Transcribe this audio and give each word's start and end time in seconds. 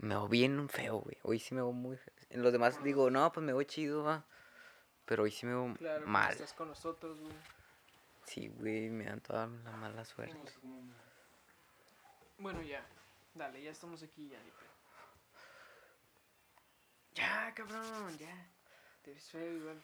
Me 0.00 0.14
veo 0.14 0.28
bien 0.28 0.68
feo, 0.68 0.98
güey. 0.98 1.16
Hoy 1.22 1.38
sí 1.38 1.54
me 1.54 1.60
veo 1.60 1.72
muy 1.72 1.96
feo. 1.96 2.14
En 2.30 2.42
los 2.42 2.52
demás 2.52 2.82
digo, 2.84 3.10
no, 3.10 3.30
pues 3.32 3.44
me 3.44 3.52
veo 3.52 3.62
chido, 3.64 4.04
va. 4.04 4.24
Pero 5.04 5.24
hoy 5.24 5.30
sí 5.30 5.46
me 5.46 5.52
veo 5.52 5.74
Claro, 5.74 6.06
mal. 6.06 6.32
estás 6.32 6.52
con 6.52 6.68
nosotros, 6.68 7.18
güey. 7.20 7.32
Sí, 8.24 8.48
güey, 8.48 8.90
me 8.90 9.04
dan 9.06 9.20
toda 9.20 9.46
la 9.46 9.76
mala 9.76 10.04
suerte. 10.04 10.52
Bueno, 12.38 12.62
ya. 12.62 12.84
Dale, 13.34 13.62
ya 13.62 13.70
estamos 13.70 14.02
aquí, 14.02 14.28
ya. 14.28 14.38
Ya, 17.14 17.52
cabrón, 17.54 18.16
ya. 18.18 18.46
Te 19.02 19.12
ves 19.12 19.30
feo 19.30 19.52
igual. 19.52 19.82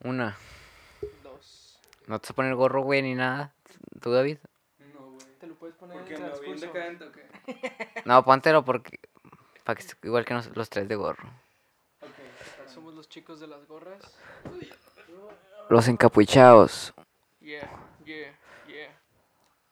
Una. 0.00 0.36
Dos. 1.22 1.80
¿No 2.06 2.18
te 2.20 2.24
vas 2.26 2.30
a 2.30 2.34
poner 2.34 2.54
gorro, 2.54 2.82
güey, 2.82 3.02
ni 3.02 3.14
nada? 3.14 3.54
¿Tú, 4.00 4.10
David? 4.12 4.38
No, 4.94 5.10
güey. 5.12 5.26
Te 5.38 5.46
lo 5.46 5.51
puedes 5.62 5.76
poner 5.76 5.96
¿Por 5.96 6.12
en 6.12 6.24
el 6.24 6.40
bien 6.40 6.58
decadente 6.58 7.04
o 7.04 7.12
qué? 7.12 8.02
No, 8.04 8.24
póntelo 8.24 8.64
porque... 8.64 8.98
Para 9.62 9.76
que 9.76 9.82
esté 9.86 10.08
igual 10.08 10.24
que 10.24 10.34
nos- 10.34 10.56
los 10.56 10.68
tres 10.68 10.88
de 10.88 10.96
gorro. 10.96 11.28
Ok. 12.00 12.66
Somos 12.66 12.92
los 12.94 13.08
chicos 13.08 13.38
de 13.38 13.46
las 13.46 13.64
gorras. 13.68 14.02
Los 15.68 15.86
encapuchados. 15.86 16.92
Yeah, 17.38 17.70
yeah, 18.04 18.36
yeah. 18.66 18.90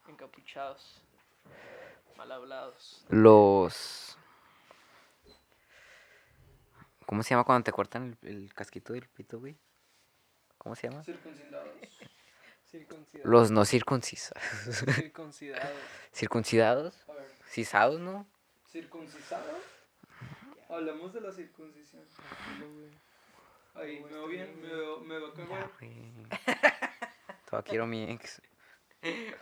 Encapuchados. 0.07 1.03
Mal 2.17 2.31
hablados. 2.31 3.05
Los... 3.09 4.17
¿Cómo 7.05 7.25
se 7.25 7.31
llama 7.31 7.43
cuando 7.43 7.65
te 7.65 7.73
cortan 7.73 8.17
el, 8.23 8.29
el 8.29 8.55
casquito 8.55 8.93
del 8.93 9.09
pito, 9.09 9.41
güey? 9.41 9.57
¿Cómo 10.57 10.77
se 10.77 10.89
llama? 10.89 11.03
Circuncidados. 11.03 11.69
Circuncidados. 12.71 13.29
Los 13.31 13.51
no 13.51 13.65
circuncisos. 13.65 14.33
Circuncidados. 14.95 15.71
¿Circuncidados? 16.13 16.95
¿Cisados, 17.49 17.99
no? 18.01 18.27
¿circuncisados? 18.71 19.61
Hablamos 20.69 21.13
de 21.13 21.21
la 21.21 21.33
circuncisión. 21.33 22.03
Ahí, 23.75 24.01
me 24.05 24.11
veo 24.11 24.27
bien, 24.29 24.61
me 24.61 24.69
veo, 24.69 25.01
me 25.01 25.19
veo 25.19 25.33
güey. 25.35 26.13
Todavía 27.51 27.69
quiero 27.69 27.87
mi 27.87 28.05
ex. 28.05 28.41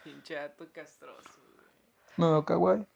Pinchato 0.05 0.73
castroso, 0.73 1.41
Me 2.17 2.27
veo 2.27 2.45
kawaii. 2.45 2.87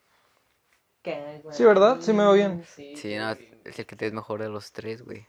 güey. 1.42 1.54
Sí, 1.54 1.64
¿verdad? 1.64 2.00
Sí 2.00 2.12
me 2.14 2.22
veo 2.22 2.32
bien. 2.32 2.64
Sí, 2.64 2.96
Sí, 2.96 3.16
no, 3.16 3.32
es 3.32 3.78
el 3.78 3.86
que 3.86 3.96
te 3.96 4.06
es 4.06 4.12
mejor 4.14 4.40
de 4.40 4.48
los 4.48 4.72
tres, 4.72 5.02
güey. 5.02 5.26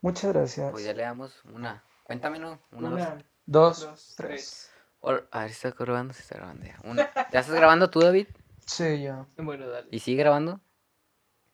Muchas 0.00 0.32
gracias. 0.32 0.72
Pues 0.72 0.84
ya 0.84 0.92
le 0.94 1.02
damos 1.04 1.44
una. 1.44 1.84
Cuéntame, 2.02 2.40
¿no? 2.40 2.60
Una, 2.72 2.90
dos. 2.90 3.24
Dos, 3.52 3.80
dos, 3.82 4.14
tres. 4.16 4.70
tres. 5.02 5.26
A 5.30 5.40
ver 5.40 5.50
si 5.52 5.68
está 5.68 5.70
grabando, 5.72 6.14
si 6.14 6.22
está 6.22 6.36
grabando 6.36 6.64
ya. 6.64 6.78
Una. 6.84 7.12
¿Ya 7.30 7.40
estás 7.40 7.50
grabando 7.50 7.90
tú, 7.90 8.00
David? 8.00 8.26
Sí, 8.64 9.02
ya. 9.02 9.26
Bueno, 9.36 9.68
dale. 9.68 9.88
¿Y 9.90 9.98
sigue 9.98 10.22
grabando? 10.22 10.58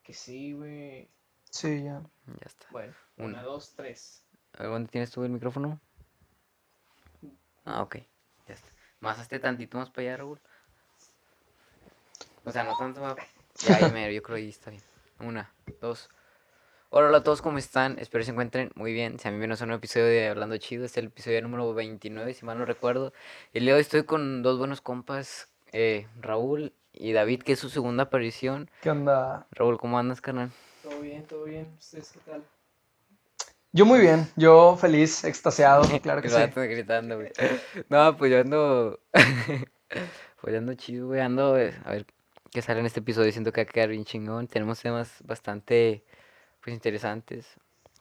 Que 0.04 0.14
sí, 0.14 0.52
güey. 0.52 1.10
Sí, 1.50 1.82
ya. 1.82 2.00
Ya 2.26 2.46
está. 2.46 2.68
Bueno, 2.70 2.94
Una. 3.16 3.26
una, 3.38 3.42
dos, 3.42 3.72
tres. 3.74 4.22
A 4.52 4.62
ver, 4.62 4.70
¿Dónde 4.70 4.88
tienes 4.90 5.10
tú 5.10 5.24
el 5.24 5.30
micrófono? 5.30 5.80
Ah, 7.64 7.82
ok. 7.82 7.96
Ya 8.46 8.54
está. 8.54 8.68
Más 9.00 9.18
hazte 9.18 9.40
tantito 9.40 9.76
más 9.76 9.90
para 9.90 10.02
allá, 10.06 10.16
Raúl. 10.18 10.40
O 12.44 12.52
sea, 12.52 12.62
no 12.62 12.76
tanto 12.76 13.00
más. 13.00 13.16
Ya, 13.56 13.74
ahí 13.74 13.90
mero, 13.90 14.12
yo 14.12 14.22
creo 14.22 14.36
que 14.36 14.42
ahí 14.42 14.48
está 14.50 14.70
bien. 14.70 14.82
Una, 15.18 15.52
dos. 15.80 16.08
Hola, 16.90 17.08
hola 17.08 17.18
a 17.18 17.22
todos, 17.22 17.42
¿cómo 17.42 17.58
están? 17.58 17.98
Espero 17.98 18.24
se 18.24 18.30
encuentren 18.30 18.70
muy 18.74 18.92
bien. 18.92 19.18
Si 19.18 19.28
a 19.28 19.30
mí 19.30 19.36
me 19.36 19.46
no 19.46 19.54
un 19.60 19.72
episodio 19.72 20.06
de 20.06 20.28
Hablando 20.28 20.56
Chido, 20.56 20.84
este 20.86 21.00
es 21.00 21.04
el 21.04 21.10
episodio 21.10 21.42
número 21.42 21.74
29, 21.74 22.32
si 22.32 22.46
mal 22.46 22.58
no 22.58 22.64
recuerdo. 22.64 23.12
El 23.52 23.64
día 23.64 23.72
de 23.72 23.76
hoy 23.76 23.80
estoy 23.82 24.04
con 24.04 24.42
dos 24.42 24.58
buenos 24.58 24.80
compas, 24.80 25.48
eh, 25.72 26.06
Raúl 26.20 26.72
y 26.94 27.12
David, 27.12 27.42
que 27.42 27.52
es 27.52 27.58
su 27.58 27.68
segunda 27.68 28.04
aparición. 28.04 28.70
¿Qué 28.80 28.90
onda? 28.90 29.46
Raúl, 29.50 29.78
¿cómo 29.78 29.98
andas, 29.98 30.22
carnal? 30.22 30.50
Todo 30.82 31.00
bien, 31.00 31.24
todo 31.24 31.44
bien. 31.44 31.68
¿Ustedes 31.78 32.12
qué 32.12 32.30
tal? 32.30 32.42
Yo 33.72 33.84
muy 33.84 34.00
bien, 34.00 34.26
yo 34.36 34.76
feliz, 34.80 35.24
extasiado, 35.24 35.82
claro 36.02 36.22
que 36.22 36.30
sí. 36.30 36.36
gritando, 36.54 37.16
güey. 37.16 37.30
No, 37.90 38.16
pues 38.16 38.30
yo 38.32 38.40
ando. 38.40 38.98
pues 39.12 40.52
yo 40.52 40.58
ando 40.58 40.72
chido, 40.74 41.08
güey. 41.08 41.20
Ando. 41.20 41.58
eh, 41.58 41.74
A 41.84 41.90
ver 41.92 42.06
qué 42.50 42.62
sale 42.62 42.80
en 42.80 42.86
este 42.86 43.00
episodio. 43.00 43.30
Siento 43.30 43.52
que 43.52 43.62
va 43.62 43.68
a 43.68 43.72
quedar 43.72 43.90
bien 43.90 44.06
chingón. 44.06 44.46
Tenemos 44.48 44.80
temas 44.80 45.12
bastante. 45.22 46.02
Pues 46.62 46.74
interesantes. 46.74 47.46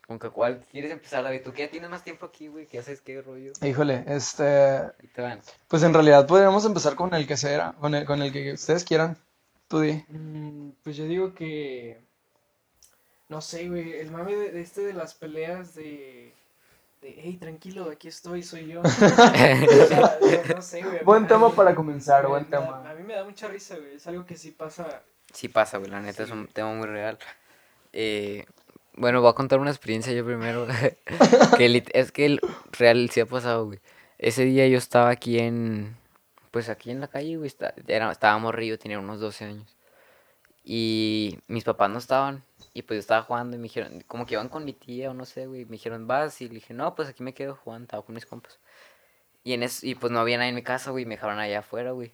¿Con 0.08 0.20
cuál 0.20 0.66
quieres 0.72 0.92
empezar, 0.92 1.22
David? 1.24 1.42
Tú 1.44 1.52
que 1.52 1.64
ya 1.66 1.70
tienes 1.72 1.90
más 1.90 2.04
tiempo 2.04 2.26
aquí, 2.28 2.48
güey. 2.48 2.66
Que 2.66 2.78
ya 2.78 2.84
sabes 2.84 3.02
qué 3.02 3.22
rollo. 3.22 3.52
Híjole, 3.62 4.06
este, 4.08 4.82
te 5.14 5.22
van. 5.22 5.42
pues 5.68 5.84
en 5.84 5.94
realidad 5.94 6.26
podríamos 6.26 6.64
empezar 6.66 6.96
con 6.96 7.14
el 7.14 7.28
que 7.28 7.36
sea, 7.36 7.74
con 7.80 7.94
el, 7.94 8.06
con 8.06 8.22
el 8.22 8.32
que 8.32 8.54
ustedes 8.54 8.86
quieran. 8.86 9.18
Tú 9.68 9.82
di. 9.82 10.02
Mm, 10.08 10.70
pues 10.82 10.96
yo 10.96 11.04
digo 11.04 11.34
que. 11.34 12.00
No 13.28 13.42
sé, 13.42 13.68
güey. 13.68 14.00
El 14.00 14.10
mame 14.12 14.34
de, 14.36 14.52
de 14.54 14.62
este 14.62 14.80
de 14.82 14.94
las 14.94 15.14
peleas 15.14 15.76
de. 15.76 16.34
De, 17.02 17.14
hey, 17.22 17.38
tranquilo, 17.38 17.90
aquí 17.92 18.08
estoy, 18.08 18.42
soy 18.44 18.68
yo. 18.68 18.82
O 18.86 18.88
sea, 18.88 20.20
no 20.56 20.62
sé, 20.62 20.82
güey. 20.84 21.04
Buen 21.04 21.28
tema 21.28 21.50
mí- 21.50 21.54
para 21.56 21.76
comenzar, 21.76 22.24
me- 22.24 22.30
buen 22.30 22.50
da- 22.50 22.62
tema. 22.62 22.90
A 22.90 22.94
mí 22.96 23.04
me 23.04 23.14
da 23.14 23.26
mucha 23.26 23.50
risa, 23.50 23.76
güey. 23.76 23.96
Es 23.96 24.08
algo 24.08 24.26
que 24.26 24.38
sí 24.38 24.52
pasa. 24.52 25.02
Sí 25.34 25.50
pasa, 25.50 25.78
güey. 25.80 25.92
La 25.92 26.00
neta 26.00 26.24
es 26.24 26.32
un 26.32 26.48
tema 26.48 26.74
muy 26.74 26.88
real. 26.88 27.20
Eh, 28.00 28.46
bueno, 28.94 29.22
voy 29.22 29.32
a 29.32 29.34
contar 29.34 29.60
una 29.60 29.72
experiencia 29.72 30.14
yo 30.14 30.24
primero. 30.24 30.68
es 31.60 32.12
que 32.12 32.26
el 32.28 32.40
real 32.72 33.10
sí 33.10 33.22
ha 33.22 33.26
pasado, 33.26 33.66
güey. 33.66 33.80
Ese 34.20 34.46
día 34.46 34.68
yo 34.68 34.78
estaba 34.78 35.10
aquí 35.10 35.40
en. 35.40 35.98
Pues 36.52 36.70
aquí 36.70 36.92
en 36.92 37.02
la 37.02 37.08
calle, 37.08 37.38
güey. 37.38 37.48
está- 37.48 37.74
era, 37.88 38.12
estaba 38.12 38.38
morrido, 38.38 38.78
tenía 38.78 39.00
unos 39.00 39.20
12 39.20 39.46
años. 39.46 39.76
Y 40.64 41.40
mis 41.48 41.64
papás 41.64 41.90
no 41.90 41.98
estaban. 41.98 42.44
Y 42.76 42.84
pues 42.84 42.98
yo 42.98 43.00
estaba 43.00 43.24
jugando 43.24 43.56
y 43.56 43.60
me 43.60 43.64
dijeron, 43.64 44.04
como 44.08 44.28
que 44.28 44.36
iban 44.36 44.50
con 44.50 44.64
mi 44.64 44.74
tía 44.74 45.10
o 45.10 45.16
no 45.16 45.26
sé, 45.26 45.48
güey. 45.48 45.66
Me 45.66 45.72
dijeron, 45.72 46.06
vas. 46.06 46.40
Y 46.42 46.50
le 46.50 46.56
dije, 46.56 46.76
no, 46.76 46.94
pues 46.94 47.10
aquí 47.10 47.24
me 47.24 47.34
quedo 47.34 47.56
jugando, 47.56 47.86
estaba 47.86 48.04
con 48.04 48.14
mis 48.14 48.28
compas. 48.28 48.60
Y, 49.44 49.54
en 49.54 49.64
eso, 49.64 49.88
y 49.88 49.96
pues 49.96 50.12
no 50.12 50.20
había 50.20 50.38
nadie 50.38 50.50
en 50.50 50.56
mi 50.56 50.62
casa, 50.64 50.92
güey. 50.92 51.06
Me 51.06 51.16
dejaron 51.16 51.40
allá 51.40 51.60
afuera, 51.60 51.92
güey. 51.94 52.14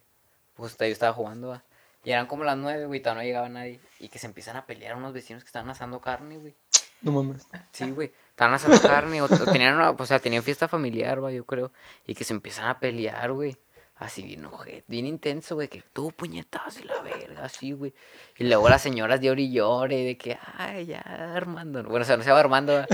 Pues 0.56 0.78
yo 0.78 0.86
estaba 0.86 1.12
jugando, 1.12 1.50
va. 1.50 1.64
Y 2.04 2.12
eran 2.12 2.28
como 2.28 2.44
las 2.44 2.58
nueve, 2.58 2.86
güey, 2.86 3.00
todavía 3.02 3.22
no 3.24 3.28
llegaba 3.28 3.50
nadie. 3.50 3.80
Y 4.00 4.10
que 4.10 4.20
se 4.20 4.28
empiezan 4.28 4.58
a 4.58 4.66
pelear 4.66 4.96
unos 4.96 5.14
vecinos 5.14 5.44
que 5.44 5.48
estaban 5.48 5.70
asando 5.70 6.02
carne, 6.02 6.38
güey. 6.38 6.56
No 7.02 7.12
mames. 7.12 7.48
Sí, 7.72 7.90
güey. 7.92 8.12
Estaban 8.30 8.54
asando 8.54 8.82
carne, 8.82 9.22
o, 9.22 9.26
o 9.26 9.28
tenían 9.52 9.76
una, 9.76 9.92
o 9.92 10.06
sea, 10.06 10.20
tenían 10.20 10.44
fiesta 10.44 10.68
familiar, 10.68 11.24
va, 11.24 11.32
yo 11.32 11.46
creo. 11.46 11.72
Y 12.06 12.16
que 12.16 12.24
se 12.24 12.34
empiezan 12.34 12.66
a 12.68 12.80
pelear, 12.80 13.32
güey. 13.32 13.58
Así 13.96 14.24
bien 14.24 14.44
ojete, 14.46 14.84
bien 14.88 15.06
intenso, 15.06 15.56
güey, 15.56 15.68
que 15.68 15.84
tú 15.94 16.12
puñetas 16.12 16.80
y 16.80 16.84
la 16.84 17.00
verga, 17.02 17.46
así, 17.46 17.74
güey. 17.74 17.94
Y 18.38 18.44
luego 18.46 18.68
las 18.68 18.82
señoras 18.82 19.22
de 19.22 19.28
y 19.38 19.52
llore, 19.52 19.98
de 20.04 20.18
que, 20.18 20.38
ay, 20.58 20.88
ya, 20.88 21.00
Armando. 21.36 21.84
Bueno, 21.84 22.02
o 22.02 22.06
sea, 22.06 22.18
no 22.18 22.24
se 22.24 22.30
llama 22.30 22.40
Armando, 22.40 22.74
¿va? 22.74 22.88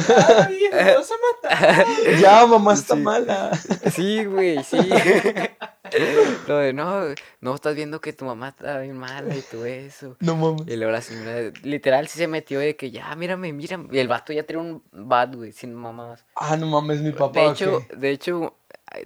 ¡Ay, 0.46 0.60
me 0.72 0.96
vas 0.96 1.10
a 1.10 1.16
matar! 1.48 1.86
Ya, 2.20 2.46
mamá 2.46 2.74
está 2.74 2.96
Sí. 2.96 3.02
mala. 3.02 3.56
Sí, 3.92 4.26
güey, 4.26 4.64
sí. 4.64 4.78
Lo 6.48 6.58
de, 6.58 6.74
no, 6.74 7.06
no 7.42 7.56
estás 7.56 7.76
viendo 7.76 8.02
que 8.02 8.14
tu 8.14 8.26
mamá 8.26 8.50
está 8.50 8.80
bien 8.80 8.98
mala 8.98 9.36
y 9.36 9.42
todo 9.42 9.66
eso. 9.66 10.16
No 10.20 10.36
mames. 10.36 10.68
Y 10.68 10.76
luego 10.76 10.92
la 10.92 11.02
señora, 11.02 11.52
literal, 11.64 12.08
sí 12.08 12.18
se 12.18 12.28
metió 12.28 12.60
de 12.60 12.76
que 12.76 12.92
ya, 12.92 13.16
mírame, 13.16 13.54
mírame. 13.54 13.90
Y 13.92 14.00
el 14.00 14.08
vato 14.08 14.34
ya 14.34 14.44
tenía 14.44 14.62
un 14.62 14.84
bat, 14.92 15.34
güey, 15.36 15.52
sin 15.52 15.74
mamás. 15.74 16.26
Ah, 16.36 16.58
no 16.58 16.68
mames, 16.68 17.02
mi 17.02 17.12
papá. 17.12 17.40
De 17.40 17.48
¿o 17.48 17.52
hecho, 17.52 17.86
de 17.96 18.12
hecho, 18.12 18.56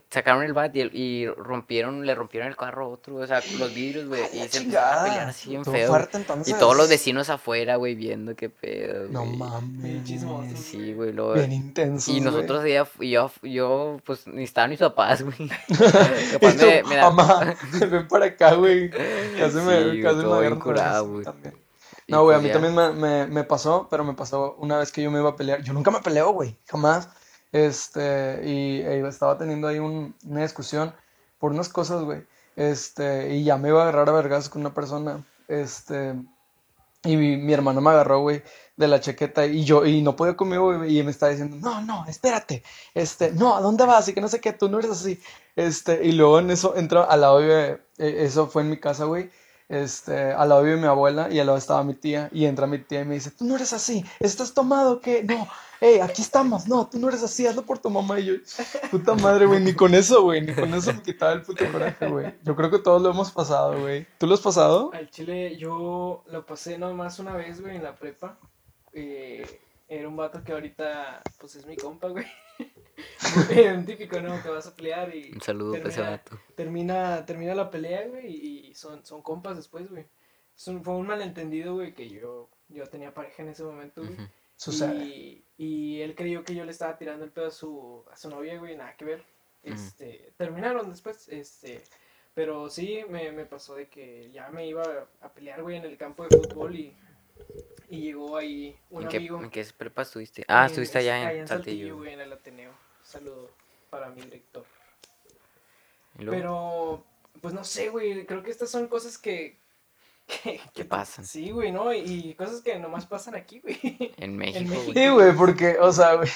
sacaron 0.10 0.44
el 0.44 0.54
bat 0.54 0.76
y, 0.76 0.82
el- 0.82 0.96
y 0.96 1.28
rompieron, 1.28 2.06
le 2.06 2.16
rompieron 2.16 2.48
el 2.50 2.56
carro 2.56 2.86
a 2.86 2.88
otro, 2.90 3.16
o 3.18 3.28
sea, 3.28 3.42
los 3.60 3.74
vidrios, 3.74 4.08
güey. 4.08 4.22
Y 4.34 4.48
se 4.48 4.60
empezaron 4.60 5.00
a 5.00 5.04
pelear 5.04 5.28
así 5.30 5.50
bien 5.50 5.66
feo. 5.66 5.90
fuerte, 5.90 6.26
Y 6.46 6.54
todos 6.54 6.76
los 6.78 6.88
vecinos 6.90 7.30
afuera, 7.30 7.76
güey, 7.76 7.96
viendo 7.96 8.36
qué 8.36 8.50
pedo, 8.50 9.08
No 9.10 9.26
mames. 9.26 10.04
chismosos. 10.06 10.60
Sí, 10.60 10.94
güey, 10.94 11.12
luego- 11.12 11.34
Bien 11.34 11.52
intensos, 11.52 12.14
Y 12.14 12.22
nosotros 12.22 12.64
yo, 13.00 13.32
yo, 13.44 13.98
pues, 14.06 14.26
ni 14.28 14.44
estaban 14.44 14.70
mis 14.70 14.80
papás, 14.80 15.22
güey. 15.22 15.36
Tú, 15.68 16.48
me, 16.66 16.84
me 16.84 16.96
da- 16.96 17.10
mamá, 17.12 17.56
ven 17.92 18.08
para 18.08 18.26
acá, 18.28 18.54
güey. 18.56 18.90
Casi 18.90 19.58
me, 19.58 19.80
Sí, 19.80 19.84
güey, 19.86 20.02
casi 20.02 20.16
me 20.18 20.34
agarran 20.34 20.60
curado, 20.60 21.08
güey. 21.10 21.26
No, 22.08 22.24
güey, 22.24 22.36
a 22.36 22.40
pues 22.40 22.44
mí 22.44 22.48
ya. 22.50 22.54
también 22.54 22.76
me, 22.76 22.92
me, 22.92 23.28
me 23.28 23.44
pasó, 23.46 23.88
pero 23.90 24.04
me 24.04 24.14
pasó 24.14 24.56
una 24.60 24.78
vez 24.78 24.92
que 24.92 25.02
yo 25.02 25.10
me 25.10 25.20
iba 25.20 25.30
a 25.30 25.36
pelear. 25.36 25.62
Yo 25.64 25.72
nunca 25.74 25.90
me 25.90 26.00
peleo, 26.02 26.32
güey, 26.34 26.58
jamás. 26.68 27.10
Este, 27.54 28.42
y 28.46 28.82
e, 28.82 29.08
estaba 29.08 29.38
teniendo 29.38 29.70
ahí 29.70 29.80
un- 29.80 30.16
una 30.26 30.42
discusión 30.44 30.94
por 31.40 31.54
unas 31.54 31.70
cosas, 31.70 32.04
güey. 32.04 32.24
Este, 32.58 33.36
y 33.36 33.46
ya 33.46 33.58
me 33.58 33.70
iba 33.70 33.82
a 33.82 33.84
agarrar 33.84 34.10
a 34.10 34.14
vergas 34.14 34.50
con 34.50 34.62
una 34.64 34.74
persona. 34.76 35.26
Este, 35.48 36.16
y 37.06 37.18
mi, 37.18 37.54
hermano 37.54 37.82
me 37.82 37.90
agarró, 37.92 38.22
güey, 38.22 38.44
de 38.78 38.88
la 38.88 39.02
chaqueta 39.02 39.46
y 39.46 39.66
yo, 39.66 39.86
y 39.86 40.02
no 40.02 40.16
podía 40.16 40.38
conmigo, 40.38 40.76
güey, 40.78 41.00
y 41.00 41.04
me 41.04 41.12
estaba 41.12 41.32
diciendo, 41.32 41.58
no, 41.60 41.82
no, 41.82 42.06
espérate, 42.08 42.64
este, 42.94 43.32
no, 43.34 43.56
¿a 43.58 43.62
dónde 43.62 43.86
vas? 43.86 44.08
Y 44.08 44.14
que 44.14 44.22
no 44.22 44.30
sé 44.30 44.40
qué, 44.40 44.54
tú 44.54 44.70
no 44.70 44.80
eres 44.80 44.92
así. 44.92 45.20
Este, 45.56 46.06
y 46.06 46.14
luego 46.14 46.40
en 46.40 46.50
eso 46.52 46.76
entra 46.78 47.04
al 47.04 47.22
lado, 47.22 47.40
de, 47.40 47.72
eh, 47.98 48.16
eso 48.20 48.48
fue 48.48 48.62
en 48.64 48.70
mi 48.70 48.80
casa, 48.80 49.06
güey. 49.06 49.30
este, 49.70 50.32
al 50.34 50.50
lado 50.50 50.64
vive 50.64 50.78
mi 50.78 50.88
abuela 50.88 51.30
y 51.32 51.40
al 51.40 51.48
lado 51.48 51.58
estaba 51.58 51.84
mi 51.84 51.96
tía. 51.96 52.30
Y 52.32 52.46
entra 52.46 52.68
mi 52.68 52.80
tía 52.80 53.02
y 53.02 53.06
me 53.06 53.16
dice, 53.16 53.32
tú 53.32 53.46
no 53.46 53.56
eres 53.56 53.74
así, 53.74 54.06
¿estás 54.20 54.54
tomado 54.54 54.94
o 54.94 55.02
qué? 55.02 55.24
No, 55.24 55.48
hey, 55.84 56.00
aquí 56.00 56.22
estamos, 56.22 56.68
no, 56.68 56.88
tú 56.90 56.98
no 56.98 57.10
eres 57.10 57.22
así, 57.24 57.46
hazlo 57.46 57.64
por 57.66 57.78
tu 57.80 57.90
mamá. 57.90 58.20
Y 58.20 58.26
yo, 58.26 58.34
puta 58.90 59.14
madre, 59.16 59.46
güey, 59.46 59.60
ni 59.62 59.74
con 59.74 59.94
eso, 59.94 60.22
güey, 60.24 60.42
ni 60.42 60.54
con 60.54 60.74
eso 60.74 60.94
me 60.94 61.02
quitaba 61.02 61.34
el 61.34 61.42
puto 61.42 61.70
coraje, 61.72 62.08
güey. 62.08 62.34
Yo 62.44 62.56
creo 62.56 62.72
que 62.72 62.80
todos 62.80 63.02
lo 63.02 63.10
hemos 63.12 63.32
pasado, 63.32 63.80
güey. 63.82 64.08
¿Tú 64.18 64.26
lo 64.28 64.34
has 64.34 64.42
pasado? 64.42 64.92
Al 64.94 65.10
chile 65.10 65.58
yo 65.58 66.24
lo 66.28 66.46
pasé 66.46 66.78
nomás 66.78 67.20
una 67.20 67.36
vez, 67.36 67.62
güey, 67.62 67.76
en 67.76 67.84
la 67.84 67.96
prepa. 67.96 68.40
Eh, 68.94 69.46
era 69.88 70.08
un 70.08 70.16
vato 70.16 70.44
que 70.44 70.54
ahorita, 70.54 71.22
pues 71.40 71.56
es 71.56 71.66
mi 71.66 71.76
compa, 71.76 72.08
güey. 72.08 72.26
un 73.76 73.86
típico, 73.86 74.20
¿no? 74.22 74.42
Que 74.42 74.50
vas 74.50 74.68
a 74.68 74.76
pelear 74.76 75.14
y 75.16 75.32
Un 75.34 75.42
saludo 75.42 75.74
para 75.74 75.90
ese 75.90 75.98
termina, 75.98 76.12
vato. 76.12 76.40
termina, 76.56 77.26
termina 77.26 77.56
la 77.56 77.70
pelea, 77.70 78.08
güey, 78.08 78.28
y 78.70 78.74
son, 78.76 79.06
son 79.06 79.22
compas 79.22 79.56
después, 79.58 79.90
güey. 79.90 80.06
Un- 80.68 80.84
fue 80.84 80.94
un 80.96 81.08
malentendido, 81.08 81.74
güey, 81.74 81.94
que 81.94 82.08
yo, 82.10 82.50
yo 82.70 82.86
tenía 82.88 83.14
pareja 83.14 83.44
en 83.44 83.50
ese 83.50 83.64
momento, 83.64 84.02
güey. 84.04 84.16
Sucede. 84.56 85.04
Y, 85.06 85.46
y 85.58 86.02
él 86.02 86.16
creyó 86.16 86.44
que 86.44 86.56
yo 86.56 86.64
le 86.66 86.72
estaba 86.72 86.98
tirando 86.98 87.26
el 87.26 87.32
pedo 87.32 87.48
a 87.48 87.52
su, 87.52 88.04
a 88.12 88.18
su 88.18 88.30
novia, 88.30 88.58
güey, 88.58 88.76
nada 88.78 88.96
que 88.96 89.06
ver. 89.06 89.24
Este, 89.64 90.34
terminaron 90.38 90.90
después, 90.90 91.28
este, 91.30 91.82
pero 92.34 92.70
sí 92.70 93.00
me, 93.10 93.32
me 93.32 93.46
pasó 93.46 93.76
de 93.76 93.88
que 93.88 94.30
ya 94.32 94.50
me 94.50 94.68
iba 94.68 94.84
a 95.22 95.30
pelear, 95.34 95.62
güey, 95.64 95.78
en 95.78 95.86
el 95.86 95.98
campo 95.98 96.24
de 96.28 96.36
fútbol 96.38 96.76
y, 96.76 96.94
y 97.90 98.02
llegó 98.02 98.36
ahí 98.36 98.78
un 98.90 99.04
¿En 99.04 99.10
qué, 99.10 99.18
amigo. 99.18 99.42
en 99.42 99.50
qué 99.50 99.66
prepa 99.78 100.02
estuviste? 100.02 100.44
Ah, 100.50 100.62
en- 100.64 100.66
estuviste 100.68 100.98
allá 100.98 101.22
en, 101.22 101.28
allá 101.28 101.48
Saltillo. 101.48 101.96
güey, 101.98 102.14
en 102.14 102.20
el 102.22 102.34
Ateneo. 102.34 102.74
Saludo 103.04 103.52
para 103.90 104.10
mi 104.10 104.22
director. 104.22 104.66
Pero, 106.18 107.04
pues 107.42 107.54
no 107.54 107.64
sé, 107.64 107.90
güey, 107.90 108.26
creo 108.26 108.44
que 108.44 108.52
estas 108.52 108.70
son 108.70 108.88
cosas 108.88 109.18
que... 109.18 109.58
que, 110.26 110.60
¿Qué 110.74 110.86
pasan? 110.86 111.26
Sí, 111.26 111.52
güey, 111.52 111.72
¿no? 111.72 111.94
Y, 111.94 112.34
cosas 112.36 112.62
que 112.62 112.78
nomás 112.80 113.06
pasan 113.06 113.36
aquí, 113.36 113.60
güey. 113.60 113.78
En 114.18 114.38
México, 114.38 114.70
México. 114.70 114.92
güey. 114.92 114.94
Sí, 115.06 115.10
güey, 115.12 115.36
porque, 115.36 115.78
o 115.80 115.92
sea, 115.92 116.16
güey, 116.16 116.30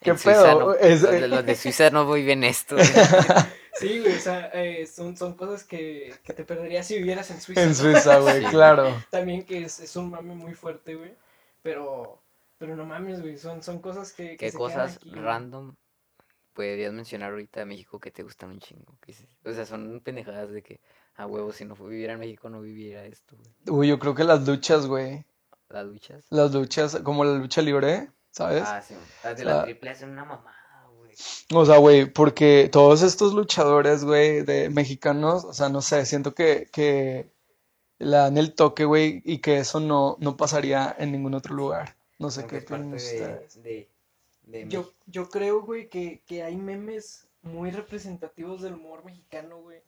qué 0.00 0.10
En 0.10 0.16
pedo. 0.18 0.60
no- 0.60 0.74
Es- 0.74 1.02
los, 1.02 1.10
de, 1.10 1.28
los 1.28 1.44
de 1.46 1.54
Suiza 1.56 1.90
no 1.90 2.04
muy 2.04 2.22
bien 2.24 2.44
esto. 2.44 2.76
güey. 2.76 2.86
Sí, 3.74 4.00
güey, 4.00 4.14
o 4.16 4.20
sea, 4.20 4.50
eh, 4.52 4.86
son, 4.86 5.16
son 5.16 5.32
cosas 5.34 5.64
que, 5.64 6.14
que 6.24 6.34
te 6.34 6.44
perderías 6.44 6.86
si 6.86 6.98
vivieras 6.98 7.30
en 7.30 7.40
Suiza. 7.40 7.62
en. 7.62 7.74
Suiza, 7.74 8.18
güey, 8.18 8.42
Sí. 8.44 8.50
claro. 8.50 8.94
También 9.10 9.44
que 9.46 9.64
es, 9.64 9.80
es 9.80 9.96
un 9.96 10.10
mame 10.10 10.34
muy 10.34 10.52
fuerte, 10.52 10.94
güey. 10.94 11.14
Pero, 11.62 12.20
pero 12.58 12.76
no 12.76 12.84
mames, 12.84 13.22
güey, 13.22 13.38
son, 13.38 13.62
son 13.62 13.80
cosas 13.80 14.12
que, 14.12 14.32
que 14.32 14.36
¿Qué 14.36 14.50
se 14.50 14.58
quedan 14.58 14.68
cosas 14.70 14.96
aquí, 14.96 15.08
güey. 15.08 15.22
random 15.22 15.74
podrías 16.52 16.92
mencionar 16.92 17.30
ahorita 17.30 17.60
de 17.60 17.66
México 17.66 17.98
que 17.98 18.10
te 18.10 18.22
gustan 18.22 18.50
un 18.50 18.60
chingo? 18.60 18.94
O 19.44 19.52
sea, 19.52 19.64
son 19.64 20.00
pendejadas 20.04 20.50
de 20.52 20.62
que, 20.62 20.80
a 21.16 21.26
huevo, 21.26 21.52
si 21.52 21.64
no 21.64 21.74
viviera 21.74 22.14
en 22.14 22.20
México 22.20 22.48
no 22.48 22.60
viviera 22.60 23.04
esto, 23.04 23.36
güey. 23.36 23.78
Uy, 23.78 23.88
yo 23.88 23.98
creo 23.98 24.14
que 24.14 24.24
las 24.24 24.46
luchas, 24.46 24.86
güey. 24.86 25.24
Las 25.68 25.86
luchas. 25.86 26.24
Las 26.30 26.52
luchas, 26.52 27.00
como 27.02 27.24
la 27.24 27.34
lucha 27.34 27.62
libre, 27.62 28.10
¿sabes? 28.30 28.64
Ah, 28.66 28.82
sí. 28.82 28.94
Las 29.24 29.36
de 29.36 29.42
O 29.42 29.46
sea, 29.46 29.56
la 29.56 29.64
triple 29.64 29.90
hacen 29.90 30.10
una 30.10 30.24
mamada, 30.24 30.88
güey. 30.96 31.12
O 31.54 31.66
sea, 31.66 31.78
güey, 31.78 32.06
porque 32.06 32.68
todos 32.70 33.02
estos 33.02 33.34
luchadores, 33.34 34.04
güey, 34.04 34.42
de 34.42 34.70
mexicanos, 34.70 35.44
o 35.44 35.54
sea, 35.54 35.68
no 35.68 35.80
sé, 35.80 36.04
siento 36.06 36.34
que, 36.34 36.68
que 36.72 37.30
le 37.98 38.16
dan 38.16 38.36
el 38.36 38.54
toque, 38.54 38.84
güey, 38.84 39.22
y 39.24 39.38
que 39.38 39.58
eso 39.58 39.80
no, 39.80 40.16
no 40.20 40.36
pasaría 40.36 40.94
en 40.98 41.12
ningún 41.12 41.34
otro 41.34 41.54
lugar. 41.54 41.96
No 42.18 42.30
sé 42.30 42.46
qué 42.46 42.60
de, 42.60 42.94
ustedes. 42.94 43.62
de, 43.62 43.88
de 44.44 44.68
Yo, 44.68 44.92
yo 45.06 45.28
creo, 45.28 45.62
güey, 45.62 45.88
que, 45.88 46.22
que 46.26 46.42
hay 46.42 46.56
memes 46.56 47.26
muy 47.42 47.70
representativos 47.70 48.62
del 48.62 48.74
humor 48.74 49.04
mexicano, 49.04 49.60
güey. 49.60 49.82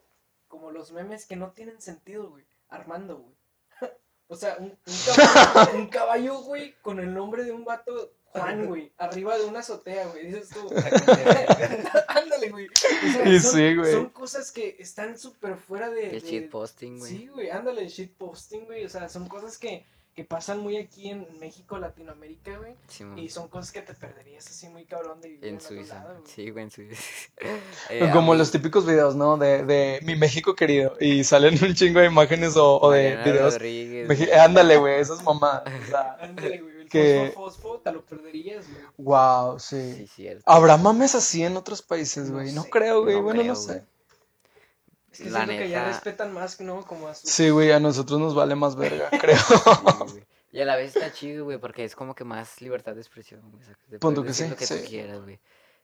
Como 0.54 0.70
los 0.70 0.92
memes 0.92 1.26
que 1.26 1.34
no 1.34 1.50
tienen 1.50 1.80
sentido, 1.82 2.30
güey. 2.30 2.44
Armando, 2.68 3.16
güey. 3.18 3.34
O 4.28 4.36
sea, 4.36 4.56
un, 4.60 4.66
un 4.66 4.76
caballo, 5.06 5.74
un 5.74 5.86
caballo, 5.88 6.38
güey, 6.42 6.74
con 6.80 7.00
el 7.00 7.12
nombre 7.12 7.42
de 7.42 7.50
un 7.50 7.64
vato, 7.64 8.12
Juan, 8.26 8.66
güey, 8.66 8.92
arriba 8.98 9.36
de 9.36 9.44
una 9.46 9.58
azotea, 9.58 10.06
güey. 10.06 10.26
Dices 10.28 10.50
tú, 10.50 10.72
ándale, 12.08 12.50
güey. 12.50 12.66
O 12.68 13.12
sea, 13.12 13.28
Y 13.28 13.40
son, 13.40 13.52
sí, 13.52 13.74
güey. 13.74 13.92
son 13.92 14.08
cosas 14.10 14.52
que 14.52 14.76
están 14.78 15.18
súper 15.18 15.56
fuera 15.56 15.90
de... 15.90 16.10
El 16.16 16.22
de- 16.22 16.28
shitposting, 16.30 17.00
güey. 17.00 17.10
Sí, 17.10 17.26
güey, 17.26 17.50
ándale, 17.50 17.82
el 17.82 17.88
shitposting, 17.88 18.64
güey. 18.66 18.84
O 18.84 18.88
sea, 18.88 19.08
son 19.08 19.26
cosas 19.28 19.58
que, 19.58 19.84
que 20.14 20.24
pasan 20.24 20.60
muy 20.60 20.76
aquí 20.76 21.10
en 21.10 21.26
México, 21.40 21.76
Latinoamérica, 21.78 22.56
güey. 22.58 22.74
Simón. 22.88 23.18
Y 23.18 23.28
son 23.28 23.48
cosas 23.48 23.72
que 23.72 23.82
te 23.82 23.94
perderías 23.94 24.46
así 24.46 24.68
muy 24.68 24.84
cabrón 24.84 25.20
de 25.20 25.28
vivir 25.30 25.44
En 25.44 25.56
otro 25.56 25.68
Suiza. 25.68 25.94
lado, 25.96 26.14
güey. 26.20 26.32
Sí, 26.32 26.50
güey, 26.50 26.64
en 26.64 26.70
Suiza. 26.70 27.02
Eh, 27.90 28.10
Como 28.12 28.32
mí, 28.32 28.38
los 28.38 28.50
típicos 28.50 28.86
videos, 28.86 29.16
¿no? 29.16 29.36
De, 29.36 29.64
de 29.64 29.98
mi 30.02 30.16
México 30.16 30.54
querido. 30.54 30.96
Y 31.00 31.24
salen 31.24 31.62
un 31.62 31.74
chingo 31.74 32.00
de 32.00 32.06
imágenes 32.06 32.56
o, 32.56 32.80
o 32.80 32.90
de 32.90 33.02
Mariana 33.16 33.24
videos. 33.24 33.54
Rodríguez, 33.54 34.08
Meji- 34.08 34.26
güey. 34.28 34.38
Ándale, 34.38 34.76
güey, 34.78 35.00
esas 35.00 35.22
mamadas. 35.24 35.64
O 35.82 35.86
sea, 35.90 36.14
Ándale, 36.20 36.58
güey, 36.60 36.80
el 36.82 36.88
que- 36.88 37.32
fosfo, 37.34 37.60
fosfo, 37.62 37.80
te 37.80 37.92
lo 37.92 38.04
perderías, 38.04 38.66
güey. 38.70 38.82
wow, 38.98 39.58
Sí, 39.58 39.94
sí. 39.96 40.06
cierto. 40.06 40.42
¿Habrá 40.46 40.76
mames 40.76 41.14
así 41.14 41.42
en 41.44 41.56
otros 41.56 41.82
países, 41.82 42.28
No 42.28 42.34
güey? 42.34 42.52
No 42.52 42.62
sé, 42.62 42.70
creo, 42.70 43.02
güey. 43.02 43.16
no 43.16 43.22
Bueno, 43.22 43.38
no 43.38 43.42
creo, 43.42 43.56
sé. 43.56 43.72
güey. 43.72 43.93
Es 45.14 45.20
que 45.24 45.30
La 45.30 45.44
siento 45.44 45.62
que 45.62 45.68
ya 45.68 45.80
neta- 45.84 45.92
respetan 45.92 46.32
más, 46.32 46.60
¿no? 46.60 46.84
Como 46.84 47.08
a 47.08 47.14
sus... 47.14 47.30
Sí, 47.30 47.50
güey, 47.50 47.70
a 47.72 47.80
nosotros 47.80 48.18
nos 48.20 48.34
vale 48.34 48.54
más 48.54 48.76
verga, 48.76 49.08
creo. 49.20 49.38
Sí. 50.12 50.22
Y 50.52 50.60
a 50.60 50.64
la 50.64 50.76
vez 50.76 50.94
está 50.94 51.12
chido, 51.12 51.44
güey, 51.44 51.58
porque 51.58 51.84
es 51.84 51.96
como 51.96 52.14
que 52.14 52.24
más 52.24 52.60
libertad 52.60 52.94
de 52.94 53.00
expresión, 53.00 53.40
güey. 53.50 53.62
O 53.62 53.66
sea, 53.66 53.74
te 53.88 53.98
Pon 53.98 54.14
puedes 54.14 54.16
tú 54.16 54.24
que 54.26 54.44
sí, 54.44 54.50
lo 54.50 54.56
que 54.56 54.66
tú 54.66 54.74
sí. 54.74 54.88
quieras, 54.88 55.22
güey. 55.22 55.40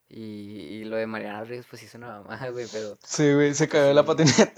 Y, 0.09 0.23
y 0.23 0.85
lo 0.85 0.97
de 0.97 1.07
Mariana 1.07 1.41
Rodríguez, 1.41 1.67
pues 1.71 1.81
sí 1.81 1.87
es 1.87 1.95
una 1.95 2.09
mamada, 2.21 2.49
güey, 2.51 2.67
pero 2.71 2.99
Sí, 3.05 3.33
güey, 3.33 3.55
se 3.55 3.69
cayó 3.69 3.93
la 3.95 4.03
Sí. 4.03 4.07
patineta. 4.09 4.53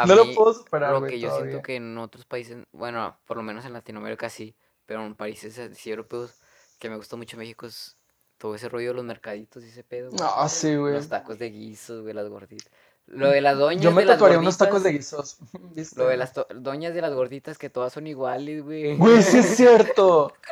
a 0.00 0.06
No 0.06 0.14
lo 0.14 0.24
mí, 0.24 0.34
puedo 0.34 0.54
superar, 0.54 0.92
lo 0.92 1.00
güey, 1.00 1.12
que 1.12 1.20
yo 1.20 1.28
todavía. 1.28 1.50
siento 1.50 1.62
que 1.66 1.76
en 1.76 1.98
otros 1.98 2.24
países, 2.24 2.58
bueno, 2.72 3.16
por 3.26 3.36
lo 3.36 3.42
menos 3.42 3.64
en 3.66 3.74
Latinoamérica 3.74 4.28
sí, 4.30 4.56
pero 4.86 5.04
en 5.04 5.14
países 5.14 5.58
así 5.58 5.90
europeos, 5.90 6.34
que 6.78 6.88
me 6.88 6.96
gusta 6.96 7.16
mucho 7.16 7.36
México 7.36 7.66
es 7.66 7.96
todo 8.38 8.54
ese 8.54 8.68
rollo 8.68 8.88
de 8.88 8.94
los 8.94 9.04
mercaditos 9.04 9.62
y 9.64 9.68
ese 9.68 9.84
pedo, 9.84 10.10
güey. 10.10 10.20
No, 10.20 10.48
sí, 10.48 10.74
güey. 10.76 10.94
Los 10.94 11.08
tacos 11.08 11.38
de 11.38 11.50
guisos, 11.50 12.02
güey, 12.02 12.12
las 12.14 12.28
gorditas. 12.28 12.70
Lo 13.06 13.28
de 13.28 13.40
las 13.40 13.58
doñas 13.58 13.82
Yo 13.82 13.92
me 13.92 14.02
de 14.02 14.06
las 14.06 14.16
tatuaría 14.16 14.38
unos 14.38 14.56
tacos 14.56 14.82
de 14.82 14.92
gorditas, 14.92 15.38
guisos. 15.38 15.38
¿viste? 15.74 15.98
Lo 15.98 16.08
de 16.08 16.16
las 16.16 16.32
doñas 16.56 16.94
de 16.94 17.00
las 17.00 17.12
gorditas 17.12 17.58
que 17.58 17.70
todas 17.70 17.92
son 17.92 18.06
iguales, 18.06 18.64
güey. 18.64 18.96
Güey, 18.96 19.22
sí 19.22 19.38
es 19.38 19.56
cierto. 19.56 20.32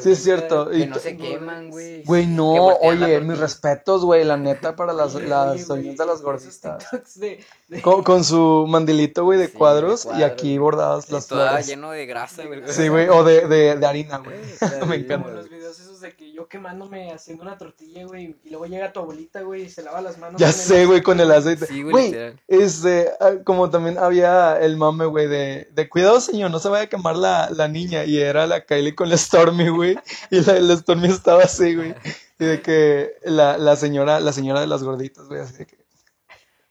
Sí 0.00 0.10
es 0.10 0.24
cierto. 0.24 0.70
Que 0.70 0.78
Y 0.78 0.86
no 0.86 0.98
se 0.98 1.16
queman, 1.16 1.70
güey. 1.70 2.02
Güey, 2.02 2.26
no, 2.26 2.52
oye, 2.52 3.20
mis 3.20 3.38
respetos, 3.38 4.04
güey, 4.04 4.24
la 4.24 4.36
neta 4.36 4.74
para 4.74 4.92
las, 4.92 5.14
las 5.22 5.68
doñas 5.68 5.96
de 5.96 6.06
las 6.06 6.20
gorditas. 6.20 6.84
De- 7.14 7.44
Con, 7.82 8.02
con 8.02 8.24
su 8.24 8.66
mandilito, 8.66 9.24
güey, 9.24 9.38
de 9.38 9.46
Sí, 9.46 9.52
de 9.52 9.58
cuadros 9.58 10.08
y 10.18 10.22
aquí 10.22 10.56
bordadas 10.56 11.10
Y 11.10 11.12
las 11.12 11.26
toda 11.26 11.48
flores. 11.48 11.66
lleno 11.66 11.90
de 11.90 12.06
grasa, 12.06 12.46
güey. 12.46 12.62
Sí, 12.68 12.88
güey, 12.88 13.08
o 13.08 13.24
de, 13.24 13.46
de, 13.46 13.76
de 13.76 13.86
harina, 13.86 14.18
güey. 14.18 14.38
Me 14.88 14.96
encanta. 14.96 15.24
Como 15.28 15.36
los 15.36 15.50
videos 15.50 15.78
esos 15.78 16.00
de 16.00 16.12
que 16.14 16.32
yo 16.32 16.48
quemándome 16.48 17.12
haciendo 17.12 17.42
una 17.42 17.58
tortilla, 17.58 18.06
güey, 18.06 18.36
y 18.42 18.50
luego 18.50 18.64
llega 18.66 18.90
tu 18.92 19.00
abuelita, 19.00 19.42
güey, 19.42 19.64
y 19.64 19.68
se 19.68 19.82
lava 19.82 20.00
las 20.00 20.16
manos. 20.16 20.40
Ya 20.40 20.50
sé, 20.50 20.86
güey, 20.86 21.02
con 21.02 21.20
el 21.20 21.30
aceite. 21.30 21.66
Sí, 21.66 21.82
güey, 21.82 22.16
este, 22.46 23.10
ah, 23.20 23.32
como 23.44 23.68
también 23.68 23.98
había 23.98 24.58
el 24.60 24.78
mame, 24.78 25.04
güey, 25.04 25.26
de, 25.26 25.68
de 25.70 25.88
cuidado, 25.90 26.20
señor, 26.22 26.50
no 26.50 26.60
se 26.60 26.70
vaya 26.70 26.84
a 26.84 26.88
quemar 26.88 27.16
la, 27.16 27.50
la 27.50 27.68
niña. 27.68 28.04
Y 28.04 28.18
era 28.18 28.46
la 28.46 28.64
Kylie 28.64 28.94
con 28.94 29.10
la 29.10 29.16
Stormy, 29.18 29.68
güey. 29.68 29.98
Y 30.30 30.40
la, 30.40 30.58
la 30.60 30.76
Stormy 30.76 31.08
estaba 31.08 31.42
así, 31.42 31.74
güey. 31.74 31.94
Y 32.38 32.44
de 32.46 32.62
que 32.62 33.12
la, 33.24 33.58
la 33.58 33.76
señora, 33.76 34.20
la 34.20 34.32
señora 34.32 34.60
de 34.60 34.68
las 34.68 34.82
gorditas, 34.82 35.26
güey, 35.28 35.40
así 35.40 35.54
de 35.58 35.66
que. 35.66 35.87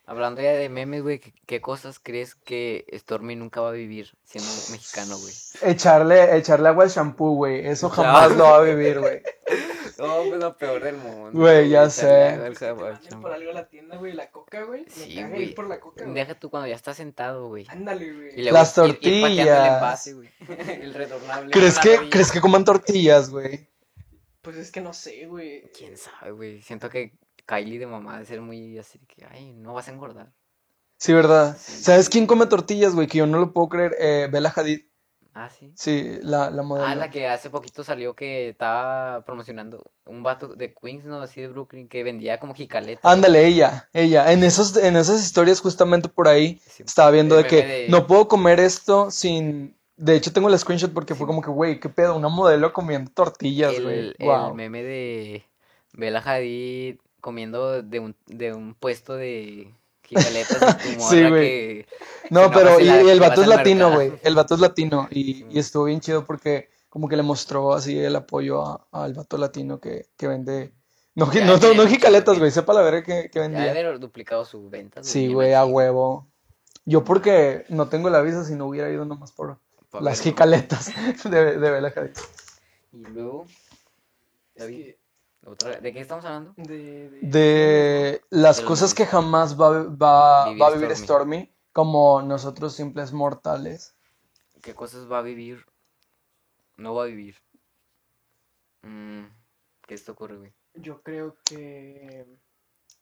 Hablando 0.10 0.42
ya 0.42 0.54
de 0.54 0.70
memes, 0.70 1.04
güey, 1.04 1.20
¿qué, 1.20 1.60
cosas 1.60 2.00
crees 2.02 2.34
que 2.34 2.86
Stormy 2.94 3.36
nunca 3.36 3.60
va 3.60 3.70
a 3.70 3.74
vivir 3.74 4.16
siendo 4.24 4.50
mexicano, 4.72 5.18
güey? 5.18 5.34
Echarle, 5.62 6.38
echarle 6.38 6.70
agua 6.70 6.86
al 6.86 6.90
shampoo, 6.90 7.36
güey. 7.36 7.68
Eso 7.68 7.90
jamás 7.92 8.32
lo 8.38 8.46
va 8.46 8.58
a 8.60 8.62
vivir, 8.62 9.00
güey. 9.00 9.22
No, 9.98 10.26
pues 10.30 10.40
lo 10.40 10.56
peor 10.56 10.84
del 10.84 10.96
mundo. 10.98 11.32
Güey, 11.34 11.70
ya 11.70 11.86
echarle 11.86 12.56
sé. 12.56 13.16
por 13.20 13.32
algo 13.32 13.50
a 13.50 13.54
la 13.54 13.68
tienda, 13.68 13.98
güey, 13.98 14.14
la 14.14 14.30
coca, 14.30 14.62
güey. 14.64 14.84
Me 14.84 14.90
Sí, 14.92 15.24
güey. 15.24 15.44
ir 15.44 15.56
por 15.56 15.68
la 15.68 15.80
coca, 15.80 16.04
güey. 16.04 16.14
Deja 16.14 16.36
tú 16.40 16.52
cuando 16.52 16.68
ya 16.68 16.76
estás 16.76 16.98
sentado, 16.98 17.48
güey. 17.48 17.66
Ándale, 17.68 18.14
güey. 18.14 18.44
Las 18.44 18.78
ir- 18.78 18.86
ir 18.86 18.94
pateando 18.94 19.28
el 19.28 19.36
tortillas. 19.48 19.74
envase, 19.74 20.14
güey. 20.14 20.30
El 20.84 20.94
retornable. 20.94 21.52
¿Crees 21.52 21.80
que. 21.80 22.10
¿crees 22.12 22.32
que 22.32 22.40
coman 22.42 22.64
tortillas, 22.64 23.32
güey? 23.32 23.68
Pues 24.44 24.58
es 24.58 24.72
que 24.72 24.82
no 24.82 24.94
sé, 24.94 25.26
güey. 25.26 25.64
Quién 25.76 25.98
sabe, 25.98 26.30
güey. 26.32 26.62
Siento 26.62 26.90
que 26.92 27.14
Kylie 27.48 27.80
de 27.80 27.88
mamá 27.88 28.14
debe 28.14 28.26
ser 28.26 28.42
muy 28.42 28.78
así 28.78 29.00
que, 29.08 29.26
ay, 29.26 29.54
no 29.54 29.74
vas 29.74 29.88
a 29.88 29.92
engordar. 29.92 30.28
Sí, 30.98 31.14
¿verdad? 31.14 31.58
Sí. 31.60 31.84
¿Sabes 31.84 32.10
quién 32.10 32.28
come 32.28 32.46
tortillas, 32.46 32.94
güey? 32.94 33.08
Que 33.08 33.20
yo 33.20 33.28
no 33.28 33.40
lo 33.40 33.54
puedo 33.54 33.70
creer. 33.70 33.96
Eh, 34.00 34.28
Bella 34.32 34.52
Hadid. 34.56 34.82
Ah, 35.34 35.50
sí. 35.52 35.72
Sí, 35.76 36.18
la, 36.24 36.50
la 36.50 36.64
modelo. 36.64 36.88
Ah, 36.88 36.96
la 36.96 37.12
que 37.12 37.28
hace 37.28 37.52
poquito 37.52 37.84
salió 37.84 38.16
que 38.16 38.50
estaba 38.50 39.24
promocionando 39.24 39.92
un 40.06 40.24
vato 40.24 40.48
de 40.56 40.74
Queens, 40.74 41.06
¿no? 41.06 41.22
Así 41.22 41.40
de 41.42 41.48
Brooklyn, 41.48 41.88
que 41.88 42.04
vendía 42.04 42.40
como 42.40 42.56
jicaleta. 42.56 43.08
Ándale, 43.10 43.46
ella, 43.46 43.88
ella. 43.94 44.32
En 44.32 44.44
esos, 44.44 44.76
en 44.76 44.96
esas 44.98 45.24
historias, 45.24 45.62
justamente 45.62 46.10
por 46.10 46.28
ahí, 46.28 46.60
Sí. 46.66 46.82
estaba 46.84 47.12
viendo 47.12 47.36
de 47.36 47.46
que 47.46 47.64
de- 47.64 47.88
no 47.90 48.08
puedo 48.08 48.28
comer 48.28 48.60
esto 48.60 49.12
sin. 49.12 49.78
De 49.96 50.16
hecho, 50.16 50.34
tengo 50.34 50.50
el 50.50 50.58
screenshot 50.58 50.92
porque 50.92 51.14
fue 51.14 51.28
como 51.28 51.44
que, 51.44 51.52
güey, 51.52 51.80
qué 51.80 51.90
pedo, 51.90 52.16
una 52.16 52.30
modelo 52.30 52.74
comiendo 52.74 53.12
tortillas, 53.12 53.80
güey. 53.80 54.16
el, 54.18 54.54
meme 54.56 54.82
de 54.82 55.46
Bella 55.94 56.24
Hadid 56.26 56.98
comiendo 57.28 57.84
de 57.84 58.00
un, 58.00 58.16
de 58.28 58.54
un 58.54 58.74
puesto 58.74 59.16
de 59.18 59.74
Gigaletas 60.04 60.78
y 60.86 60.96
tu 60.96 61.02
Sí, 61.04 61.28
güey. 61.28 61.42
que... 61.42 61.88
No, 62.30 62.50
que 62.50 62.56
pero 62.58 62.70
vas 62.72 62.80
y 62.80 62.84
y, 62.84 62.88
la- 62.88 63.04
y 63.04 63.10
el 63.10 63.20
vato 63.20 63.42
es 63.42 63.48
latino, 63.50 63.94
güey. 63.94 64.14
El 64.24 64.34
vato 64.34 64.56
es 64.56 64.62
latino 64.62 65.10
y, 65.12 65.46
y 65.54 65.60
estuvo 65.60 65.84
bien 65.84 66.00
chido 66.00 66.24
porque 66.24 66.70
como 66.88 67.10
que 67.10 67.18
le 67.18 67.24
mostró 67.24 67.74
así 67.74 68.00
el 68.00 68.16
apoyo 68.16 68.66
a- 68.66 68.88
al 68.94 69.14
vato 69.14 69.38
latino 69.38 69.82
que, 69.82 70.08
que 70.16 70.28
vende... 70.30 70.72
No, 71.16 71.30
Ya 71.34 71.44
no, 71.44 71.58
no, 71.58 71.74
no 71.74 71.86
jicaletas, 71.86 72.40
güey. 72.40 72.50
Sepa 72.50 72.72
la 72.74 72.82
verga 72.82 73.04
que, 73.04 73.30
que 73.30 73.40
Ya 73.40 73.42
vendía. 73.42 73.74
debe 73.74 73.88
haber 73.88 74.00
duplicado 74.00 74.46
sus 74.46 74.70
ventas. 74.70 75.06
Sí, 75.06 75.34
güey, 75.34 75.54
a 75.54 75.66
huevo. 75.66 76.30
Yo 76.86 77.04
porque 77.04 77.66
no 77.68 77.90
tengo 77.90 78.10
la 78.10 78.22
visa 78.22 78.46
si 78.46 78.56
no 78.56 78.68
hubiera 78.68 78.90
ido 78.90 79.04
nomás 79.04 79.34
por 79.34 79.60
las 80.00 80.22
jicaletas 80.22 80.92
de, 81.30 81.58
de 81.60 81.72
Bella 81.72 81.92
Hadid. 81.94 82.12
Y 82.94 83.04
luego... 83.08 83.46
Es 84.56 84.64
David, 84.64 84.78
que 84.86 84.98
otra- 85.48 85.80
¿De 85.80 85.94
qué 85.94 86.00
estamos 86.02 86.26
hablando? 86.26 86.54
de, 86.58 87.10
de, 87.10 87.20
De 87.22 88.22
las 88.30 88.62
cosas 88.62 88.94
que 88.94 89.06
jamás 89.06 89.60
va, 89.60 89.84
va, 89.84 90.46
Vivir 90.50 90.62
va 90.62 90.68
a 90.68 90.72
vivir 90.72 90.96
Stormy. 90.96 91.04
Stormy, 91.06 91.56
como 91.74 92.22
nosotros 92.22 92.74
simples 92.74 93.14
mortales. 93.14 93.96
¿Qué 94.62 94.74
cosas 94.76 95.10
va 95.12 95.20
a 95.20 95.22
vivir? 95.22 95.66
No 96.76 96.94
va 96.94 97.04
a 97.04 97.08
vivir. 97.08 97.36
Mm, 98.84 99.26
¿Qué 99.88 99.98
te 99.98 100.12
ocurre, 100.12 100.38
güey? 100.38 100.54
Yo 100.76 101.02
creo 101.02 101.38
que. 101.44 102.26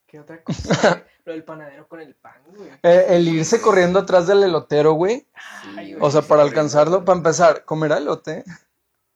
¿Qué 0.07 0.19
otra 0.19 0.43
cosa? 0.43 1.03
Lo 1.25 1.33
del 1.33 1.43
panadero 1.43 1.87
con 1.87 1.99
el 1.99 2.15
pan, 2.15 2.41
güey. 2.55 2.69
Eh, 2.83 3.05
el 3.09 3.27
irse 3.27 3.59
corriendo 3.59 3.99
atrás 3.99 4.27
del 4.27 4.43
elotero, 4.43 4.93
güey. 4.93 5.27
Sí. 5.63 5.95
O 5.99 6.11
sea, 6.11 6.21
para 6.21 6.43
alcanzarlo, 6.43 7.03
para 7.03 7.17
empezar, 7.17 7.65
¿comer 7.65 7.91
elote? 7.93 8.43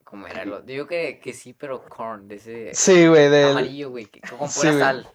¿Cómo 0.09 0.25
era? 0.25 0.43
Lo... 0.43 0.61
Digo 0.61 0.87
que, 0.87 1.19
que 1.19 1.33
sí, 1.33 1.53
pero 1.53 1.83
corn, 1.87 2.27
de 2.27 2.35
ese 2.35 2.71
Sí, 2.73 3.05
güey, 3.07 3.29
del... 3.29 3.51
amarillo, 3.51 3.91
güey, 3.91 4.05
que- 4.07 4.21
con 4.21 4.49
Sí, 4.49 4.59
pura 4.61 4.71
güey. 4.71 4.81
sal. 4.83 5.07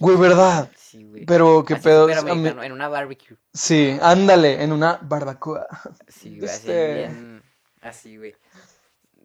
Güey, 0.00 0.16
¿verdad? 0.16 0.70
Sí, 0.76 1.04
güey. 1.04 1.24
Pero 1.24 1.64
qué 1.64 1.74
Así 1.74 1.82
pedo. 1.84 2.08
mí- 2.08 2.48
En 2.64 2.72
una 2.72 2.88
barbecue. 2.88 3.36
Sí, 3.52 3.96
ándale, 4.02 4.60
en 4.62 4.72
una 4.72 4.98
barbacoa. 5.02 5.68
Sí, 6.08 6.30
güey, 6.38 6.50
así 6.50 6.56
Este- 6.68 6.94
bien. 6.94 7.42
Así, 7.80 8.16
güey. 8.16 8.34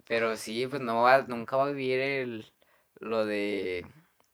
Pero 0.07 0.37
sí, 0.37 0.67
pues 0.67 0.81
no 0.81 1.01
va, 1.01 1.23
nunca 1.23 1.55
va 1.57 1.63
a 1.65 1.71
vivir 1.71 1.99
el. 1.99 2.45
Lo 2.99 3.25
de. 3.25 3.87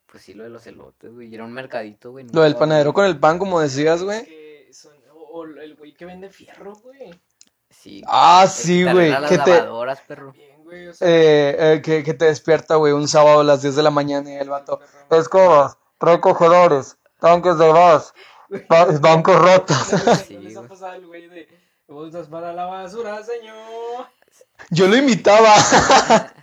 Pues 0.07 0.23
sí, 0.23 0.33
lo 0.33 0.43
de 0.43 0.49
los 0.49 0.67
elotes, 0.67 1.13
güey. 1.13 1.29
y 1.29 1.35
Era 1.35 1.45
un 1.45 1.53
mercadito, 1.53 2.11
güey. 2.11 2.25
Lo 2.33 2.41
del 2.41 2.55
panadero 2.57 2.91
con 2.93 3.05
el 3.05 3.17
pan, 3.17 3.39
como 3.39 3.61
decías, 3.61 3.99
Es 3.99 4.03
güey. 4.03 4.25
que 4.25 4.69
son- 4.73 4.91
o, 5.13 5.19
o 5.39 5.43
el 5.45 5.75
güey 5.75 5.93
que 5.93 6.05
vende 6.05 6.29
fierro, 6.29 6.73
güey. 6.73 7.13
Sí. 7.69 8.01
Ah, 8.07 8.45
sí, 8.49 8.83
güey, 8.83 9.09
las 9.11 9.29
te- 9.29 9.37
lavadoras, 9.37 10.01
perro. 10.01 10.33
Güey. 10.69 10.87
O 10.87 10.93
sea, 10.93 11.07
Eh, 11.07 11.55
eh, 11.59 11.81
que, 11.81 12.03
que 12.03 12.13
te 12.13 12.25
despierta, 12.25 12.75
güey, 12.75 12.93
un 12.93 13.07
sábado 13.07 13.41
a 13.41 13.43
las 13.43 13.61
10 13.61 13.75
de 13.75 13.83
la 13.83 13.91
mañana 13.91 14.29
y 14.31 14.35
el 14.35 14.49
vato. 14.49 14.79
Escobas, 15.09 15.77
recogedores, 15.99 16.97
tanques 17.19 17.57
de 17.57 17.71
gas, 17.73 18.13
ba- 18.69 18.85
bancos 19.01 19.35
rotos. 19.35 19.93
¿no 20.05 20.15
Sí, 20.15 20.37
les 20.37 20.55
ha 20.55 20.59
güey. 20.59 20.69
pasado 20.69 20.93
el 20.93 21.07
güey 21.07 21.27
de 21.27 21.47
bolsas 21.87 22.27
para 22.27 22.53
la 22.53 22.65
basura, 22.65 23.23
señor? 23.23 24.07
Yo 24.69 24.87
lo 24.87 24.95
imitaba. 24.95 25.53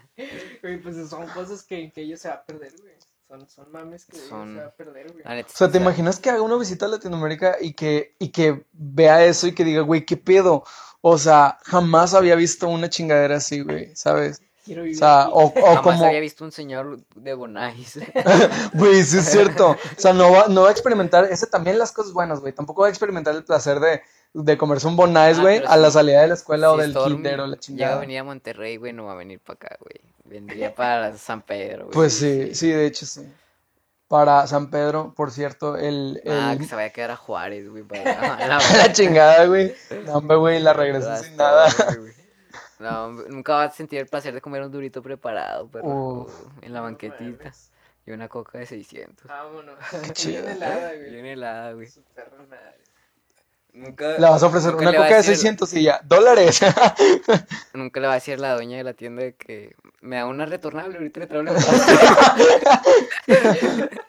Güey, 0.62 0.78
pues 0.80 0.96
son 1.10 1.26
cosas 1.28 1.62
que, 1.62 1.90
que 1.92 2.00
ellos 2.00 2.20
se 2.20 2.28
va 2.28 2.36
a 2.36 2.44
perder, 2.44 2.72
güey. 2.80 2.94
Son, 3.28 3.46
son 3.48 3.70
mames 3.70 4.06
que 4.06 4.16
Son- 4.16 4.54
se 4.54 4.60
va 4.60 4.66
a 4.68 4.70
perder, 4.70 5.12
güey. 5.12 5.22
O 5.42 5.48
sea, 5.48 5.70
¿te 5.70 5.76
imaginas 5.78 6.18
que 6.18 6.30
haga 6.30 6.40
una 6.42 6.56
visita 6.56 6.86
a 6.86 6.88
Latinoamérica 6.88 7.56
y 7.60 7.74
que, 7.74 8.14
y 8.18 8.30
que 8.30 8.64
vea 8.72 9.24
eso 9.26 9.46
y 9.46 9.52
que 9.54 9.62
diga, 9.64 9.82
güey, 9.82 10.06
qué 10.06 10.16
pedo? 10.16 10.64
O 11.08 11.18
sea, 11.18 11.58
jamás 11.62 12.14
había 12.14 12.34
visto 12.34 12.68
una 12.68 12.90
chingadera 12.90 13.36
así, 13.36 13.60
güey, 13.60 13.94
¿sabes? 13.94 14.40
Quiero 14.64 14.82
O 14.82 14.84
vivir 14.84 14.98
sea, 14.98 15.22
aquí. 15.22 15.30
o, 15.34 15.44
o 15.44 15.52
Jamás 15.54 15.82
como, 15.82 16.04
había 16.04 16.18
visto 16.18 16.42
un 16.44 16.50
señor 16.50 16.98
de 17.14 17.34
Bonais. 17.34 18.00
güey, 18.74 19.04
sí 19.04 19.18
es 19.18 19.30
cierto. 19.30 19.76
O 19.96 20.00
sea, 20.00 20.12
no 20.12 20.32
va, 20.32 20.48
no 20.48 20.62
va 20.62 20.68
a 20.68 20.72
experimentar, 20.72 21.24
ese 21.30 21.46
también 21.46 21.78
las 21.78 21.92
cosas 21.92 22.12
buenas, 22.12 22.40
güey. 22.40 22.52
Tampoco 22.52 22.80
va 22.82 22.88
a 22.88 22.90
experimentar 22.90 23.36
el 23.36 23.44
placer 23.44 23.78
de, 23.78 24.00
de 24.34 24.58
comerse 24.58 24.88
un 24.88 24.96
bonais, 24.96 25.38
Ah, 25.38 25.42
güey, 25.42 25.62
a 25.64 25.76
la 25.76 25.92
salida 25.92 26.22
de 26.22 26.26
la 26.28 26.34
escuela 26.34 26.72
o 26.72 26.76
del 26.76 26.92
kinder 26.92 27.38
o 27.38 27.46
la 27.46 27.54
Llega 27.54 27.56
a 27.56 27.60
chingada. 27.60 27.98
venir 28.00 28.18
a 28.18 28.24
Monterrey, 28.24 28.76
güey, 28.76 28.92
no 28.92 29.04
va 29.04 29.12
a 29.12 29.16
venir 29.16 29.38
para 29.38 29.54
acá, 29.54 29.76
güey. 29.80 30.00
Vendría 30.24 30.74
para 30.74 31.16
San 31.16 31.42
Pedro, 31.42 31.84
güey. 31.84 31.92
Pues 31.94 32.14
sí, 32.14 32.52
sí, 32.52 32.68
de 32.68 32.86
hecho 32.86 33.06
sí. 33.06 33.20
Para 34.08 34.46
San 34.46 34.70
Pedro, 34.70 35.12
por 35.16 35.32
cierto, 35.32 35.76
el, 35.76 36.22
Ah, 36.28 36.52
el- 36.52 36.58
que 36.58 36.64
se 36.66 36.74
vaya 36.76 36.88
a 36.88 36.92
quedar 36.92 37.10
a 37.10 37.16
Juárez, 37.16 37.68
güey. 37.68 37.82
Para 37.82 38.04
la, 38.46 38.58
la 38.58 38.92
chingada, 38.92 39.46
güey. 39.46 39.74
No, 40.04 40.14
hombre, 40.18 40.36
güey, 40.36 40.60
la 40.60 40.72
regresó 40.72 41.08
Las 41.08 41.22
sin 41.22 41.36
nada. 41.36 41.68
güey. 41.98 42.12
No, 42.78 43.06
hombre, 43.06 43.26
nunca 43.30 43.54
vas 43.54 43.72
a 43.72 43.76
sentir 43.76 43.98
el 44.00 44.06
placer 44.06 44.32
de 44.34 44.40
comer 44.40 44.62
un 44.62 44.70
durito 44.70 45.02
preparado, 45.02 45.68
pero 45.72 45.86
Uf. 45.86 46.32
en 46.62 46.72
la 46.72 46.80
banquetita. 46.82 47.52
Y 48.06 48.12
una 48.12 48.28
coca 48.28 48.58
de 48.58 48.66
600. 48.66 49.26
Vámonos. 49.26 49.74
chido. 50.12 50.42
Bien 50.44 50.56
helada, 50.56 50.94
güey. 50.94 51.10
Bien 51.10 51.26
helada, 51.26 51.72
güey. 51.72 51.88
Su 51.88 52.02
perra 52.14 52.36
madre. 52.48 52.76
Nunca, 53.72 54.08
Le 54.12 54.20
vas 54.28 54.42
a 54.42 54.46
ofrecer 54.46 54.74
una 54.76 54.92
coca 54.92 55.08
de 55.08 55.14
decir- 55.16 55.34
600 55.34 55.72
y 55.74 55.82
ya, 55.82 56.00
dólares. 56.04 56.60
Nunca 57.74 57.98
le 58.00 58.06
va 58.06 58.12
a 58.12 58.16
decir 58.16 58.38
la 58.38 58.54
doña 58.54 58.76
de 58.78 58.84
la 58.84 58.94
tienda 58.94 59.22
de 59.22 59.34
que 59.34 59.74
me 60.06 60.16
da 60.16 60.26
una 60.26 60.46
retornable, 60.46 60.96
ahorita 60.96 61.20
le 61.20 61.26
traigo 61.26 61.44
la 61.44 61.52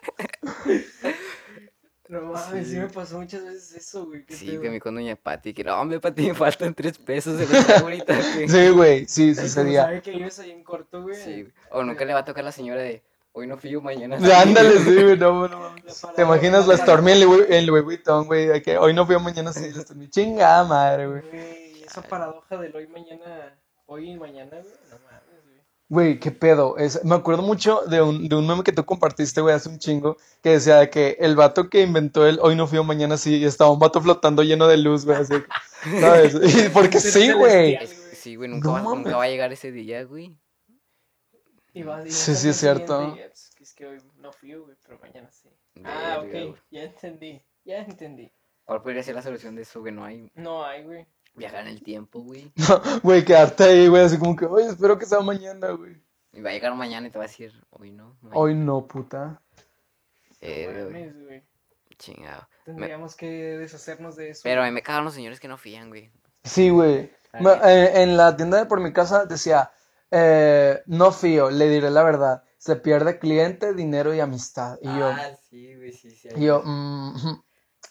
No 2.09 2.21
mames, 2.21 2.67
sí. 2.67 2.73
Sí. 2.73 2.79
me 2.79 2.87
pasó 2.87 3.19
muchas 3.19 3.43
veces 3.43 3.75
eso, 3.75 4.05
güey. 4.05 4.23
Sí, 4.29 4.51
pedo. 4.51 4.61
que 4.61 4.69
me 4.69 4.79
con 4.79 4.95
doña 4.95 5.17
Pati, 5.17 5.53
que 5.53 5.63
no, 5.63 5.79
hombre, 5.79 5.99
Pati, 5.99 6.27
me 6.27 6.33
faltan 6.33 6.73
tres 6.73 6.97
pesos, 6.97 7.37
los 7.37 7.65
traigo 7.65 7.87
ahorita. 7.87 8.15
güey. 8.35 8.47
Sí, 8.47 8.69
güey, 8.69 9.05
sí, 9.07 9.35
como 9.35 9.47
sucedía. 9.47 9.83
sabe 9.83 10.01
que 10.01 10.11
vives 10.11 10.39
ahí 10.39 10.51
en 10.51 10.63
corto, 10.63 11.01
güey. 11.01 11.15
Sí. 11.15 11.47
O 11.71 11.83
nunca 11.83 12.05
le 12.05 12.13
va 12.13 12.21
a 12.21 12.25
tocar 12.25 12.45
la 12.45 12.53
señora 12.53 12.81
de 12.81 13.03
hoy 13.33 13.45
no 13.45 13.57
fío, 13.57 13.81
mañana. 13.81 14.17
Ya, 14.19 14.41
Ándale, 14.41 14.79
sí, 14.79 15.03
güey, 15.03 15.17
no, 15.17 15.49
no 15.49 15.59
mames. 15.59 16.01
La 16.03 16.13
¿Te 16.13 16.21
imaginas 16.21 16.65
la 16.65 16.75
la 16.75 16.81
Stormy 16.81 17.11
en 17.11 17.65
Louis 17.65 17.83
Vuitton, 17.83 18.25
güey? 18.25 18.45
De 18.45 18.61
que 18.61 18.77
hoy 18.77 18.93
no 18.93 19.05
fui, 19.05 19.19
mañana 19.19 19.51
sí, 19.51 19.69
la 19.73 19.81
Stormy. 19.81 20.09
Chingada 20.09 20.63
madre, 20.63 21.07
güey. 21.07 21.21
Güey, 21.29 21.83
esa 21.83 22.01
paradoja 22.01 22.55
del 22.55 22.73
hoy, 22.73 22.87
mañana, 22.87 23.53
hoy 23.85 24.11
y 24.11 24.15
mañana, 24.17 24.51
güey. 24.51 24.63
No 24.89 24.97
mames, 24.99 25.06
güey. 25.89 26.19
Qué 26.19 26.31
pedo. 26.31 26.77
Es, 26.77 27.03
me 27.03 27.15
acuerdo 27.15 27.41
mucho 27.41 27.81
de 27.87 28.01
un, 28.01 28.27
de 28.27 28.35
un 28.35 28.47
meme 28.47 28.63
que 28.63 28.71
tú 28.71 28.85
compartiste, 28.85 29.41
güey, 29.41 29.55
hace 29.55 29.69
un 29.69 29.79
chingo, 29.79 30.17
que 30.41 30.51
decía 30.51 30.77
de 30.77 30.89
que 30.89 31.17
el 31.19 31.35
vato 31.35 31.69
que 31.69 31.81
inventó 31.81 32.27
el 32.27 32.39
hoy 32.41 32.55
no 32.55 32.67
fui, 32.67 32.83
mañana 32.83 33.17
sí, 33.17 33.37
y 33.37 33.45
estaba 33.45 33.71
un 33.71 33.79
vato 33.79 34.01
flotando 34.01 34.43
lleno 34.43 34.67
de 34.67 34.77
luz, 34.77 35.05
güey, 35.05 35.17
así. 35.17 35.35
¿Sabes? 35.99 36.35
Y 36.65 36.69
porque 36.69 36.99
sí, 36.99 37.31
güey. 37.31 37.77
Sí, 38.13 38.35
güey, 38.35 38.49
nunca, 38.49 38.67
No 38.67 38.73
va, 38.73 38.81
nunca 38.81 39.17
va 39.17 39.23
a 39.23 39.29
llegar 39.29 39.51
ese 39.51 39.71
día, 39.71 40.03
güey. 40.03 40.37
Y 41.73 41.81
y 41.81 42.11
Sí, 42.11 42.35
sí, 42.35 42.49
es 42.49 42.57
cierto. 42.57 43.15
y 43.15 43.19
Es 43.61 43.73
que, 43.73 43.85
hoy 43.85 43.97
no 44.17 44.31
fui, 44.31 44.53
güey, 44.53 44.75
pero 44.83 44.99
mañana 44.99 45.29
sí. 45.31 45.49
Ah, 45.83 46.23
ok, 46.23 46.57
ya 46.71 46.83
entendí, 46.83 47.41
ya 47.63 47.79
entendí. 47.79 48.31
¿Cuál 48.65 48.81
podría 48.81 49.03
ser 49.03 49.15
la 49.15 49.21
solución 49.21 49.55
de 49.55 49.61
eso, 49.61 49.79
güey? 49.79 49.93
No 49.93 50.03
hay 50.03 50.29
No 50.35 50.65
hay, 50.65 50.83
güey. 50.83 51.07
Viajar 51.37 51.61
en 51.61 51.67
el 51.67 51.81
tiempo, 51.83 52.19
güey. 52.21 52.51
Güey, 53.03 53.23
quedarte 53.23 53.63
ahí, 53.63 53.87
güey, 53.87 54.03
así 54.03 54.17
como 54.17 54.35
que, 54.35 54.45
oye, 54.45 54.67
espero 54.67 54.97
que 54.97 55.05
sea 55.05 55.19
mañana, 55.21 55.69
güey. 55.71 55.95
Y 56.33 56.41
va 56.41 56.49
a 56.49 56.53
llegar 56.53 56.75
mañana 56.75 57.07
y 57.07 57.11
te 57.11 57.17
va 57.17 57.23
a 57.25 57.27
decir, 57.27 57.53
hoy 57.71 57.91
no. 57.91 58.17
mañana". 58.21 58.39
Hoy 58.39 58.53
no, 58.55 58.85
puta. 58.87 59.41
No 60.41 60.89
güey. 60.89 61.43
Chingado. 61.97 62.47
Tendríamos 62.63 63.15
que 63.15 63.25
deshacernos 63.57 64.15
de 64.15 64.29
eso. 64.29 64.41
Pero 64.43 64.61
a 64.61 64.65
mí 64.65 64.71
me 64.71 64.83
cagaron 64.83 65.05
los 65.05 65.15
señores 65.15 65.39
que 65.39 65.47
no 65.47 65.57
fían, 65.57 65.89
güey. 65.89 66.11
Sí, 66.43 66.69
güey. 66.69 67.11
Me- 67.39 67.53
eh, 67.63 68.03
en 68.03 68.17
la 68.17 68.35
tienda 68.35 68.57
de 68.57 68.65
por 68.65 68.79
mi 68.79 68.93
casa 68.93 69.25
decía, 69.25 69.71
eh, 70.11 70.81
no 70.85 71.11
fío, 71.11 71.49
le 71.49 71.69
diré 71.69 71.89
la 71.89 72.03
verdad. 72.03 72.43
Se 72.57 72.75
pierde 72.75 73.19
cliente, 73.19 73.73
dinero 73.73 74.13
y 74.13 74.19
amistad. 74.19 74.77
Y 74.81 74.85
yo, 74.85 75.07
Ah, 75.07 75.31
sí, 75.49 75.75
güey, 75.75 75.91
sí, 75.91 76.11
sí. 76.11 76.29
y 76.35 76.45
yo, 76.45 76.61
mm, 76.63 77.15
ujú, 77.15 77.43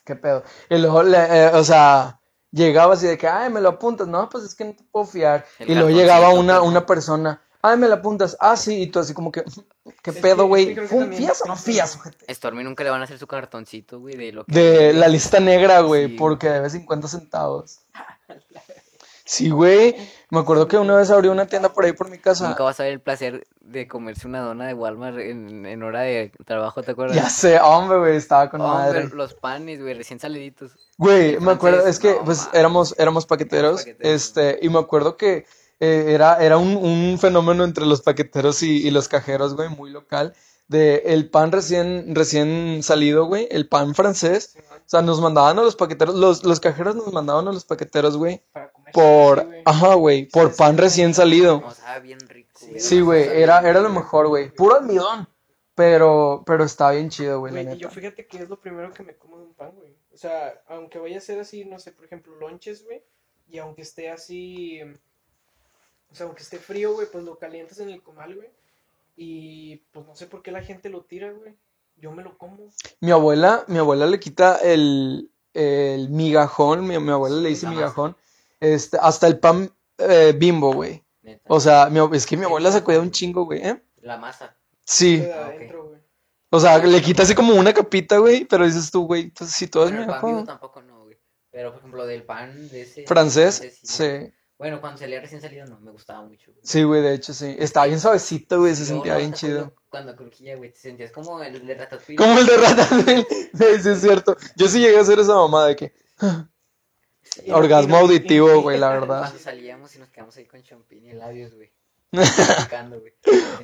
qué 0.04 0.16
pedo. 0.16 0.42
Y 0.70 0.78
luego, 0.78 1.02
le- 1.02 1.18
eh, 1.46 1.50
o 1.54 1.64
sea, 1.64 2.20
llegaba 2.56 2.94
así 2.94 3.06
de 3.06 3.16
que, 3.18 3.28
ay, 3.28 3.50
me 3.50 3.60
lo 3.60 3.68
apuntas. 3.68 4.08
No, 4.08 4.28
pues 4.28 4.44
es 4.44 4.54
que 4.54 4.64
no 4.64 4.74
te 4.74 4.82
puedo 4.90 5.06
fiar. 5.06 5.44
El 5.60 5.70
y 5.70 5.74
luego 5.74 5.90
llegaba 5.90 6.30
una, 6.30 6.60
una 6.62 6.84
persona, 6.86 7.40
ay, 7.62 7.76
me 7.76 7.86
lo 7.88 7.94
apuntas. 7.94 8.36
Ah, 8.40 8.56
sí, 8.56 8.82
y 8.82 8.86
tú 8.88 8.98
así 8.98 9.14
como 9.14 9.30
que, 9.30 9.44
qué 10.02 10.10
Es 10.10 10.16
que- 10.16 10.22
pedo, 10.22 10.46
güey. 10.46 10.66
que 10.68 10.74
creo 10.74 10.84
que 10.88 10.94
¿Fun- 10.94 11.00
también 11.02 11.22
¿Fías 11.22 11.42
o 11.42 11.46
no 11.46 11.56
fías, 11.56 11.96
güey. 11.98 12.08
ojete? 12.14 12.34
Stormy 12.34 12.64
nunca 12.64 12.82
le 12.84 12.90
van 12.90 13.00
a 13.00 13.04
hacer 13.04 13.18
su 13.18 13.26
cartoncito, 13.26 14.00
güey, 14.00 14.16
de 14.16 14.32
lo 14.32 14.44
que... 14.44 14.52
De 14.52 14.92
la 14.92 15.08
lista 15.08 15.38
negra, 15.40 15.80
güey, 15.80 16.08
Sí. 16.08 16.16
porque 16.16 16.48
debe 16.48 16.70
50 16.70 17.06
centavos. 17.08 17.80
Sí, 19.28 19.50
güey. 19.50 19.96
Me 20.30 20.38
acuerdo 20.38 20.68
que 20.68 20.78
una 20.78 20.94
vez 20.96 21.10
abrió 21.10 21.32
una 21.32 21.46
tienda 21.46 21.72
por 21.72 21.84
ahí 21.84 21.92
por 21.92 22.08
mi 22.08 22.18
casa. 22.18 22.46
Nunca 22.48 22.62
vas 22.62 22.78
a 22.78 22.84
ver 22.84 22.92
el 22.92 23.00
placer 23.00 23.44
de 23.66 23.88
comerse 23.88 24.26
una 24.26 24.40
dona 24.40 24.66
de 24.66 24.74
Walmart 24.74 25.18
en, 25.18 25.66
en 25.66 25.82
hora 25.82 26.02
de 26.02 26.32
trabajo, 26.44 26.82
¿te 26.82 26.92
acuerdas? 26.92 27.16
Ya 27.16 27.28
sé, 27.28 27.58
hombre, 27.60 27.98
güey, 27.98 28.16
estaba 28.16 28.48
con 28.50 28.60
Hombre, 28.60 29.02
madre. 29.02 29.08
los 29.14 29.34
panes, 29.34 29.80
güey, 29.80 29.94
recién 29.94 30.18
saliditos. 30.20 30.72
Güey, 30.98 31.38
me 31.40 31.52
acuerdo, 31.52 31.86
es 31.86 31.98
que 31.98 32.12
no, 32.14 32.24
pues 32.24 32.48
éramos, 32.52 32.94
éramos 32.98 33.26
paqueteros, 33.26 33.80
paqueteros. 33.82 34.12
este, 34.14 34.58
y 34.62 34.68
me 34.68 34.78
acuerdo 34.78 35.16
que 35.16 35.46
eh, 35.80 36.04
era, 36.08 36.36
era 36.42 36.56
un, 36.58 36.76
un 36.76 37.18
fenómeno 37.18 37.64
entre 37.64 37.84
los 37.86 38.02
paqueteros 38.02 38.62
y, 38.62 38.86
y 38.86 38.90
los 38.90 39.08
cajeros, 39.08 39.54
güey, 39.54 39.68
muy 39.68 39.90
local, 39.90 40.34
de 40.68 41.02
el 41.06 41.28
pan 41.28 41.52
recién, 41.52 42.14
recién 42.14 42.82
salido, 42.82 43.26
güey, 43.26 43.46
el 43.50 43.68
pan 43.68 43.94
francés, 43.94 44.56
o 44.70 44.88
sea, 44.88 45.02
nos 45.02 45.20
mandaban 45.20 45.58
a 45.58 45.62
los 45.62 45.76
paqueteros, 45.76 46.14
los, 46.14 46.44
los 46.44 46.60
cajeros 46.60 46.96
nos 46.96 47.12
mandaban 47.12 47.46
a 47.46 47.52
los 47.52 47.64
paqueteros, 47.64 48.16
güey, 48.16 48.42
por, 48.92 49.44
güey. 49.44 49.62
ajá, 49.64 49.94
güey, 49.94 50.26
por 50.28 50.50
Sí, 50.50 50.56
pan 50.58 50.74
sí. 50.76 50.80
recién 50.82 51.14
salido. 51.14 51.62
O 51.66 51.70
sea, 51.72 51.98
bien 51.98 52.18
rico. 52.20 52.45
Sí, 52.78 53.00
güey, 53.00 53.24
era, 53.24 53.60
era 53.68 53.80
lo 53.80 53.90
mejor, 53.90 54.28
güey, 54.28 54.50
puro 54.50 54.76
almidón. 54.76 55.28
Pero, 55.74 56.42
pero 56.46 56.64
está 56.64 56.90
bien 56.92 57.10
chido, 57.10 57.40
güey, 57.40 57.52
Güey, 57.52 57.76
yo 57.76 57.90
fíjate 57.90 58.26
que 58.26 58.38
es 58.38 58.48
lo 58.48 58.58
primero 58.58 58.94
que 58.94 59.02
me 59.02 59.14
como 59.14 59.36
de 59.36 59.44
un 59.44 59.52
pan, 59.52 59.72
güey. 59.74 59.94
O 60.14 60.16
sea, 60.16 60.62
aunque 60.68 60.98
vaya 60.98 61.18
a 61.18 61.20
ser 61.20 61.38
así, 61.38 61.66
no 61.66 61.78
sé, 61.78 61.92
por 61.92 62.06
ejemplo, 62.06 62.34
lonches, 62.36 62.82
güey, 62.82 63.02
y 63.46 63.58
aunque 63.58 63.82
esté 63.82 64.10
así, 64.10 64.80
o 66.10 66.14
sea, 66.14 66.26
aunque 66.26 66.42
esté 66.42 66.58
frío, 66.58 66.94
güey, 66.94 67.06
pues 67.10 67.24
lo 67.24 67.38
calientas 67.38 67.78
en 67.80 67.90
el 67.90 68.02
comal, 68.02 68.34
güey. 68.34 68.48
Y 69.16 69.76
pues 69.92 70.06
no 70.06 70.14
sé 70.14 70.26
por 70.26 70.42
qué 70.42 70.50
la 70.50 70.62
gente 70.62 70.88
lo 70.88 71.02
tira, 71.02 71.30
güey. 71.30 71.54
Yo 71.96 72.12
me 72.12 72.22
lo 72.22 72.36
como. 72.36 72.70
Mi 73.00 73.10
abuela, 73.10 73.64
mi 73.68 73.78
abuela 73.78 74.06
le 74.06 74.20
quita 74.20 74.58
el, 74.58 75.30
el 75.54 76.10
migajón, 76.10 76.86
mi, 76.86 76.98
mi 76.98 77.10
abuela 77.10 77.36
le 77.36 77.48
dice 77.48 77.66
migajón, 77.66 78.16
este, 78.60 78.98
hasta 79.00 79.26
el 79.26 79.38
pan 79.38 79.70
eh, 79.98 80.34
bimbo, 80.36 80.72
güey. 80.72 81.02
Neta. 81.26 81.42
O 81.48 81.58
sea, 81.60 81.90
mi 81.90 81.98
es 82.16 82.24
que 82.24 82.36
mi 82.36 82.44
abuela 82.44 82.70
se 82.70 82.82
cuida 82.84 83.00
un 83.00 83.10
chingo, 83.10 83.44
güey, 83.44 83.60
¿eh? 83.66 83.82
La 84.02 84.16
masa. 84.16 84.56
Sí, 84.84 85.20
Ah, 85.34 85.46
ok. 85.48 85.54
adentro, 85.56 85.88
güey. 85.88 86.00
o 86.50 86.60
sea, 86.60 86.78
le 86.78 87.02
quita 87.02 87.24
así 87.24 87.34
como 87.34 87.52
una 87.54 87.74
capita, 87.74 88.18
güey, 88.18 88.44
pero 88.44 88.64
dices 88.64 88.90
tú, 88.92 89.06
güey, 89.06 89.30
pues 89.30 89.50
si 89.50 89.66
todo 89.66 89.86
es 89.86 89.90
Bueno, 89.90 90.04
el 90.04 90.20
pan 90.20 90.30
vivo 90.30 90.44
tampoco 90.44 90.80
no, 90.82 91.02
güey. 91.04 91.18
Pero, 91.50 91.70
por 91.72 91.80
ejemplo, 91.80 92.06
del 92.06 92.22
pan 92.22 92.68
de 92.68 92.82
ese... 92.82 93.04
Francés, 93.06 93.58
francés, 93.58 93.78
sí. 93.82 94.32
Bueno, 94.58 94.80
cuando 94.80 94.98
salía 94.98 95.20
recién 95.20 95.40
salido 95.40 95.66
no, 95.66 95.80
me 95.80 95.90
gustaba 95.90 96.22
mucho. 96.22 96.52
güey. 96.52 96.60
Sí, 96.62 96.82
güey, 96.84 97.02
de 97.02 97.14
hecho, 97.14 97.34
sí. 97.34 97.56
Estaba 97.58 97.86
bien 97.86 97.98
suavecito, 98.00 98.60
güey, 98.60 98.74
se 98.76 98.82
Luego, 98.84 98.94
sentía 98.94 99.12
no, 99.14 99.18
bien 99.18 99.32
¿te 99.32 99.36
acuerdas 99.38 99.64
chido. 99.66 99.74
Cuando 99.90 100.16
crujía, 100.16 100.56
güey, 100.56 100.72
te 100.72 100.78
sentías 100.78 101.10
como 101.10 101.42
el 101.42 101.66
de 101.66 101.74
Ratatouille. 101.74 102.16
Como 102.16 102.38
el 102.38 102.46
de 102.46 102.56
Ratatouille. 102.56 103.26
Sí, 103.56 103.64
sí, 103.82 103.88
es 103.90 104.00
cierto. 104.00 104.36
Yo 104.56 104.68
sí 104.68 104.80
llegué 104.80 104.96
a 104.98 105.00
hacer 105.00 105.18
esa 105.18 105.34
mamada 105.34 105.66
de 105.68 105.76
que 105.76 105.92
Sí. 106.20 106.26
Y 107.44 107.50
orgasmo 107.50 107.96
no- 107.96 108.02
auditivo, 108.02 108.60
güey, 108.62 108.78
la 108.78 108.90
verdad. 108.90 109.32
Salíamos 109.38 109.94
y 109.96 109.98
nos 109.98 110.08
quedamos 110.10 110.36
ahí 110.36 110.44
con 110.46 110.62
champín 110.62 111.04
y 111.06 111.12
labios, 111.12 111.54
güey. 111.54 111.70
Platicando, 112.10 113.02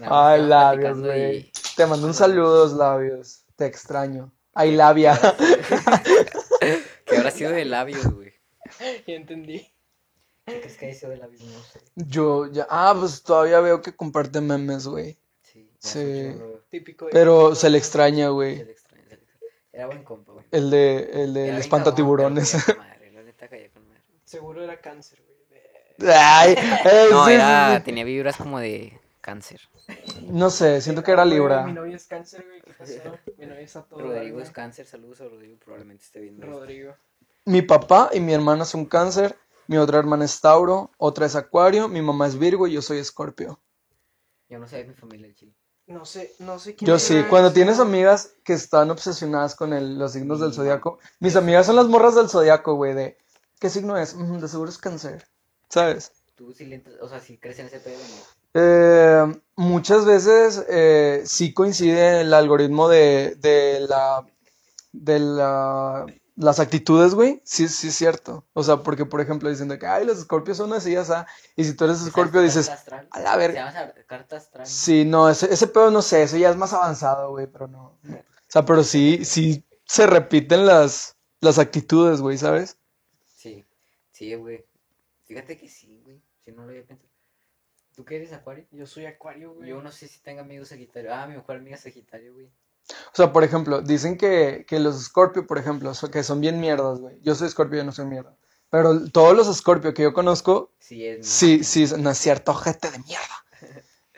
Ay, 0.08 0.42
labios, 0.42 1.00
güey. 1.00 1.36
y- 1.38 1.52
Te 1.76 1.86
mando 1.86 2.06
un 2.06 2.14
saludos, 2.14 2.72
labios. 2.72 3.44
Te 3.56 3.66
extraño. 3.66 4.32
Ay, 4.54 4.72
labia. 4.76 5.18
¿Qué 7.06 7.16
habrá 7.16 7.30
sido 7.30 7.52
de 7.52 7.64
labios, 7.64 8.04
güey? 8.12 8.32
Ya 9.06 9.14
entendí. 9.14 9.68
¿Qué 10.46 10.60
crees 10.60 10.76
que 10.76 10.86
haya 10.86 10.94
sido 10.98 11.10
de 11.10 11.18
labios? 11.18 11.42
No 11.42 11.62
sé. 11.62 11.80
Yo 11.94 12.46
ya. 12.50 12.66
Ah, 12.68 12.94
pues 12.98 13.22
todavía 13.22 13.60
veo 13.60 13.80
que 13.80 13.94
comparte 13.94 14.40
memes, 14.40 14.86
güey. 14.86 15.18
Sí. 15.42 15.70
Sí. 15.78 16.32
Típico 16.70 17.04
de 17.06 17.12
Pero 17.12 17.54
se 17.54 17.70
le 17.70 17.78
extraña, 17.78 18.26
Se 18.26 18.30
güey. 18.30 18.64
le 18.64 18.72
extraña, 18.72 19.04
se 19.04 19.16
le 19.16 19.22
extraña. 19.22 19.52
Era 19.72 19.86
buen 19.86 20.02
compa, 20.02 20.32
güey. 20.32 20.44
El 20.50 20.70
de, 20.70 21.10
el 21.22 21.34
del 21.34 21.44
bien 21.44 21.56
espantatiburones. 21.56 22.52
cabrón, 22.52 22.64
pero 22.66 22.76
caía 22.78 22.88
con 22.90 22.98
madre, 22.98 23.12
La 23.12 23.22
neta 23.22 23.48
caía 23.48 23.70
con 23.70 23.88
madre. 23.88 24.02
Seguro 24.32 24.64
era 24.64 24.80
cáncer, 24.80 25.22
güey. 25.26 26.10
Ay, 26.10 26.54
eh, 26.86 27.08
No, 27.10 27.26
sí, 27.26 27.32
era... 27.32 27.76
sí. 27.76 27.84
Tenía 27.84 28.02
vibras 28.04 28.36
como 28.38 28.58
de 28.58 28.98
cáncer. 29.20 29.60
No 30.22 30.48
sé, 30.48 30.80
siento 30.80 31.02
que 31.02 31.10
era 31.12 31.24
Libra. 31.26 31.66
Mi 31.66 31.74
novia 31.74 31.96
es 31.96 32.06
cáncer, 32.06 32.46
güey. 32.46 32.62
¿Qué 32.62 32.72
pasó? 32.72 33.18
Mi 33.38 33.44
novia 33.44 33.60
está 33.60 33.82
todo. 33.82 34.00
Rodrigo 34.00 34.40
es 34.40 34.50
cáncer. 34.50 34.86
Saludos 34.86 35.20
a 35.20 35.24
Rodrigo. 35.24 35.58
Probablemente 35.62 36.02
esté 36.04 36.20
viendo. 36.20 36.46
Rodrigo. 36.46 36.96
Mi 37.44 37.60
papá 37.60 38.08
y 38.14 38.20
mi 38.20 38.32
hermana 38.32 38.64
son 38.64 38.86
cáncer. 38.86 39.36
Mi 39.66 39.76
otra 39.76 39.98
hermana 39.98 40.24
es 40.24 40.40
Tauro. 40.40 40.90
Otra 40.96 41.26
es 41.26 41.36
Acuario. 41.36 41.88
Mi 41.88 42.00
mamá 42.00 42.26
es 42.26 42.38
Virgo 42.38 42.66
y 42.66 42.72
yo 42.72 42.80
soy 42.80 42.98
Escorpio. 42.98 43.60
Yo 44.48 44.58
no 44.58 44.66
sé 44.66 44.78
de 44.78 44.84
mi 44.84 44.94
familia 44.94 45.30
chile. 45.34 45.52
No 45.86 46.06
sé, 46.06 46.32
no 46.38 46.58
sé 46.58 46.74
quién 46.74 46.86
Yo 46.86 46.94
era 46.94 47.00
sí, 47.00 47.22
cuando 47.28 47.52
tienes 47.52 47.80
amigas 47.80 48.34
que 48.44 48.54
están 48.54 48.90
obsesionadas 48.90 49.54
con 49.56 49.72
el- 49.74 49.98
los 49.98 50.12
signos 50.12 50.40
del 50.40 50.54
zodiaco, 50.54 51.00
mis 51.20 51.34
amigas 51.36 51.66
son 51.66 51.76
las 51.76 51.86
morras 51.88 52.14
del 52.14 52.28
zodiaco, 52.30 52.74
güey, 52.76 52.94
de 52.94 53.18
¿qué 53.62 53.70
signo 53.70 53.96
es? 53.96 54.14
"Mm, 54.16 54.38
de 54.40 54.48
seguro 54.48 54.68
es 54.70 54.78
cáncer, 54.78 55.24
¿sabes? 55.68 56.10
Tú 56.34 56.52
sí 56.52 56.66
le 56.66 56.82
o 57.00 57.08
sea, 57.08 57.20
si 57.20 57.38
crees 57.38 57.60
en 57.60 57.66
ese 57.66 57.78
pedo, 57.78 57.98
¿no? 57.98 58.16
Eh, 58.54 59.40
muchas 59.56 60.04
veces 60.04 60.64
eh, 60.68 61.22
sí 61.24 61.54
coincide 61.54 62.22
el 62.22 62.34
algoritmo 62.34 62.88
de, 62.88 63.36
de 63.38 63.86
la 63.88 64.26
de 64.92 65.18
la, 65.20 66.06
las 66.36 66.60
actitudes, 66.60 67.14
güey, 67.14 67.40
sí, 67.44 67.68
sí 67.68 67.88
es 67.88 67.94
cierto. 67.94 68.44
O 68.52 68.62
sea, 68.64 68.78
porque 68.78 69.06
por 69.06 69.20
ejemplo 69.20 69.48
dicen 69.48 69.68
de 69.68 69.78
que, 69.78 69.86
ay, 69.86 70.04
los 70.04 70.18
escorpios 70.18 70.56
son 70.58 70.72
así, 70.72 70.96
o 70.96 71.04
sea, 71.04 71.26
y 71.56 71.64
si 71.64 71.74
tú 71.74 71.84
eres 71.84 72.02
escorpio 72.02 72.40
¿Sabes 72.40 72.52
tu 72.54 72.58
dices, 72.60 72.68
astral? 72.74 73.08
a 73.12 73.20
la 73.20 73.36
verga. 73.36 73.72
Se 73.72 73.78
llama 73.78 73.90
esa- 73.92 74.06
carta 74.06 74.36
astral. 74.36 74.66
Sí, 74.66 75.04
no, 75.04 75.30
ese, 75.30 75.52
ese 75.54 75.66
pedo 75.68 75.90
no 75.92 76.02
sé, 76.02 76.24
eso 76.24 76.36
ya 76.36 76.50
es 76.50 76.56
más 76.56 76.72
avanzado, 76.72 77.30
güey, 77.30 77.46
pero 77.46 77.68
no. 77.68 77.98
no. 78.02 78.16
O 78.16 78.22
sea, 78.48 78.64
pero 78.66 78.82
sí, 78.84 79.24
sí 79.24 79.64
se 79.86 80.06
repiten 80.06 80.66
las, 80.66 81.16
las 81.40 81.58
actitudes, 81.58 82.20
güey, 82.20 82.36
¿sabes? 82.38 82.76
Sí, 84.22 84.36
güey. 84.36 84.64
Fíjate 85.24 85.58
que 85.58 85.68
sí, 85.68 86.00
güey. 86.04 86.22
Si 86.44 86.52
no 86.52 86.62
lo 86.62 86.68
había 86.68 86.84
pensado. 86.84 87.08
¿Tú 87.96 88.04
qué 88.04 88.16
eres, 88.18 88.32
Acuario? 88.32 88.64
Yo 88.70 88.86
soy 88.86 89.04
acuario, 89.06 89.52
güey. 89.52 89.68
Yo 89.68 89.82
no 89.82 89.90
sé 89.90 90.06
si 90.06 90.20
tengo 90.20 90.42
amigos 90.42 90.68
Sagitario. 90.68 91.12
Ah, 91.12 91.26
mi 91.26 91.34
mejor 91.34 91.56
amiga 91.56 91.74
es 91.74 91.82
Sagitario, 91.82 92.32
güey. 92.32 92.46
O 92.46 93.14
sea, 93.14 93.32
por 93.32 93.42
ejemplo, 93.42 93.82
dicen 93.82 94.16
que, 94.16 94.64
que 94.68 94.78
los 94.78 95.02
Scorpio, 95.02 95.44
por 95.44 95.58
ejemplo, 95.58 95.92
so- 95.92 96.08
que 96.08 96.22
son 96.22 96.40
bien 96.40 96.60
mierdas, 96.60 97.00
güey. 97.00 97.20
Yo 97.22 97.34
soy 97.34 97.48
Scorpio, 97.50 97.78
yo 97.78 97.84
no 97.84 97.90
soy 97.90 98.06
mierda. 98.06 98.36
Pero 98.70 99.10
todos 99.10 99.36
los 99.36 99.52
Scorpio 99.56 99.92
que 99.92 100.04
yo 100.04 100.12
conozco, 100.12 100.70
Sí, 100.78 101.04
es. 101.04 101.26
sí, 101.26 101.64
sí, 101.64 101.84
no 101.98 102.10
es 102.10 102.18
cierto, 102.18 102.52
ojete 102.52 102.92
de 102.92 103.00
mierda. 103.00 103.44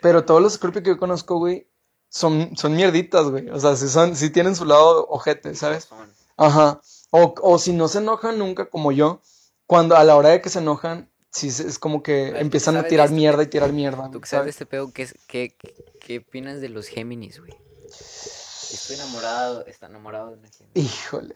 Pero 0.03 0.23
todos 0.23 0.39
los 0.39 0.53
Scorpio 0.53 0.83
que 0.83 0.89
yo 0.91 0.99
conozco, 0.99 1.39
güey, 1.39 1.67
son, 2.09 2.55
son 2.55 2.75
mierditas, 2.75 3.25
güey. 3.25 3.49
O 3.49 3.59
sea, 3.59 3.75
sí, 3.75 3.87
son, 3.89 4.15
sí 4.15 4.29
tienen 4.29 4.55
su 4.55 4.65
lado 4.65 5.07
ojete, 5.09 5.55
¿sabes? 5.55 5.89
Ajá. 6.37 6.79
O, 7.09 7.33
o 7.41 7.57
si 7.57 7.73
no 7.73 7.87
se 7.87 7.97
enojan 7.97 8.37
nunca 8.37 8.69
como 8.69 8.91
yo, 8.91 9.21
cuando 9.67 9.95
a 9.95 10.03
la 10.03 10.15
hora 10.15 10.29
de 10.29 10.41
que 10.41 10.49
se 10.49 10.59
enojan, 10.59 11.11
sí 11.31 11.47
es 11.49 11.79
como 11.79 12.01
que 12.03 12.29
¿tú 12.31 12.37
empiezan 12.37 12.77
a 12.77 12.83
tirar 12.83 13.05
esto? 13.05 13.15
mierda 13.15 13.43
y 13.43 13.47
tirar 13.47 13.71
mierda, 13.73 14.09
¿Tú 14.11 14.21
qué 14.21 14.27
sabes 14.27 14.45
de 14.45 14.51
este 14.51 14.65
pedo? 14.65 14.91
¿Qué, 14.93 15.03
es- 15.03 15.15
qué, 15.27 15.57
qué, 15.99 16.19
opinas 16.19 16.61
de 16.61 16.69
los 16.69 16.87
Géminis, 16.87 17.39
güey? 17.39 17.53
Estoy 17.87 18.95
enamorado, 18.95 19.65
está 19.65 19.87
enamorado 19.87 20.31
de 20.31 20.37
una 20.39 20.49
Géminis. 20.49 20.75
Híjole. 20.93 21.35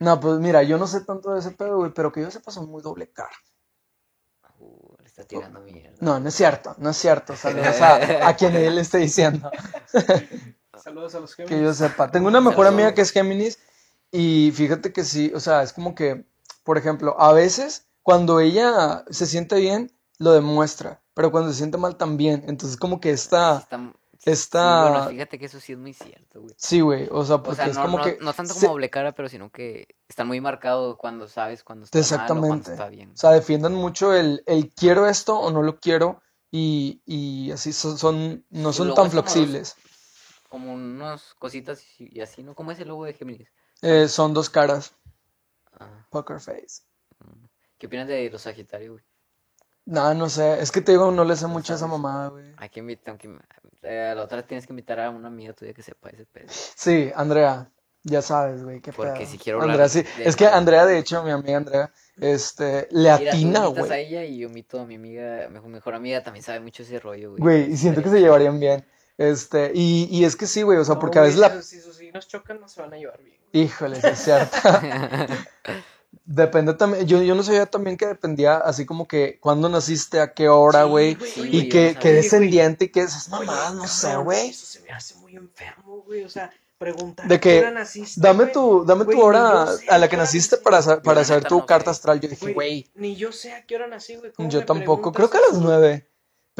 No, 0.00 0.18
pues 0.18 0.38
mira, 0.40 0.62
yo 0.62 0.78
no 0.78 0.86
sé 0.86 1.02
tanto 1.02 1.32
de 1.34 1.40
ese 1.40 1.50
pedo, 1.50 1.76
güey, 1.78 1.92
pero 1.92 2.10
que 2.12 2.22
yo 2.22 2.30
sepa 2.30 2.50
son 2.50 2.70
muy 2.70 2.82
doble 2.82 3.10
cara. 3.12 3.36
Uh, 4.58 4.94
le 5.00 5.06
está 5.06 5.24
tirando 5.24 5.60
mierda. 5.60 5.96
No, 6.00 6.20
no 6.20 6.28
es 6.28 6.34
cierto, 6.34 6.74
no 6.78 6.90
es 6.90 6.96
cierto. 6.96 7.34
Saludos 7.36 7.66
a, 7.80 8.28
a 8.28 8.36
quien 8.36 8.54
él 8.56 8.74
le 8.74 8.80
esté 8.82 8.98
diciendo. 8.98 9.50
Saludos 10.82 11.14
a 11.14 11.20
los 11.20 11.34
Que 11.36 11.46
Géminis. 11.46 11.64
yo 11.64 11.74
sepa. 11.74 12.10
Tengo 12.10 12.28
una 12.28 12.40
mejor 12.40 12.64
Saludos. 12.66 12.72
amiga 12.74 12.94
que 12.94 13.02
es 13.02 13.10
Géminis 13.12 13.58
y 14.10 14.50
fíjate 14.54 14.92
que 14.92 15.04
sí, 15.04 15.30
o 15.34 15.40
sea, 15.40 15.62
es 15.62 15.72
como 15.72 15.94
que, 15.94 16.24
por 16.70 16.78
ejemplo, 16.78 17.16
a 17.20 17.32
veces 17.32 17.88
cuando 18.00 18.38
ella 18.38 19.04
se 19.10 19.26
siente 19.26 19.56
bien, 19.56 19.90
lo 20.18 20.30
demuestra, 20.30 21.02
pero 21.14 21.32
cuando 21.32 21.50
se 21.50 21.56
siente 21.58 21.78
mal 21.78 21.96
también. 21.96 22.44
Entonces 22.46 22.76
como 22.76 23.00
que 23.00 23.10
está, 23.10 23.66
está- 24.24 24.86
sí, 24.86 24.90
bueno, 24.92 25.08
fíjate 25.08 25.36
que 25.40 25.46
eso 25.46 25.58
sí 25.58 25.72
es 25.72 25.78
muy 25.80 25.92
cierto, 25.94 26.42
güey. 26.42 26.54
sí, 26.56 26.80
güey, 26.80 27.08
o 27.10 27.24
sea, 27.24 27.36
O 27.36 27.42
porque 27.42 27.56
sea, 27.56 27.66
es 27.66 27.74
no, 27.74 27.82
como 27.82 27.98
no, 27.98 28.04
que, 28.04 28.18
no 28.20 28.32
tanto 28.32 28.54
como 28.54 28.60
se- 28.60 28.66
doble 28.68 28.88
cara, 28.88 29.10
pero 29.16 29.28
sino 29.28 29.50
que 29.50 29.88
están 30.08 30.28
muy 30.28 30.40
marcados 30.40 30.96
cuando 30.96 31.26
sabes 31.26 31.64
cuando 31.64 31.86
está 31.86 31.98
mal 31.98 32.04
o 32.04 32.06
cuando 32.06 32.20
exactamente, 32.28 32.70
está 32.70 32.88
bien. 32.88 33.10
o 33.10 33.16
sea, 33.16 33.30
defienden 33.32 33.74
mucho 33.74 34.14
el, 34.14 34.44
el 34.46 34.72
quiero 34.72 35.08
esto 35.08 35.36
o 35.40 35.50
no 35.50 35.62
lo 35.62 35.80
quiero 35.80 36.22
y, 36.52 37.02
y 37.04 37.50
así 37.50 37.72
son, 37.72 37.98
son- 37.98 38.46
no 38.50 38.72
son 38.72 38.94
tan 38.94 39.06
es 39.06 39.10
como 39.10 39.22
los- 39.22 39.32
flexibles. 39.32 39.74
Como 40.48 40.72
unas 40.72 41.34
cositas 41.34 41.82
y, 41.98 42.16
y 42.16 42.20
así, 42.20 42.44
¿no? 42.44 42.54
¿Cómo 42.54 42.70
es 42.70 42.78
el 42.78 42.86
logo 42.86 43.06
de 43.06 43.14
Géminis? 43.14 43.48
Eh, 43.82 44.08
son 44.08 44.34
dos 44.34 44.50
caras, 44.50 44.94
Ah, 45.80 46.06
poker 46.10 46.38
face. 46.40 46.82
¿Qué 47.78 47.86
opinas 47.86 48.06
de 48.06 48.28
los 48.30 48.42
Sagitarios, 48.42 48.92
güey? 48.92 49.04
No, 49.86 50.14
no 50.14 50.28
sé, 50.28 50.60
es 50.60 50.70
que 50.70 50.82
te 50.82 50.92
digo, 50.92 51.10
no 51.10 51.24
le 51.24 51.34
sé 51.36 51.46
mucho 51.46 51.72
a 51.72 51.76
esa 51.76 51.86
mamada, 51.86 52.28
güey. 52.28 52.52
Hay 52.58 52.68
que 52.68 52.80
invitar, 52.80 53.10
aunque 53.10 53.28
eh, 53.82 54.10
a 54.12 54.14
la 54.14 54.22
otra 54.22 54.46
tienes 54.46 54.66
que 54.66 54.72
invitar 54.72 55.00
a 55.00 55.10
una 55.10 55.28
amiga 55.28 55.52
tuya 55.54 55.72
que 55.72 55.82
sepa 55.82 56.10
ese 56.10 56.26
pedo. 56.26 56.46
Sí, 56.50 57.10
Andrea, 57.16 57.70
ya 58.02 58.22
sabes, 58.22 58.62
güey, 58.62 58.80
qué 58.82 58.92
Porque 58.92 59.20
pedo. 59.20 59.26
si 59.30 59.38
quiero 59.38 59.60
hablar 59.62 59.80
Andrea, 59.80 59.88
sí. 59.88 60.02
de- 60.18 60.28
Es 60.28 60.36
que 60.36 60.46
Andrea, 60.46 60.84
de 60.86 60.98
hecho, 60.98 61.24
mi 61.24 61.30
amiga 61.30 61.56
Andrea, 61.56 61.92
este, 62.20 62.86
le 62.90 63.10
Mira, 63.18 63.18
tú 63.18 63.24
atina, 63.28 63.64
a 63.64 63.66
güey. 63.68 64.06
ella 64.06 64.24
y 64.24 64.38
yo 64.38 64.48
invito 64.48 64.78
a 64.80 64.84
mi 64.86 64.96
amiga, 64.96 65.48
mi 65.48 65.60
mejor 65.70 65.94
amiga, 65.94 66.22
también 66.22 66.44
sabe 66.44 66.60
mucho 66.60 66.82
ese 66.82 67.00
rollo, 67.00 67.30
güey. 67.30 67.42
Güey, 67.42 67.72
y 67.72 67.76
siento 67.78 68.02
que 68.02 68.10
se 68.10 68.20
llevarían 68.20 68.60
bien. 68.60 68.84
Este, 69.16 69.72
y, 69.74 70.04
y 70.10 70.24
es 70.24 70.36
que 70.36 70.46
sí, 70.46 70.62
güey, 70.62 70.78
o 70.78 70.84
sea, 70.84 70.94
No, 70.96 71.00
porque 71.00 71.18
a 71.18 71.22
veces 71.22 71.38
la... 71.40 71.48
si 71.50 71.56
sus- 71.56 71.66
Si 71.66 71.80
sus 71.80 71.96
signos 71.96 72.28
chocan, 72.28 72.60
no 72.60 72.68
se 72.68 72.80
van 72.82 72.92
a 72.92 72.96
llevar 72.98 73.22
bien. 73.22 73.39
Híjole, 73.52 74.00
sí 74.00 74.06
es 74.06 74.18
cierto. 74.18 74.56
Depende 76.24 76.74
también, 76.74 77.06
yo, 77.06 77.20
yo 77.22 77.34
no 77.34 77.42
sabía 77.42 77.66
también 77.66 77.96
que 77.96 78.06
dependía 78.06 78.58
así 78.58 78.86
como 78.86 79.08
que 79.08 79.38
cuándo 79.40 79.68
naciste, 79.68 80.20
a 80.20 80.32
qué 80.32 80.48
hora, 80.48 80.84
güey, 80.84 81.16
Sí, 81.16 81.48
y 81.50 81.68
qué, 81.68 81.96
qué 82.00 82.12
descendiente 82.12 82.84
y 82.84 82.88
qué 82.90 83.00
esas 83.00 83.28
mamadas, 83.28 83.74
no 83.74 83.88
sé, 83.88 84.14
güey. 84.16 84.50
Eso 84.50 84.64
se 84.64 84.80
me 84.82 84.90
hace 84.90 85.16
muy 85.16 85.34
enfermo, 85.34 86.02
güey. 86.06 86.22
O 86.22 86.28
sea, 86.28 86.52
preguntar 86.78 87.26
De 87.26 87.34
a 87.34 87.40
qué 87.40 87.50
que, 87.50 87.58
hora 87.58 87.72
naciste, 87.72 88.20
Dame 88.20 88.46
tu, 88.46 88.84
dame 88.84 89.04
tu 89.06 89.20
hora 89.20 89.66
sé 89.66 89.86
a 89.88 89.98
la 89.98 90.08
que 90.08 90.16
naciste 90.16 90.56
para, 90.56 91.02
para 91.02 91.24
saber 91.24 91.44
tu 91.44 91.58
no 91.58 91.66
carta 91.66 91.90
astral. 91.90 92.20
Yo 92.20 92.28
dije, 92.28 92.52
Güey, 92.52 92.88
Ni 92.94 93.16
yo 93.16 93.32
sé 93.32 93.52
a 93.52 93.66
qué 93.66 93.74
hora 93.74 93.88
nací, 93.88 94.14
güey. 94.14 94.32
¿Cómo 94.32 94.48
yo 94.48 94.64
tampoco, 94.64 95.12
creo 95.12 95.28
que 95.28 95.38
a 95.38 95.42
las 95.50 95.58
nueve, 95.60 96.06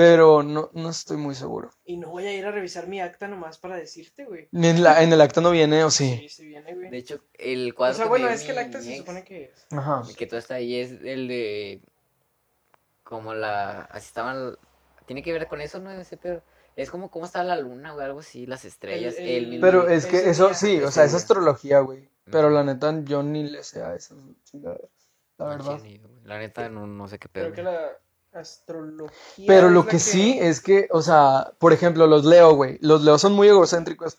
pero 0.00 0.42
no, 0.42 0.70
no 0.72 0.88
estoy 0.88 1.18
muy 1.18 1.34
seguro. 1.34 1.68
Y 1.84 1.98
no 1.98 2.08
voy 2.08 2.24
a 2.24 2.32
ir 2.34 2.46
a 2.46 2.50
revisar 2.50 2.86
mi 2.88 3.02
acta 3.02 3.28
nomás 3.28 3.58
para 3.58 3.76
decirte, 3.76 4.24
güey. 4.24 4.48
Ni 4.50 4.68
En, 4.68 4.82
la, 4.82 5.02
en 5.02 5.12
el 5.12 5.20
acta 5.20 5.42
no 5.42 5.50
viene, 5.50 5.84
o 5.84 5.90
sí. 5.90 6.16
Sí, 6.22 6.28
sí 6.30 6.46
viene, 6.46 6.74
güey. 6.74 6.88
De 6.88 6.96
hecho, 6.96 7.22
el 7.34 7.72
O 7.72 7.74
cuadro 7.74 7.96
sea, 7.96 8.04
que 8.06 8.10
me 8.10 8.18
bueno, 8.18 8.28
es 8.30 8.42
que 8.42 8.52
el 8.52 8.58
acta 8.58 8.80
se 8.80 8.96
supone 8.96 9.24
que 9.24 9.44
es. 9.44 9.66
Ajá. 9.70 10.02
el 10.08 10.16
que 10.16 10.26
todo 10.26 10.38
está 10.38 10.54
ahí 10.54 10.76
es 10.76 10.92
el 11.02 11.28
de 11.28 11.82
como 13.02 13.34
la 13.34 13.82
así 13.82 14.06
estaban 14.06 14.56
tiene 15.04 15.22
que 15.22 15.32
ver 15.34 15.48
con 15.48 15.60
eso, 15.60 15.80
¿no? 15.80 15.90
Ese 15.90 16.16
pedo. 16.16 16.42
Es 16.76 16.90
como 16.90 17.10
cómo 17.10 17.26
está 17.26 17.44
la 17.44 17.58
luna, 17.58 17.92
güey, 17.92 18.06
algo 18.06 18.20
así, 18.20 18.46
las 18.46 18.64
estrellas, 18.64 19.16
el- 19.18 19.58
Pero 19.60 19.86
es 19.86 20.06
que 20.06 20.30
eso 20.30 20.46
día, 20.46 20.54
sí, 20.54 20.80
o 20.80 20.90
sea, 20.90 21.04
es 21.04 21.12
astrología, 21.12 21.80
güey. 21.80 22.08
Pero 22.24 22.48
la 22.48 22.64
neta, 22.64 22.94
yo 23.02 23.22
ni 23.22 23.42
le 23.42 23.62
sé 23.62 23.82
a 23.82 23.94
esas 23.94 24.16
chingaderas. 24.44 24.88
La 25.36 25.44
verdad. 25.46 25.80
La 26.24 26.38
neta, 26.38 26.68
no, 26.70 26.86
no 26.86 27.06
sé 27.08 27.18
qué 27.18 27.28
pedo. 27.28 27.52
Creo 27.52 27.54
que 27.54 27.62
la 27.64 27.90
astrología. 28.32 29.44
Pero 29.46 29.70
lo 29.70 29.86
que 29.86 29.98
sí 29.98 30.38
es 30.40 30.60
que, 30.60 30.88
o 30.92 31.02
sea, 31.02 31.52
por 31.58 31.72
ejemplo, 31.72 32.06
los 32.06 32.24
Leo, 32.24 32.54
güey. 32.54 32.78
Los 32.80 33.02
Leo 33.02 33.18
son 33.18 33.32
muy 33.32 33.48
egocéntricos. 33.48 34.18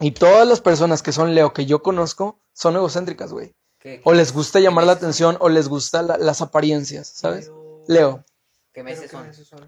Y 0.00 0.10
todas 0.12 0.46
las 0.46 0.60
personas 0.60 1.02
que 1.02 1.12
son 1.12 1.34
Leo 1.34 1.52
que 1.52 1.64
yo 1.66 1.82
conozco 1.82 2.38
son 2.52 2.76
egocéntricas, 2.76 3.32
güey. 3.32 3.54
¿Qué, 3.78 4.00
O 4.04 4.12
les 4.14 4.32
gusta 4.32 4.58
llamar 4.60 4.84
la 4.84 4.92
atención 4.92 5.36
o 5.40 5.48
les 5.48 5.68
gustan 5.68 6.06
la- 6.08 6.18
las 6.18 6.40
apariencias, 6.42 7.08
¿sabes? 7.08 7.46
Leo. 7.48 7.84
Leo. 7.88 8.24
¿Qué 8.72 8.82
meses 8.82 9.02
¿qué 9.04 9.08
son? 9.08 9.26
meses 9.26 9.46
son? 9.46 9.60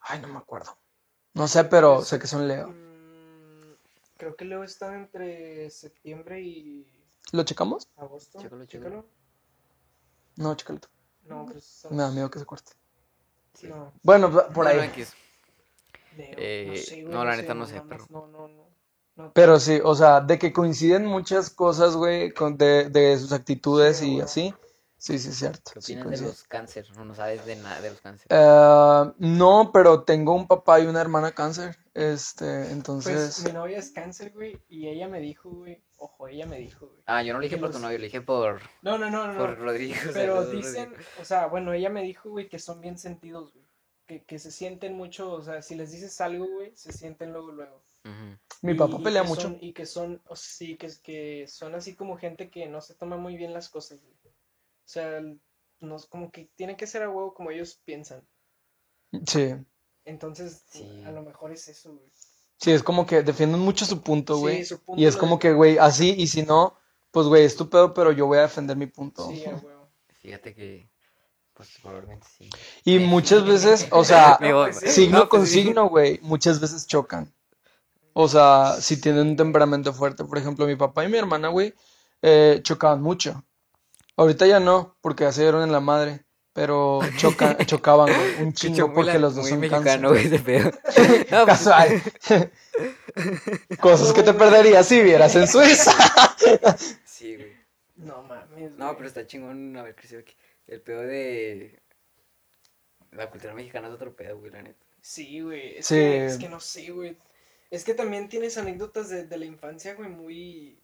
Ay, 0.00 0.20
no 0.20 0.28
me 0.28 0.38
acuerdo. 0.38 0.76
No 1.34 1.46
sé, 1.46 1.64
pero 1.64 1.96
Pues, 1.96 2.08
sé 2.08 2.18
que 2.18 2.26
son 2.26 2.48
Leo. 2.48 2.68
Mm, 2.68 3.74
creo 4.16 4.34
que 4.34 4.44
Leo 4.44 4.64
está 4.64 4.94
entre 4.96 5.70
septiembre 5.70 6.40
y 6.42 6.86
¿Lo 7.32 7.44
checamos? 7.44 7.88
agosto. 7.96 8.40
Chécalo, 8.40 8.64
chécalo. 8.64 9.06
No, 10.36 10.54
chécalo 10.56 10.80
tú. 10.80 10.88
No, 11.26 11.44
creo 11.44 11.52
que 11.52 11.58
es 11.58 11.86
Me 11.90 12.02
da 12.02 12.10
miedo 12.10 12.30
que 12.30 12.38
se 12.40 12.46
corte. 12.46 12.72
Sí. 13.54 13.66
No, 13.68 13.92
Bueno, 14.02 14.30
por 14.52 14.66
ahí. 14.66 15.04
Sé, 16.16 17.02
güey, 17.02 17.02
no, 17.04 17.24
la 17.24 17.36
neta 17.36 17.54
no 17.54 17.66
sé, 17.66 17.82
pero- 17.88 18.06
No, 18.10 18.26
no, 18.26 18.48
no. 18.48 18.66
no. 19.16 19.32
Pero 19.32 19.58
sí, 19.60 19.80
o 19.82 19.94
sea, 19.94 20.20
de 20.20 20.38
que 20.38 20.52
coinciden 20.52 21.06
muchas 21.06 21.50
cosas, 21.50 21.96
güey, 21.96 22.32
con- 22.32 22.56
de, 22.56 22.90
de 22.90 23.18
sus 23.18 23.32
actitudes 23.32 23.98
Sí, 23.98 24.06
y 24.06 24.10
güey. 24.14 24.22
así. 24.22 24.54
Sí, 25.00 25.18
sí, 25.18 25.30
es 25.30 25.36
cierto. 25.38 25.70
¿Qué 25.72 25.80
sí 25.80 25.92
opinas 25.94 26.02
de 26.02 26.08
coinciden. 26.08 26.28
los 26.28 26.42
cáncer? 26.44 26.86
No, 26.94 27.04
no 27.06 27.14
sabes 27.14 27.46
de 27.46 27.56
nada 27.56 27.80
de 27.80 27.88
los 27.90 28.00
cáncer. 28.02 28.26
Eh, 28.30 29.12
no, 29.18 29.70
pero 29.72 30.04
tengo 30.04 30.34
un 30.34 30.46
papá 30.46 30.78
y 30.78 30.86
una 30.86 31.00
hermana 31.00 31.32
cáncer. 31.32 31.76
Este, 31.94 32.44
Pues 32.44 32.70
entonces. 32.70 33.44
mi 33.44 33.52
novia 33.52 33.78
es 33.78 33.90
cáncer, 33.92 34.32
güey, 34.32 34.60
y 34.68 34.88
ella 34.88 35.08
me 35.08 35.20
dijo, 35.20 35.48
güey, 35.50 35.82
ojo, 35.96 36.28
ella 36.28 36.44
me 36.46 36.58
dijo, 36.58 36.86
güey. 36.86 37.02
Ah, 37.06 37.22
yo 37.22 37.32
no 37.32 37.38
lo 37.38 37.44
dije 37.44 37.56
por 37.56 37.70
tu 37.70 37.78
novio, 37.78 37.96
lo 37.98 38.04
dije 38.04 38.20
por, 38.20 38.60
No, 38.82 38.98
no, 38.98 39.10
no, 39.10 39.26
no. 39.32 39.38
por 39.38 39.58
no. 39.58 39.64
Rodrigo. 39.64 39.94
Pero 40.12 40.44
dicen, 40.50 40.90
Rodrigo. 40.90 41.10
o 41.20 41.24
sea, 41.24 41.46
bueno, 41.46 41.72
ella 41.72 41.88
me 41.88 42.02
dijo, 42.02 42.28
güey, 42.28 42.48
que 42.50 42.58
son 42.58 42.80
bien 42.82 42.98
sentidos, 42.98 43.52
güey. 43.54 43.64
Que, 44.06 44.24
que 44.24 44.38
se 44.38 44.50
sienten 44.50 44.96
mucho, 44.96 45.32
o 45.32 45.42
sea, 45.42 45.62
si 45.62 45.76
les 45.76 45.92
dices 45.92 46.20
algo, 46.20 46.46
güey, 46.46 46.72
se 46.76 46.92
sienten 46.92 47.32
luego, 47.32 47.52
luego. 47.52 47.82
Ujú. 48.04 48.36
Mi 48.62 48.72
Y- 48.72 48.74
papá 48.74 48.98
pelea 49.02 49.22
mucho. 49.22 49.42
son- 49.42 49.58
y 49.60 49.72
que 49.72 49.86
son, 49.86 50.20
o 50.26 50.36
sí, 50.36 50.76
que, 50.76 50.90
que 51.02 51.46
son 51.48 51.74
así 51.74 51.94
como 51.94 52.16
gente 52.18 52.50
que 52.50 52.66
no 52.66 52.80
se 52.82 52.94
toma 52.94 53.16
muy 53.16 53.36
bien 53.36 53.52
las 53.54 53.68
cosas, 53.70 54.02
güey. 54.02 54.14
O 54.90 54.92
sea, 54.92 55.18
el- 55.18 55.40
no, 55.78 55.94
es 55.94 56.06
como 56.06 56.32
que 56.32 56.50
tiene 56.56 56.76
que 56.76 56.84
ser 56.88 57.04
a 57.04 57.08
huevo 57.10 57.32
como 57.32 57.52
ellos 57.52 57.80
piensan. 57.84 58.26
Sí. 59.24 59.54
Entonces, 60.04 60.64
Sí. 60.68 61.04
a 61.06 61.12
lo 61.12 61.22
mejor 61.22 61.52
es 61.52 61.68
eso, 61.68 61.92
güey. 61.92 62.10
Sí, 62.58 62.72
es 62.72 62.82
como 62.82 63.06
que 63.06 63.22
defienden 63.22 63.60
mucho 63.60 63.84
su 63.86 64.02
punto, 64.02 64.34
Sí, 64.34 64.40
güey. 64.40 64.64
su 64.64 64.80
punto 64.82 65.00
Y 65.00 65.06
es 65.06 65.16
como 65.16 65.36
de- 65.36 65.42
que, 65.42 65.52
güey, 65.52 65.78
así, 65.78 66.10
y 66.18 66.26
si 66.26 66.42
no, 66.42 66.74
pues, 67.12 67.28
güey, 67.28 67.44
es 67.44 67.54
tu 67.54 67.70
pedo, 67.70 67.94
pero 67.94 68.10
yo 68.10 68.26
voy 68.26 68.38
a 68.38 68.42
defender 68.42 68.76
mi 68.76 68.86
punto. 68.86 69.28
Sí, 69.30 69.44
a 69.46 69.54
huevo. 69.54 69.88
Fíjate 70.20 70.54
que, 70.56 70.90
pues 71.54 71.68
probablemente 71.80 72.26
sí. 72.36 72.50
Y 72.84 72.98
muchas 72.98 73.46
veces, 73.46 73.86
o 73.92 74.02
sea, 74.04 74.38
pues 74.40 74.76
sí. 74.80 74.88
signo 74.88 75.20
no, 75.20 75.28
pues 75.28 75.30
con 75.30 75.46
sí. 75.46 75.62
signo, 75.62 75.88
güey, 75.88 76.18
muchas 76.22 76.58
veces 76.60 76.84
chocan. 76.88 77.32
O 78.12 78.26
sea, 78.26 78.76
si 78.80 79.00
tienen 79.00 79.28
un 79.28 79.36
temperamento 79.36 79.92
fuerte. 79.92 80.24
Por 80.24 80.36
ejemplo, 80.36 80.66
mi 80.66 80.74
papá 80.74 81.04
y 81.04 81.08
mi 81.08 81.16
hermana, 81.16 81.46
güey, 81.48 81.74
eh, 82.22 82.58
chocaban 82.64 83.00
mucho. 83.00 83.44
Ahorita 84.20 84.46
ya 84.46 84.60
no, 84.60 84.96
porque 85.00 85.24
ya 85.24 85.32
se 85.32 85.42
dieron 85.42 85.62
en 85.62 85.72
la 85.72 85.80
madre. 85.80 86.24
Pero 86.52 86.98
choca- 87.16 87.56
chocaban, 87.66 88.12
güey, 88.12 88.42
un 88.42 88.52
chingo 88.52 88.92
porque 88.92 89.12
la- 89.14 89.18
los 89.20 89.34
dos 89.36 89.44
muy 89.44 89.50
son 89.50 89.60
mexicano, 89.60 90.08
güey, 90.10 90.26
ese 90.26 90.38
pedo. 90.40 90.70
No, 91.30 91.44
pues, 91.46 91.58
Casual. 91.58 92.02
Cosas 93.80 94.12
que 94.12 94.22
te 94.22 94.34
perderías 94.34 94.86
si 94.86 95.00
vieras 95.00 95.34
en 95.36 95.46
Suiza. 95.46 95.92
Sí, 97.04 97.36
güey. 97.36 97.52
No 97.96 98.22
mames, 98.24 98.76
No, 98.76 98.86
güey. 98.86 98.96
pero 98.96 99.08
está 99.08 99.26
chingón 99.26 99.76
haber 99.76 99.94
crecido 99.94 100.20
aquí. 100.20 100.34
El 100.66 100.80
pedo 100.82 101.02
de 101.02 101.80
la 103.12 103.30
cultura 103.30 103.54
mexicana 103.54 103.88
es 103.88 103.94
otro 103.94 104.14
pedo, 104.14 104.38
güey, 104.38 104.50
la 104.50 104.62
neta. 104.62 104.84
Sí, 105.00 105.40
güey. 105.40 105.78
Es, 105.78 105.86
Sí. 105.86 105.94
que, 105.94 106.26
es 106.26 106.36
que 106.38 106.48
no 106.48 106.60
sé, 106.60 106.90
güey. 106.90 107.16
Es 107.70 107.84
que 107.84 107.94
también 107.94 108.28
tienes 108.28 108.58
anécdotas 108.58 109.08
de, 109.08 109.24
de 109.26 109.36
la 109.36 109.44
infancia, 109.46 109.94
güey, 109.94 110.08
muy, 110.08 110.82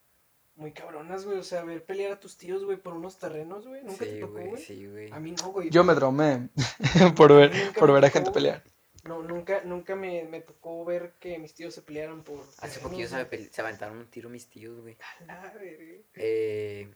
muy 0.57 0.73
cabronas, 0.73 1.25
güey. 1.25 1.39
O 1.39 1.43
sea, 1.43 1.63
ver 1.65 1.85
pelear 1.85 2.13
a 2.13 2.21
tus 2.21 2.37
tíos, 2.37 2.65
güey, 2.65 2.77
por 2.79 2.95
unos 2.95 3.19
terrenos, 3.19 3.67
güey. 3.67 3.83
¿Nunca 3.83 4.05
te 4.05 4.15
Sí, 4.15 4.21
tocó, 4.21 4.33
güey, 4.33 4.49
güey? 4.49 4.63
sí, 4.63 4.87
güey. 4.87 5.13
A 5.13 5.21
mí 5.21 5.33
no, 5.33 5.53
güey. 5.53 5.71
Yo 5.71 5.85
me 5.85 5.95
traumé 5.95 6.49
por 7.17 7.35
ver, 7.35 7.53
por 7.79 7.93
ver 7.93 8.05
a 8.05 8.11
gente 8.11 8.31
güey. 8.31 8.35
pelear. 8.35 8.63
No, 9.05 9.23
nunca, 9.23 9.63
nunca 9.65 9.95
me, 9.95 10.25
me 10.25 10.41
tocó 10.41 10.85
ver 10.85 11.15
que 11.21 11.39
mis 11.39 11.55
tíos 11.55 11.75
se 11.75 11.83
pelearan 11.83 12.25
por 12.25 12.41
Hace 12.59 12.81
poquillo 12.81 13.07
se, 13.09 13.23
güey. 13.25 13.45
se 13.53 13.61
aventaron 13.61 13.99
un 13.99 14.07
tiro 14.11 14.29
mis 14.29 14.49
tíos, 14.49 14.81
güey. 14.81 14.97
A 15.21 15.25
la 15.25 15.41
verga. 15.55 16.03
Eh, 16.15 16.89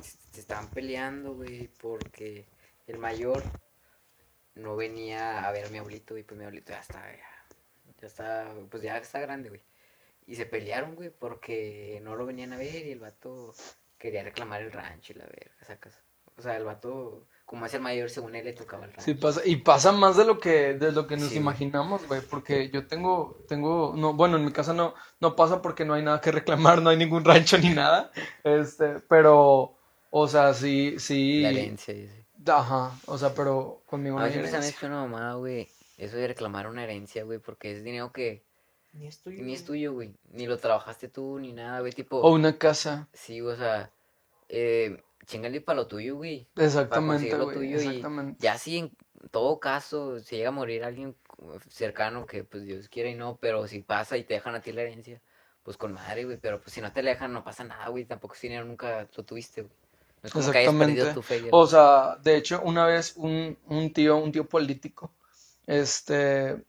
se 0.00 0.16
se 0.32 0.40
estaban 0.40 0.68
peleando, 0.70 1.34
güey, 1.34 1.68
porque 1.80 2.46
el 2.86 2.98
mayor 2.98 3.42
no 4.54 4.76
venía 4.76 5.46
a 5.46 5.52
ver 5.52 5.66
a 5.66 5.68
mi 5.70 5.78
abuelito 5.78 6.16
y 6.16 6.22
pues 6.22 6.38
mi 6.38 6.44
abuelito 6.44 6.72
ya 6.72 6.80
está, 6.80 7.00
ya, 7.14 7.46
ya 8.00 8.06
está, 8.06 8.54
pues 8.70 8.82
ya 8.82 8.96
está 8.98 9.20
grande, 9.20 9.48
güey. 9.50 9.60
Y 10.26 10.34
se 10.36 10.46
pelearon, 10.46 10.94
güey, 10.94 11.10
porque 11.10 12.00
no 12.02 12.16
lo 12.16 12.26
venían 12.26 12.52
a 12.52 12.58
ver 12.58 12.86
y 12.86 12.92
el 12.92 13.00
vato 13.00 13.54
quería 13.98 14.22
reclamar 14.24 14.62
el 14.62 14.72
rancho 14.72 15.12
y 15.12 15.16
la 15.16 15.26
verga, 15.26 15.56
sacas. 15.66 15.98
O 16.36 16.42
sea, 16.42 16.56
el 16.56 16.64
vato, 16.64 17.26
como 17.44 17.66
es 17.66 17.74
el 17.74 17.80
mayor, 17.80 18.10
según 18.10 18.34
él 18.34 18.44
le 18.44 18.52
tocaba 18.52 18.84
el 18.86 18.92
rancho. 18.92 19.04
Sí 19.04 19.14
pasa, 19.14 19.42
y 19.44 19.56
pasa 19.56 19.92
más 19.92 20.16
de 20.16 20.24
lo 20.24 20.38
que, 20.40 20.74
de 20.74 20.90
lo 20.90 21.06
que 21.06 21.16
nos 21.18 21.34
Sí, 21.34 21.36
imaginamos, 21.36 22.06
güey, 22.06 22.22
porque 22.22 22.70
yo 22.70 22.86
tengo, 22.86 23.44
tengo, 23.46 23.92
no, 23.94 24.14
bueno, 24.14 24.36
en 24.38 24.44
mi 24.46 24.52
casa 24.52 24.72
no, 24.72 24.94
no 25.20 25.36
pasa 25.36 25.60
porque 25.60 25.84
no 25.84 25.92
hay 25.94 26.02
nada 26.02 26.20
que 26.22 26.32
reclamar, 26.32 26.80
no 26.80 26.88
hay 26.90 26.96
ningún 26.96 27.24
rancho 27.24 27.58
ni 27.58 27.70
nada, 27.70 28.10
este, 28.44 29.00
pero, 29.00 29.76
o 30.10 30.28
sea, 30.28 30.54
sí, 30.54 30.96
sí, 30.98 31.14
La 31.40 31.50
herencia, 31.50 31.94
y 31.94 32.06
así. 32.06 32.26
ajá, 32.46 33.00
o 33.06 33.18
sea, 33.18 33.34
pero 33.34 33.82
conmigo 33.86 34.18
A 34.18 34.20
no 34.20 34.26
hay 34.26 34.32
siempre 34.32 34.50
se 34.50 34.58
me 34.58 34.66
ha 34.66 34.68
herencia. 34.68 34.70
hecho 34.70 34.86
una 34.86 35.02
mamada, 35.02 35.34
güey, 35.34 35.68
eso 35.96 36.16
de 36.16 36.26
reclamar 36.28 36.66
una 36.66 36.84
herencia, 36.84 37.22
güey, 37.24 37.38
porque 37.38 37.70
es 37.72 37.84
dinero 37.84 38.12
que 38.12 38.45
Ni 38.96 39.06
es 39.06 39.20
tuyo. 39.20 39.42
ni 39.42 39.52
es 39.54 39.60
güey. 39.60 39.66
tuyo, 39.66 39.92
güey. 39.92 40.14
Ni 40.32 40.46
lo 40.46 40.56
trabajaste 40.58 41.08
tú, 41.08 41.38
ni 41.38 41.52
nada, 41.52 41.80
güey, 41.80 41.92
tipo... 41.92 42.18
O 42.18 42.32
una 42.32 42.56
casa, 42.58 43.08
Sí, 43.12 43.40
o 43.40 43.54
sea, 43.54 43.90
eh, 44.48 45.02
chingale 45.26 45.60
para 45.60 45.76
lo 45.80 45.86
tuyo, 45.86 46.16
güey. 46.16 46.46
Para 46.54 46.66
exactamente, 46.66 47.30
conseguir 47.30 47.38
lo 47.38 47.44
güey, 47.44 47.56
tuyo 47.56 47.70
y 47.82 47.86
exactamente. 47.96 48.38
ya 48.40 48.58
si 48.58 48.78
en 48.78 48.96
todo 49.30 49.58
caso 49.60 50.18
se 50.20 50.36
llega 50.36 50.48
a 50.48 50.52
morir 50.52 50.84
alguien 50.84 51.16
cercano 51.68 52.24
que 52.26 52.44
pues 52.44 52.64
Dios 52.64 52.88
quiera 52.88 53.10
y 53.10 53.14
no, 53.14 53.36
pero 53.36 53.66
si 53.66 53.80
pasa 53.82 54.16
y 54.16 54.24
te 54.24 54.34
dejan 54.34 54.54
a 54.54 54.60
ti 54.62 54.72
la 54.72 54.82
herencia, 54.82 55.20
pues 55.62 55.76
con 55.76 55.92
madre, 55.92 56.24
güey, 56.24 56.38
pero 56.38 56.60
pues 56.60 56.72
si 56.72 56.80
no 56.80 56.92
te 56.92 57.02
la 57.02 57.10
dejan 57.10 57.32
no 57.32 57.44
pasa 57.44 57.64
nada, 57.64 57.88
güey, 57.88 58.04
tampoco 58.04 58.34
ese 58.34 58.46
dinero 58.48 58.64
nunca 58.64 59.06
lo 59.14 59.24
tuviste, 59.24 59.62
güey. 59.62 59.74
No 60.22 60.26
es 60.28 60.32
como 60.32 60.50
que 60.50 60.58
hayas 60.58 60.74
perdido 60.74 61.08
Exactamente. 61.08 61.14
tu 61.14 61.22
fe. 61.22 61.48
O 61.52 61.66
sea, 61.66 62.16
de 62.22 62.36
hecho, 62.36 62.62
una 62.64 62.86
vez 62.86 63.14
un, 63.16 63.58
un 63.66 63.92
tío, 63.92 64.16
un 64.16 64.32
tío 64.32 64.48
político, 64.48 65.12
este, 65.66 66.64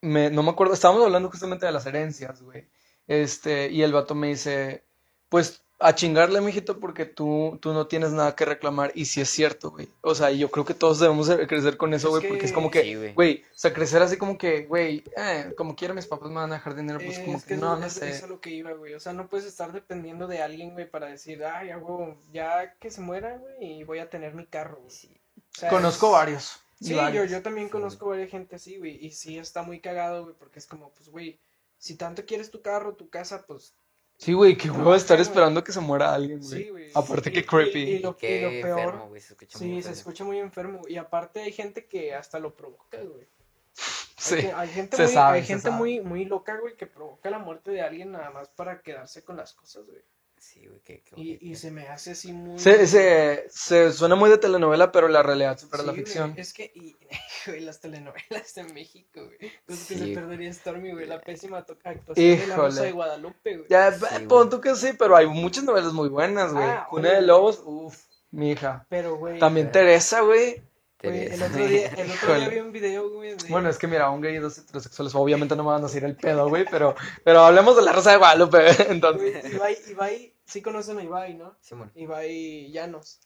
me, 0.00 0.30
no 0.30 0.42
me 0.42 0.50
acuerdo, 0.50 0.74
estábamos 0.74 1.04
hablando 1.04 1.30
justamente 1.30 1.66
de 1.66 1.72
las 1.72 1.86
herencias, 1.86 2.42
güey. 2.42 2.66
Este, 3.06 3.68
y 3.70 3.82
el 3.82 3.92
vato 3.92 4.14
me 4.14 4.28
dice, 4.28 4.84
pues 5.28 5.62
a 5.80 5.94
chingarle, 5.94 6.40
mijito, 6.40 6.80
porque 6.80 7.04
tú, 7.06 7.56
tú 7.62 7.72
no 7.72 7.86
tienes 7.86 8.10
nada 8.10 8.34
que 8.34 8.44
reclamar. 8.44 8.90
Y 8.96 9.04
sí 9.04 9.20
es 9.20 9.30
cierto, 9.30 9.70
güey. 9.70 9.88
O 10.00 10.12
sea, 10.14 10.32
yo 10.32 10.50
creo 10.50 10.64
que 10.64 10.74
todos 10.74 10.98
debemos 10.98 11.28
de 11.28 11.46
crecer 11.46 11.76
con 11.76 11.94
eso, 11.94 12.08
Es 12.08 12.10
güey, 12.10 12.28
porque 12.28 12.44
es 12.46 12.50
que- 12.50 12.54
como 12.54 12.66
Sí, 12.66 12.72
que, 12.72 12.96
güey. 12.96 13.14
güey, 13.14 13.42
o 13.54 13.58
sea, 13.58 13.72
crecer 13.72 14.02
así 14.02 14.16
como 14.16 14.36
que, 14.36 14.64
güey, 14.66 15.04
eh, 15.16 15.54
como 15.56 15.76
quiera 15.76 15.94
mis 15.94 16.06
papás 16.06 16.30
me 16.30 16.34
van 16.34 16.50
a 16.50 16.56
dejar 16.56 16.74
dinero, 16.74 16.98
pues 16.98 17.18
Eh, 17.18 17.24
como 17.24 17.36
es 17.38 17.44
que 17.44 17.54
que 17.54 17.60
no, 17.60 17.72
eso, 17.74 17.80
no 17.80 17.86
es- 17.86 17.92
sé. 17.92 18.10
eso 18.10 18.24
es 18.24 18.30
lo 18.30 18.40
que 18.40 18.50
iba, 18.50 18.72
güey. 18.72 18.94
O 18.94 19.00
sea, 19.00 19.12
no 19.12 19.28
puedes 19.28 19.46
estar 19.46 19.72
dependiendo 19.72 20.26
de 20.26 20.42
alguien, 20.42 20.72
güey, 20.72 20.90
para 20.90 21.06
decir, 21.06 21.44
ay, 21.44 21.70
hago, 21.70 22.16
ya 22.32 22.74
que 22.80 22.90
se 22.90 23.00
muera, 23.00 23.36
güey, 23.36 23.80
y 23.80 23.84
voy 23.84 24.00
a 24.00 24.10
tener 24.10 24.34
mi 24.34 24.46
carro, 24.46 24.78
güey. 24.78 24.90
Sí. 24.90 25.10
O 25.56 25.60
sea, 25.60 25.70
Conozco 25.70 26.06
es- 26.08 26.12
varios. 26.12 26.60
Sí, 26.80 26.94
yo, 26.94 27.24
yo 27.24 27.42
también 27.42 27.66
Sí, 27.66 27.72
conozco 27.72 28.08
varias 28.08 28.30
gente 28.30 28.56
así, 28.56 28.78
güey. 28.78 29.04
Y 29.04 29.10
sí 29.10 29.36
está 29.38 29.62
muy 29.62 29.80
cagado, 29.80 30.22
güey, 30.24 30.34
porque 30.38 30.58
es 30.60 30.66
como, 30.66 30.90
pues, 30.92 31.08
güey, 31.08 31.38
si 31.78 31.96
tanto 31.96 32.24
quieres 32.24 32.50
tu 32.50 32.62
carro, 32.62 32.94
tu 32.94 33.08
casa, 33.08 33.44
pues, 33.46 33.74
Sí, 34.16 34.32
güey, 34.32 34.56
qué 34.56 34.68
huevo 34.68 34.96
estar 34.96 35.20
esperando 35.20 35.62
que 35.62 35.70
se 35.70 35.78
muera 35.80 36.12
alguien, 36.12 36.40
güey. 36.40 36.62
sí, 36.64 36.68
güey. 36.70 36.90
Aparte 36.94 37.30
Y- 37.30 37.32
que 37.32 37.38
y- 37.40 37.44
creepy. 37.44 37.78
Y, 37.82 37.98
lo, 38.00 38.10
y 38.10 38.14
Qué 38.14 38.40
lo 38.42 38.48
peor, 38.66 38.78
enfermo, 38.80 39.08
güey, 39.08 39.20
se 39.20 39.32
escucha 39.34 39.58
muy 39.58 39.66
sí, 39.66 39.70
se 39.70 39.76
enfermo. 39.76 39.96
escucha 39.96 40.24
muy 40.24 40.38
enfermo. 40.40 40.82
Y 40.88 40.96
aparte 40.96 41.40
hay 41.40 41.52
gente 41.52 41.86
que 41.86 42.14
hasta 42.14 42.38
lo 42.40 42.54
provoca, 42.54 42.98
güey. 43.00 43.26
Sí. 44.18 44.34
Hay, 44.34 44.40
que- 44.42 44.52
hay 44.52 44.68
gente, 44.68 44.96
se 44.96 45.02
muy, 45.04 45.12
sabe, 45.12 45.36
hay 45.36 45.42
se 45.42 45.46
gente 45.48 45.62
sabe. 45.62 45.76
muy, 45.76 46.00
muy 46.00 46.24
loca, 46.24 46.58
güey, 46.58 46.76
que 46.76 46.86
provoca 46.88 47.30
la 47.30 47.38
muerte 47.38 47.70
de 47.70 47.80
alguien 47.82 48.10
nada 48.10 48.30
más 48.30 48.48
para 48.48 48.82
quedarse 48.82 49.22
con 49.22 49.36
las 49.36 49.52
cosas, 49.54 49.86
güey. 49.86 50.02
Sí, 50.40 50.66
güey, 50.66 50.80
qué, 50.84 51.02
qué 51.02 51.20
Y, 51.20 51.50
y 51.50 51.54
se 51.56 51.70
me 51.70 51.88
hace 51.88 52.12
así 52.12 52.32
muy... 52.32 52.58
Se, 52.58 52.86
se, 52.86 53.46
se 53.50 53.92
suena 53.92 54.14
muy 54.14 54.30
de 54.30 54.38
telenovela, 54.38 54.92
pero 54.92 55.08
la 55.08 55.22
realidad 55.22 55.58
supera 55.58 55.82
Sí, 55.82 55.86
la 55.86 55.92
güey, 55.92 56.04
ficción. 56.04 56.34
Es 56.36 56.52
que, 56.52 56.70
y, 56.74 56.96
güey, 57.46 57.60
las 57.60 57.80
telenovelas 57.80 58.54
de 58.54 58.64
México, 58.64 59.24
güey. 59.24 59.52
Cosas 59.66 59.86
que 59.88 59.98
se 59.98 60.06
perdería 60.14 60.52
Stormy, 60.52 60.92
güey. 60.92 61.06
La 61.06 61.20
pésima 61.20 61.58
actuación 61.58 62.14
de 62.16 62.46
la 62.46 62.56
Rosa 62.56 62.68
Híjole. 62.76 62.86
de 62.86 62.92
Guadalupe, 62.92 63.56
güey. 63.56 63.68
Ya, 63.68 63.92
Sí, 63.92 64.04
eh, 64.12 64.20
pon 64.28 64.48
tú 64.50 64.60
que 64.60 64.74
sí, 64.76 64.90
pero 64.98 65.16
hay 65.16 65.26
muchas 65.26 65.64
novelas 65.64 65.92
muy 65.92 66.08
buenas, 66.08 66.52
güey. 66.52 66.64
Ah, 66.64 66.86
Cuna 66.88 67.12
de. 67.12 67.22
Lobos, 67.22 67.62
uff, 67.64 67.96
mi 68.30 68.52
hija. 68.52 68.86
Pero, 68.88 69.16
güey. 69.16 69.38
También 69.38 69.68
eh. 69.68 69.70
Teresa, 69.70 70.20
güey. 70.20 70.62
Güey, 71.02 71.26
el 71.26 71.42
otro 71.42 71.66
día, 71.66 71.88
el 71.96 72.10
otro 72.10 72.34
día 72.34 72.38
Híjole. 72.38 72.48
vi 72.48 72.58
un 72.58 72.72
video, 72.72 73.10
güey, 73.10 73.36
de... 73.36 73.48
Bueno, 73.48 73.68
es 73.68 73.78
que 73.78 73.86
mira, 73.86 74.10
un 74.10 74.20
gay 74.20 74.36
y 74.36 74.38
dos 74.38 74.58
heterosexuales 74.58 75.14
obviamente 75.14 75.54
no 75.54 75.62
me 75.62 75.70
van 75.70 75.82
a 75.82 75.86
decir 75.86 76.04
el 76.04 76.16
pedo, 76.16 76.48
güey, 76.48 76.64
pero, 76.68 76.96
pero 77.22 77.40
hablemos 77.40 77.76
de 77.76 77.82
la 77.82 77.92
Rosa 77.92 78.10
de 78.10 78.16
Guadalupe, 78.16 78.66
entonces. 78.90 79.42
Güey, 79.42 79.54
Ibai, 79.54 79.76
Ibai, 79.90 80.34
sí 80.44 80.60
conocen 80.60 80.98
a 80.98 81.04
Ibai, 81.04 81.34
¿no? 81.34 81.54
Simón. 81.60 81.92
Ibai 81.94 82.72
Llanos. 82.72 83.20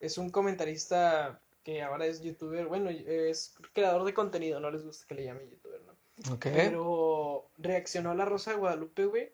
Es 0.00 0.18
un 0.18 0.28
comentarista 0.28 1.40
que 1.62 1.82
ahora 1.82 2.04
es 2.04 2.20
youtuber, 2.20 2.66
bueno, 2.66 2.90
es 2.90 3.54
creador 3.72 4.04
de 4.04 4.12
contenido, 4.12 4.60
no 4.60 4.70
les 4.70 4.84
gusta 4.84 5.06
que 5.08 5.14
le 5.14 5.24
llamen 5.24 5.48
youtuber, 5.48 5.80
¿no? 5.82 6.34
Ok. 6.34 6.46
Pero 6.52 7.48
reaccionó 7.56 8.10
a 8.10 8.14
la 8.14 8.26
Rosa 8.26 8.50
de 8.50 8.58
Guadalupe, 8.58 9.06
güey. 9.06 9.32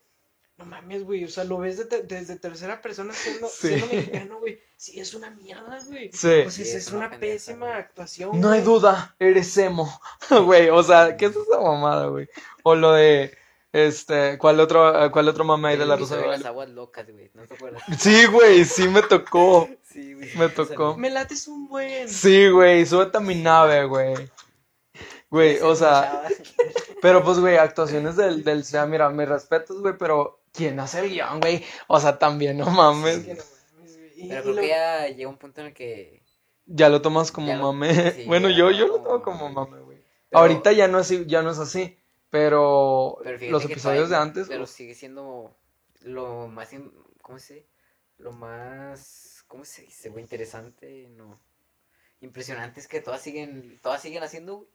No 0.60 0.66
mames, 0.66 1.04
güey, 1.04 1.24
o 1.24 1.28
sea, 1.28 1.44
lo 1.44 1.56
ves 1.56 1.78
de 1.78 1.86
te- 1.86 2.02
desde 2.02 2.36
tercera 2.36 2.82
persona 2.82 3.14
siendo, 3.14 3.48
Sí. 3.48 3.68
siendo 3.68 3.86
mexicano, 3.86 4.38
güey. 4.40 4.60
Sí, 4.76 5.00
es 5.00 5.14
una 5.14 5.30
mierda, 5.30 5.80
güey. 5.88 6.10
Sí. 6.12 6.26
O 6.26 6.50
sea, 6.50 6.50
Sí, 6.50 6.62
es, 6.62 6.74
es 6.74 6.92
una 6.92 7.10
pésima 7.18 7.66
güey. 7.66 7.78
actuación. 7.78 8.38
No 8.38 8.50
hay 8.50 8.60
duda, 8.60 9.14
eres 9.18 9.56
emo. 9.56 9.90
Güey, 10.44 10.68
o 10.68 10.82
sea, 10.82 11.16
¿qué 11.16 11.26
es 11.26 11.32
esa 11.36 11.60
mamada, 11.60 12.08
güey? 12.08 12.28
O 12.62 12.74
lo 12.74 12.92
de, 12.92 13.34
este, 13.72 14.36
¿cuál 14.36 14.60
otro, 14.60 15.10
cuál 15.12 15.28
otro 15.28 15.44
mame 15.44 15.68
hay 15.70 15.76
de 15.78 15.86
la 15.86 15.96
Rosa 15.96 16.16
de 16.18 16.26
las 16.26 16.44
aguas 16.44 16.68
locas, 16.68 17.10
güey. 17.10 17.30
¿No 17.32 17.46
te 17.46 17.54
acuerdas? 17.54 17.82
Sí, 17.98 18.26
güey, 18.26 18.64
sí 18.66 18.86
me 18.86 19.00
tocó. 19.02 19.66
Sí, 19.90 20.12
güey. 20.12 20.28
Me 20.36 20.48
tocó. 20.50 20.94
Me 20.98 21.08
lates 21.08 21.48
un 21.48 21.68
buen. 21.68 22.06
Sí, 22.08 22.50
güey, 22.50 22.84
súbete 22.84 23.16
a 23.16 23.20
mi 23.20 23.34
nave, 23.34 23.86
güey. 23.86 24.14
Güey, 25.30 25.58
o 25.60 25.74
sea, 25.76 26.24
pero 27.02 27.22
pues, 27.22 27.38
güey, 27.38 27.56
actuaciones 27.56 28.16
del, 28.16 28.42
del 28.44 28.64
SEA, 28.64 28.86
mira, 28.86 29.08
mis 29.10 29.28
respetos, 29.28 29.80
güey, 29.80 29.96
pero 29.96 30.40
¿quién 30.52 30.78
hace 30.80 31.00
el 31.00 31.10
guion, 31.10 31.40
güey? 31.40 31.64
O 31.86 32.00
sea, 32.00 32.18
también, 32.18 32.58
no 32.58 32.66
mames. 32.70 33.18
Es 33.18 33.24
que 33.24 33.34
no 33.34 33.42
mames, 33.76 33.96
güey. 33.96 34.12
Y- 34.24 34.28
Pero 34.28 34.42
creo 34.42 34.54
lo- 34.54 34.60
que 34.60 34.68
ya 34.68 35.06
llega 35.08 35.28
un 35.30 35.38
punto 35.38 35.60
en 35.60 35.68
el 35.68 35.74
que. 35.74 36.22
Ya 36.66 36.88
lo 36.88 37.00
tomas 37.02 37.30
como 37.32 37.52
lo- 37.54 37.72
mame. 37.72 38.10
sí, 38.12 38.24
Bueno, 38.26 38.48
yo, 38.50 38.70
lo 38.70 38.76
yo 38.76 38.86
lo 38.88 38.94
tomo 39.00 39.22
como 39.22 39.48
mame. 39.50 39.70
mame, 39.70 39.82
güey. 39.82 39.98
Pero- 40.30 40.40
Ahorita 40.42 40.72
ya 40.72 40.88
no, 40.88 40.98
es, 41.00 41.26
ya 41.26 41.42
no 41.42 41.50
es 41.52 41.58
así, 41.58 41.96
pero, 42.28 43.18
Pero 43.24 43.50
los 43.50 43.64
episodios 43.64 44.10
de 44.10 44.16
antes, 44.16 44.48
Pero 44.48 44.64
uf, 44.64 44.70
sigue 44.70 44.94
siendo 44.94 45.54
lo 46.02 46.48
más. 46.48 46.70
¿Cómo 47.22 47.38
se 47.38 47.54
dice? 47.54 47.66
Lo 48.18 48.32
más. 48.32 49.44
¿Cómo 49.48 49.64
se 49.64 49.82
dice, 49.82 50.08
güey? 50.10 50.22
Interesante, 50.22 51.08
no. 51.16 51.40
Impresionante 52.20 52.80
es 52.80 52.86
que 52.88 53.00
todas 53.00 53.20
siguen. 53.22 53.78
Todas 53.82 54.02
siguen 54.02 54.22
haciendo, 54.22 54.56
güey. 54.56 54.68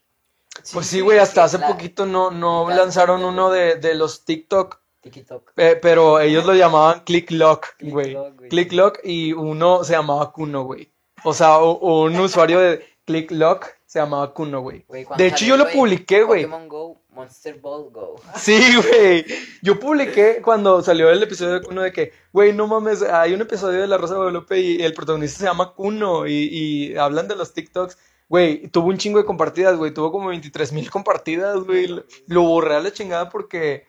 Pues 0.74 0.88
sí, 0.88 1.02
güey, 1.02 1.20
hasta 1.20 1.44
hace 1.44 1.60
poquito 1.60 2.06
no, 2.06 2.32
no 2.32 2.70
la- 2.70 2.78
lanzaron 2.78 3.24
uno 3.24 3.50
de, 3.50 3.76
de 3.76 3.96
los 3.96 4.26
TikTok, 4.26 4.80
TikTok. 5.02 5.52
eh, 5.58 5.78
pero 5.82 6.20
ellos 6.20 6.46
lo 6.46 6.54
llamaban 6.54 7.02
Click 7.02 7.32
Lock, 7.32 7.68
güey. 7.82 8.18
Click 8.50 8.72
Lock 8.74 9.00
y 9.04 9.34
uno 9.34 9.84
se 9.84 9.94
llamaba 9.94 10.32
Kuno, 10.32 10.64
güey. 10.64 10.92
O 11.24 11.34
sea, 11.34 11.60
u- 11.60 11.80
un 12.06 12.16
usuario 12.20 12.60
de 12.60 12.86
Click 13.06 13.32
Lock 13.32 13.68
se 13.86 14.00
llamaba 14.00 14.34
Kuno, 14.34 14.62
güey. 14.62 14.86
De 15.18 15.28
hecho, 15.28 15.46
yo 15.46 15.58
lo 15.58 15.70
publiqué, 15.70 16.24
güey. 16.24 16.44
Pokémon 16.44 16.68
Go, 16.68 17.02
Monster 17.12 17.60
Ball 17.60 17.90
Go. 17.92 18.16
Sí, 18.36 18.60
güey. 18.76 19.26
Yo 19.62 19.80
publiqué 19.80 20.42
cuando 20.44 20.82
salió 20.82 21.10
el 21.10 21.22
episodio 21.24 21.54
de 21.60 21.62
Kuno 21.62 21.82
de 21.84 21.92
que, 21.94 22.12
güey, 22.34 22.52
no 22.54 22.68
mames, 22.68 23.02
hay 23.04 23.34
un 23.34 23.42
episodio 23.42 23.80
de 23.82 23.88
La 23.88 23.98
Rosa 23.98 24.14
de 24.14 24.18
Guadalupe 24.20 24.60
y 24.60 24.82
el 24.82 24.94
protagonista 24.94 25.40
se 25.40 25.46
llama 25.46 25.74
Kuno 25.74 26.28
y, 26.28 26.34
y 26.52 26.98
hablan 26.98 27.28
de 27.28 27.36
los 27.36 27.54
TikToks. 27.54 27.98
Güey, 28.28 28.68
tuvo 28.70 28.88
un 28.88 28.98
chingo 28.98 29.20
de 29.20 29.26
compartidas, 29.26 29.78
güey. 29.78 29.94
Tuvo 29.94 30.12
como 30.12 30.30
23 30.30 30.72
mil 30.74 30.90
compartidas, 30.90 31.58
güey. 31.64 31.88
Lo, 31.88 32.04
lo 32.28 32.42
borré 32.44 32.76
a 32.76 32.80
la 32.80 32.92
chingada 32.92 33.30
porque, 33.30 33.86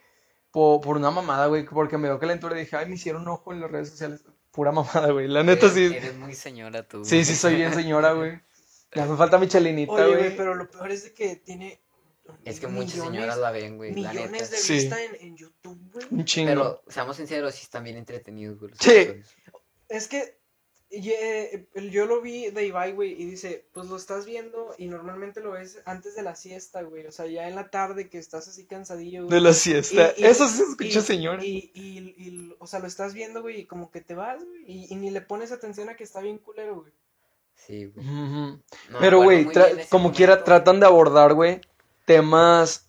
por, 0.50 0.80
por 0.82 0.96
una 0.96 1.10
mamada, 1.10 1.46
güey. 1.46 1.64
Porque 1.64 1.96
me 1.98 2.08
dio 2.08 2.18
calentura 2.18 2.56
y 2.56 2.60
dije, 2.60 2.76
ay, 2.76 2.86
me 2.86 2.96
hicieron 2.96 3.26
ojo 3.28 3.52
en 3.52 3.60
las 3.60 3.70
redes 3.70 3.88
sociales. 3.90 4.24
Pura 4.50 4.72
mamada, 4.72 5.10
güey. 5.10 5.28
La 5.28 5.42
neta 5.42 5.68
sí. 5.70 5.84
Eres 5.86 6.16
muy 6.16 6.34
señora 6.34 6.82
tú. 6.86 7.04
Sí, 7.04 7.24
sí, 7.24 7.34
soy 7.34 7.56
bien 7.56 7.72
señora, 7.74 8.12
güey. 8.12 8.40
Ya 8.94 9.04
me 9.06 9.16
falta 9.16 9.38
Michelinita, 9.38 9.92
Oye, 9.92 10.16
güey. 10.16 10.36
pero 10.36 10.54
lo 10.54 10.70
peor 10.70 10.90
es 10.90 11.04
de 11.04 11.12
que 11.14 11.36
tiene. 11.36 11.80
Es 12.44 12.58
que 12.60 12.66
muchas 12.66 12.94
millones- 12.96 13.12
señoras 13.12 13.38
la 13.38 13.50
ven, 13.52 13.76
güey. 13.76 13.94
La 13.94 14.12
neta. 14.12 14.30
Millones 14.30 14.48
Sí. 14.62 14.86
en, 15.20 15.26
en 15.28 15.36
YouTube, 15.36 15.78
güey. 15.92 16.06
Un 16.10 16.24
chingo. 16.24 16.48
Pero, 16.48 16.82
seamos 16.88 17.16
sinceros, 17.16 17.54
sí 17.54 17.62
están 17.64 17.84
bien 17.84 17.96
entretenidos, 17.96 18.58
güey. 18.58 18.72
Sí. 18.80 19.20
Es 19.88 20.08
que 20.08 20.38
ye- 21.00 21.68
el- 21.74 21.90
yo 21.90 22.06
lo 22.06 22.20
vi 22.20 22.50
de 22.50 22.66
Ibai, 22.66 22.92
güey, 22.92 23.12
y 23.20 23.24
dice, 23.24 23.64
pues 23.72 23.88
lo 23.88 23.96
estás 23.96 24.26
viendo 24.26 24.74
y 24.78 24.86
normalmente 24.86 25.40
lo 25.40 25.52
ves 25.52 25.80
antes 25.84 26.14
de 26.16 26.22
la 26.22 26.34
siesta, 26.34 26.82
güey. 26.82 27.06
O 27.06 27.12
sea, 27.12 27.26
ya 27.26 27.48
en 27.48 27.54
la 27.54 27.70
tarde 27.70 28.08
que 28.08 28.18
estás 28.18 28.48
así 28.48 28.64
cansadillo, 28.66 29.24
güey. 29.26 29.34
De 29.34 29.40
la 29.40 29.52
siesta. 29.52 30.12
Y- 30.16 30.22
y- 30.22 30.26
Eso 30.26 30.48
sí 30.48 30.56
se 30.58 30.62
escucha, 30.64 30.98
y- 30.98 31.02
señora. 31.02 31.44
Y, 31.44 31.70
y, 31.74 31.98
y, 32.16 32.56
o 32.58 32.66
sea, 32.66 32.80
lo 32.80 32.86
estás 32.86 33.14
viendo, 33.14 33.42
güey, 33.42 33.60
y 33.60 33.64
como 33.66 33.90
que 33.90 34.00
te 34.00 34.14
vas, 34.14 34.44
güey, 34.44 34.64
y, 34.66 34.86
y 34.92 34.96
ni 34.96 35.10
le 35.10 35.20
pones 35.20 35.52
atención 35.52 35.88
a 35.88 35.96
que 35.96 36.04
está 36.04 36.20
bien 36.20 36.38
culero, 36.38 36.80
güey. 36.80 36.92
Sí, 37.54 37.86
güey. 37.86 38.06
No 38.06 38.60
Pero, 39.00 39.22
güey, 39.22 39.46
como 39.88 40.12
quiera, 40.12 40.44
tratan 40.44 40.78
de 40.78 40.86
abordar, 40.86 41.32
güey, 41.34 41.60
temas 42.04 42.86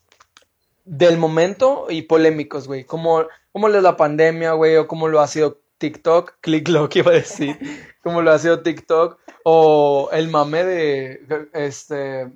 del 0.86 1.18
momento 1.18 1.88
y 1.90 2.04
polémicos, 2.04 2.68
güey. 2.68 2.84
Como, 2.84 3.26
como 3.52 3.70
lo 3.70 3.78
es 3.78 3.84
la 3.84 3.98
pandemia, 3.98 4.54
güey, 4.54 4.76
o 4.76 4.88
como 4.88 5.08
lo 5.08 5.20
ha 5.22 5.28
sido 5.28 5.60
TikTok, 5.78 6.38
click 6.42 6.68
lo 6.70 6.90
que 6.90 7.00
iba 7.00 7.12
a 7.12 7.16
decir, 7.16 7.58
como 8.02 8.22
lo 8.22 8.32
ha 8.32 8.40
sido 8.40 8.62
TikTok, 8.62 9.20
o 9.44 10.10
el 10.12 10.28
mame 10.30 10.64
de, 10.64 11.50
este, 11.54 12.32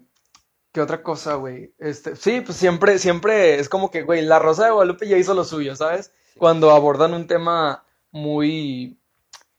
¿qué 0.72 0.82
otra 0.82 1.04
cosa, 1.04 1.36
güey? 1.36 1.74
Este, 1.78 2.16
sí, 2.16 2.42
pues 2.42 2.58
siempre, 2.58 2.98
siempre 3.00 3.60
es 3.60 3.70
como 3.70 3.92
que, 3.92 4.04
güey, 4.04 4.22
La 4.22 4.40
Rosa 4.40 4.66
de 4.66 4.72
Guadalupe 4.72 5.08
ya 5.08 5.18
hizo 5.18 5.34
lo 5.34 5.44
suyo, 5.44 5.76
¿sabes? 5.76 6.14
Sí. 6.34 6.40
Cuando 6.40 6.72
abordan 6.72 7.14
un 7.14 7.28
tema 7.28 7.84
muy... 8.12 8.98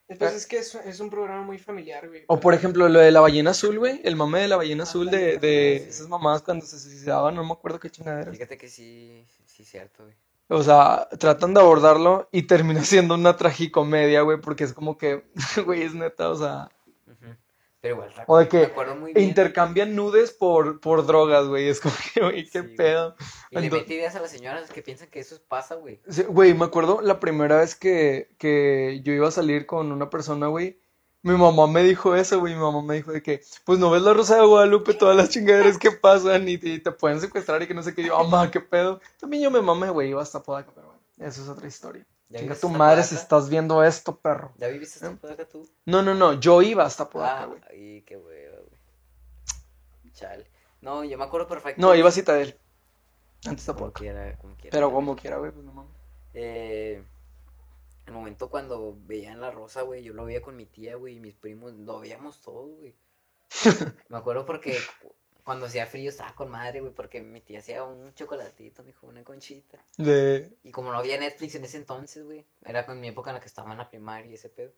Entonces 0.08 0.42
es 0.42 0.46
que 0.46 0.58
es, 0.58 0.74
es 0.74 1.00
un 1.00 1.08
programa 1.08 1.42
muy 1.42 1.58
familiar, 1.58 2.06
güey. 2.06 2.24
O 2.26 2.38
por 2.38 2.52
ejemplo, 2.52 2.86
lo 2.86 2.98
de 2.98 3.10
la 3.10 3.20
ballena 3.20 3.52
azul, 3.52 3.78
güey. 3.78 4.00
El 4.04 4.14
mame 4.14 4.40
de 4.40 4.48
la 4.48 4.56
ballena 4.56 4.82
azul 4.82 5.10
de, 5.10 5.38
de 5.38 5.76
esas 5.76 6.06
mamás 6.06 6.42
cuando 6.42 6.66
se 6.66 6.78
suicidaban, 6.78 7.34
no 7.34 7.42
me 7.42 7.52
acuerdo 7.52 7.80
qué 7.80 7.88
chingadera. 7.88 8.30
Fíjate 8.30 8.58
que 8.58 8.68
sí, 8.68 9.26
sí, 9.46 9.64
cierto, 9.64 10.04
güey. 10.04 10.14
O 10.52 10.62
sea, 10.62 11.08
tratan 11.18 11.54
de 11.54 11.60
abordarlo 11.60 12.28
y 12.32 12.42
termina 12.42 12.84
siendo 12.84 13.14
una 13.14 13.36
tragicomedia, 13.36 14.22
güey, 14.22 14.40
porque 14.40 14.64
es 14.64 14.72
como 14.72 14.96
que, 14.98 15.24
güey, 15.64 15.82
es 15.82 15.94
neta, 15.94 16.28
o 16.30 16.36
sea. 16.36 16.68
Pero 17.80 17.96
igual, 17.96 18.12
O 18.28 18.38
de 18.38 18.44
me 18.44 18.48
que 18.48 18.62
acuerdo 18.66 18.94
muy 18.94 19.12
bien. 19.12 19.28
intercambian 19.28 19.96
nudes 19.96 20.30
por, 20.30 20.78
por 20.80 21.04
drogas, 21.04 21.48
güey. 21.48 21.68
Es 21.68 21.80
como 21.80 21.94
que, 22.14 22.20
güey, 22.20 22.44
qué 22.44 22.60
Sí, 22.60 22.66
güey. 22.66 22.76
pedo. 22.76 23.16
Y 23.50 23.58
le 23.58 23.70
mete 23.70 23.94
ideas 23.94 24.14
a 24.14 24.20
las 24.20 24.30
señoras 24.30 24.70
que 24.70 24.82
piensan 24.82 25.08
que 25.08 25.18
eso 25.18 25.40
pasa, 25.48 25.74
güey. 25.74 26.00
Sí, 26.08 26.22
Güey, 26.22 26.54
me 26.54 26.64
acuerdo 26.64 27.00
la 27.00 27.18
primera 27.18 27.56
vez 27.56 27.74
que, 27.74 28.36
que 28.38 29.00
yo 29.02 29.12
iba 29.12 29.26
a 29.26 29.32
salir 29.32 29.66
con 29.66 29.90
una 29.90 30.10
persona, 30.10 30.46
güey. 30.46 30.80
Mi 31.22 31.36
mamá 31.36 31.66
me 31.68 31.82
dijo 31.84 32.14
eso, 32.16 32.40
güey. 32.40 32.54
Mi 32.54 32.60
mamá 32.60 32.82
me 32.82 32.94
dijo 32.96 33.12
de 33.12 33.22
que, 33.22 33.42
pues 33.64 33.78
no 33.78 33.90
ves 33.90 34.02
la 34.02 34.12
Rosa 34.12 34.36
de 34.36 34.46
Guadalupe, 34.46 34.94
todas 34.94 35.16
las 35.16 35.28
chingaderas 35.30 35.78
que 35.78 35.92
pasan 35.92 36.48
y, 36.48 36.54
y 36.54 36.78
te 36.80 36.90
pueden 36.90 37.20
secuestrar 37.20 37.62
y 37.62 37.68
que 37.68 37.74
no 37.74 37.82
sé 37.82 37.94
qué. 37.94 38.04
Yo, 38.04 38.18
mamá, 38.18 38.50
qué 38.50 38.60
pedo. 38.60 39.00
También 39.20 39.42
yo 39.44 39.50
me 39.50 39.60
mamé, 39.62 39.90
güey, 39.90 40.10
iba 40.10 40.20
hasta 40.22 40.42
Podaca, 40.42 40.72
pero 40.74 40.88
bueno, 40.88 41.00
eso 41.18 41.42
es 41.42 41.48
otra 41.48 41.66
historia. 41.68 42.04
¿Ya 42.28 42.40
Chinga 42.40 42.54
tu 42.56 42.66
hasta 42.68 42.78
madre 42.78 43.02
si 43.04 43.14
estás 43.14 43.48
viendo 43.50 43.84
esto, 43.84 44.16
perro. 44.16 44.52
¿Ya 44.56 44.66
viviste 44.68 44.94
esta 44.96 45.14
Podaca 45.14 45.44
tú? 45.46 45.68
No, 45.84 46.02
no, 46.02 46.14
no, 46.14 46.32
yo 46.40 46.60
iba 46.62 46.84
hasta 46.84 47.08
Podaca, 47.08 47.42
Ah, 47.42 47.46
güey. 47.46 47.60
ay, 47.70 48.02
qué 48.06 48.16
hueva, 48.16 48.56
güey. 48.56 48.80
Chale. 50.14 50.46
No, 50.80 51.04
yo 51.04 51.16
me 51.18 51.24
acuerdo 51.24 51.46
perfecto. 51.46 51.80
No, 51.80 51.94
iba 51.94 52.08
a 52.08 52.12
Citadel. 52.12 52.56
Antes 53.46 53.66
de 53.66 53.72
Como 53.72 53.86
Podaca. 53.86 53.98
quiera, 54.00 54.36
como 54.38 54.54
quiera. 54.56 54.70
Pero 54.72 54.92
como 54.92 55.14
quiera, 55.16 55.36
güey, 55.38 55.52
pues 55.52 55.64
no 55.64 55.72
mames. 55.72 55.92
Eh, 56.34 57.02
el 58.06 58.12
momento 58.12 58.50
cuando 58.50 58.96
veían 59.06 59.40
la 59.40 59.50
rosa, 59.50 59.82
güey, 59.82 60.02
yo 60.02 60.12
lo 60.14 60.24
veía 60.24 60.42
con 60.42 60.56
mi 60.56 60.66
tía, 60.66 60.96
güey, 60.96 61.16
y 61.16 61.20
mis 61.20 61.34
primos, 61.34 61.72
lo 61.74 62.00
veíamos 62.00 62.40
todo, 62.40 62.66
güey. 62.66 62.94
Me 64.08 64.16
acuerdo 64.16 64.44
porque 64.46 64.76
cu- 65.02 65.14
cuando 65.44 65.66
hacía 65.66 65.86
frío 65.86 66.08
estaba 66.08 66.34
con 66.34 66.50
madre, 66.50 66.80
güey, 66.80 66.92
porque 66.92 67.20
mi 67.20 67.40
tía 67.40 67.58
hacía 67.58 67.84
un 67.84 68.14
chocolatito, 68.14 68.82
me 68.82 68.88
dijo, 68.88 69.06
una 69.06 69.22
conchita. 69.24 69.78
De... 69.96 70.50
Y 70.62 70.70
como 70.70 70.90
no 70.92 70.98
había 70.98 71.18
Netflix 71.18 71.54
en 71.56 71.64
ese 71.64 71.76
entonces, 71.78 72.24
güey, 72.24 72.44
era 72.64 72.86
con 72.86 73.00
mi 73.00 73.08
época 73.08 73.30
en 73.30 73.34
la 73.34 73.40
que 73.40 73.48
estaba 73.48 73.72
en 73.72 73.78
la 73.78 73.88
primaria 73.90 74.30
y 74.30 74.34
ese 74.34 74.48
pedo. 74.48 74.70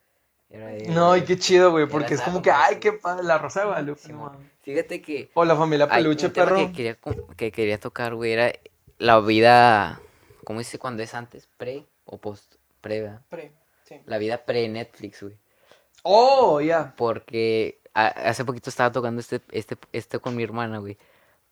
Era 0.50 0.72
No, 0.92 1.16
y 1.16 1.24
qué 1.24 1.38
chido, 1.38 1.70
güey, 1.70 1.87
porque 1.88 2.14
es 2.14 2.20
como 2.20 2.40
que, 2.42 2.50
ay, 2.50 2.78
qué 2.78 2.92
padre, 2.92 3.24
la 3.24 3.38
Rosa 3.38 3.60
de 3.60 3.66
Guadalupe, 3.66 4.08
no. 4.08 4.38
Fíjate 4.62 5.00
que 5.02 5.30
O 5.34 5.44
la 5.44 5.56
familia 5.56 5.87
hay 5.90 6.02
peluche, 6.02 6.28
tema 6.28 6.46
perro. 6.46 6.56
que 6.66 6.72
quería, 6.72 6.98
que 7.37 7.52
quería 7.52 7.78
tocar, 7.78 8.14
güey, 8.14 8.32
era 8.32 8.52
la 8.98 9.20
vida, 9.20 10.00
¿cómo 10.44 10.58
dice 10.60 10.78
cuando 10.78 11.02
es 11.02 11.14
antes? 11.14 11.48
¿Pre 11.56 11.87
o 12.04 12.18
post? 12.18 12.54
Pre, 12.85 13.01
¿verdad? 13.01 13.23
Pre, 13.31 13.53
sí. 13.85 14.01
La 14.05 14.18
vida 14.18 14.44
pre-Netflix, 14.44 15.23
güey. 15.23 15.38
Oh, 16.03 16.61
ya. 16.61 16.94
Porque 16.97 17.81
a- 17.94 18.09
hace 18.09 18.44
poquito 18.44 18.68
estaba 18.68 18.92
tocando 18.92 19.20
este, 19.20 19.40
este, 19.53 19.77
este 19.92 20.18
con 20.18 20.37
mi 20.37 20.42
hermana, 20.42 20.79
güey. 20.79 20.99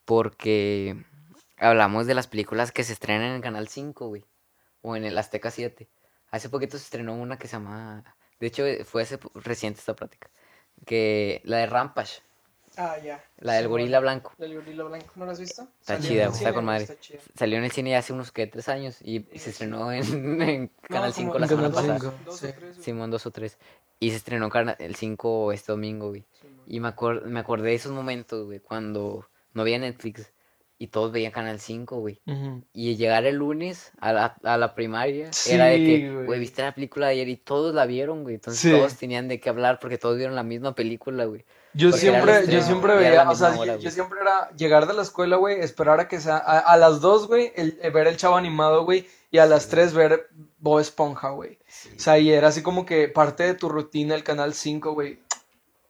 Porque 0.04 0.94
hablamos 1.56 2.06
de 2.06 2.14
las 2.14 2.26
películas 2.26 2.70
que 2.70 2.84
se 2.84 2.92
estrenan 2.92 3.28
en 3.28 3.34
el 3.36 3.40
Canal 3.40 3.68
5, 3.68 4.08
güey. 4.08 4.24
O 4.82 4.94
en 4.94 5.04
el 5.04 5.16
Azteca 5.16 5.50
7. 5.50 5.88
Hace 6.30 6.50
poquito 6.50 6.76
se 6.76 6.84
estrenó 6.84 7.14
una 7.14 7.38
que 7.38 7.48
se 7.48 7.54
llama... 7.56 8.04
De 8.40 8.48
hecho, 8.48 8.64
fue 8.84 9.02
hace 9.02 9.18
reciente 9.34 9.80
esta 9.80 9.94
plática. 9.94 10.28
Que 10.84 11.40
la 11.44 11.58
de 11.58 11.66
Rampage. 11.66 12.20
Ah, 12.76 12.96
ya. 13.04 13.22
La 13.38 13.54
del 13.54 13.64
Sí, 13.64 13.68
gorila 13.68 13.98
bueno. 13.98 14.00
blanco. 14.20 14.32
La 14.38 14.46
del 14.46 14.54
gorila 14.56 14.84
blanco, 14.84 15.12
¿no 15.16 15.26
la 15.26 15.32
has 15.32 15.40
visto? 15.40 15.62
Está 15.80 15.94
Salió 15.96 16.08
chida, 16.08 16.12
en 16.14 16.20
el 16.22 16.28
güey, 16.28 16.36
está 16.36 16.38
cine, 16.48 16.54
con 16.54 16.64
madre. 16.64 16.82
Está 16.84 17.00
chida. 17.00 17.18
Salió 17.34 17.58
en 17.58 17.64
el 17.64 17.70
cine 17.70 17.96
hace 17.96 18.12
unos, 18.12 18.32
¿qué? 18.32 18.46
Tres 18.46 18.68
años. 18.68 18.96
Y 19.02 19.20
se 19.36 19.50
estrenó 19.50 19.92
en, 19.92 20.40
en 20.42 20.68
Canal 20.82 21.10
No, 21.10 21.14
5 21.14 21.28
como 21.32 21.38
la 21.40 21.48
semana 21.48 21.70
pasada. 21.70 21.98
sí. 22.30 22.48
Simón, 22.80 23.10
dos 23.10 23.26
o 23.26 23.30
tres. 23.30 23.58
Y 24.00 24.10
se 24.10 24.16
estrenó 24.16 24.50
el 24.78 24.94
5 24.96 25.52
este 25.52 25.72
domingo, 25.72 26.08
güey. 26.08 26.24
Y 26.66 26.80
me, 26.80 26.88
acor- 26.88 27.24
me 27.24 27.40
acordé 27.40 27.68
de 27.70 27.74
esos 27.74 27.92
momentos, 27.92 28.46
güey, 28.46 28.58
cuando 28.60 29.28
no 29.54 29.62
había 29.62 29.78
Netflix 29.78 30.32
y 30.78 30.88
todos 30.88 31.12
veían 31.12 31.30
Canal 31.30 31.60
5, 31.60 31.98
güey. 31.98 32.20
Y 32.72 32.96
llegar 32.96 33.24
el 33.26 33.36
lunes 33.36 33.92
a 34.00 34.12
la, 34.12 34.36
a 34.42 34.56
la 34.58 34.74
primaria 34.74 35.30
era 35.48 35.66
de 35.66 35.76
que, 35.76 36.10
güey. 36.12 36.26
güey, 36.26 36.40
viste 36.40 36.62
la 36.62 36.74
película 36.74 37.06
de 37.06 37.12
ayer 37.12 37.28
y 37.28 37.36
todos 37.36 37.72
la 37.74 37.86
vieron, 37.86 38.22
güey. 38.24 38.34
Entonces 38.36 38.60
Sí. 38.60 38.70
todos 38.76 38.96
tenían 38.96 39.28
de 39.28 39.38
qué 39.38 39.48
hablar 39.50 39.78
porque 39.80 39.98
todos 39.98 40.16
vieron 40.16 40.34
la 40.34 40.42
misma 40.42 40.74
película, 40.74 41.24
güey. 41.26 41.44
Yo 41.74 41.88
Porque 41.90 42.00
siempre, 42.00 42.46
yo 42.48 42.62
siempre 42.62 42.94
y 42.94 42.98
veía, 42.98 43.30
o 43.30 43.34
sea, 43.34 43.50
hora, 43.58 43.76
yo, 43.76 43.90
siempre 43.90 44.20
era 44.20 44.50
llegar 44.56 44.86
de 44.86 44.92
la 44.92 45.02
escuela, 45.02 45.36
güey, 45.36 45.60
esperar 45.60 46.00
a 46.00 46.08
que 46.08 46.20
sea, 46.20 46.36
a, 46.36 46.58
a 46.58 46.76
las 46.76 47.00
dos, 47.00 47.26
güey, 47.26 47.52
el, 47.56 47.78
el 47.80 47.90
ver 47.92 48.06
el 48.08 48.16
chavo 48.18 48.36
animado, 48.36 48.84
güey, 48.84 49.06
y 49.30 49.38
a 49.38 49.46
las 49.46 49.68
tres 49.68 49.94
ver 49.94 50.28
Bob 50.58 50.80
Esponja, 50.80 51.30
güey. 51.30 51.58
O 51.96 51.98
sea, 51.98 52.18
y 52.18 52.30
era 52.30 52.48
así 52.48 52.62
como 52.62 52.84
que 52.84 53.08
parte 53.08 53.44
de 53.44 53.54
tu 53.54 53.70
rutina 53.70 54.14
el 54.14 54.22
canal 54.22 54.52
5, 54.52 54.92
güey. 54.92 55.18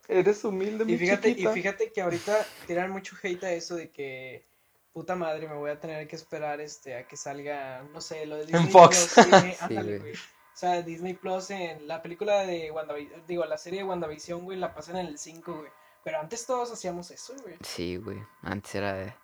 Eres 0.08 0.44
humilde, 0.44 0.84
mi 0.84 0.92
Y 0.92 0.98
fíjate, 0.98 1.28
y 1.30 1.32
chiquita. 1.34 1.52
fíjate 1.52 1.92
que 1.92 2.02
ahorita 2.02 2.46
tiran 2.66 2.90
mucho 2.90 3.16
hate 3.22 3.42
a 3.44 3.52
eso 3.52 3.74
de 3.76 3.90
que 3.90 4.44
puta 4.92 5.16
madre 5.16 5.48
me 5.48 5.54
voy 5.56 5.70
a 5.70 5.80
tener 5.80 6.06
que 6.06 6.14
esperar 6.16 6.60
este 6.60 6.94
a 6.96 7.08
que 7.08 7.16
salga, 7.16 7.82
no 7.92 8.00
sé, 8.00 8.26
lo 8.26 8.36
de 8.36 8.46
Disney 8.46 8.66
Fox. 8.70 9.12
Plus, 9.14 9.26
Disney- 9.26 9.56
ándale, 9.60 9.98
güey. 9.98 10.12
O 10.54 10.56
sea, 10.56 10.82
Disney 10.82 11.14
Plus 11.14 11.50
en 11.50 11.88
la 11.88 12.02
película 12.02 12.44
de 12.44 12.70
WandaVision, 12.70 13.26
digo, 13.26 13.44
la 13.46 13.58
serie 13.58 13.80
de 13.80 13.88
WandaVision, 13.88 14.44
güey, 14.44 14.58
la 14.58 14.74
pasan 14.74 14.96
en 14.96 15.06
el 15.06 15.18
5, 15.18 15.54
güey. 15.54 15.70
Pero 16.04 16.18
antes 16.18 16.46
todos 16.46 16.70
hacíamos 16.72 17.10
eso, 17.10 17.34
güey. 17.42 17.56
Sí, 17.62 17.96
güey. 17.96 18.22
Antes 18.42 18.74
era 18.74 18.92
de... 18.92 19.14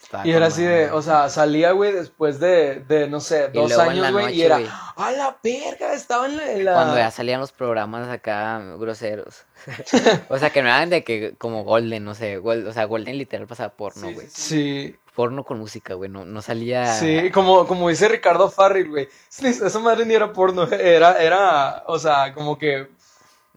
estaba 0.00 0.26
Y 0.26 0.30
era 0.30 0.40
con 0.40 0.48
así 0.48 0.62
de, 0.62 0.68
madre. 0.86 0.90
o 0.92 1.02
sea, 1.02 1.28
salía, 1.28 1.72
güey, 1.72 1.92
después 1.92 2.38
de, 2.40 2.80
de, 2.80 3.08
no 3.08 3.20
sé, 3.20 3.48
dos 3.48 3.72
años, 3.78 4.12
güey, 4.12 4.34
y 4.34 4.42
era, 4.42 4.58
güey. 4.58 4.70
¡a 4.96 5.10
la 5.12 5.38
verga! 5.42 5.92
Estaba 5.94 6.26
en 6.26 6.36
la... 6.36 6.52
en 6.52 6.64
la- 6.64 6.74
Cuando 6.74 6.96
ya 6.96 7.10
salían 7.10 7.40
los 7.40 7.52
programas 7.52 8.08
acá 8.08 8.60
groseros. 8.78 9.44
o 10.28 10.38
sea, 10.38 10.50
que 10.50 10.62
no 10.62 10.68
eran 10.68 10.90
de 10.90 11.04
que 11.04 11.34
como 11.38 11.64
Golden, 11.64 12.04
no 12.04 12.14
sé. 12.14 12.38
Gol- 12.38 12.66
o 12.66 12.72
sea, 12.72 12.84
Golden 12.84 13.18
literal 13.18 13.46
pasaba 13.46 13.70
porno, 13.70 14.12
güey. 14.12 14.26
sí, 14.28 14.90
Sí, 14.90 14.96
Porno 15.14 15.44
con 15.44 15.58
música, 15.58 15.94
güey. 15.94 16.08
No, 16.08 16.24
no 16.24 16.40
salía... 16.40 16.94
sí, 16.94 17.30
como, 17.30 17.66
como 17.66 17.88
dice 17.88 18.08
Ricardo 18.08 18.48
Farril, 18.50 18.88
güey. 18.88 19.08
Esa 19.42 19.78
madre 19.80 20.06
ni 20.06 20.14
era 20.14 20.32
porno, 20.32 20.64
era, 20.72 21.20
era, 21.22 21.82
o 21.88 21.98
sea, 21.98 22.32
como 22.32 22.56
que 22.56 22.88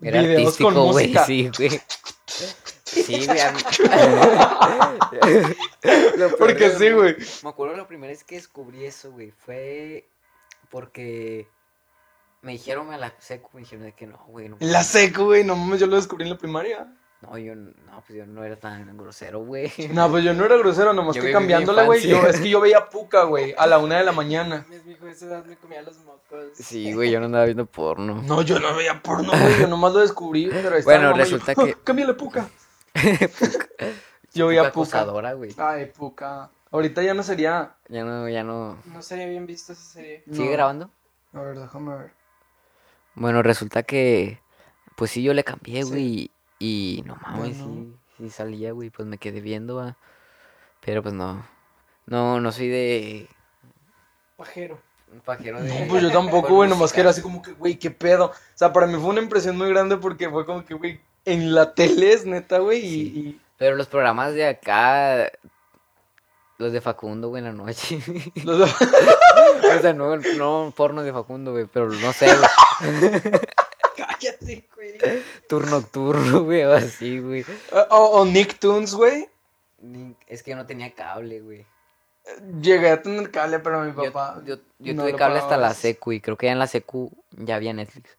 Era 0.02 0.22
videos 0.22 0.58
con 0.58 0.76
artístico, 0.76 0.92
güey. 0.92 1.06
música. 1.08 1.26
Sí, 1.26 1.52
güey. 1.58 1.82
Sí, 2.94 3.26
güey. 3.26 3.40
Porque 6.40 6.70
sí, 6.72 6.92
güey. 6.92 7.16
Me 7.44 7.50
acuerdo 7.50 7.76
la 7.76 7.88
primera 7.88 8.12
vez 8.12 8.24
que 8.24 8.36
descubrí 8.36 8.86
eso, 8.86 9.12
güey. 9.12 9.32
Fue 9.32 10.08
porque 10.70 11.48
me 12.42 12.54
dijeron 12.54 12.92
a 12.94 12.98
la 12.98 13.14
secu, 13.20 13.50
me 13.54 13.62
dijeron 13.62 13.86
de 13.86 13.94
que 13.94 14.08
no, 14.08 14.18
güey. 14.28 14.50
No, 14.50 14.58
la 14.60 14.84
seco, 14.84 15.26
güey, 15.26 15.44
no 15.44 15.56
mames, 15.56 15.80
yo 15.80 15.88
lo 15.88 15.96
descubrí 15.96 16.24
en 16.26 16.32
la 16.32 16.38
primaria. 16.38 16.88
no, 17.22 17.38
yo 17.38 17.56
no, 17.56 17.72
pues 18.06 18.18
yo 18.18 18.26
no 18.26 18.44
era 18.44 18.56
tan 18.58 18.98
grosero, 18.98 19.46
güey. 19.46 19.72
No, 19.92 20.10
pues 20.10 20.24
yo 20.24 20.34
no 20.34 20.46
era 20.46 20.58
grosero, 20.58 20.94
nomás 20.94 21.16
Yo 21.16 21.22
que 21.22 21.28
mi 21.28 21.34
cambiándole, 21.34 21.86
güey. 21.86 22.12
es 22.12 22.40
que 22.40 22.50
yo 22.50 22.60
veía 22.60 22.90
Puca, 22.90 23.24
güey, 23.24 23.54
a 23.58 23.68
la 23.68 23.78
una 23.78 23.98
de 24.00 24.04
la 24.04 24.12
mañana. 24.22 24.66
Mi 24.68 24.92
hijo 24.92 25.06
de 25.06 25.12
esa 25.12 25.26
edad 25.28 25.46
me 25.46 25.56
comía 25.58 25.82
los 25.84 25.98
mocos. 26.00 26.46
Sí, 26.56 26.92
güey, 26.94 27.12
yo 27.12 27.20
no 27.20 27.28
andaba 27.28 27.46
viendo 27.46 27.66
porno. 27.68 28.22
No, 28.24 28.42
yo 28.42 28.60
no 28.60 28.76
veía 28.76 29.02
porno, 29.02 29.32
güey, 29.32 29.60
yo 29.62 29.68
nomás 29.68 29.94
lo 29.94 30.00
descubrí. 30.00 30.50
Pero 30.52 30.72
Bueno, 30.84 31.10
y 31.12 31.14
yo, 31.14 31.18
resulta 31.18 31.52
"Ah, 31.56 31.66
que- 31.66 31.76
Cámbiale 31.84 32.16
Puca. 32.16 32.50
yo 34.34 34.48
Poca 34.48 34.58
Puca. 34.58 34.68
acosadora, 34.68 35.34
güey. 35.34 35.54
Ay, 35.58 35.88
Puca. 35.88 36.50
Ahorita 36.72 37.04
ya 37.04 37.14
no 37.14 37.24
sería. 37.24 37.76
Ya 37.88 38.04
no, 38.04 38.28
ya 38.30 38.44
no. 38.44 38.78
No 38.86 39.02
sería 39.02 39.28
bien 39.28 39.46
visto 39.46 39.74
esa 39.74 39.84
serie. 39.84 40.24
¿Sigue 40.32 40.46
No. 40.46 40.52
grabando? 40.52 40.90
A 41.34 41.42
ver, 41.42 41.60
déjame 41.60 41.96
ver. 41.96 42.12
Bueno, 43.16 43.44
resulta 43.44 43.84
que. 43.84 44.40
Pues 44.96 45.12
sí, 45.12 45.22
yo 45.24 45.34
le 45.34 45.44
cambié, 45.44 45.84
Sí. 45.84 45.90
güey. 45.90 46.32
Y 46.60 47.04
no 47.06 47.16
mames, 47.18 47.60
Bueno. 47.60 47.96
sí, 48.18 48.24
sí 48.26 48.30
salía, 48.30 48.72
güey. 48.72 48.90
Pues 48.90 49.08
me 49.08 49.18
quedé 49.18 49.42
viendo, 49.42 49.80
ah, 49.80 49.98
Pero 50.86 51.02
pues 51.04 51.14
no. 51.14 51.46
No, 52.06 52.40
no 52.42 52.52
soy 52.52 52.68
de. 52.70 53.30
Pajero. 54.38 54.80
Un 55.12 55.20
pajero 55.22 55.62
de. 55.62 55.70
No, 55.82 55.88
pues 55.88 56.02
yo 56.02 56.12
tampoco, 56.12 56.56
güey, 56.56 56.70
nomás 56.70 56.92
que 56.92 57.02
era 57.02 57.12
así 57.12 57.22
como 57.22 57.42
que, 57.42 57.52
güey, 57.54 57.78
qué 57.78 57.92
pedo. 57.92 58.26
O 58.28 58.34
sea, 58.56 58.74
para 58.74 58.88
mí 58.88 58.96
fue 58.96 59.10
una 59.12 59.22
impresión 59.22 59.58
muy 59.58 59.70
grande 59.70 59.98
porque 59.98 60.30
fue 60.30 60.46
como 60.46 60.66
que, 60.66 60.74
güey, 60.74 61.00
en 61.26 61.54
la 61.54 61.74
tele 61.74 62.14
es 62.14 62.26
neta, 62.26 62.60
güey, 62.60 62.80
y, 62.80 62.90
Sí. 62.90 63.20
y- 63.20 63.42
Pero 63.58 63.76
los 63.76 63.88
programas 63.88 64.34
de 64.34 64.46
acá. 64.48 65.32
Los 66.58 66.72
de 66.74 66.82
Facundo, 66.82 67.30
güey, 67.30 67.40
en 67.40 67.46
la 67.46 67.64
noche. 67.64 68.00
los- 68.44 68.70
o 69.78 69.82
sea, 69.82 69.94
no, 69.94 70.16
no 70.18 70.74
porno 70.76 71.04
de 71.04 71.12
Facundo, 71.14 71.52
güey. 71.52 71.66
Pero 71.66 71.90
no 71.90 72.14
sé, 72.14 72.28
güey. 72.28 73.12
Cállate, 73.98 74.68
güey. 74.76 74.94
Tour 75.48 75.68
nocturno, 75.70 76.44
güey. 76.44 76.64
O 76.64 76.74
así, 76.74 77.20
güey. 77.20 77.46
o, 77.90 77.98
o 77.98 78.26
Nicktoons, 78.26 78.94
güey. 78.96 79.28
Es 80.28 80.44
que 80.44 80.52
yo 80.52 80.58
no 80.58 80.66
tenía 80.66 80.94
cable, 80.94 81.42
güey. 81.42 81.66
Llegué 82.62 82.90
a 82.90 83.02
tener 83.02 83.30
cable, 83.32 83.60
pero 83.60 83.82
mi 83.82 83.92
papá. 83.92 84.42
yo, 84.46 84.56
yo 84.80 84.94
no 84.94 85.04
tuve 85.04 85.16
cable 85.16 85.40
hasta 85.40 85.58
la 85.58 85.74
secu 85.74 86.14
y 86.14 86.22
creo 86.22 86.38
que 86.38 86.46
ya 86.46 86.54
en 86.54 86.60
la 86.60 86.68
secu 86.68 87.12
ya 87.32 87.56
había 87.56 87.74
Netflix. 87.74 88.18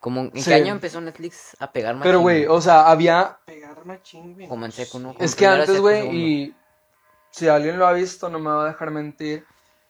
Como, 0.00 0.20
¿En 0.22 0.32
Sí. 0.36 0.44
qué 0.50 0.54
año 0.54 0.72
empezó 0.72 1.00
Netflix 1.00 1.56
a 1.58 1.72
pegar 1.72 1.94
más? 1.96 2.04
Pero, 2.04 2.20
güey, 2.20 2.46
o 2.46 2.60
sea, 2.60 2.88
había. 2.88 3.38
Pegar 3.44 3.84
machín, 3.84 4.34
güey. 4.34 4.46
Como 4.48 4.64
en 4.64 4.72
secu, 4.72 4.98
¿no? 5.00 5.10
Sí. 5.12 5.16
Es 5.20 5.34
que 5.34 5.46
antes, 5.46 5.80
güey, 5.80 6.08
y 6.16 6.54
si 7.30 7.48
alguien 7.48 7.78
lo 7.78 7.86
ha 7.86 7.92
visto, 7.92 8.28
no 8.28 8.38
me 8.38 8.50
va 8.50 8.64
a 8.64 8.68
dejar 8.68 8.90
mentir. 8.90 9.44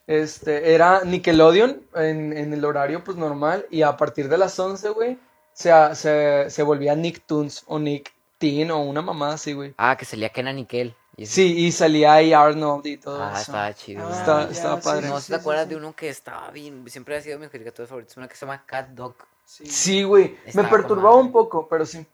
Este, 0.07 0.73
era 0.75 1.03
Nickelodeon 1.05 1.83
en, 1.95 2.35
en 2.37 2.53
el 2.55 2.65
horario, 2.65 3.05
pues 3.05 3.17
normal. 3.19 3.67
Y 3.71 3.83
a 3.83 3.97
partir 3.99 4.29
de 4.31 4.39
las 4.39 4.59
11, 4.59 4.89
güey, 4.91 5.19
se, 5.53 5.71
se, 5.95 6.49
se 6.49 6.63
volvía 6.63 6.95
Nicktoons 6.95 7.65
o 7.67 7.79
Nick 7.79 8.15
Teen 8.39 8.71
o 8.71 8.81
una 8.81 9.03
mamada 9.03 9.35
así, 9.35 9.53
güey. 9.53 9.75
Ah, 9.77 9.97
que 9.99 10.07
salía 10.07 10.31
Kenan 10.31 10.57
Nickel. 10.57 10.95
Y 11.17 11.27
Sí, 11.27 11.67
y 11.67 11.73
salía 11.73 12.15
ahí 12.15 12.33
Arnold 12.33 12.87
y 12.87 12.97
todo 12.97 13.23
Ah, 13.23 13.33
eso. 13.33 13.41
estaba 13.43 13.75
chido. 13.75 14.03
Ah, 14.03 14.07
güey. 14.09 14.19
Está- 14.21 14.45
ya, 14.47 14.51
estaba 14.53 14.77
sí, 14.81 14.85
padre. 14.85 15.09
No 15.09 15.21
sí, 15.21 15.27
¿te 15.27 15.35
sí, 15.35 15.41
acuerdas 15.41 15.65
sí. 15.65 15.71
de 15.71 15.77
uno 15.77 15.95
que 15.95 16.09
estaba 16.09 16.51
bien? 16.53 16.89
Siempre 16.89 17.17
ha 17.17 17.21
sido 17.21 17.35
de 17.37 17.41
mis 17.41 17.51
caricaturas 17.51 17.89
favoritas. 17.91 18.17
Una 18.17 18.29
que 18.29 18.37
se 18.37 18.47
llama 18.47 18.65
Cat 18.65 18.89
Dog. 18.91 19.17
Sí. 19.49 19.65
Sí, 19.67 20.03
güey. 20.03 20.37
Me 20.53 20.63
perturbaba 20.65 21.17
un 21.17 21.33
poco, 21.33 21.67
pero 21.69 21.87
sí. 21.87 22.07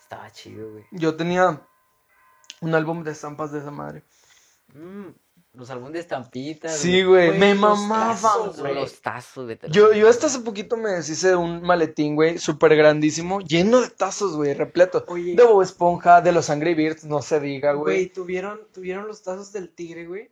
Estaba 0.00 0.30
chido, 0.32 0.70
güey. 0.72 0.84
Yo 0.90 1.14
tenía 1.16 1.60
un 2.62 2.74
álbum 2.74 3.04
de 3.04 3.10
estampas 3.12 3.52
de 3.52 3.58
esa 3.58 3.70
madre. 3.70 4.04
Mm, 4.72 5.08
los 5.52 5.68
álbumes 5.68 5.92
de 5.92 5.98
estampitas. 6.00 6.78
Sí, 6.78 7.02
güey. 7.02 7.26
Güey, 7.28 7.38
Me 7.38 7.54
los 7.54 7.60
mamaban, 7.78 8.52
güey. 8.58 8.74
los 8.74 9.02
tazos, 9.02 9.44
güey. 9.44 9.58
Yo, 9.70 9.92
yo 9.92 10.08
hasta 10.08 10.28
hace 10.28 10.38
poquito 10.40 10.78
me 10.78 10.88
deshice 10.92 11.28
de 11.28 11.36
un 11.36 11.60
maletín, 11.60 12.14
güey, 12.16 12.38
súper 12.38 12.74
grandísimo, 12.74 13.40
lleno 13.40 13.82
de 13.82 13.90
tazos, 13.90 14.34
güey, 14.34 14.54
repleto. 14.54 15.04
Oye. 15.08 15.34
De 15.36 15.44
Bob 15.44 15.60
Esponja, 15.60 16.22
de 16.22 16.32
los 16.32 16.48
Angry 16.48 16.72
Birds, 16.74 17.04
no 17.04 17.20
se 17.20 17.38
diga, 17.38 17.74
Güey, 17.74 17.82
güey. 18.04 18.08
tuvieron, 18.08 18.66
tuvieron 18.72 19.06
los 19.06 19.22
tazos 19.22 19.52
del 19.52 19.68
tigre, 19.74 20.06
güey. 20.06 20.30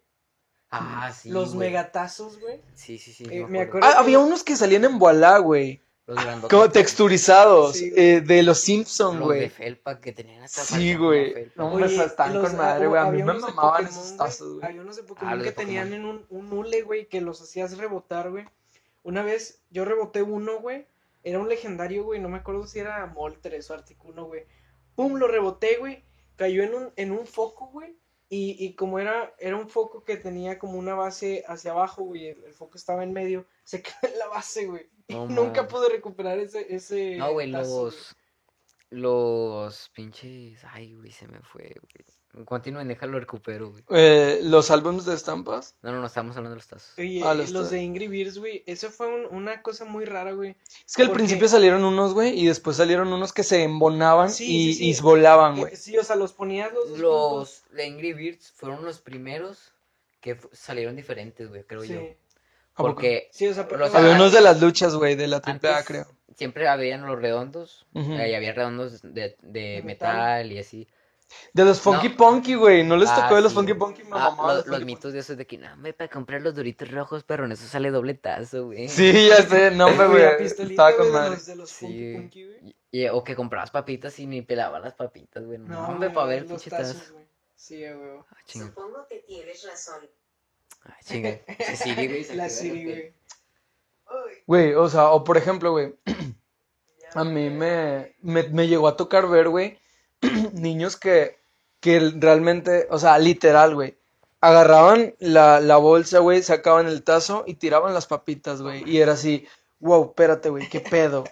Ah, 0.70 1.12
sí. 1.12 1.28
los 1.28 1.54
megatazos, 1.54 2.40
güey. 2.40 2.62
Sí, 2.74 2.96
sí, 2.98 3.12
sí. 3.12 3.24
Eh, 3.30 3.44
me 3.44 3.46
me 3.50 3.60
acuerdo. 3.60 3.86
Ah, 3.86 3.98
había 3.98 4.18
unos 4.20 4.42
que 4.42 4.56
salían 4.56 4.84
en 4.86 4.98
Voilá, 4.98 5.36
güey, 5.38 5.82
Los 6.06 6.22
grandotes. 6.22 6.56
como 6.56 6.70
texturizados, 6.70 7.76
Sí, 7.76 7.90
güey. 7.90 8.02
eh, 8.04 8.20
de 8.20 8.42
los 8.42 8.60
Simpsons, 8.60 9.18
Los 9.18 9.28
de 9.30 9.34
güey. 9.38 9.48
felpa 9.48 10.00
que 10.00 10.12
tenían 10.12 10.42
hasta 10.44 10.62
Sí, 10.64 10.94
güey. 10.94 11.50
No, 11.56 11.68
hombre, 11.72 11.94
están 11.96 12.34
los- 12.34 12.48
con 12.48 12.56
madre, 12.58 12.84
ah, 12.84 12.88
güey. 12.88 13.00
A 13.02 13.04
mí 13.10 13.18
me 13.22 13.32
mamaban 13.34 13.54
Pokémon, 13.54 13.84
esos 13.90 14.04
güey. 14.06 14.16
tazos, 14.18 14.52
güey. 14.54 14.66
Había 14.66 14.80
unos 14.82 14.96
de 14.96 15.02
Pokémon 15.02 15.34
los 15.38 15.42
que 15.44 15.50
de 15.50 15.56
tenían 15.56 15.88
Pokémon. 15.88 16.24
en 16.30 16.36
un, 16.36 16.46
un 16.52 16.52
hule, 16.58 16.82
güey, 16.82 17.08
que 17.08 17.20
los 17.20 17.40
hacías 17.42 17.76
rebotar, 17.76 18.30
güey. 18.30 18.44
Una 19.02 19.22
vez 19.22 19.62
yo 19.70 19.84
reboté 19.84 20.22
uno, 20.22 20.60
güey. 20.60 20.86
Era 21.24 21.40
un 21.40 21.48
legendario, 21.48 22.04
güey. 22.04 22.20
No 22.20 22.28
me 22.28 22.38
acuerdo 22.38 22.66
si 22.66 22.78
era 22.78 23.04
Moltres 23.06 23.68
o 23.70 23.74
Articuno, 23.74 24.26
güey. 24.26 24.44
Pum, 24.94 25.14
lo 25.16 25.26
reboté, 25.26 25.76
güey. 25.78 26.04
Cayó 26.36 26.62
en 26.62 26.74
un, 26.74 26.92
en 26.96 27.10
un 27.12 27.26
foco, 27.26 27.66
güey. 27.68 27.96
Y, 28.28 28.56
y 28.64 28.74
como 28.74 28.98
era, 28.98 29.32
era 29.38 29.56
un 29.56 29.68
foco 29.68 30.02
que 30.04 30.16
tenía 30.16 30.58
como 30.58 30.78
una 30.78 30.94
base 30.94 31.44
hacia 31.48 31.72
abajo, 31.72 32.02
güey. 32.04 32.28
El, 32.28 32.44
el 32.44 32.54
foco 32.54 32.76
estaba 32.78 33.02
en 33.04 33.12
medio. 33.12 33.46
Se 33.64 33.82
quedó 33.82 33.94
en 34.12 34.18
la 34.18 34.28
base, 34.28 34.66
güey. 34.66 34.88
No 35.08 35.26
nunca 35.28 35.68
pude 35.68 35.88
recuperar 35.88 36.38
ese, 36.38 36.66
ese 36.74 37.16
No, 37.16 37.32
güey, 37.32 37.48
los. 37.48 38.14
Los 38.90 39.90
pinches. 39.94 40.62
Ay, 40.72 40.94
güey, 40.94 41.10
se 41.10 41.26
me 41.26 41.40
fue, 41.40 41.74
güey. 41.80 42.44
Continúen, 42.46 42.86
déjalo 42.86 43.18
recupero, 43.18 43.70
güey. 43.70 43.82
Eh, 43.90 44.40
los 44.44 44.70
álbumes 44.70 45.06
de 45.06 45.14
estampas. 45.14 45.74
No, 45.82 45.90
no, 45.90 46.00
no, 46.00 46.06
estamos 46.06 46.36
hablando 46.36 46.50
de 46.50 46.56
los 46.56 46.66
tazos. 46.68 46.92
Oye, 46.98 47.20
Ah, 47.24 47.34
los, 47.34 47.50
los 47.50 47.70
de 47.70 47.80
Angry 47.80 48.06
Birds, 48.08 48.38
güey. 48.38 48.62
Eso 48.66 48.90
fue 48.90 49.08
un- 49.08 49.34
una 49.34 49.62
cosa 49.62 49.84
muy 49.86 50.04
rara, 50.04 50.32
güey. 50.32 50.54
Es 50.86 50.94
que 50.94 51.02
al 51.02 51.12
principio 51.12 51.48
salieron 51.48 51.82
unos, 51.84 52.12
güey, 52.14 52.38
y 52.38 52.46
después 52.46 52.76
salieron 52.76 53.12
unos 53.12 53.32
que 53.32 53.42
se 53.42 53.64
embonaban 53.64 54.30
Sí, 54.30 54.44
y, 54.44 54.74
sí, 54.74 54.78
sí. 54.94 55.00
y 55.00 55.02
volaban, 55.02 55.56
Eh, 55.56 55.60
güey. 55.60 55.76
Sí, 55.76 55.96
o 55.98 56.04
sea, 56.04 56.14
los 56.14 56.32
ponías 56.32 56.72
los 56.72 56.98
Los 56.98 57.62
de 57.72 57.86
Angry 57.86 58.12
Birds 58.12 58.52
fueron 58.52 58.84
los 58.84 59.00
primeros 59.00 59.72
que 60.20 60.38
salieron 60.52 60.94
diferentes, 60.94 61.48
güey, 61.48 61.64
creo 61.64 61.84
yo. 61.84 62.00
Sí. 62.76 62.82
Porque 62.82 63.28
Sí, 63.32 63.48
o 63.48 63.54
sea, 63.54 63.66
pero- 63.66 63.80
Los 63.80 63.94
Había 63.94 64.12
unos 64.14 64.32
de 64.32 64.40
las 64.42 64.60
luchas, 64.60 64.94
güey, 64.94 65.14
de 65.16 65.26
la 65.28 65.40
triple 65.40 65.70
A, 65.70 65.82
creo. 65.82 66.06
siempre 66.36 66.68
habían 66.68 67.06
los 67.06 67.18
redondos, 67.20 67.86
y 67.94 68.34
había 68.34 68.52
redondos 68.52 69.00
de, 69.02 69.10
de 69.12 69.36
De 69.42 69.82
metal. 69.82 70.52
y 70.52 70.58
así. 70.58 70.86
De 71.52 71.64
los 71.64 71.80
Funky 71.80 72.10
No. 72.10 72.16
Punky, 72.16 72.54
güey. 72.54 72.84
¿No 72.84 72.96
les 72.96 73.08
Ah, 73.08 73.22
tocó 73.22 73.34
de 73.36 73.42
los 73.42 73.50
sí. 73.50 73.56
Funky 73.56 73.74
Punky? 73.74 74.04
Me 74.04 74.10
Ah, 74.12 74.32
lo- 74.36 74.46
los 74.46 74.56
los 74.58 74.66
Funky 74.66 74.84
mitos 74.84 75.12
de 75.12 75.18
esos 75.18 75.36
de 75.36 75.44
que, 75.46 75.58
no, 75.58 75.74
me 75.78 75.92
para 75.92 76.08
comprar 76.08 76.40
los 76.42 76.54
doritos 76.54 76.88
rojos, 76.90 77.24
pero 77.24 77.46
en 77.46 77.52
eso 77.52 77.66
sale 77.66 77.90
doble 77.90 78.14
tazo, 78.14 78.66
güey. 78.66 78.86
Punky. 78.86 78.92
Sí, 79.12 79.28
ya 79.28 79.42
sé. 79.42 79.70
No, 79.72 79.86
hombre, 79.86 80.06
Güey, 80.38 80.46
Estaba 80.46 80.94
con 80.96 81.06
de 81.06 81.12
madre. 81.12 81.30
los, 81.30 81.46
de 81.46 81.56
los 81.56 81.70
Sí. 81.70 81.86
Funky 81.86 82.14
Punky, 82.14 82.44
güey. 82.44 82.76
Y- 82.92 83.02
y- 83.02 83.08
o 83.08 83.24
que 83.24 83.34
comprabas 83.34 83.70
papitas 83.72 84.16
y 84.20 84.26
ni 84.26 84.42
pelaban 84.42 84.82
las 84.82 84.94
papitas, 84.94 85.44
güey. 85.44 85.58
No, 85.58 85.88
hombre, 85.88 86.10
para 86.10 86.26
ver 86.28 86.46
pinche 86.46 86.70
tazo. 86.70 86.96
Sí. 87.56 87.84
Ah. 87.84 88.22
Supongo 88.46 89.06
que 89.08 89.24
tienes 89.26 89.66
razón. 89.66 90.06
Ah, 90.86 90.96
chinga. 91.04 91.38
Sí, 91.66 91.76
Siri, 91.76 92.06
güey. 92.06 92.24
La 92.36 92.48
Siri, 92.48 92.84
güey. 92.84 93.12
Güey, 94.46 94.74
o 94.74 94.88
sea, 94.88 95.10
o 95.10 95.24
por 95.24 95.36
ejemplo, 95.36 95.72
güey. 95.72 95.94
A 97.14 97.24
mí 97.24 97.48
me, 97.50 98.14
me, 98.20 98.42
me 98.44 98.68
llegó 98.68 98.88
a 98.88 98.96
tocar 98.96 99.26
ver, 99.28 99.48
güey, 99.48 99.78
niños 100.52 100.96
que, 100.96 101.38
que 101.80 102.12
realmente, 102.16 102.86
o 102.90 102.98
sea, 102.98 103.18
literal, 103.18 103.74
güey, 103.74 103.96
agarraban 104.40 105.14
la, 105.18 105.60
la 105.60 105.76
bolsa, 105.78 106.18
güey, 106.18 106.42
sacaban 106.42 106.88
el 106.88 107.02
tazo 107.04 107.44
y 107.46 107.54
tiraban 107.54 107.94
las 107.94 108.06
papitas, 108.06 108.60
güey. 108.60 108.82
Y 108.90 109.00
era 109.00 109.12
así, 109.12 109.46
wow, 109.80 110.06
espérate, 110.06 110.50
güey, 110.50 110.68
qué 110.68 110.80
pedo. 110.80 111.24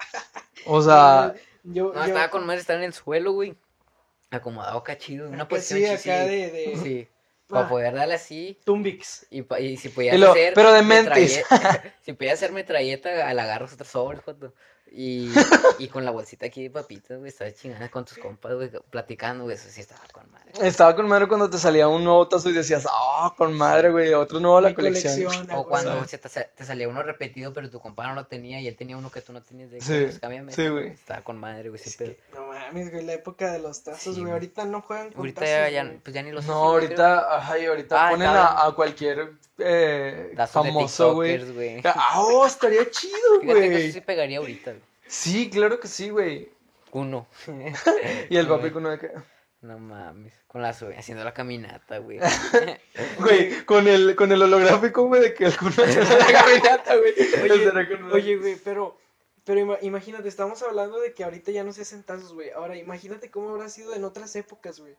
O 0.64 0.80
sea, 0.80 1.34
yo, 1.64 1.92
No, 1.92 1.94
yo- 1.94 2.04
estaba 2.04 2.30
con 2.30 2.46
madre 2.46 2.60
estar 2.60 2.76
en 2.78 2.84
el 2.84 2.94
suelo, 2.94 3.32
güey. 3.32 3.54
Acomodado 4.30 4.82
cachido, 4.84 5.28
una 5.28 5.46
posición 5.48 5.98
sí, 5.98 6.08
acá 6.10 6.24
de 6.24 6.78
Sí. 6.82 7.08
Para 7.54 7.68
poder 7.68 7.94
darle 7.94 8.14
así. 8.14 8.58
Tumbix. 8.64 9.26
Y, 9.30 9.44
y 9.62 9.76
si 9.76 9.88
podías 9.88 10.18
lo- 10.18 10.32
hacer. 10.32 10.54
pero 10.54 10.72
de 10.72 10.82
mentis. 10.82 11.42
Ah, 11.50 11.80
si 12.02 12.12
podías 12.12 12.34
hacer 12.34 12.52
metralleta, 12.52 13.28
al 13.28 13.38
agarras 13.38 13.72
otro 13.72 13.86
sobre, 13.86 14.18
joto. 14.18 14.52
Y, 14.90 15.30
y 15.78 15.88
con 15.88 16.04
la 16.04 16.10
bolsita 16.12 16.46
aquí 16.46 16.62
de 16.62 16.70
papitas, 16.70 17.18
güey, 17.18 17.28
estabas 17.28 17.54
chingada 17.54 17.88
con 17.88 18.04
tus 18.04 18.18
compas, 18.18 18.54
güey, 18.54 18.70
platicando, 18.90 19.44
güey, 19.44 19.56
eso 19.56 19.68
sí 19.68 19.80
estaba 19.80 20.02
con. 20.12 20.23
Estaba 20.60 20.94
con 20.96 21.08
madre 21.08 21.26
cuando 21.28 21.48
te 21.50 21.58
salía 21.58 21.88
un 21.88 22.04
nuevo 22.04 22.26
tazo 22.28 22.48
y 22.50 22.52
decías, 22.52 22.86
ah, 22.90 23.34
con 23.36 23.52
madre, 23.54 23.90
güey, 23.90 24.12
otro 24.14 24.40
nuevo 24.40 24.58
a 24.58 24.60
la 24.60 24.74
colección. 24.74 25.50
O 25.52 25.66
cuando 25.66 25.94
güey. 25.96 26.08
se 26.08 26.18
te, 26.18 26.28
sa- 26.28 26.44
te 26.44 26.64
salía 26.64 26.88
uno 26.88 27.02
repetido, 27.02 27.52
pero 27.52 27.70
tu 27.70 27.80
compa 27.80 28.06
no 28.06 28.14
lo 28.14 28.26
tenía 28.26 28.60
y 28.60 28.68
él 28.68 28.76
tenía 28.76 28.96
uno 28.96 29.10
que 29.10 29.20
tú 29.20 29.32
no 29.32 29.42
tenías. 29.42 29.70
De 29.70 29.80
Sí, 29.80 30.02
pues 30.04 30.18
cámbiame. 30.18 30.52
sí, 30.52 30.68
güey. 30.68 30.88
Estaba 30.88 31.22
con 31.22 31.38
madre, 31.38 31.68
güey, 31.70 31.80
no 32.34 32.46
mames, 32.46 32.90
güey, 32.90 33.04
la 33.04 33.12
época 33.14 33.52
de 33.52 33.58
los 33.58 33.82
tazos, 33.82 34.02
Sí, 34.02 34.10
güey. 34.10 34.22
güey. 34.22 34.32
Ahorita 34.32 34.64
no 34.64 34.80
juegan 34.82 35.08
con 35.10 35.18
Ahorita 35.18 35.40
tazos, 35.40 35.50
ya, 35.54 35.68
ya, 35.70 35.84
güey. 35.84 35.98
pues 35.98 36.14
ya 36.14 36.22
ni 36.22 36.30
los 36.32 36.44
No, 36.46 36.54
ahorita, 36.54 37.36
ajá, 37.36 37.58
y 37.58 37.66
ahorita 37.66 38.06
Ah, 38.06 38.10
ponen 38.10 38.28
a, 38.28 38.66
a 38.66 38.72
cualquier 38.72 39.32
eh, 39.58 40.32
de 40.36 40.46
famoso, 40.46 41.14
güey. 41.14 41.52
güey. 41.52 41.80
Ah, 41.84 42.20
oh, 42.20 42.46
estaría 42.46 42.90
chido, 42.90 43.16
Fíjate 43.40 43.60
que 43.60 43.66
eso 43.66 43.72
güey. 43.78 43.92
sí 43.92 44.00
pegaría 44.00 44.38
ahorita, 44.38 44.70
güey. 44.72 44.82
Sí, 45.06 45.50
claro 45.50 45.78
que 45.80 45.88
sí, 45.88 46.10
güey. 46.10 46.48
Uno. 46.92 47.26
Y 48.30 48.36
el 48.36 48.46
papi 48.48 48.70
con 48.70 48.86
una 48.86 48.98
que... 48.98 49.10
No 49.64 49.78
mames. 49.78 50.34
Con 50.46 50.60
la 50.60 50.68
haciendo 50.68 51.24
la 51.24 51.32
caminata, 51.32 51.98
güey. 51.98 52.18
Güey, 53.18 53.64
con 53.64 53.88
el, 53.88 54.14
con 54.14 54.30
el 54.30 54.42
holográfico, 54.42 55.06
güey, 55.06 55.22
de 55.22 55.34
que 55.34 55.46
el 55.46 55.56
culo 55.56 55.72
hace 55.82 56.00
la 56.04 56.26
caminata, 56.32 56.96
güey. 56.96 57.14
Oye, 58.12 58.36
güey, 58.36 58.56
pero, 58.62 58.98
pero 59.44 59.60
ima- 59.60 59.78
imagínate, 59.80 60.28
estamos 60.28 60.62
hablando 60.62 61.00
de 61.00 61.14
que 61.14 61.24
ahorita 61.24 61.50
ya 61.50 61.64
no 61.64 61.72
se 61.72 61.82
hacen 61.82 62.02
tazos, 62.02 62.34
güey. 62.34 62.50
Ahora, 62.50 62.76
imagínate 62.76 63.30
cómo 63.30 63.48
habrá 63.50 63.68
sido 63.70 63.94
en 63.94 64.04
otras 64.04 64.36
épocas, 64.36 64.80
güey. 64.80 64.94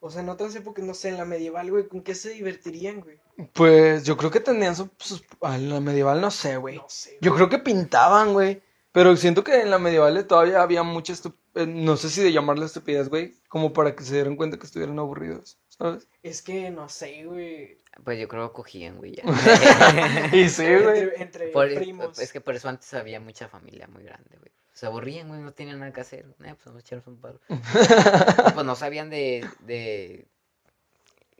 O 0.00 0.10
sea, 0.10 0.22
en 0.22 0.28
otras 0.30 0.54
épocas, 0.54 0.84
no 0.84 0.94
sé, 0.94 1.08
en 1.10 1.18
la 1.18 1.24
medieval, 1.26 1.70
güey, 1.70 1.88
¿con 1.88 2.02
qué 2.02 2.14
se 2.14 2.30
divertirían, 2.30 3.00
güey? 3.00 3.20
Pues 3.52 4.04
yo 4.04 4.16
creo 4.16 4.30
que 4.30 4.40
tenían 4.40 4.76
sus... 4.76 4.88
sus- 4.96 5.24
ah, 5.42 5.56
en 5.56 5.68
la 5.68 5.80
medieval 5.80 6.20
no 6.22 6.30
sé, 6.30 6.56
güey. 6.56 6.76
No 6.76 6.88
sé. 6.88 7.18
Yo 7.20 7.34
creo 7.34 7.48
que 7.50 7.58
pintaban, 7.58 8.32
güey. 8.32 8.62
Pero 8.92 9.14
siento 9.16 9.44
que 9.44 9.60
en 9.60 9.70
la 9.70 9.78
medieval 9.78 10.26
todavía 10.26 10.62
había 10.62 10.82
mucha 10.82 11.12
estup- 11.12 11.34
eh, 11.34 11.47
No 11.66 11.96
sé 11.96 12.10
si 12.10 12.22
de 12.22 12.32
llamarle 12.32 12.66
estupidez, 12.66 13.08
güey. 13.08 13.34
Como 13.48 13.72
para 13.72 13.94
que 13.96 14.04
se 14.04 14.14
dieran 14.14 14.36
cuenta 14.36 14.58
que 14.58 14.66
estuvieran 14.66 14.98
aburridos, 14.98 15.58
¿sabes? 15.68 16.06
Es 16.22 16.42
que, 16.42 16.70
no 16.70 16.88
sé, 16.88 17.24
güey. 17.24 17.78
Pues 18.04 18.20
yo 18.20 18.28
creo 18.28 18.48
que 18.48 18.54
cogían, 18.54 18.96
güey, 18.98 19.16
ya. 19.16 19.24
Y 20.32 20.48
sí, 20.48 20.62
güey. 20.64 21.00
Entre, 21.00 21.22
entre 21.22 21.48
Por- 21.48 21.74
primos. 21.74 22.18
es 22.18 22.32
que 22.32 22.40
por 22.40 22.54
eso 22.54 22.68
antes 22.68 22.92
había 22.94 23.18
mucha 23.20 23.48
familia 23.48 23.88
muy 23.88 24.04
grande, 24.04 24.36
güey. 24.38 24.52
Se 24.72 24.86
aburrían, 24.86 25.26
güey, 25.28 25.40
no 25.40 25.52
tenían 25.52 25.80
nada 25.80 25.92
que 25.92 26.00
hacer. 26.02 26.26
Eh, 26.44 26.54
pues 26.54 26.64
vamos 26.66 26.78
a 26.78 26.80
echarnos 26.86 27.06
un 27.08 27.16
palo. 27.20 27.40
Pues 28.54 28.64
no 28.66 28.76
sabían 28.76 29.10
de, 29.10 29.44
de... 29.66 30.26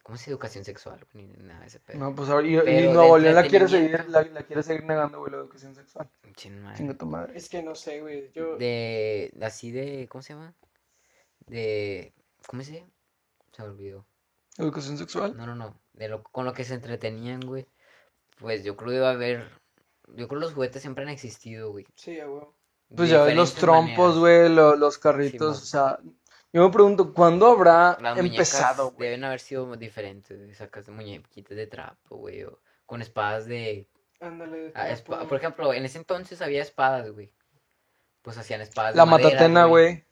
¿Cómo 0.08 0.16
es 0.16 0.26
educación 0.26 0.64
sexual? 0.64 1.06
güey, 1.12 1.26
Ni 1.26 1.46
nada 1.46 1.60
de 1.60 1.66
ese 1.66 1.80
pedo. 1.80 1.98
No, 1.98 2.14
pues 2.14 2.30
ahora, 2.30 2.46
y, 2.46 2.54
y 2.56 2.88
Nuevo 2.88 3.18
León 3.18 3.34
la 3.34 3.42
quiere 3.46 3.68
seguir, 3.68 4.08
la, 4.08 4.22
la 4.22 4.42
quiere 4.42 4.62
seguir 4.62 4.84
negando, 4.84 5.18
güey, 5.18 5.32
la 5.32 5.36
educación 5.36 5.74
sexual. 5.74 6.08
Chin 6.34 6.62
madre. 6.62 6.78
Chinga 6.78 6.94
tu 6.94 7.04
madre. 7.04 7.36
Es 7.36 7.50
que 7.50 7.62
no 7.62 7.74
sé, 7.74 8.00
güey. 8.00 8.30
Yo. 8.32 8.56
De... 8.56 9.30
Así 9.42 9.70
de... 9.70 10.08
¿Cómo 10.08 10.22
se 10.22 10.32
llama? 10.32 10.54
De... 11.46 12.14
¿Cómo 12.46 12.62
se 12.62 12.72
llama? 12.72 12.88
Se 13.52 13.62
me 13.62 13.68
olvidó. 13.68 14.06
¿Educación 14.56 14.96
sexual? 14.96 15.36
No, 15.36 15.46
no, 15.46 15.54
no. 15.54 15.78
De 15.92 16.08
lo, 16.08 16.22
con 16.22 16.46
lo 16.46 16.54
que 16.54 16.64
se 16.64 16.72
entretenían, 16.72 17.40
güey. 17.40 17.66
Pues 18.38 18.64
yo 18.64 18.76
creo 18.78 18.90
que 18.90 18.96
iba 18.96 19.08
a 19.10 19.12
haber... 19.12 19.50
Yo 20.14 20.26
creo 20.26 20.40
que 20.40 20.46
los 20.46 20.54
juguetes 20.54 20.80
siempre 20.80 21.04
han 21.04 21.10
existido, 21.10 21.70
güey. 21.70 21.86
Sí, 21.96 22.18
a 22.18 22.26
huevo. 22.26 22.54
Pues 22.96 23.10
de 23.10 23.16
ya 23.16 23.24
ves 23.24 23.36
los 23.36 23.54
trompos, 23.54 24.16
maneras. 24.16 24.18
güey, 24.18 24.48
lo- 24.48 24.74
los 24.76 24.96
carritos, 24.96 25.60
o 25.60 25.66
sea, 25.66 25.98
yo 26.52 26.64
me 26.66 26.72
pregunto, 26.72 27.12
¿cuándo 27.12 27.46
habrá 27.46 27.98
Las 28.00 28.18
empezado, 28.18 28.92
güey? 28.92 29.08
deben 29.08 29.24
haber 29.24 29.40
sido 29.40 29.76
diferentes, 29.76 30.38
güey. 30.38 30.54
Sacas 30.54 30.86
de 30.86 30.92
muñequitas 30.92 31.56
de 31.56 31.66
trapo, 31.66 32.16
güey. 32.16 32.44
O 32.44 32.58
con 32.86 33.02
espadas 33.02 33.46
de... 33.46 33.86
Ándale. 34.20 34.72
de 34.72 34.72
ah, 34.74 34.96
Por 35.28 35.36
ejemplo, 35.36 35.72
en 35.74 35.84
ese 35.84 35.98
entonces 35.98 36.40
había 36.40 36.62
espadas, 36.62 37.10
güey. 37.10 37.32
Pues 38.22 38.38
hacían 38.38 38.60
espadas 38.62 38.96
La 38.96 39.04
de 39.04 39.10
madera, 39.10 39.28
matatena, 39.30 39.64
güey. 39.66 40.04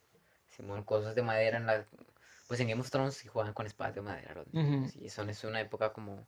Simón, 0.51 0.85
cosas 0.85 1.15
de 1.15 1.23
madera 1.23 1.57
en 1.57 1.67
la... 1.67 1.87
Pues 2.49 2.61
en 2.61 2.69
Game 2.69 2.81
of 2.81 2.91
Thrones 2.91 3.15
sí 3.15 3.29
jugaban 3.29 3.55
con 3.55 3.67
espadas 3.67 3.95
de 3.95 4.03
madera. 4.03 4.35
Ujú. 4.53 4.61
niños, 4.61 4.93
Sí, 4.93 5.09
son, 5.09 5.31
es 5.31 5.43
una 5.45 5.61
época 5.61 5.93
como 5.93 6.27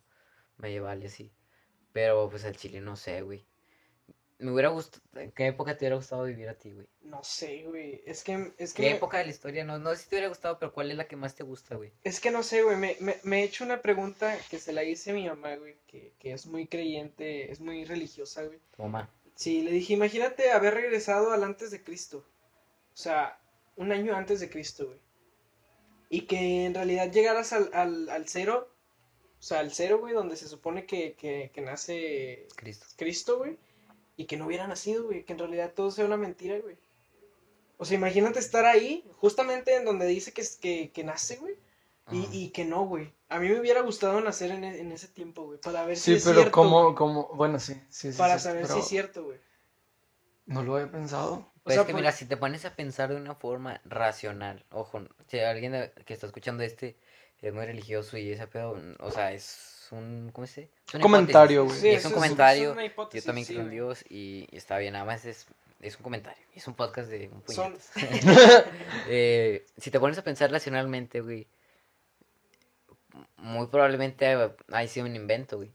medieval 0.56 1.02
y 1.02 1.06
así. 1.06 1.32
Pero 1.92 2.28
pues 2.30 2.44
al 2.44 2.56
chile 2.56 2.80
no 2.80 2.96
sé, 2.96 3.22
güey. 3.22 3.46
Me 4.40 4.52
hubiera 4.52 4.68
gustado... 4.68 5.02
¿En 5.20 5.32
qué 5.32 5.48
época 5.48 5.72
te 5.76 5.80
hubiera 5.84 5.96
gustado 5.96 6.22
vivir 6.24 6.48
a 6.48 6.54
ti, 6.54 6.70
güey? 6.72 6.86
No 7.02 7.24
sé, 7.24 7.64
güey. 7.64 8.02
Es 8.06 8.22
que, 8.22 8.52
es 8.56 8.72
que, 8.72 8.82
¿Qué 8.84 8.90
me- 8.90 8.96
época 8.96 9.18
de 9.18 9.24
la 9.24 9.30
historia? 9.30 9.64
No, 9.64 9.78
no 9.78 9.90
sé 9.90 10.02
si 10.04 10.08
te 10.08 10.14
hubiera 10.16 10.28
gustado, 10.28 10.58
pero 10.60 10.72
¿cuál 10.72 10.90
es 10.92 10.96
la 10.96 11.08
que 11.08 11.16
más 11.16 11.34
te 11.34 11.42
gusta, 11.42 11.74
güey? 11.74 11.92
es 12.04 12.20
que 12.20 12.30
no 12.30 12.42
sé, 12.44 12.62
güey. 12.62 12.76
Me, 12.76 12.96
me, 13.00 13.16
me 13.24 13.40
he 13.40 13.44
hecho 13.44 13.64
una 13.64 13.82
pregunta 13.82 14.36
que 14.48 14.58
se 14.60 14.72
la 14.72 14.84
hice 14.84 15.10
a 15.10 15.14
mi 15.14 15.26
mamá, 15.26 15.56
güey. 15.56 15.76
Que, 15.88 16.12
que 16.20 16.32
es 16.32 16.46
muy 16.46 16.66
creyente, 16.68 17.50
es 17.50 17.58
muy 17.60 17.84
religiosa, 17.84 18.44
güey. 18.44 18.60
Toma. 18.76 19.10
Sí, 19.34 19.62
le 19.62 19.72
dije, 19.72 19.94
imagínate 19.94 20.50
haber 20.52 20.74
regresado 20.74 21.32
al 21.32 21.42
antes 21.42 21.70
de 21.72 21.82
Cristo. 21.82 22.18
O 22.18 22.96
sea, 22.96 23.40
un 23.76 23.90
año 23.92 24.14
antes 24.16 24.38
de 24.40 24.48
Cristo, 24.50 24.86
güey. 24.86 24.98
Y 26.10 26.22
que 26.22 26.64
en 26.64 26.74
realidad 26.74 27.10
llegaras 27.10 27.52
al, 27.52 27.70
al, 27.72 28.08
al 28.08 28.28
cero. 28.28 28.72
O 29.38 29.42
sea, 29.42 29.60
al 29.60 29.72
cero, 29.72 29.98
güey, 29.98 30.14
donde 30.14 30.36
se 30.36 30.48
supone 30.48 30.86
que, 30.86 31.14
que, 31.14 31.50
que 31.52 31.60
nace 31.60 32.46
Cristo. 32.56 32.86
Cristo, 32.96 33.38
güey. 33.38 33.56
Y 34.18 34.26
que 34.26 34.36
no 34.36 34.46
hubiera 34.46 34.66
nacido, 34.68 35.04
güey. 35.06 35.24
Que 35.24 35.32
en 35.32 35.38
realidad 35.40 35.72
todo 35.74 35.90
sea 35.90 36.04
una 36.04 36.18
mentira, 36.18 36.58
güey. 36.60 36.76
O 37.78 37.84
sea, 37.86 37.96
imagínate 37.96 38.38
estar 38.40 38.66
ahí, 38.66 39.04
justamente 39.16 39.76
en 39.76 39.84
donde 39.86 40.06
dice 40.06 40.32
que, 40.34 40.42
es- 40.42 40.56
que, 40.56 40.90
que 40.92 41.04
nace, 41.04 41.36
güey. 41.36 41.54
Y, 42.10 42.26
y 42.32 42.50
que 42.50 42.64
no, 42.66 42.86
güey. 42.86 43.12
A 43.28 43.38
mí 43.38 43.48
me 43.48 43.60
hubiera 43.60 43.82
gustado 43.82 44.20
nacer 44.20 44.50
en, 44.50 44.64
e- 44.64 44.80
en 44.80 44.92
ese 44.92 45.08
tiempo, 45.08 45.44
güey. 45.44 45.58
Para 45.60 45.84
ver 45.86 45.96
si 45.96 46.12
Sí, 46.12 46.14
es 46.14 46.24
pero 46.24 46.36
cierto. 46.40 46.52
como, 46.52 46.82
güey, 46.84 46.94
como, 46.96 47.28
bueno, 47.34 47.58
sí, 47.60 47.74
sí, 47.90 48.12
sí. 48.12 48.18
Para 48.18 48.38
sí, 48.38 48.44
saber 48.44 48.66
si 48.66 48.68
pero 48.68 48.80
es 48.80 48.88
cierto, 48.88 49.24
güey. 49.24 49.38
No 50.46 50.62
lo 50.62 50.76
había 50.76 50.90
pensado. 50.90 51.52
Pues 51.62 51.74
sea, 51.74 51.82
es 51.82 51.86
que 51.86 51.92
por- 51.92 52.00
mira, 52.00 52.12
si 52.12 52.26
te 52.26 52.36
pones 52.36 52.64
a 52.64 52.74
pensar 52.74 53.10
de 53.10 53.16
una 53.16 53.34
forma 53.34 53.80
racional, 53.84 54.64
ojo, 54.70 55.02
si 55.28 55.38
alguien 55.40 55.92
que 56.06 56.14
está 56.14 56.26
escuchando 56.26 56.62
este 56.62 56.96
es 57.40 57.52
muy 57.52 57.66
religioso 57.66 58.16
y 58.18 58.32
ese 58.32 58.46
pedo, 58.48 58.76
o 59.00 59.10
sea, 59.10 59.32
es 59.32 59.77
un, 59.92 60.30
¿cómo 60.32 60.46
se 60.46 60.62
dice? 60.62 61.00
Comentario, 61.00 61.64
güey. 61.64 61.76
Sí, 61.78 61.88
es 61.88 62.04
un 62.04 62.12
comentario, 62.12 62.70
es 62.70 62.76
una 62.94 63.10
yo 63.12 63.22
también 63.22 63.46
sí, 63.46 63.54
creo 63.54 63.64
en. 63.66 63.70
Dios 63.70 64.04
y, 64.08 64.46
y 64.50 64.56
está 64.56 64.78
bien, 64.78 64.92
nada 64.94 65.04
más 65.04 65.24
es, 65.24 65.46
es 65.80 65.96
un 65.96 66.02
comentario, 66.02 66.42
es 66.54 66.66
un 66.66 66.74
podcast 66.74 67.08
de 67.10 67.28
un 67.28 67.42
Son-. 67.46 67.76
Eh, 69.08 69.64
si 69.76 69.90
te 69.90 70.00
pones 70.00 70.18
a 70.18 70.22
pensar 70.24 70.50
racionalmente, 70.50 71.20
güey, 71.20 71.46
muy 73.36 73.66
probablemente 73.66 74.26
ha- 74.26 74.54
haya 74.72 74.88
sido 74.88 75.06
un 75.06 75.16
invento, 75.16 75.56
güey. 75.58 75.70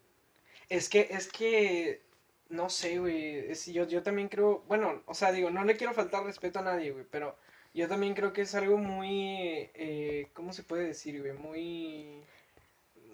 Es 0.69 0.89
que, 0.89 1.07
es 1.11 1.27
que, 1.27 2.01
no 2.49 2.69
sé, 2.69 2.99
güey, 2.99 3.49
es- 3.51 3.65
yo, 3.67 3.87
yo 3.87 4.03
también 4.03 4.29
creo, 4.29 4.63
bueno, 4.67 5.01
o 5.05 5.13
sea, 5.13 5.31
digo, 5.31 5.49
no 5.49 5.63
le 5.63 5.75
quiero 5.75 5.93
faltar 5.93 6.23
respeto 6.23 6.59
a 6.59 6.63
nadie, 6.63 6.91
güey, 6.91 7.05
pero 7.09 7.35
yo 7.73 7.87
también 7.87 8.13
creo 8.13 8.33
que 8.33 8.41
es 8.41 8.53
algo 8.55 8.77
muy, 8.77 9.69
eh, 9.73 10.27
¿cómo 10.33 10.53
se 10.53 10.63
puede 10.63 10.85
decir, 10.87 11.19
güey? 11.21 11.33
Muy, 11.33 12.21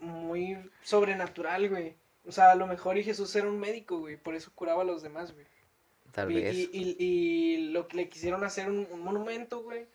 muy 0.02 0.58
sobrenatural, 0.84 1.70
güey. 1.70 1.96
O 2.26 2.32
sea, 2.32 2.52
a 2.52 2.56
lo 2.56 2.68
mejor 2.68 2.98
y 2.98 3.04
Jesús 3.04 3.36
era 3.36 3.48
un 3.48 3.60
médico, 3.60 4.00
güey, 4.00 4.18
por 4.18 4.36
eso 4.36 4.52
curaba 4.54 4.82
a 4.84 4.86
los 4.86 5.02
demás, 5.02 5.34
güey. 5.34 5.46
Tal 6.12 6.32
Y, 6.32 6.36
vez. 6.42 6.56
y, 6.56 6.70
y- 6.74 6.96
y 7.00 7.58
lo 7.72 7.88
que 7.88 7.98
le 7.98 8.10
quisieron 8.10 8.44
hacer 8.44 8.70
un, 8.70 8.88
un 8.92 9.02
monumento, 9.02 9.62
güey. 9.64 9.88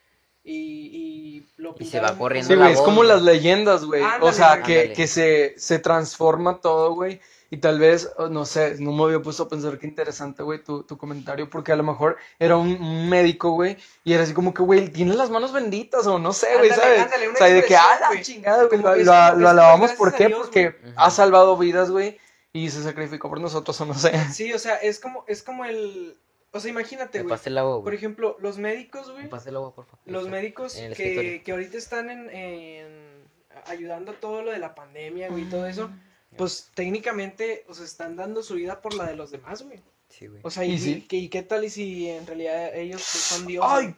Y, 0.45 0.53
y 0.53 1.47
lo 1.57 1.75
Y 1.79 1.87
se 1.87 2.01
va 2.01 2.17
corriendo 2.17 2.49
Sí, 2.49 2.55
güey, 2.55 2.73
es 2.73 2.79
voz, 2.79 2.85
como 2.85 3.03
las 3.03 3.23
leyendas, 3.23 3.85
güey. 3.85 4.03
O 4.21 4.33
sea, 4.33 4.63
que, 4.63 4.93
que 4.93 5.07
se, 5.07 5.55
se 5.57 5.79
transforma 5.79 6.61
todo, 6.61 6.95
güey. 6.95 7.21
Y 7.51 7.59
tal 7.59 7.79
vez, 7.79 8.11
oh, 8.17 8.29
no 8.29 8.45
sé, 8.45 8.77
no 8.81 8.91
me 8.93 9.05
había 9.05 9.23
puesto 9.23 9.45
a 9.45 9.49
pensar 9.49 9.79
qué 9.79 9.87
interesante, 9.87 10.43
güey, 10.43 10.65
tu, 10.65 10.83
tu 10.83 10.99
comentario, 10.99 11.49
porque 11.49 11.71
a 11.71 11.77
lo 11.77 11.85
mejor 11.85 12.17
era 12.39 12.57
un, 12.57 13.09
médico, 13.09 13.53
güey, 13.53 13.77
y 14.03 14.13
era 14.13 14.25
así 14.25 14.35
como 14.35 14.53
que, 14.53 14.63
güey, 14.63 14.89
tiene 14.89 15.15
las 15.15 15.31
manos 15.31 15.53
benditas, 15.53 16.05
o 16.09 16.19
no 16.19 16.33
sé, 16.33 16.49
güey, 16.59 16.71
¿sabes? 16.71 17.03
ándale, 17.03 17.29
una 17.29 17.35
o 17.35 17.39
sea, 17.39 17.49
y 17.51 17.53
de 17.53 17.63
que, 17.63 17.77
ah, 17.77 17.99
la 18.01 18.21
chingada, 18.21 18.65
güey, 18.65 18.81
lo, 18.81 18.93
que 18.93 19.47
alabamos, 19.47 19.93
¿por 19.93 20.13
qué? 20.15 20.27
Dios, 20.27 20.41
Porque 20.41 20.71
güey. 20.71 20.95
ha 20.97 21.11
salvado 21.11 21.57
vidas, 21.57 21.93
güey, 21.93 22.19
y 22.53 22.71
se 22.71 22.83
sacrificó 22.83 23.29
por 23.29 23.41
nosotros, 23.41 23.81
o 23.81 23.85
no 23.85 23.95
sé. 23.95 24.13
Sí, 24.33 24.53
o 24.53 24.59
sea, 24.59 24.75
es 24.77 24.99
como, 24.99 25.25
es 25.29 25.45
como 25.45 25.65
el... 25.65 26.17
O 26.55 26.61
sea, 26.61 26.71
imagínate, 26.71 27.23
güey. 27.23 27.39
el 27.45 27.59
agua, 27.59 27.75
Por 27.75 27.83
güey. 27.83 27.97
ejemplo, 27.97 28.37
los 28.41 28.59
médicos, 28.59 29.11
güey. 29.11 29.25
Me 29.25 29.39
el 29.47 29.57
agua, 29.57 29.75
por 29.75 29.87
favor. 29.87 30.01
Los 30.07 30.29
médicos 30.29 30.75
que, 30.97 31.43
que 31.45 31.53
ahorita 31.53 31.77
están 31.77 32.11
en, 32.11 32.31
en- 32.31 33.25
ayudando 33.67 34.13
a 34.13 34.15
todo 34.21 34.43
lo 34.43 34.51
de 34.53 34.59
la 34.59 34.75
pandemia, 34.75 35.29
güey, 35.29 35.43
y 35.43 35.47
todo 35.51 35.67
eso, 35.67 35.91
pues 36.37 36.71
técnicamente, 36.75 37.65
o 37.69 37.75
sea, 37.75 37.85
están 37.85 38.17
dando 38.17 38.43
su 38.43 38.55
vida 38.55 38.81
por 38.81 38.95
la 38.95 39.05
de 39.07 39.17
los 39.17 39.31
demás, 39.33 39.63
güey. 39.63 39.81
Sí, 40.09 40.29
güey. 40.29 40.41
O 40.45 40.51
sea, 40.51 40.65
Y 40.65 40.73
y, 40.75 40.79
sí. 40.79 41.07
y 41.11 41.29
qué 41.29 41.43
tal 41.43 41.65
y 41.65 41.71
si 41.71 42.09
en 42.09 42.27
realidad 42.27 42.75
ellos 42.77 43.03
son 43.03 43.47
dioses? 43.47 43.71
Ay. 43.73 43.97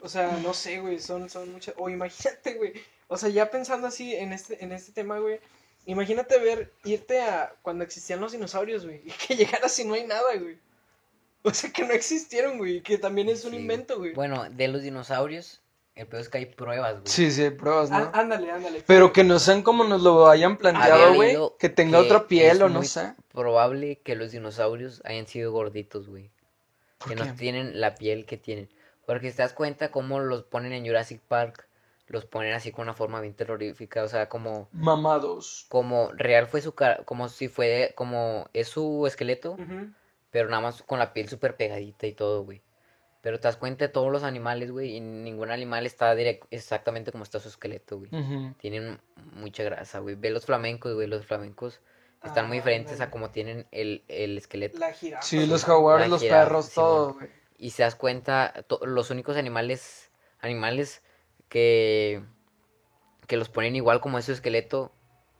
O 0.00 0.08
sea, 0.08 0.36
no 0.42 0.54
sé, 0.54 0.80
güey, 0.80 0.98
son, 0.98 1.28
son 1.30 1.52
muchas... 1.52 1.74
O 1.78 1.88
imagínate, 1.90 2.54
güey. 2.54 2.72
O 3.08 3.16
sea, 3.18 3.28
ya 3.28 3.50
pensando 3.50 3.86
así 3.86 4.14
en 4.16 4.32
este, 4.32 4.64
en 4.64 4.72
este 4.72 4.90
tema, 4.92 5.18
güey. 5.18 5.38
Imagínate 5.86 6.38
ver, 6.38 6.72
irte 6.84 7.20
a 7.20 7.54
cuando 7.62 7.84
existían 7.84 8.20
los 8.20 8.32
dinosaurios, 8.32 8.84
güey. 8.86 9.02
Y 9.04 9.10
que 9.10 9.36
llegaras 9.36 9.78
y 9.78 9.84
no 9.84 9.94
hay 9.94 10.06
nada, 10.06 10.34
güey. 10.38 10.58
O 11.44 11.52
sea, 11.52 11.72
que 11.72 11.84
no 11.84 11.92
existieron, 11.92 12.58
güey. 12.58 12.82
Que 12.82 12.98
también 12.98 13.28
es 13.28 13.44
un 13.44 13.52
Sí, 13.52 13.58
invento, 13.58 13.98
güey. 13.98 14.14
Bueno, 14.14 14.48
de 14.50 14.68
los 14.68 14.82
dinosaurios, 14.82 15.60
el 15.96 16.06
peor 16.06 16.22
es 16.22 16.28
que 16.28 16.38
hay 16.38 16.46
pruebas, 16.46 16.94
güey. 16.94 17.06
Sí, 17.06 17.30
sí, 17.32 17.42
hay 17.42 17.50
pruebas, 17.50 17.90
¿no? 17.90 17.96
Á- 17.96 18.10
ándale, 18.14 18.50
ándale. 18.50 18.82
Pero 18.86 19.12
que 19.12 19.24
no 19.24 19.38
sean 19.38 19.62
como 19.62 19.84
nos 19.84 20.02
lo 20.02 20.28
hayan 20.28 20.52
Había 20.52 20.58
planteado, 20.60 21.14
güey, 21.14 21.36
que 21.58 21.68
tenga 21.68 21.98
que 21.98 22.04
otra 22.04 22.28
piel 22.28 22.56
es 22.58 22.62
o 22.62 22.68
no 22.68 22.78
muy 22.78 22.86
sé. 22.86 23.14
Probable 23.32 23.98
que 24.04 24.14
los 24.14 24.30
dinosaurios 24.30 25.02
hayan 25.04 25.26
sido 25.26 25.50
gorditos, 25.52 26.08
güey. 26.08 26.30
¿Por 26.98 27.08
Que 27.08 27.16
qué? 27.16 27.24
no 27.24 27.34
tienen 27.34 27.80
la 27.80 27.94
piel 27.96 28.24
que 28.26 28.36
tienen. 28.36 28.68
Porque 29.06 29.30
si 29.30 29.36
te 29.36 29.42
das 29.42 29.52
cuenta 29.52 29.90
cómo 29.90 30.20
los 30.20 30.44
ponen 30.44 30.72
en 30.72 30.86
Jurassic 30.86 31.20
Park, 31.22 31.66
los 32.06 32.24
ponen 32.26 32.52
así 32.52 32.70
con 32.70 32.82
una 32.84 32.94
forma 32.94 33.20
bien 33.20 33.34
terrorífica, 33.34 34.04
o 34.04 34.08
sea, 34.08 34.28
como 34.28 34.68
Mamados. 34.72 35.66
como 35.68 36.12
real 36.12 36.46
fue 36.46 36.60
su 36.60 36.72
cara, 36.74 37.02
como 37.04 37.28
si 37.28 37.48
fue 37.48 37.92
como 37.96 38.48
es 38.52 38.68
su 38.68 39.06
esqueleto, 39.06 39.52
Ujú. 39.52 39.90
Pero 40.32 40.48
nada 40.48 40.60
más 40.62 40.82
con 40.82 40.98
la 40.98 41.12
piel 41.12 41.28
súper 41.28 41.54
pegadita 41.56 42.08
y 42.08 42.12
todo, 42.14 42.42
güey. 42.42 42.60
Pero 43.20 43.38
te 43.38 43.46
das 43.46 43.56
cuenta 43.56 43.84
de 43.84 43.88
todos 43.92 44.10
los 44.10 44.24
animales, 44.24 44.72
güey, 44.72 44.96
y 44.96 45.00
ningún 45.00 45.52
animal 45.52 45.86
está 45.86 46.12
direct- 46.16 46.46
exactamente 46.50 47.12
como 47.12 47.22
está 47.22 47.38
su 47.38 47.48
esqueleto, 47.48 47.98
güey. 47.98 48.10
Tienen 48.56 49.00
mucha 49.34 49.62
grasa, 49.62 50.00
güey. 50.00 50.16
Ve 50.16 50.30
los 50.30 50.44
flamencos, 50.44 50.92
güey, 50.94 51.06
los 51.06 51.24
flamencos 51.24 51.80
están 52.24 52.48
muy 52.48 52.56
Ah, 52.56 52.60
diferentes 52.60 53.00
a 53.00 53.10
como 53.10 53.30
tienen 53.30 53.66
el, 53.70 54.02
el 54.08 54.38
esqueleto. 54.38 54.78
La 54.78 54.92
jirafa. 54.92 55.22
Sí, 55.22 55.46
los 55.46 55.64
jaguares, 55.64 56.08
los 56.08 56.20
jirafa, 56.20 56.44
perros, 56.44 56.66
Simón. 56.66 56.88
todo, 56.88 57.14
güey. 57.14 57.28
Y 57.58 57.70
se 57.70 57.84
das 57.84 57.94
cuenta, 57.94 58.64
los 58.84 59.10
únicos 59.10 59.36
animales, 59.36 60.10
animales 60.40 61.02
que, 61.48 62.24
que 63.28 63.36
los 63.36 63.48
ponen 63.48 63.76
igual 63.76 64.00
como 64.00 64.18
es 64.18 64.24
su 64.24 64.32
esqueleto 64.32 64.92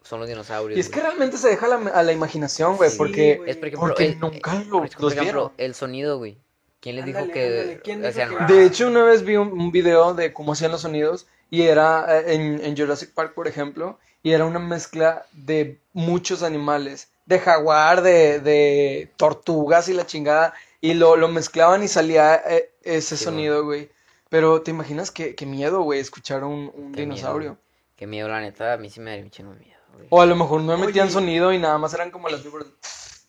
son 0.05 0.21
los 0.21 0.29
dinosaurios. 0.29 0.77
Y 0.77 0.81
es 0.81 0.89
que 0.89 1.01
realmente 1.01 1.37
se 1.37 1.49
deja 1.49 1.67
a 1.67 1.69
la, 1.79 1.91
a 1.91 2.03
la 2.03 2.13
imaginación, 2.13 2.77
güey, 2.77 2.91
Sí, 2.91 2.99
porque 2.99 3.37
güey. 3.37 3.51
Es 3.51 3.57
por 3.57 3.69
ejemplo, 3.69 3.89
porque 3.89 4.05
el- 4.07 4.19
nunca 4.21 4.55
eh, 4.57 4.65
lo- 4.67 4.79
por 4.79 4.87
ejemplo, 4.87 5.09
los 5.09 5.15
vieron. 5.21 5.53
el 5.59 5.75
sonido, 5.75 6.19
güey. 6.19 6.39
¿Quién 6.81 6.97
les 6.97 7.05
dijo 7.05 7.19
Ándale, 7.19 7.33
que 7.33 7.81
¿quién 7.85 7.99
dijo 7.99 8.09
hacían 8.11 8.31
que- 8.31 8.37
rap? 8.39 8.51
De 8.51 8.65
hecho, 8.67 8.89
una 8.89 9.05
vez 9.05 9.23
vi 9.25 9.37
un, 9.37 9.53
un 9.53 9.71
video 9.71 10.15
de 10.15 10.33
cómo 10.33 10.53
hacían 10.55 10.73
los 10.73 10.81
sonidos 10.81 11.27
y 11.51 11.63
era 11.63 12.19
eh, 12.21 12.35
en, 12.35 12.65
en 12.65 12.77
Jurassic 12.77 13.13
Park, 13.15 13.35
por 13.35 13.47
ejemplo, 13.47 13.99
y 14.25 14.33
era 14.33 14.45
una 14.45 14.59
mezcla 14.59 15.25
de 15.33 15.79
muchos 15.93 16.43
animales, 16.43 17.09
de 17.27 17.39
jaguar, 17.39 18.03
de, 18.03 18.41
de 18.41 19.11
tortugas 19.17 19.89
y 19.89 19.93
la 19.95 20.07
chingada, 20.07 20.55
y 20.81 20.95
lo, 20.95 21.15
lo 21.17 21.29
mezclaban 21.29 21.83
y 21.85 21.89
salía 21.89 22.35
eh, 22.49 22.73
ese 22.83 23.17
Sí, 23.17 23.25
sonido, 23.25 23.65
güey. 23.65 23.89
Pero 24.29 24.63
te 24.63 24.71
imaginas 24.73 25.11
qué, 25.13 25.35
qué 25.37 25.47
miedo, 25.47 25.83
güey, 25.83 26.01
escuchar 26.01 26.43
un, 26.43 26.73
un 26.75 26.93
Qué 26.93 27.03
dinosaurio. 27.03 27.59
Qué 27.97 28.07
miedo, 28.09 28.27
la 28.29 28.41
neta, 28.41 28.73
a 28.73 28.77
mí 28.79 28.91
sí 28.91 28.99
me 28.99 29.31
chingo 29.31 29.53
de 29.53 29.61
miedo. 29.61 29.72
O 30.11 30.21
a 30.21 30.27
lo 30.27 30.37
mejor 30.37 30.61
no 30.63 30.77
metían 30.79 31.07
Oye. 31.07 31.15
sonido 31.15 31.53
y 31.53 31.59
nada 31.59 31.79
más 31.79 31.93
eran 31.95 32.11
como 32.11 32.29
las 32.29 32.43
víboras, 32.45 32.69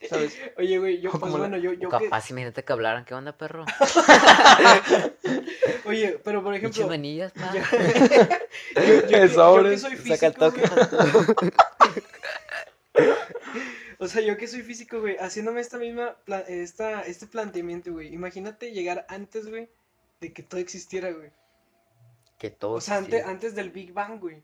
¿sabes? 0.10 0.38
Oye, 0.58 0.78
güey, 0.80 1.02
yo, 1.02 1.12
pues 1.12 1.32
bueno, 1.32 1.58
yo, 1.58 1.72
O 1.72 1.74
yo 1.74 1.90
que- 1.90 2.06
capaz, 2.06 2.30
imagínate 2.30 2.64
que 2.64 2.74
hablaran, 2.74 3.06
¿qué 3.06 3.14
onda, 3.14 3.38
perro? 3.38 3.66
Oye, 5.86 6.20
pero 6.24 6.44
por 6.44 6.56
ejemplo, 6.56 6.88
manillas, 6.88 7.32
pa. 7.34 7.54
yo, 7.54 7.62
yo- 8.82 8.94
yo 9.02 9.08
que- 9.08 9.24
Es 9.24 9.34
yo 9.34 9.44
ahora. 9.44 9.70
que 9.70 9.78
soy 9.78 9.98
Saca 9.98 10.28
el 10.28 10.34
físico, 10.34 10.52
toque. 10.52 10.62
o 14.00 14.08
sea, 14.08 14.22
yo 14.22 14.38
que 14.38 14.48
soy 14.48 14.62
físico, 14.62 15.00
güey, 15.00 15.18
haciéndome 15.18 15.62
esta 15.62 15.78
misma, 15.78 16.16
pla- 16.26 16.42
esta, 16.48 17.02
este 17.02 17.28
planteamiento, 17.28 17.92
güey, 17.92 18.14
imagínate 18.14 18.72
llegar 18.72 19.06
antes, 19.10 19.48
güey, 19.50 19.70
de 20.20 20.34
que 20.34 20.44
todo 20.44 20.60
existiera, 20.60 21.12
güey. 21.12 21.32
Que 22.38 22.50
todo 22.50 22.74
O 22.74 22.82
sea, 22.82 22.98
antes, 22.98 23.26
antes 23.26 23.56
del 23.56 23.70
Big 23.70 23.94
Bang, 23.94 24.20
güey. 24.20 24.44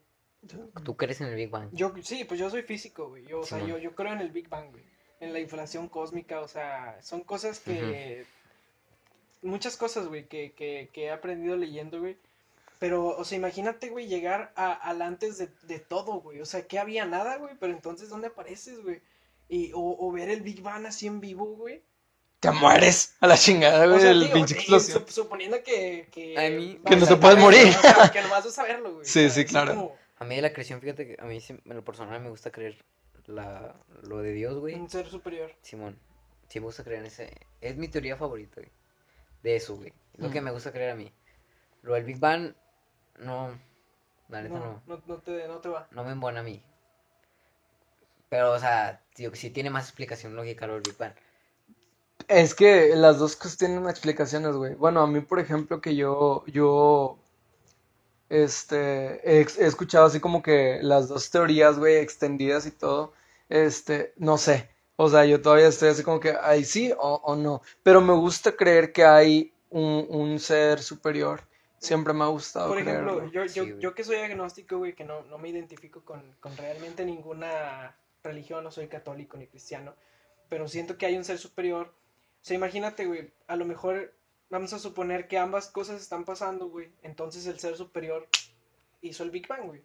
¿Tú 0.84 0.96
crees 0.96 1.20
en 1.22 1.28
el 1.28 1.36
Big 1.36 1.50
Bang? 1.50 1.70
Yo, 1.72 1.94
sí, 2.02 2.24
pues 2.24 2.40
yo 2.40 2.50
soy 2.50 2.64
físico, 2.64 3.10
güey. 3.10 3.26
Yo, 3.26 3.42
o 3.42 3.44
sea, 3.44 3.60
yo, 3.66 3.78
yo 3.78 3.94
creo 3.94 4.14
en 4.14 4.22
el 4.22 4.32
Big 4.32 4.48
Bang, 4.50 4.72
güey. 4.72 4.84
En 5.20 5.34
la 5.34 5.40
inflación 5.40 5.90
cósmica, 5.90 6.40
o 6.40 6.48
sea, 6.48 6.98
son 7.02 7.22
cosas 7.24 7.60
que... 7.60 8.26
Muchas 9.42 9.78
cosas, 9.78 10.08
güey, 10.08 10.28
que, 10.28 10.52
que, 10.54 10.90
que 10.94 11.06
he 11.06 11.12
aprendido 11.12 11.56
leyendo, 11.56 12.00
güey. 12.00 12.18
Pero, 12.78 13.08
o 13.08 13.24
sea, 13.26 13.38
imagínate, 13.38 13.90
güey, 13.90 14.08
llegar 14.08 14.52
a, 14.56 14.74
al 14.74 15.02
antes 15.02 15.38
de, 15.38 15.50
de 15.64 15.80
todo, 15.80 16.22
güey. 16.22 16.40
O 16.42 16.46
sea, 16.46 16.66
que 16.68 16.80
había 16.80 17.06
nada, 17.06 17.38
güey, 17.38 17.56
pero 17.60 17.74
entonces, 17.74 18.10
¿dónde 18.10 18.28
apareces, 18.28 18.82
güey? 18.82 19.02
Y, 19.50 19.72
o, 19.74 19.96
o 20.00 20.12
ver 20.12 20.30
el 20.30 20.42
Big 20.42 20.62
Bang 20.62 20.86
así 20.86 21.08
en 21.08 21.20
vivo, 21.22 21.46
güey. 21.56 21.82
Te 22.40 22.52
mueres 22.52 23.16
a 23.20 23.28
la 23.28 23.38
chingada, 23.38 23.86
O 23.86 23.90
güey, 23.90 24.02
sea, 24.02 24.14
digo, 24.14 24.34
pinche 24.34 24.56
y 24.56 24.58
explosión. 24.60 25.06
sup- 25.06 25.10
suponiendo 25.10 25.62
que... 25.64 26.08
Que, 26.12 26.38
A 26.38 26.50
mí- 26.50 26.80
Que 26.86 26.96
no 26.96 27.06
te 27.08 27.16
puedes 27.18 27.38
morir. 27.38 27.68
O 27.68 27.82
sea, 27.82 28.10
que 28.14 28.22
nomás 28.22 28.46
vas 28.46 28.60
a 28.60 28.64
verlo, 28.64 28.94
güey. 28.96 29.06
Sí, 29.06 29.30
sí, 29.30 29.44
claro. 29.46 29.74
como 29.76 29.96
A 30.20 30.26
mí 30.26 30.36
de 30.36 30.42
la 30.42 30.52
creación, 30.54 30.82
fíjate 30.82 31.08
que 31.08 31.22
a 31.22 31.26
mí 31.26 31.40
en 31.50 31.76
lo 31.76 31.84
personal 31.84 32.20
me 32.22 32.30
gusta 32.30 32.52
creer 32.52 32.84
la, 33.26 33.76
lo 34.04 34.18
de 34.20 34.34
Dios, 34.34 34.58
güey. 34.60 34.76
Un 34.76 34.90
ser 34.90 35.08
superior. 35.08 35.52
Simón, 35.62 35.98
sí 36.50 36.60
me 36.60 36.66
gusta 36.66 36.84
creer 36.84 37.00
en 37.02 37.06
ese. 37.08 37.32
Es 37.62 37.78
mi 37.78 37.88
teoría 37.88 38.18
favorita, 38.18 38.56
güey. 38.62 38.72
De 39.44 39.56
eso, 39.56 39.78
güey. 39.78 39.94
Es 40.14 40.20
lo 40.20 40.30
que 40.30 40.42
Mm. 40.42 40.46
me 40.46 40.52
gusta 40.52 40.72
creer 40.72 40.92
a 40.92 40.96
mí. 40.96 41.12
Lo 41.84 41.94
del 41.94 42.04
Big 42.04 42.20
Bang, 42.20 42.54
no. 43.20 43.58
La 44.28 44.42
neta 44.42 44.56
no. 44.60 44.82
No, 44.86 44.98
no, 44.98 45.04
no 45.08 45.18
te, 45.20 45.48
no 45.48 45.58
te 45.60 45.70
va. 45.70 45.88
No 45.92 46.04
me 46.04 46.12
embona 46.12 46.42
a 46.42 46.44
mí. 46.44 46.62
Pero, 48.30 48.52
o 48.52 48.60
sea, 48.60 49.02
tío, 49.16 49.34
sí 49.34 49.50
tiene 49.50 49.70
más 49.70 49.86
explicación 49.86 50.36
lógica 50.36 50.68
lo 50.68 50.74
del 50.74 50.84
Big 50.84 50.98
Bang. 50.98 51.14
Es 52.28 52.54
que 52.54 52.96
las 52.96 53.18
dos 53.18 53.36
cosas 53.36 53.58
tienen 53.58 53.88
explicaciones, 53.90 54.56
güey. 54.56 54.76
Bueno, 54.76 55.02
a 55.02 55.08
mí, 55.08 55.22
por 55.22 55.40
ejemplo, 55.40 55.82
que 55.82 55.96
yo, 55.96 56.44
yo, 56.48 57.18
este, 58.30 59.22
he, 59.30 59.42
he 59.42 59.66
escuchado 59.66 60.06
así 60.06 60.20
como 60.20 60.42
que 60.42 60.80
las 60.82 61.08
dos 61.08 61.30
teorías, 61.32 61.78
güey, 61.80 61.98
extendidas 61.98 62.66
y 62.66 62.72
todo, 62.72 63.14
este, 63.50 64.14
no 64.18 64.38
sé. 64.38 64.70
O 64.96 65.10
sea, 65.10 65.26
yo 65.26 65.42
todavía 65.42 65.68
estoy 65.68 65.90
así 65.90 66.04
como 66.04 66.20
que, 66.20 66.36
ahí 66.42 66.64
sí 66.66 66.92
o, 66.98 67.16
o 67.24 67.36
no. 67.36 67.62
Pero 67.84 68.02
me 68.02 68.14
gusta 68.14 68.52
creer 68.56 68.92
que 68.92 69.06
hay 69.06 69.54
un, 69.70 70.06
un 70.10 70.40
ser 70.40 70.82
superior. 70.82 71.42
Siempre 71.78 72.14
me 72.14 72.24
ha 72.26 72.28
gustado 72.28 72.68
Por 72.68 72.78
ejemplo, 72.80 73.18
creerlo. 73.18 73.32
yo, 73.32 73.46
yo, 73.46 73.66
Sí, 73.66 73.76
yo 73.80 73.96
que 73.96 74.04
soy 74.04 74.18
agnóstico, 74.18 74.78
güey, 74.78 74.94
que 74.96 75.06
no, 75.06 75.24
no 75.24 75.38
me 75.38 75.50
identifico 75.50 76.04
con, 76.04 76.36
con 76.40 76.56
realmente 76.58 77.06
ninguna 77.06 77.96
religión, 78.24 78.64
no 78.64 78.72
soy 78.72 78.88
católico 78.88 79.38
ni 79.38 79.48
cristiano, 79.48 79.96
pero 80.50 80.68
siento 80.68 80.98
que 80.98 81.06
hay 81.06 81.18
un 81.18 81.24
ser 81.24 81.38
superior. 81.38 81.88
O 81.88 82.46
sea, 82.46 82.56
imagínate, 82.56 83.06
güey, 83.06 83.32
a 83.48 83.56
lo 83.56 83.66
mejor 83.66 84.14
vamos 84.50 84.74
a 84.74 84.80
suponer 84.80 85.28
que 85.28 85.38
ambas 85.38 85.68
cosas 85.68 86.02
están 86.02 86.26
pasando, 86.26 86.68
güey, 86.70 86.92
entonces 87.04 87.46
el 87.48 87.60
ser 87.60 87.76
superior 87.78 88.28
hizo 89.02 89.24
el 89.24 89.32
Big 89.32 89.48
Bang, 89.48 89.68
güey. 89.68 89.82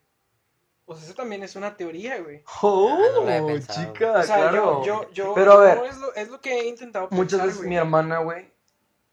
O 0.87 0.95
sea, 0.95 1.05
eso 1.07 1.15
también 1.15 1.43
es 1.43 1.57
una 1.57 1.77
teoría, 1.77 2.21
güey. 2.21 2.43
Oh, 2.63 2.91
Ah, 3.27 3.41
no 3.41 3.59
chica, 3.61 4.13
O 4.19 4.23
sea, 4.23 4.37
claro. 4.51 4.85
yo, 4.85 5.05
yo, 5.05 5.11
yo, 5.13 5.35
Pero 5.35 5.53
a 5.53 5.57
ver, 5.61 5.79
yo 5.79 5.85
es, 5.87 5.97
lo, 5.99 6.15
es 6.15 6.29
lo 6.29 6.41
que 6.41 6.61
he 6.61 6.69
intentado 6.69 7.09
Muchas 7.11 7.33
pensar, 7.41 7.47
veces 7.47 7.59
güey. 7.59 7.71
mi 7.71 7.77
hermana, 7.77 8.19
güey, 8.19 8.51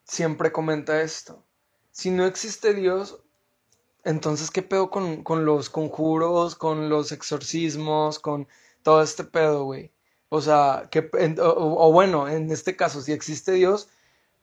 siempre 0.04 0.52
comenta 0.52 1.02
esto. 1.02 1.45
Si 1.91 2.12
no 2.12 2.26
existe 2.26 2.74
Dios, 2.74 3.20
entonces, 4.04 4.52
¿qué 4.52 4.62
pedo 4.64 4.89
con, 4.89 5.24
con 5.24 5.45
los 5.45 5.70
conjuros, 5.70 6.56
con 6.56 6.89
los 6.89 7.12
exorcismos, 7.12 8.20
con 8.20 8.47
todo 8.84 9.02
este 9.04 9.24
pedo, 9.24 9.64
güey? 9.66 9.91
O 10.30 10.41
sea, 10.41 10.88
que, 10.91 11.10
en- 11.14 11.39
o, 11.39 11.49
o- 11.52 11.88
o 11.88 11.91
bueno, 11.93 12.28
en 12.28 12.52
este 12.52 12.76
caso, 12.76 13.02
si 13.02 13.12
existe 13.14 13.52
Dios, 13.54 13.89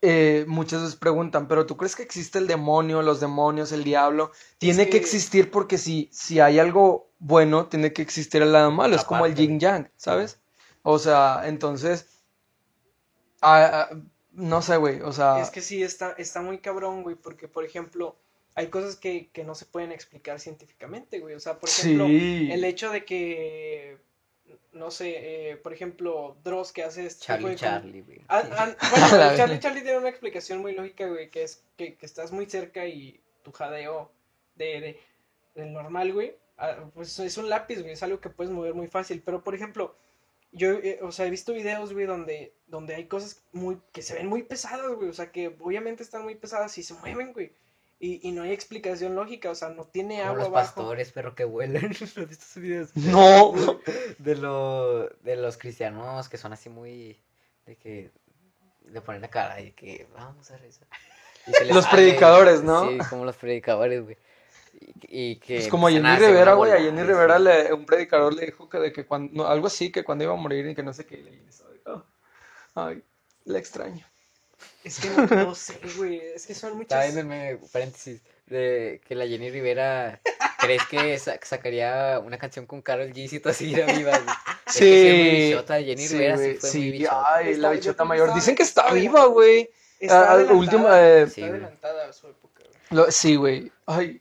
eh, 0.01 0.45
muchas 0.47 0.83
veces 0.83 0.97
preguntan, 0.97 1.49
¿pero 1.49 1.67
tú 1.67 1.77
crees 1.77 1.97
que 1.97 2.03
existe 2.05 2.39
el 2.39 2.47
demonio, 2.47 3.03
los 3.03 3.21
demonios, 3.21 3.73
el 3.73 3.83
diablo? 3.85 4.31
Tiene 4.59 4.85
que 4.85 4.91
que- 4.93 4.97
existir 4.99 5.51
porque 5.51 5.77
si, 5.79 6.09
si 6.13 6.41
hay 6.41 6.59
algo 6.59 7.11
bueno, 7.19 7.67
tiene 7.67 7.93
que 7.93 8.03
existir 8.03 8.43
el 8.43 8.53
lado 8.53 8.71
malo. 8.71 8.95
Es 8.95 9.05
como 9.05 9.27
el 9.27 9.35
yin 9.35 9.59
yang, 9.59 9.91
¿sabes? 9.97 10.41
O 10.83 10.99
sea, 11.01 11.43
entonces, 11.47 12.07
no 14.33 14.63
sé, 14.63 14.77
güey, 14.77 15.01
o 15.03 15.13
sea, 15.13 15.41
Es 15.41 15.51
que 15.51 15.61
sí, 15.61 15.83
está, 15.83 16.13
está 16.19 16.43
muy 16.43 16.59
cabrón, 16.59 17.03
güey, 17.03 17.17
porque, 17.17 17.49
por 17.49 17.65
ejemplo, 17.65 18.17
hay 18.55 18.69
cosas 18.69 18.97
que, 18.97 19.31
que 19.33 19.45
no 19.45 19.55
se 19.55 19.67
pueden 19.67 19.93
explicar 19.93 20.41
científicamente, 20.41 21.19
güey. 21.21 21.35
O 21.35 21.41
sea, 21.41 21.59
por 21.59 21.69
ejemplo, 21.69 22.07
Sí. 22.07 22.49
el 22.53 22.65
hecho 22.65 22.91
de 22.91 23.05
que, 23.05 23.99
no 24.73 24.91
sé, 24.91 25.51
eh, 25.51 25.57
por 25.57 25.73
ejemplo, 25.73 26.37
Dross 26.45 26.73
que 26.73 26.83
hace 26.83 27.07
este 27.07 27.21
tipo 27.21 27.27
Charlie, 27.27 27.51
de 27.51 27.57
Charlie, 27.57 28.03
güey. 28.03 28.21
Ah, 28.29 28.43
ah, 28.53 28.77
bueno, 28.91 29.37
Charlie. 29.37 29.59
Charlie 29.61 29.83
tiene 29.83 29.99
una 29.99 30.09
explicación 30.09 30.61
muy 30.61 30.75
lógica, 30.75 31.07
güey, 31.07 31.31
que 31.31 31.43
es 31.43 31.65
que, 31.77 31.97
que 31.97 32.07
estás 32.07 32.33
muy 32.33 32.47
cerca 32.47 32.87
y 32.87 33.21
tu 33.43 33.53
jadeo 33.53 34.11
de, 34.57 34.81
de, 34.81 35.01
del 35.55 35.73
normal, 35.73 36.13
güey, 36.13 36.35
ah, 36.59 36.77
pues 36.95 37.19
es 37.19 37.39
un 37.39 37.49
lápiz, 37.49 37.81
güey, 37.81 37.93
es 37.93 38.03
algo 38.03 38.21
que 38.21 38.31
puedes 38.31 38.53
mover 38.53 38.75
muy 38.75 38.89
fácil. 38.89 39.23
Pero, 39.25 39.43
por 39.43 39.55
ejemplo, 39.55 39.95
yo, 40.53 40.73
eh, 40.73 41.01
o 41.03 41.13
sea, 41.13 41.27
he 41.27 41.31
visto 41.31 41.53
videos, 41.53 41.93
güey, 41.93 42.07
donde, 42.07 42.53
donde 42.67 42.95
hay 42.95 43.07
cosas 43.07 43.43
muy, 43.53 43.81
que 43.93 44.03
se 44.03 44.15
ven 44.15 44.27
muy 44.27 44.43
pesadas, 44.43 44.93
güey, 44.95 45.09
o 45.09 45.13
sea, 45.15 45.31
que 45.31 45.55
obviamente 45.61 46.03
están 46.03 46.23
muy 46.23 46.35
pesadas 46.35 46.77
y 46.79 46.83
se 46.83 46.95
mueven, 46.95 47.33
güey. 47.33 47.53
Y, 48.01 48.21
y 48.29 48.31
no 48.33 48.43
hay 48.43 48.53
explicación 48.53 49.17
lógica, 49.17 49.51
o 49.51 49.55
sea, 49.57 49.71
no 49.71 49.85
tiene 49.85 50.19
Como 50.19 50.27
agua 50.29 50.39
los 50.39 50.47
abajo. 50.49 50.67
pastores, 50.67 51.11
perro 51.11 51.35
que 51.35 51.45
vuelan. 51.45 51.83
¿No 52.17 52.23
has 52.23 52.29
visto 52.29 52.45
esos 52.45 52.63
videos? 52.63 52.91
No. 52.97 53.53
De, 54.19 54.37
lo, 54.37 55.09
de 55.09 55.37
los 55.37 55.57
cristianos 55.57 56.29
que 56.29 56.37
son 56.39 56.53
así 56.53 56.69
muy. 56.69 57.21
de 57.67 57.77
que. 57.77 58.11
de 58.85 59.01
poner 59.01 59.21
la 59.21 59.29
cara 59.29 59.61
y 59.61 59.73
que 59.73 60.07
vamos 60.15 60.51
a 60.51 60.57
rezar. 60.59 60.87
Los 61.71 61.85
sale, 61.85 61.97
predicadores, 61.97 62.63
¿no? 62.63 62.89
Sí, 62.89 62.99
como 63.11 63.25
los 63.25 63.37
predicadores, 63.37 64.05
güey. 64.05 64.17
Y, 65.09 65.31
y 65.33 65.37
que. 65.37 65.57
Es 65.57 65.69
como 65.69 65.89
a 65.89 65.91
Jenny 65.91 66.17
Rivera, 66.17 66.55
güey. 66.55 66.71
A 66.73 66.77
Jenny. 66.79 67.03
Rivera, 67.03 67.39
le, 67.39 67.73
un 67.73 67.85
predicador 67.85 68.33
le 68.35 68.47
dijo 68.47 68.69
que 68.69 68.79
de 68.79 68.93
que 68.93 69.07
cuando, 69.07 69.33
no, 69.35 69.49
algo 69.49 69.67
así, 69.67 69.91
que 69.91 70.05
cuando 70.05 70.23
iba 70.25 70.35
a 70.35 70.37
morir 70.37 70.67
y 70.69 70.75
que 70.75 70.83
no 70.85 70.93
sé 70.93 71.05
qué. 71.07 71.17
le 71.17 71.33
hizo, 71.49 71.65
"Oh, 71.87 72.05
Ay, 72.75 73.03
le 73.45 73.59
extraño. 73.59 74.07
Es 74.85 75.01
que 75.01 75.11
no, 75.11 75.27
no 75.27 75.55
sé, 75.55 75.79
güey, 75.97 76.21
es 76.35 76.47
que 76.47 76.55
son 76.55 76.77
muchas... 76.77 77.13
meme, 77.15 77.59
paréntesis, 77.73 78.21
de 78.47 79.01
que 79.07 79.15
la 79.15 79.27
Jenny 79.27 79.51
Rivera. 79.51 80.21
¿Crees 80.61 80.83
que 80.87 81.17
sa- 81.19 81.39
sacaría 81.43 82.21
una 82.25 82.37
canción 82.37 82.67
con 82.67 82.83
Karol 82.83 83.13
G 83.13 83.29
si 83.29 83.39
tú 83.39 83.53
siguieras 83.53 83.97
viva? 83.97 84.11
güey? 84.19 84.35
Es 84.67 84.73
que 84.75 84.79
sí 84.79 84.85
es 85.07 85.13
Sí, 85.41 85.47
bichota, 85.51 85.81
Jenny 85.81 86.07
sí, 86.07 86.15
Rivera 86.15 86.37
sí 86.37 86.43
güey, 86.43 86.57
fue 86.57 86.71
sí, 86.71 86.79
muy 86.79 86.91
bichota. 86.93 87.35
ay, 87.35 87.49
Está- 87.51 87.63
la 87.63 87.71
bichota 87.71 88.03
que 88.03 88.09
mayor. 88.09 88.27
está- 88.29 88.35
Dicen 88.41 88.57
que 88.57 88.63
está 88.65 88.83
está 88.83 88.95
viva, 88.95 89.25
güey. 89.27 89.71
Está 90.01 90.21
Ah, 90.21 90.33
adelantada, 90.33 90.59
última, 90.59 91.01
eh, 91.01 91.23
está 91.23 91.35
Sí, 91.35 91.41
güey. 91.43 91.51
adelantada 91.53 92.09
a 92.09 92.13
su 92.13 92.27
época, 92.29 92.63
güey. 92.65 92.77
Lo- 92.91 93.11
sí, 93.13 93.37
güey. 93.37 93.73
Ay, 93.87 94.21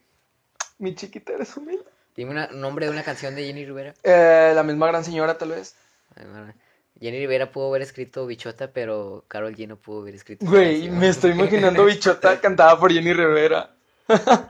mi 0.79 0.93
chiquita 0.95 1.33
eres 1.33 1.55
humilde. 1.57 1.83
Dime 2.15 2.31
una- 2.31 2.49
un 2.51 2.61
nombre 2.61 2.85
de 2.85 2.91
una 2.91 3.03
canción 3.03 3.33
de 3.35 3.45
Jenny 3.45 3.65
Rivera. 3.65 3.93
Eh, 4.03 4.51
la 4.55 4.63
misma 4.63 4.87
gran 4.87 5.03
señora, 5.03 5.37
tal 5.37 5.49
vez. 5.51 5.75
Ay, 6.15 6.25
bueno, 6.25 6.53
Jenny 6.99 7.19
Rivera 7.19 7.51
pudo 7.51 7.67
haber 7.69 7.81
escrito 7.81 8.25
Bichota, 8.25 8.71
pero 8.71 9.23
Carol 9.27 9.55
G 9.55 9.67
no 9.67 9.75
pudo 9.77 10.01
haber 10.01 10.15
escrito. 10.15 10.45
Güey, 10.45 10.89
me 10.89 11.09
estoy 11.09 11.31
imaginando 11.31 11.85
bichota 11.85 12.39
cantada 12.41 12.79
por 12.79 12.91
Jenny 12.91 13.13
Rivera. 13.13 13.75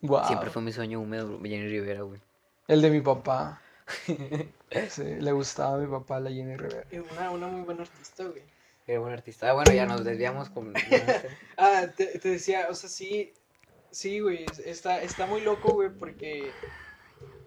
Wow. 0.00 0.26
Siempre 0.28 0.50
fue 0.50 0.62
mi 0.62 0.72
sueño 0.72 1.00
húmedo, 1.00 1.38
Jenny 1.42 1.68
Rivera, 1.68 2.02
güey. 2.02 2.20
El 2.68 2.82
de 2.82 2.90
mi 2.90 3.00
papá. 3.00 3.60
Sí, 4.90 5.02
le 5.02 5.32
gustaba 5.32 5.76
a 5.76 5.78
mi 5.78 5.86
papá 5.86 6.20
la 6.20 6.28
Jenny 6.30 6.54
Rivera. 6.54 6.84
Y 6.92 6.98
Una, 6.98 7.30
una 7.30 7.46
muy 7.46 7.62
buena 7.62 7.82
artista, 7.82 8.24
güey. 8.24 8.42
Era 8.86 9.00
buen 9.00 9.14
artista. 9.14 9.48
Ah, 9.48 9.54
bueno, 9.54 9.72
ya 9.72 9.86
nos 9.86 10.04
desviamos 10.04 10.50
con. 10.50 10.74
Ah, 11.56 11.86
te, 11.96 12.18
te 12.18 12.28
decía, 12.28 12.66
o 12.70 12.74
sea, 12.74 12.90
sí, 12.90 13.32
sí, 13.90 14.20
güey, 14.20 14.44
es- 14.44 14.58
está, 14.58 15.00
está 15.02 15.24
muy 15.26 15.40
loco, 15.40 15.72
güey, 15.72 15.88
porque, 15.88 16.50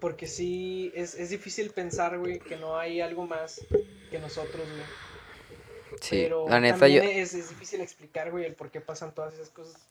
porque 0.01 0.25
sí, 0.25 0.91
es, 0.95 1.13
es 1.13 1.29
difícil 1.29 1.69
pensar, 1.69 2.17
güey, 2.17 2.39
que 2.39 2.57
no 2.57 2.77
hay 2.77 2.99
algo 2.99 3.27
más 3.27 3.65
que 4.09 4.19
nosotros, 4.19 4.67
güey. 4.67 5.99
Sí, 6.01 6.21
Pero 6.23 6.49
la 6.49 6.59
neta 6.59 6.87
yo. 6.87 7.03
es, 7.03 7.35
es 7.35 7.49
difícil 7.49 7.81
explicar, 7.81 8.31
güey, 8.31 8.45
el 8.45 8.55
por 8.55 8.71
qué 8.71 8.81
pasan 8.81 9.13
todas 9.13 9.35
esas 9.35 9.51
cosas 9.51 9.89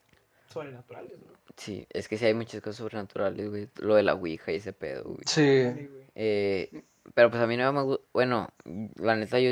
sobrenaturales, 0.53 1.13
¿no? 1.13 1.33
Sí, 1.57 1.87
es 1.91 2.09
que 2.09 2.19
sí 2.19 2.27
hay 2.27 2.35
muchas 2.35 2.61
cosas 2.61 2.79
sobrenaturales, 2.79 3.49
güey. 3.49 3.69
Lo 3.77 3.95
de 3.95 4.03
la 4.03 4.15
Ouija 4.15 4.51
y 4.51 4.57
ese 4.57 4.73
pedo, 4.73 5.05
güey. 5.05 5.23
Sí. 5.27 5.71
Sí, 5.77 5.87
güey. 5.87 6.05
Eh, 6.17 6.83
pero 7.15 7.31
pues 7.31 7.41
a 7.41 7.47
mí 7.47 7.57
no 7.57 7.73
me 7.73 7.83
gusta. 7.83 8.05
Bueno, 8.13 8.49
la 8.97 9.15
neta 9.15 9.39
yo. 9.39 9.51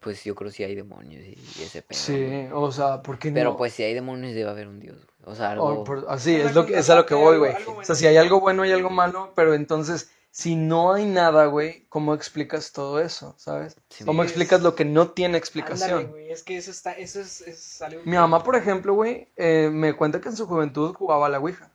Pues 0.00 0.24
yo 0.24 0.34
creo 0.34 0.50
que 0.50 0.56
sí 0.56 0.64
hay 0.64 0.74
demonios 0.74 1.22
y, 1.22 1.38
y 1.58 1.62
ese 1.62 1.82
pedo. 1.82 1.98
Sí, 1.98 2.24
güey. 2.24 2.48
o 2.52 2.72
sea, 2.72 3.02
¿por 3.02 3.18
qué 3.18 3.30
no? 3.30 3.34
Pero 3.34 3.56
pues 3.58 3.74
si 3.74 3.82
hay 3.82 3.92
demonios 3.92 4.32
debe 4.32 4.48
haber 4.48 4.66
un 4.66 4.80
dios, 4.80 4.96
güey. 5.04 5.09
O 5.24 5.34
sea, 5.34 5.52
algo. 5.52 5.66
O 5.80 5.84
por- 5.84 6.06
así, 6.08 6.36
Una 6.36 6.48
es, 6.50 6.54
lo 6.54 6.66
que, 6.66 6.78
es 6.78 6.88
a 6.90 6.94
lo 6.96 7.06
que 7.06 7.14
voy, 7.14 7.34
algo- 7.34 7.38
güey. 7.40 7.54
algo 7.54 7.76
O 7.78 7.84
sea, 7.84 7.94
si 7.94 8.06
hay 8.06 8.16
algo 8.16 8.40
bueno 8.40 8.64
y 8.64 8.72
algo 8.72 8.90
malo, 8.90 9.32
pero 9.34 9.54
entonces, 9.54 10.10
si 10.30 10.56
no 10.56 10.92
hay 10.92 11.04
nada, 11.06 11.46
güey, 11.46 11.86
¿cómo 11.88 12.14
explicas 12.14 12.72
todo 12.72 13.00
eso, 13.00 13.34
sabes? 13.36 13.76
Sí, 13.90 14.04
¿Cómo 14.04 14.22
explicas 14.22 14.62
lo 14.62 14.74
que 14.74 14.84
no 14.84 15.10
tiene 15.10 15.28
Ándale, 15.30 15.38
explicación? 15.38 16.06
güey, 16.08 16.30
es 16.30 16.42
que 16.42 16.56
eso 16.56 16.70
está, 16.70 16.92
eso 16.92 17.20
es, 17.20 17.40
es 17.42 17.82
algo 17.82 18.00
Mi 18.04 18.16
mamá, 18.16 18.42
por 18.42 18.56
ejemplo, 18.56 18.94
güey, 18.94 19.28
eh, 19.36 19.68
me 19.72 19.94
cuenta 19.94 20.20
que 20.20 20.28
en 20.30 20.36
su 20.36 20.46
juventud 20.46 20.94
jugaba 20.94 21.26
a 21.26 21.28
la 21.30 21.38
Ouija. 21.40 21.70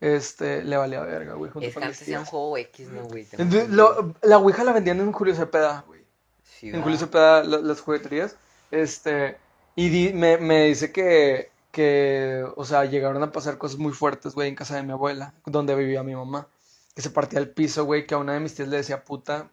Este, 0.00 0.64
le 0.64 0.76
valía 0.78 1.00
verga, 1.02 1.34
güey, 1.34 1.50
Es 1.60 1.76
que 1.76 1.84
antes 1.84 2.08
era 2.08 2.20
un 2.20 2.24
juego 2.26 2.56
X, 2.56 2.88
¿no, 2.88 3.02
güey? 3.04 3.26
Entonces, 3.32 3.68
lo- 3.68 4.14
la 4.22 4.38
Ouija 4.38 4.64
la 4.64 4.72
vendían 4.72 4.98
en 5.00 5.12
Julio 5.12 5.34
Cepeda, 5.34 5.84
güey. 5.86 6.00
Sí, 6.42 6.70
en. 6.70 6.82
Julio 6.82 6.96
Cepeda 6.98 7.44
la- 7.44 7.58
las 7.58 7.80
jugueterías. 7.82 8.34
Este, 8.70 9.36
y 9.76 9.88
di- 9.90 10.12
me, 10.14 10.38
me 10.38 10.64
dice 10.66 10.90
que, 10.90 11.49
que, 11.70 12.44
o 12.56 12.64
sea, 12.64 12.84
llegaron 12.84 13.22
a 13.22 13.32
pasar 13.32 13.58
cosas 13.58 13.78
muy 13.78 13.92
fuertes, 13.92 14.34
güey, 14.34 14.48
en 14.48 14.54
casa 14.54 14.76
de 14.76 14.82
mi 14.82 14.92
abuela, 14.92 15.34
donde 15.46 15.74
vivía 15.74 16.02
mi 16.02 16.14
mamá. 16.14 16.48
Que 16.94 17.02
se 17.02 17.10
partía 17.10 17.38
el 17.38 17.50
piso, 17.50 17.84
güey, 17.84 18.06
que 18.06 18.14
a 18.14 18.18
una 18.18 18.34
de 18.34 18.40
mis 18.40 18.54
tías 18.54 18.68
le 18.68 18.78
decía 18.78 19.04
puta. 19.04 19.48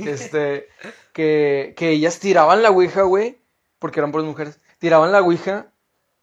Este, 0.00 0.68
que, 1.12 1.74
que 1.76 1.90
ellas 1.90 2.18
tiraban 2.18 2.62
la 2.62 2.70
ouija, 2.70 3.02
güey, 3.02 3.38
porque 3.78 4.00
eran 4.00 4.12
por 4.12 4.22
mujeres, 4.22 4.58
tiraban 4.78 5.12
la 5.12 5.22
ouija 5.22 5.66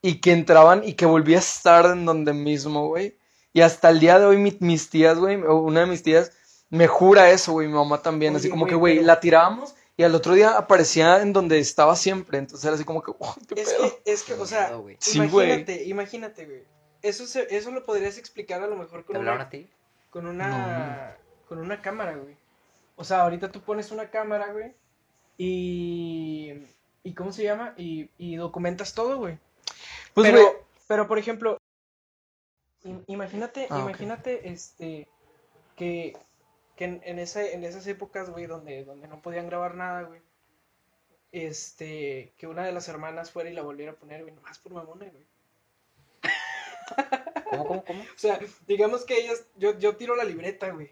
y 0.01 0.19
que 0.21 0.31
entraban 0.31 0.83
y 0.83 0.93
que 0.93 1.05
volvía 1.05 1.37
a 1.37 1.41
estar 1.41 1.85
en 1.85 2.05
donde 2.05 2.33
mismo, 2.33 2.87
güey. 2.87 3.17
Y 3.53 3.61
hasta 3.61 3.89
el 3.89 3.99
día 3.99 4.17
de 4.19 4.25
hoy 4.25 4.37
mi- 4.37 4.57
mis 4.61 4.89
tías, 4.89 5.17
güey, 5.19 5.35
una 5.37 5.81
de 5.81 5.85
mis 5.87 6.03
tías 6.03 6.31
me 6.69 6.87
jura 6.87 7.29
eso, 7.31 7.51
güey, 7.51 7.67
mi 7.67 7.73
mamá 7.73 8.01
también, 8.01 8.35
así 8.35 8.49
como 8.49 8.65
que, 8.65 8.75
güey, 8.75 8.95
pero- 8.97 9.07
la 9.07 9.19
tirábamos 9.19 9.75
y 10.01 10.03
al 10.03 10.15
otro 10.15 10.33
día 10.33 10.57
aparecía 10.57 11.21
en 11.21 11.31
donde 11.33 11.59
estaba 11.59 11.95
siempre, 11.95 12.37
entonces 12.39 12.65
era 12.65 12.75
así 12.75 12.83
como 12.83 13.01
que, 13.03 13.11
oh, 13.17 13.35
qué 13.47 13.61
Es 13.61 13.73
pedo. 13.73 13.81
que, 14.03 14.11
es 14.11 14.23
que, 14.23 14.33
o 14.33 14.45
sea, 14.45 14.67
miedo, 14.67 14.81
güey. 14.81 14.97
Sí, 14.99 15.17
güey. 15.27 15.47
imagínate, 15.47 15.83
imagínate, 15.85 16.45
güey. 16.45 16.63
Eso, 17.01 17.25
se- 17.27 17.55
eso 17.55 17.71
lo 17.71 17.85
podrías 17.85 18.17
explicar 18.17 18.61
a 18.61 18.67
lo 18.67 18.75
mejor 18.75 19.01
¿Te 19.01 19.07
con 19.07 19.15
hablaron 19.17 19.39
una, 19.39 19.47
a 19.47 19.49
ti? 19.49 19.69
con 20.09 20.25
una, 20.27 21.17
con 21.47 21.59
una 21.59 21.81
cámara, 21.81 22.15
güey. 22.15 22.35
O 22.95 23.03
sea, 23.03 23.21
ahorita 23.21 23.51
tú 23.51 23.61
pones 23.61 23.91
una 23.91 24.09
cámara, 24.09 24.51
güey, 24.53 24.73
y, 25.37 26.53
y 27.03 27.13
¿cómo 27.13 27.31
se 27.31 27.43
llama? 27.43 27.73
Y, 27.77 28.09
y 28.17 28.35
documentas 28.35 28.93
todo, 28.93 29.17
güey. 29.17 29.37
Pues, 30.13 30.27
pero, 30.29 30.41
güey, 30.41 30.53
pero, 30.87 31.07
por 31.07 31.17
ejemplo, 31.17 31.57
im- 32.83 33.03
imagínate, 33.07 33.67
Ah, 33.69 33.79
imagínate, 33.81 34.49
este, 34.49 35.07
que, 35.75 36.15
que 36.82 36.86
en, 36.86 36.99
en, 37.05 37.19
ese- 37.19 37.53
en 37.53 37.63
esas 37.63 37.86
épocas, 37.86 38.32
güey, 38.32 38.47
donde, 38.47 38.84
donde 38.84 39.07
no 39.07 39.21
podían 39.21 39.45
grabar 39.45 39.75
nada, 39.75 40.01
güey, 40.01 40.19
este, 41.32 42.34
que 42.39 42.47
una 42.47 42.65
de 42.65 42.71
las 42.71 42.88
hermanas 42.88 43.29
fuera 43.29 43.51
y 43.51 43.53
la 43.53 43.61
volviera 43.61 43.91
a 43.91 43.95
poner, 43.95 44.23
güey, 44.23 44.34
nomás 44.34 44.57
por 44.57 44.73
mamona, 44.73 45.05
güey. 45.05 45.25
¿Cómo, 47.51 47.67
cómo, 47.67 47.86
cómo? 47.86 48.01
O 48.01 48.17
sea, 48.17 48.39
digamos 48.65 49.05
que 49.05 49.19
ellas, 49.19 49.45
yo, 49.57 49.77
yo 49.77 49.95
tiro 49.95 50.15
la 50.15 50.23
libreta, 50.23 50.71
güey, 50.71 50.89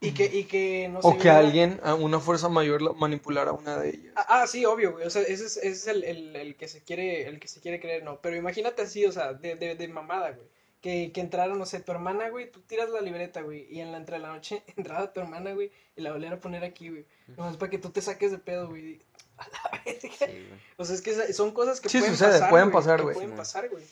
y 0.00 0.12
que, 0.14 0.24
y 0.24 0.44
que, 0.44 0.88
no 0.88 1.02
sé, 1.02 1.08
o 1.08 1.18
que 1.18 1.28
alguien, 1.28 1.78
una 2.00 2.18
fuerza 2.18 2.48
mayor, 2.48 2.80
la- 2.80 2.92
manipulara 2.92 3.50
a 3.50 3.54
una 3.54 3.78
de 3.78 3.90
ellas. 3.90 4.12
Ah, 4.16 4.26
ah, 4.42 4.46
sí, 4.46 4.64
obvio, 4.64 4.92
güey. 4.92 5.06
O 5.06 5.10
sea, 5.10 5.20
ese 5.20 5.44
es, 5.44 5.58
ese 5.58 5.68
es 5.68 5.86
el, 5.88 6.04
el- 6.04 6.36
el 6.36 6.56
que 6.56 6.68
se 6.68 6.82
quiere, 6.82 7.28
el 7.28 7.38
que 7.38 7.48
se 7.48 7.60
quiere 7.60 7.80
creer, 7.80 8.02
no. 8.02 8.18
Pero 8.22 8.34
imagínate 8.36 8.80
así, 8.80 9.04
o 9.04 9.12
sea, 9.12 9.34
de, 9.34 9.56
de, 9.56 9.74
de 9.74 9.88
mamada, 9.88 10.30
güey. 10.32 10.48
Que, 10.82 11.12
que 11.12 11.20
entrara, 11.20 11.54
no 11.54 11.64
sé, 11.64 11.80
tu 11.80 11.92
hermana, 11.92 12.28
güey, 12.28 12.50
tú 12.50 12.60
tiras 12.60 12.90
la 12.90 13.00
libreta, 13.00 13.40
güey, 13.40 13.68
y 13.70 13.80
en 13.80 13.92
la 13.92 13.98
entre 13.98 14.18
la 14.18 14.28
noche 14.28 14.64
entraba 14.76 15.12
tu 15.12 15.20
hermana, 15.20 15.54
güey, 15.54 15.70
y 15.96 16.02
la 16.02 16.12
volviera 16.12 16.36
a 16.36 16.40
poner 16.40 16.64
aquí, 16.64 16.90
güey. 16.90 17.06
Nomás 17.28 17.56
para 17.56 17.70
que 17.70 17.78
tú 17.78 17.90
te 17.90 18.02
saques 18.02 18.32
de 18.32 18.38
pedo, 18.38 18.68
güey. 18.68 19.00
A 19.38 19.48
la 19.48 19.80
verga. 19.84 20.00
Sí, 20.00 20.26
güey. 20.26 20.60
O 20.76 20.84
sea, 20.84 20.94
es 20.96 21.00
que 21.00 21.32
son 21.32 21.52
cosas 21.52 21.80
que 21.80 21.88
Sí, 21.88 21.98
pueden 21.98 22.14
sucede, 22.14 22.32
pasar, 22.32 22.50
pueden 22.50 22.70
pasar, 22.70 23.02
güey. 23.02 23.14
Pueden 23.14 23.34
pasar, 23.36 23.70
güey. 23.70 23.84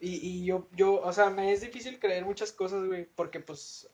Y, 0.00 0.16
y 0.26 0.44
yo, 0.44 0.66
yo, 0.72 1.00
o 1.00 1.12
sea, 1.12 1.30
me 1.30 1.52
es 1.52 1.60
difícil 1.60 1.98
creer 1.98 2.24
muchas 2.24 2.52
cosas, 2.52 2.84
güey, 2.86 3.06
porque 3.14 3.40
pues, 3.40 3.88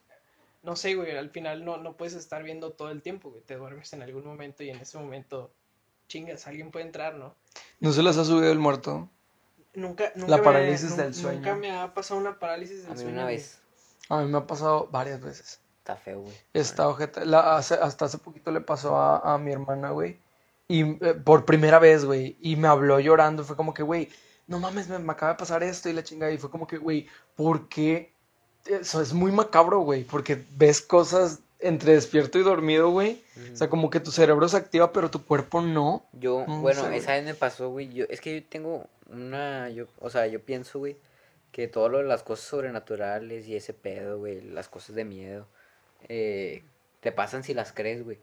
no 0.63 0.77
sé, 0.77 0.95
güey, 0.95 1.17
al 1.17 1.31
final 1.31 1.65
no, 1.65 1.77
no 1.79 1.97
puedes 1.97 2.15
estar 2.15 2.43
viendo 2.43 2.73
todo 2.73 2.91
el 2.91 3.03
tiempo, 3.03 3.31
güey. 3.31 3.43
Te 3.43 3.57
duermes 3.57 3.93
en 3.93 4.03
algún 4.03 4.25
momento 4.25 4.63
y 4.63 4.71
en 4.71 4.79
ese 4.79 4.99
momento, 4.99 5.53
chingas, 6.09 6.47
alguien 6.47 6.71
puede 6.71 6.87
entrar, 6.87 7.17
¿no? 7.17 7.35
¿No 7.81 7.93
se 7.93 8.03
les 8.03 8.17
ha 8.17 8.25
subido 8.25 8.51
el 8.51 8.59
muerto? 8.59 9.09
Nunca, 9.75 10.13
nunca 10.17 10.31
La 10.31 10.37
me- 10.39 10.43
parálisis 10.43 10.97
del 10.97 11.15
sueño. 11.15 11.39
Nunca 11.39 11.55
me 11.55 11.71
ha 11.71 11.95
pasado 11.95 12.21
una 12.21 12.39
parálisis 12.39 12.85
A 12.85 12.89
del 12.89 12.97
mí 12.97 13.03
sueño. 13.03 13.13
una 13.19 13.25
vez. 13.27 13.59
A 14.09 14.21
mí 14.23 14.31
me 14.31 14.39
ha 14.39 14.47
pasado 14.47 14.89
varias 14.91 15.21
veces. 15.21 15.61
Está 15.79 15.97
feo, 15.97 16.23
güey. 16.23 16.35
Esta 16.53 16.89
ojeta, 16.89 17.25
la, 17.25 17.57
hace- 17.57 17.75
hasta 17.75 18.05
hace 18.07 18.19
poquito 18.19 18.51
le 18.51 18.61
pasó 18.61 18.97
a, 18.97 19.35
a 19.35 19.39
mi 19.39 19.53
hermana, 19.53 19.91
güey. 19.91 20.19
Y 20.69 20.83
eh, 21.05 21.15
por 21.15 21.45
primera 21.45 21.79
vez, 21.79 22.05
güey. 22.05 22.37
Y 22.41 22.57
me 22.57 22.69
habló 22.69 22.99
llorando. 23.01 23.45
Fue 23.45 23.57
como 23.57 23.73
que, 23.75 23.83
güey, 23.83 24.09
no 24.47 24.59
mames, 24.59 24.89
me, 24.89 24.99
me 24.99 25.13
acaba 25.13 25.33
de 25.33 25.39
pasar 25.39 25.63
esto 25.63 25.89
y 25.89 25.93
la 25.93 26.03
chingada. 26.05 26.33
Y 26.33 26.39
fue 26.39 26.51
como 26.51 26.67
que, 26.67 26.79
güey, 26.79 27.09
¿por 27.37 27.69
qué? 27.69 28.13
Eso 28.67 29.01
es 29.01 29.13
muy 29.13 29.33
macabro, 29.33 29.81
güey. 29.81 30.05
Porque 30.05 30.45
ves 30.57 30.83
cosas 30.83 31.41
entre 31.63 31.93
despierto 31.95 32.39
y 32.39 32.43
dormido, 32.43 32.91
güey. 32.91 33.23
O 33.53 33.57
sea, 33.57 33.69
como 33.69 33.91
que 33.91 34.01
tu 34.01 34.11
cerebro 34.11 34.49
se 34.49 34.57
activa, 34.57 34.93
pero 34.93 35.11
tu 35.11 35.25
cuerpo 35.25 35.61
no. 35.61 36.07
Yo, 36.13 36.45
No 36.47 36.61
bueno, 36.61 36.85
sé, 36.85 36.97
esa 36.97 37.13
vez 37.13 37.25
me 37.25 37.35
pasó, 37.35 37.71
güey. 37.71 37.93
Yo, 37.93 38.07
es 38.09 38.21
que 38.21 38.41
yo 38.41 38.47
tengo 38.47 38.87
una, 39.11 39.69
yo, 39.71 39.87
o 39.99 40.11
sea, 40.11 40.27
yo 40.27 40.41
pienso, 40.41 40.79
güey, 40.79 40.97
que 41.53 41.69
todo 41.69 41.89
lo 41.89 41.99
de 41.99 42.05
las 42.05 42.23
cosas 42.23 42.47
sobrenaturales 42.47 43.47
y 43.47 43.57
ese 43.57 43.75
pedo, 43.75 44.19
güey, 44.19 44.41
las 44.41 44.69
cosas 44.69 44.95
de 44.97 45.05
miedo, 45.05 45.47
eh, 46.09 46.63
te 47.01 47.13
pasan 47.13 47.43
si 47.45 47.55
las 47.55 47.73
crees, 47.73 48.05
güey. 48.05 48.19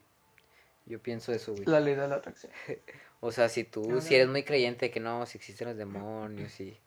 Yo 0.86 1.00
pienso 1.00 1.34
eso, 1.34 1.54
güey. 1.54 1.66
La 1.66 1.80
ley 1.80 1.96
de 1.96 2.08
la 2.08 2.16
atracción. 2.16 2.52
O 3.20 3.32
sea, 3.32 3.50
si 3.50 3.64
tú, 3.64 4.00
si 4.00 4.14
eres 4.14 4.28
muy 4.28 4.44
creyente 4.44 4.86
de 4.86 4.92
que 4.92 5.00
no, 5.00 5.26
si 5.26 5.40
existen 5.40 5.70
los 5.70 5.76
demonios 5.76 6.60
y, 6.60 6.78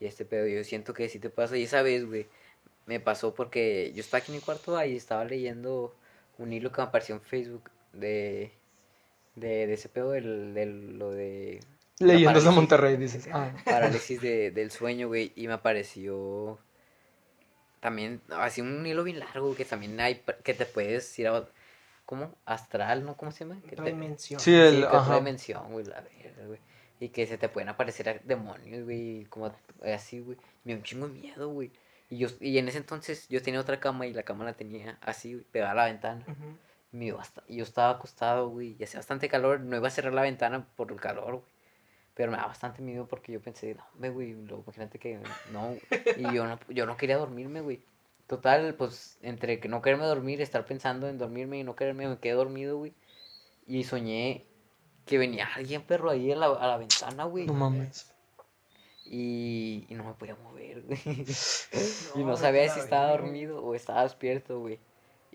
y 0.00 0.06
este 0.06 0.24
pedo, 0.24 0.48
yo 0.48 0.64
siento 0.64 0.92
que 0.92 1.08
sí 1.08 1.20
te 1.20 1.30
pasa. 1.30 1.56
Y 1.56 1.62
esa 1.62 1.80
vez, 1.82 2.04
güey, 2.04 2.26
me 2.86 3.00
pasó 3.00 3.34
porque 3.34 3.92
yo 3.94 4.00
estaba 4.00 4.20
aquí 4.22 4.32
en 4.32 4.36
mi 4.38 4.42
cuarto 4.42 4.76
ahí 4.76 4.96
estaba 4.96 5.24
leyendo 5.24 5.94
un 6.38 6.52
hilo 6.52 6.70
que 6.72 6.80
me 6.80 6.88
apareció 6.88 7.14
en 7.16 7.20
Facebook 7.20 7.70
de, 7.92 8.52
de, 9.34 9.66
de 9.66 9.72
ese 9.74 9.88
pedo 9.88 10.10
del, 10.12 10.54
del- 10.54 10.98
lo 10.98 11.10
de 11.10 11.60
Leyendas 11.98 12.44
de. 12.44 12.50
Monterrey, 12.50 12.96
dices. 12.96 13.26
Ah. 13.32 13.50
parálisis 13.64 14.20
de, 14.20 14.50
del 14.50 14.70
sueño, 14.70 15.08
güey, 15.08 15.32
y 15.34 15.46
me 15.48 15.54
apareció 15.54 16.58
también, 17.80 18.20
así 18.30 18.60
un 18.60 18.86
hilo 18.86 19.04
bien 19.04 19.18
largo 19.20 19.54
que 19.54 19.64
también 19.64 19.98
hay, 20.00 20.22
que 20.42 20.54
te 20.54 20.66
puedes 20.66 21.18
ir 21.18 21.28
a, 21.28 21.48
¿cómo? 22.04 22.34
Astral, 22.44 23.04
¿no? 23.04 23.16
¿Cómo 23.16 23.30
se 23.32 23.44
llama? 23.44 23.60
Que 23.68 23.76
te- 23.76 23.82
Dimensión. 23.82 24.40
Sí, 24.40 24.54
el- 24.54 24.76
Sí, 24.76 24.84
ajá. 24.90 25.14
dimensión, 25.16 25.72
güey, 25.72 25.84
la 25.86 26.00
verga, 26.00 26.46
güey. 26.46 26.60
Y 26.98 27.10
que 27.10 27.26
se 27.26 27.36
te 27.38 27.48
pueden 27.48 27.68
aparecer 27.68 28.22
demonios, 28.24 28.84
güey, 28.84 29.24
como 29.26 29.54
así, 29.84 30.20
güey. 30.20 30.36
Me 30.64 30.72
dio 30.72 30.76
un 30.78 30.82
chingo 30.82 31.08
de 31.08 31.14
miedo, 31.14 31.48
güey. 31.50 31.70
Y 32.08 32.18
yo, 32.18 32.28
y 32.40 32.58
en 32.58 32.68
ese 32.68 32.78
entonces 32.78 33.28
yo 33.28 33.42
tenía 33.42 33.60
otra 33.60 33.80
cama 33.80 34.06
y 34.06 34.12
la 34.12 34.22
cama 34.22 34.44
la 34.44 34.52
tenía 34.52 34.98
así, 35.00 35.36
pegada 35.50 35.72
a 35.72 35.74
la 35.74 35.84
ventana. 35.86 36.24
Ujú. 36.28 36.56
Y 36.92 36.96
me 36.96 37.06
yo 37.06 37.62
estaba 37.64 37.90
acostado, 37.90 38.48
güey, 38.48 38.76
y 38.78 38.84
hacía 38.84 39.00
bastante 39.00 39.28
calor. 39.28 39.60
No 39.60 39.76
iba 39.76 39.88
a 39.88 39.90
cerrar 39.90 40.14
la 40.14 40.22
ventana 40.22 40.66
por 40.76 40.92
el 40.92 41.00
calor, 41.00 41.32
güey. 41.32 41.56
Pero 42.14 42.30
me 42.30 42.38
daba 42.38 42.48
bastante 42.48 42.80
miedo 42.80 43.06
porque 43.06 43.32
yo 43.32 43.42
pensé, 43.42 43.74
no, 43.74 43.84
hombre, 43.92 44.10
güey, 44.10 44.30
imagínate 44.30 44.98
que 44.98 45.20
no. 45.52 45.76
Y 46.16 46.34
yo 46.34 46.46
no, 46.46 46.58
yo 46.68 46.86
no 46.86 46.96
quería 46.96 47.18
dormirme, 47.18 47.60
güey. 47.60 47.82
Total, 48.26 48.74
pues, 48.74 49.18
entre 49.20 49.60
que 49.60 49.68
no 49.68 49.82
quererme 49.82 50.06
dormir, 50.06 50.40
estar 50.40 50.64
pensando 50.64 51.08
en 51.08 51.18
dormirme 51.18 51.58
y 51.58 51.64
no 51.64 51.76
quererme, 51.76 52.08
me 52.08 52.18
quedé 52.18 52.32
dormido, 52.32 52.78
güey. 52.78 52.94
Y 53.66 53.84
soñé 53.84 54.46
que 55.04 55.18
venía 55.18 55.46
alguien, 55.54 55.82
perro, 55.82 56.10
ahí 56.10 56.32
a 56.32 56.36
la, 56.36 56.46
a 56.46 56.66
la 56.66 56.78
ventana, 56.78 57.24
güey. 57.24 57.46
No 57.46 57.52
mames. 57.52 58.15
Y, 59.08 59.86
y 59.88 59.94
no 59.94 60.04
me 60.04 60.12
podía 60.14 60.34
mover, 60.42 60.82
güey. 60.82 60.98
y 62.16 62.24
No, 62.24 62.36
sabía 62.36 62.68
si 62.72 62.80
estaba 62.80 63.10
dormido 63.12 63.62
o 63.64 63.74
estaba 63.74 64.02
despierto, 64.02 64.58
güey. 64.60 64.78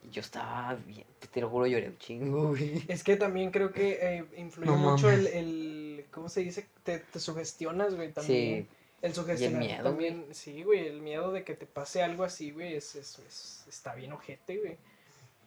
Y 0.04 0.10
yo 0.10 0.22
estaba 0.22 0.76
bien, 0.88 1.06
te 1.32 1.40
lo 1.42 1.50
juro, 1.50 1.68
lloré 1.68 1.88
un 1.90 1.98
chingo, 1.98 2.50
güey. 2.50 2.84
Es 2.88 3.04
que 3.04 3.16
también 3.16 3.52
creo 3.52 3.72
que 3.72 4.00
eh, 4.02 4.26
influye 4.38 4.70
No 4.70 4.76
mucho 4.78 5.10
el, 5.10 5.28
el. 5.28 6.06
¿Cómo 6.12 6.28
se 6.28 6.42
dice? 6.42 6.66
Te, 6.84 7.00
te 7.00 7.20
sugestionas, 7.20 7.96
güey, 7.96 8.12
también. 8.12 8.64
Sí, 8.64 8.68
El 9.02 9.14
sugestionar 9.14 9.60
miedo, 9.60 9.84
también. 9.84 10.26
Sí, 10.32 10.64
güey, 10.64 10.88
el 10.88 11.02
miedo 11.02 11.32
de 11.32 11.44
que 11.46 11.54
te 11.56 11.66
pase 11.66 12.02
algo 12.04 12.24
así, 12.26 12.52
güey, 12.52 12.74
es, 12.76 12.96
es, 12.96 13.20
es- 13.20 13.66
está 13.70 13.94
bien 13.96 14.12
ojete, 14.12 14.58
güey. 14.58 14.78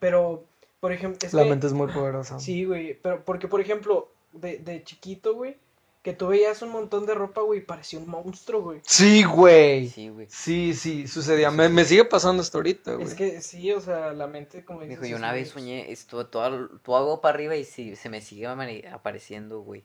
Pero, 0.01 0.45
por 0.81 0.93
ejemplo. 0.93 1.27
Es 1.27 1.35
La 1.35 1.43
que- 1.43 1.51
mente 1.51 1.66
es 1.66 1.72
muy 1.75 1.93
poderosa. 1.93 2.39
Sí, 2.41 2.64
güey, 2.64 2.95
pero 2.95 3.22
porque, 3.25 3.49
por 3.49 3.61
ejemplo, 3.61 4.09
de, 4.33 4.59
de 4.59 4.83
chiquito, 4.85 5.35
güey, 5.35 5.57
que 6.05 6.13
tú 6.13 6.29
veías 6.29 6.61
un 6.61 6.69
montón 6.69 7.07
de 7.07 7.15
ropa, 7.15 7.41
güey, 7.41 7.61
y 7.61 7.63
parecía 7.63 7.99
un 7.99 8.07
monstruo, 8.07 8.61
güey. 8.61 8.83
Sí, 8.85 9.25
güey. 9.25 9.89
sí, 9.89 10.11
güey. 10.11 10.27
Sí, 10.29 10.75
sí, 10.75 11.09
sucedía. 11.09 11.51
Me, 11.51 11.71
me 11.71 11.87
sigue 11.87 12.05
pasando 12.05 12.43
hasta 12.43 12.59
ahorita, 12.59 12.93
güey. 12.93 13.07
Es 13.07 13.15
que 13.15 13.41
sí, 13.41 13.73
o 13.73 13.81
sea, 13.81 14.13
la 14.13 14.27
mente, 14.27 14.67
como 14.67 14.83
Dijo, 14.83 15.07
yo 15.07 15.17
una 15.17 15.33
vez 15.33 15.49
soñé, 15.49 15.91
esto, 15.91 16.27
todo, 16.27 16.69
todo 16.81 16.97
algo 16.99 17.21
para 17.23 17.35
arriba 17.35 17.57
y 17.57 17.65
sí, 17.65 17.97
se 17.97 18.11
me 18.11 18.21
sigue 18.21 18.47
apareciendo, 18.47 19.63
güey. 19.63 19.83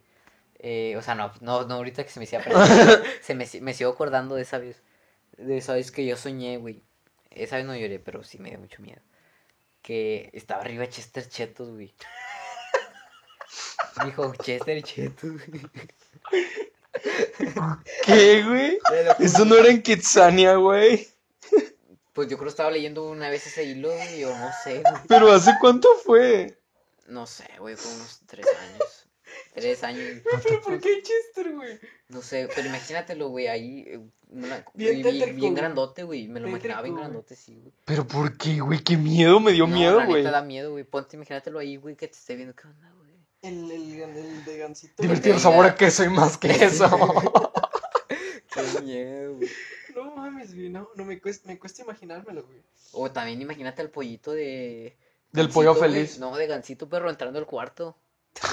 Eh, 0.55 0.95
o 0.97 1.01
sea, 1.01 1.15
no, 1.15 1.31
no, 1.39 1.65
no 1.65 1.75
ahorita 1.75 2.03
que 2.03 2.09
se 2.09 2.19
me 2.19 2.25
sigue 2.25 2.41
apareciendo, 2.41 3.01
se 3.21 3.33
me, 3.33 3.47
me 3.61 3.73
sigo 3.73 3.89
acordando 3.89 4.35
de 4.35 4.41
esa 4.41 4.57
vez, 4.57 4.81
de 5.37 5.57
esa 5.57 5.75
vez 5.75 5.89
que 5.89 6.05
yo 6.05 6.17
soñé, 6.17 6.57
güey. 6.57 6.83
Esa 7.29 7.55
vez 7.55 7.65
no 7.65 7.77
lloré, 7.77 7.97
pero 7.97 8.25
sí 8.25 8.39
me 8.39 8.49
dio 8.49 8.59
mucho 8.59 8.81
miedo. 8.81 8.99
Que 9.81 10.29
estaba 10.33 10.63
arriba 10.63 10.85
Chester 10.89 11.29
Chetos, 11.29 11.69
güey. 11.69 11.93
Dijo 14.05 14.33
Chester 14.41 14.81
Chetos, 14.83 15.31
güey. 15.47 15.61
¿Qué, 18.05 18.43
güey? 18.43 18.79
Eso 19.19 19.45
no 19.45 19.55
era 19.55 19.69
en 19.69 19.81
Kitsania, 19.81 20.55
güey. 20.55 21.07
Pues 22.13 22.27
yo 22.27 22.37
creo 22.37 22.47
que 22.47 22.51
estaba 22.51 22.71
leyendo 22.71 23.07
una 23.09 23.29
vez 23.29 23.47
ese 23.47 23.63
hilo, 23.63 23.93
güey, 23.93 24.23
o 24.25 24.37
no 24.37 24.49
sé, 24.63 24.81
güey. 24.81 25.01
Pero 25.07 25.31
¿hace 25.31 25.51
cuánto 25.61 25.87
fue? 26.03 26.57
No 27.07 27.25
sé, 27.25 27.47
güey, 27.59 27.75
fue 27.75 27.93
unos 27.93 28.21
tres 28.25 28.45
años. 28.47 29.05
Tres 29.53 29.83
años. 29.83 30.21
Pero 30.43 30.61
¿por 30.61 30.79
qué 30.79 31.01
Chester, 31.01 31.53
güey? 31.53 31.79
No 32.09 32.21
sé, 32.21 32.49
pero 32.53 32.67
imagínatelo, 32.67 33.29
güey, 33.29 33.47
ahí. 33.47 33.83
eh, 33.87 33.99
una- 34.31 34.65
Bien 34.73 34.99
y 35.07 35.49
grandote, 35.53 36.03
güey. 36.03 36.27
Me 36.27 36.39
lo 36.39 36.49
imaginaba 36.49 36.81
bien 36.81 36.95
grandote, 36.95 37.35
sí, 37.35 37.55
güey. 37.55 37.71
¿Pero 37.85 38.05
por 38.05 38.37
qué, 38.37 38.59
güey? 38.59 38.79
Qué 38.83 38.97
miedo, 38.97 39.39
me 39.39 39.53
dio 39.53 39.65
No, 39.65 39.75
miedo, 39.75 40.05
güey. 40.05 40.23
da 40.23 40.41
miedo, 40.41 40.71
güey. 40.71 40.83
Ponte, 40.83 41.15
imagínatelo 41.15 41.59
ahí, 41.59 41.77
güey, 41.77 41.95
que 41.95 42.07
te 42.07 42.15
esté 42.17 42.35
viendo. 42.35 42.53
¿Qué 42.55 42.67
onda, 42.67 42.91
güey? 42.91 42.98
El, 43.41 43.71
el, 43.71 44.01
el 44.01 44.45
de 44.45 44.57
Gansito. 44.57 45.01
Divertido 45.01 45.39
sabor 45.39 45.65
a 45.65 45.75
queso 45.75 46.03
y 46.03 46.09
más 46.09 46.37
que 46.37 46.49
eso. 46.51 46.89
Qué 48.53 48.81
miedo, 48.81 49.35
güey. 49.35 49.49
No 49.95 50.15
mames, 50.15 50.53
güey, 50.53 50.69
no, 50.69 50.89
no 50.95 51.05
me 51.05 51.21
cuesta, 51.21 51.47
me 51.47 51.57
cuesta 51.57 51.81
imaginármelo, 51.83 52.43
güey. 52.43 52.61
O 52.91 53.11
también 53.11 53.41
imagínate 53.41 53.81
al 53.81 53.89
pollito 53.89 54.31
de. 54.31 54.97
Del 55.31 55.49
pollo 55.49 55.75
güey. 55.75 55.91
feliz. 55.91 56.19
No, 56.19 56.35
de 56.35 56.47
gancito 56.47 56.89
perro 56.89 57.09
entrando 57.09 57.39
al 57.39 57.45
cuarto. 57.45 57.95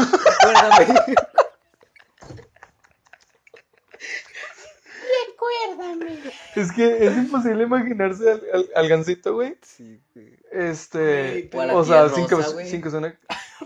Recuérdame. 5.28 6.20
Es 6.54 6.72
que 6.72 7.06
es 7.06 7.16
imposible 7.16 7.64
imaginarse 7.64 8.30
al, 8.30 8.42
al, 8.52 8.70
al 8.74 8.88
gansito, 8.88 9.34
güey. 9.34 9.56
Sí, 9.62 10.00
güey. 10.14 10.36
Este. 10.52 11.48
Güey, 11.52 11.70
O 11.70 11.78
O 11.78 11.84
sea, 11.84 12.08
sin 12.08 12.26
que, 12.26 12.42
sin 12.66 12.82
que 12.82 12.90
suene. 12.90 13.18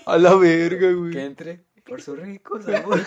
A 0.06 0.18
la 0.18 0.34
verga, 0.34 0.88
Que 0.88 0.94
güey. 0.94 1.18
entre 1.18 1.64
por 1.84 2.00
su 2.02 2.14
rico 2.16 2.60
sabor. 2.62 3.00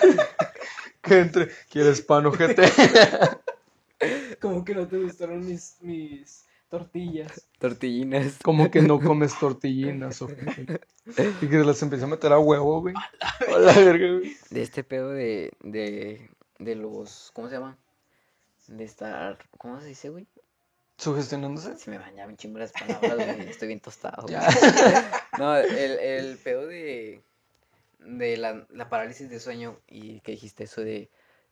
Que 1.01 1.19
entre. 1.19 1.49
¿Quieres 1.69 2.01
pan, 2.01 2.25
ojete? 2.25 2.63
Como 4.41 4.65
que 4.65 4.75
no 4.75 4.88
te 4.88 4.97
gustaron 4.97 5.45
mis, 5.45 5.77
mis 5.81 6.45
tortillas. 6.69 7.47
Tortillinas. 7.59 8.39
Como 8.43 8.69
que 8.69 8.81
no 8.81 8.99
comes 9.01 9.38
tortillinas, 9.39 10.21
ojete. 10.21 10.81
Y 11.41 11.47
que 11.47 11.57
las 11.59 11.81
empieza 11.81 12.05
a 12.05 12.09
meter 12.09 12.34
a 12.34 12.39
huevo, 12.39 12.81
güey. 12.81 12.95
A 13.53 13.57
la 13.59 13.73
verga, 13.73 14.17
güey. 14.17 14.36
De 14.49 14.61
este 14.61 14.84
pedo 14.84 15.09
de, 15.11 15.51
de, 15.61 16.29
de 16.59 16.75
los, 16.75 17.31
¿cómo 17.34 17.47
se 17.47 17.55
llama? 17.55 17.77
De 18.67 18.84
estar, 18.84 19.38
¿cómo 19.57 19.79
se 19.81 19.88
dice, 19.88 20.09
güey? 20.09 20.27
Sugestionándose. 21.04 21.78
Se 21.78 21.89
me 21.91 21.97
ya 22.16 22.26
bien 22.26 22.38
chingo 22.38 22.60
las 22.60 22.72
palabras, 22.72 23.16
güey, 23.16 23.49
estoy 23.49 23.68
bien 23.68 23.80
tostado. 23.80 24.24
güey. 24.24 24.36
No, 25.39 25.58
el, 25.58 25.99
el 25.99 26.38
pedo 26.38 26.68
de, 26.68 27.24
de 27.99 28.38
la, 28.38 28.66
la 28.70 28.89
parálisis 28.89 29.30
de 29.30 29.39
sueño 29.39 29.80
y 29.88 30.20
que 30.22 30.34
dijiste 30.34 30.66
eso 30.66 30.82
de, 30.82 31.10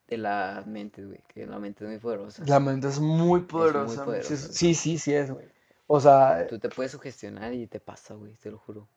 de 0.07 0.17
la 0.17 0.63
mente, 0.67 1.03
güey, 1.03 1.19
que 1.27 1.45
la 1.47 1.57
mente 1.59 1.83
es 1.83 1.89
muy 1.89 1.99
poderosa. 1.99 2.43
La 2.45 2.59
mente 2.59 2.87
es 2.87 2.99
muy 2.99 3.41
poderosa. 3.41 4.05
poderosa. 4.05 4.35
Sí, 4.35 4.53
Sí, 4.53 4.75
sí, 4.75 4.97
sí 4.99 5.13
es, 5.13 5.31
güey. 5.31 5.47
O 5.87 5.99
sea, 5.99 6.47
Tú 6.47 6.59
te 6.59 6.69
puedes 6.69 6.91
sugestionar 6.93 7.53
y 7.53 7.67
te 7.67 7.79
pasa, 7.79 8.13
güey, 8.13 8.33
te 8.35 8.49
lo 8.51 8.57
juro. 8.57 8.87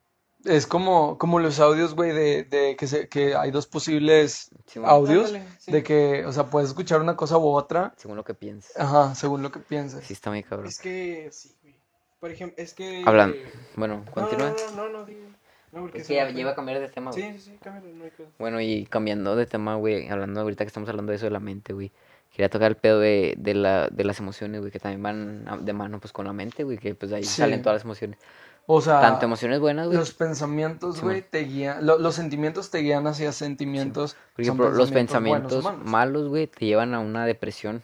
Es 0.44 0.66
como, 0.66 1.18
como 1.18 1.38
los 1.40 1.58
audios, 1.60 1.94
güey, 1.94 2.12
de, 2.12 2.44
de 2.44 2.76
que, 2.76 2.86
se, 2.86 3.08
que 3.08 3.34
hay 3.34 3.50
dos 3.50 3.66
posibles 3.66 4.50
audios. 4.84 5.34
Sí. 5.58 5.72
De 5.72 5.82
que, 5.82 6.24
o 6.26 6.32
sea, 6.32 6.44
puedes 6.50 6.70
escuchar 6.70 7.00
una 7.00 7.16
cosa 7.16 7.38
u 7.38 7.46
otra. 7.48 7.94
según 7.96 8.16
lo 8.16 8.24
que 8.24 8.34
piensas. 8.34 8.76
Ajá, 8.78 9.14
según 9.14 9.42
lo 9.42 9.50
que 9.50 9.60
pienses. 9.60 10.04
Sí 10.04 10.12
está 10.12 10.30
muy 10.30 10.42
cabrón. 10.42 10.68
Es 10.68 10.78
que, 10.78 11.28
sí, 11.32 11.54
güey. 11.62 11.74
Por 12.20 12.30
ejemplo, 12.30 12.62
es 12.62 12.74
que... 12.74 13.02
Hablan. 13.04 13.34
Bueno, 13.76 14.02
No, 14.06 14.12
continúa. 14.12 14.54
No, 14.76 14.88
no, 14.88 14.88
no, 14.88 14.98
no. 15.06 15.34
No, 15.72 15.80
porque 15.80 15.98
Es 15.98 16.06
que 16.06 16.14
ya 16.14 16.28
lleva 16.30 16.52
a 16.52 16.54
cambiar 16.54 16.78
de 16.78 16.88
tema, 16.88 17.10
güey. 17.10 17.22
Sí, 17.32 17.38
sí, 17.38 17.50
sí, 17.50 17.58
cámbialo, 17.60 17.96
no 17.96 18.04
hay 18.04 18.10
pedo. 18.10 18.28
Bueno, 18.38 18.60
y 18.60 18.86
cambiando 18.86 19.34
de 19.34 19.46
tema, 19.46 19.74
güey, 19.74 20.08
hablando 20.08 20.40
ahorita 20.40 20.64
que 20.64 20.68
estamos 20.68 20.88
hablando 20.88 21.10
de 21.10 21.16
eso 21.16 21.24
de 21.26 21.32
la 21.32 21.40
mente, 21.40 21.72
güey. 21.72 21.90
Quería 22.30 22.48
tocar 22.48 22.70
el 22.70 22.76
pedo 22.76 23.00
de, 23.00 23.34
de, 23.38 23.54
la, 23.54 23.88
de 23.88 24.04
las 24.04 24.18
emociones, 24.20 24.60
güey, 24.60 24.70
que 24.72 24.78
también 24.78 25.02
van 25.02 25.64
de 25.64 25.72
mano, 25.72 25.98
pues, 26.00 26.12
con 26.12 26.26
la 26.26 26.32
mente, 26.32 26.62
güey, 26.64 26.78
que 26.78 26.94
pues 26.94 27.10
de 27.10 27.16
ahí 27.16 27.24
Sí. 27.24 27.40
salen 27.40 27.62
todas 27.62 27.76
las 27.76 27.84
emociones. 27.84 28.18
O 28.66 28.80
sea, 28.80 29.00
Tanto 29.02 29.26
emociones 29.26 29.60
buenas, 29.60 29.86
güey. 29.88 29.98
los 29.98 30.12
pensamientos, 30.14 31.02
güey, 31.02 31.20
te 31.22 31.40
guían. 31.40 31.84
lo- 31.84 31.98
los 31.98 32.14
sentimientos 32.14 32.70
te 32.70 32.78
guían 32.78 33.06
hacia 33.06 33.30
sentimientos. 33.32 34.16
Por 34.34 34.42
ejemplo, 34.42 34.70
los 34.70 34.90
pensamientos 34.90 35.62
malos. 35.84 36.28
güey, 36.28 36.46
te 36.46 36.64
llevan 36.66 36.94
a 36.94 37.00
una 37.00 37.26
depresión. 37.26 37.82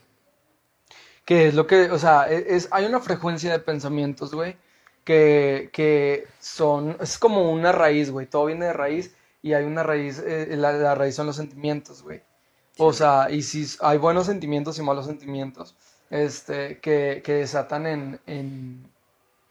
Que 1.26 1.48
es 1.48 1.54
lo 1.54 1.66
que, 1.66 1.90
o 1.90 1.98
sea, 1.98 2.30
e- 2.32 2.56
es, 2.56 2.68
hay 2.70 2.86
una 2.86 3.00
frecuencia 3.00 3.52
de 3.52 3.58
pensamientos, 3.58 4.34
güey, 4.34 4.56
que, 5.04 5.68
que 5.72 6.26
son, 6.40 6.96
es 7.00 7.18
como 7.18 7.52
una 7.52 7.72
raíz, 7.72 8.10
güey, 8.10 8.26
todo 8.26 8.46
viene 8.46 8.64
de 8.66 8.72
raíz 8.72 9.14
y 9.42 9.52
hay 9.52 9.64
una 9.64 9.82
raíz, 9.82 10.18
eh, 10.24 10.48
la, 10.56 10.72
la 10.72 10.94
raíz 10.94 11.14
son 11.14 11.26
los 11.26 11.36
sentimientos, 11.36 12.02
güey. 12.02 12.22
O 12.78 12.92
sea, 12.94 13.30
y 13.30 13.42
si 13.42 13.66
hay 13.82 13.98
buenos 13.98 14.26
sentimientos 14.26 14.78
y 14.78 14.82
malos 14.82 15.04
sentimientos, 15.06 15.76
este, 16.08 16.78
que, 16.80 17.20
que 17.22 17.34
desatan 17.34 17.86
en, 17.86 18.20
en 18.26 18.90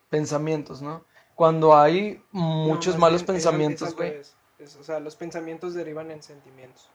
pensamientos, 0.10 0.82
¿no? 0.82 1.06
Cuando 1.40 1.74
hay 1.74 2.22
muchos 2.34 2.98
malos 2.98 3.22
bien, 3.22 3.28
pensamientos, 3.38 3.96
güey. 3.96 4.10
revés. 4.10 4.36
Es- 4.60 4.76
o 4.76 4.84
sea, 4.84 5.00
los 5.00 5.16
pensamientos 5.16 5.74
derivan 5.74 6.12
en 6.12 6.22
sentimientos. 6.22 6.90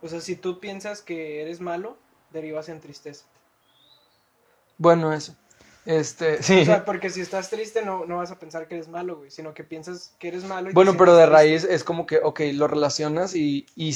O 0.00 0.08
sea, 0.08 0.22
si 0.22 0.36
tú 0.36 0.58
piensas 0.58 1.02
que 1.02 1.42
eres 1.42 1.60
malo, 1.60 1.98
derivas 2.30 2.70
en 2.70 2.80
tristeza. 2.80 3.26
Bueno, 4.78 5.12
eso. 5.12 5.36
Este, 5.84 6.42
sí. 6.42 6.62
O 6.62 6.64
sea, 6.64 6.86
porque 6.86 7.10
si 7.10 7.20
estás 7.20 7.50
triste 7.50 7.84
no, 7.84 8.06
no 8.06 8.16
vas 8.16 8.30
a 8.30 8.38
pensar 8.38 8.68
que 8.68 8.76
eres 8.76 8.88
malo, 8.88 9.16
güey, 9.18 9.30
sino 9.30 9.52
que 9.52 9.64
piensas 9.64 10.14
que 10.18 10.28
eres 10.28 10.44
malo. 10.44 10.68
y 10.68 10.72
te 10.72 10.74
Bueno, 10.74 10.94
pero 10.96 11.14
de 11.14 11.24
triste. 11.26 11.36
raíz 11.36 11.64
es 11.64 11.84
como 11.84 12.06
que, 12.06 12.20
ok, 12.22 12.40
lo 12.54 12.68
relacionas 12.68 13.34
y, 13.34 13.66
y 13.76 13.94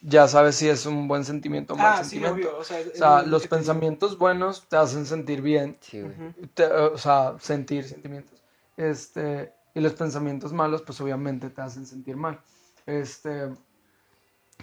ya 0.00 0.26
sabes 0.26 0.56
si 0.56 0.70
es 0.70 0.86
un 0.86 1.06
buen 1.06 1.26
sentimiento 1.26 1.74
o 1.74 1.76
mal 1.76 1.96
Ah, 1.98 2.04
sí, 2.04 2.10
sentimiento. 2.18 2.48
obvio. 2.48 2.58
O 2.58 2.64
sea, 2.64 2.78
O 2.80 2.96
sea, 2.96 3.22
lo 3.22 3.28
los 3.28 3.46
pensamientos 3.46 4.16
buenos 4.16 4.66
te 4.70 4.76
hacen 4.78 5.04
sentir 5.04 5.42
bien, 5.42 5.76
Sí, 5.82 6.00
güey. 6.00 6.14
Te- 6.54 6.64
o 6.72 6.96
sea, 6.96 7.34
sentir 7.40 7.84
sentimientos. 7.86 8.35
Este, 8.76 9.52
y 9.74 9.80
los 9.80 9.94
pensamientos 9.94 10.52
malos, 10.52 10.82
pues 10.82 11.00
obviamente 11.00 11.50
te 11.50 11.60
hacen 11.60 11.86
sentir 11.86 12.16
mal. 12.16 12.40
Este, 12.86 13.50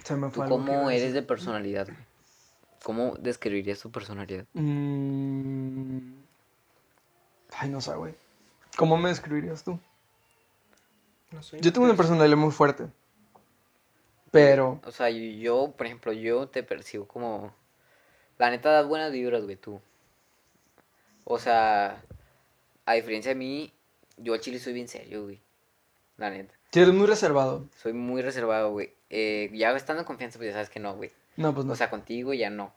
se 0.02 0.16
me 0.16 0.28
¿Tú 0.28 0.34
fue 0.34 0.46
iba 0.46 0.56
cómo 0.56 0.90
eres 0.90 1.12
de 1.12 1.22
personalidad, 1.22 1.86
güey? 1.86 1.98
¿Cómo 2.82 3.14
describirías 3.18 3.80
tu 3.80 3.90
personalidad? 3.90 4.44
Mm, 4.52 6.14
Ay, 7.56 7.68
no 7.70 7.80
sé, 7.80 7.94
güey. 7.94 8.14
¿Cómo 8.76 8.96
me 8.96 9.08
describirías 9.08 9.62
tú? 9.62 9.78
No 11.30 11.42
sé, 11.42 11.60
Yo 11.60 11.72
tengo 11.72 11.86
una 11.86 11.96
personalidad 11.96 12.36
muy 12.36 12.50
fuerte. 12.50 12.88
Pero, 14.30 14.80
O 14.84 14.90
sea, 14.90 15.10
yo, 15.10 15.72
por 15.76 15.86
ejemplo, 15.86 16.12
yo 16.12 16.48
te 16.48 16.62
percibo 16.62 17.06
como... 17.06 17.54
La 18.36 18.50
neta 18.50 18.70
das 18.70 18.88
buenas 18.88 19.12
vibras, 19.12 19.44
güey, 19.44 19.54
tú. 19.56 19.80
O 21.22 21.38
sea, 21.38 22.02
a 22.84 22.94
diferencia 22.94 23.30
de 23.30 23.36
mí, 23.36 23.72
yo 24.16 24.34
al 24.34 24.40
chile 24.40 24.58
soy 24.58 24.72
bien 24.72 24.88
serio, 24.88 25.24
güey. 25.24 25.40
La 26.16 26.30
neta. 26.30 26.54
si 26.72 26.80
eres 26.80 26.94
muy 26.94 27.06
reservado. 27.06 27.64
Soy 27.82 27.92
muy 27.92 28.22
reservado, 28.22 28.70
güey. 28.70 28.94
Eh, 29.10 29.50
ya 29.52 29.70
estando 29.72 30.00
en 30.02 30.06
confianza, 30.06 30.38
pues 30.38 30.48
ya 30.48 30.52
sabes 30.54 30.70
que 30.70 30.80
no, 30.80 30.94
güey. 30.96 31.10
No, 31.36 31.52
pues 31.54 31.66
no. 31.66 31.72
O 31.72 31.76
sea, 31.76 31.90
contigo 31.90 32.32
ya 32.34 32.50
no. 32.50 32.72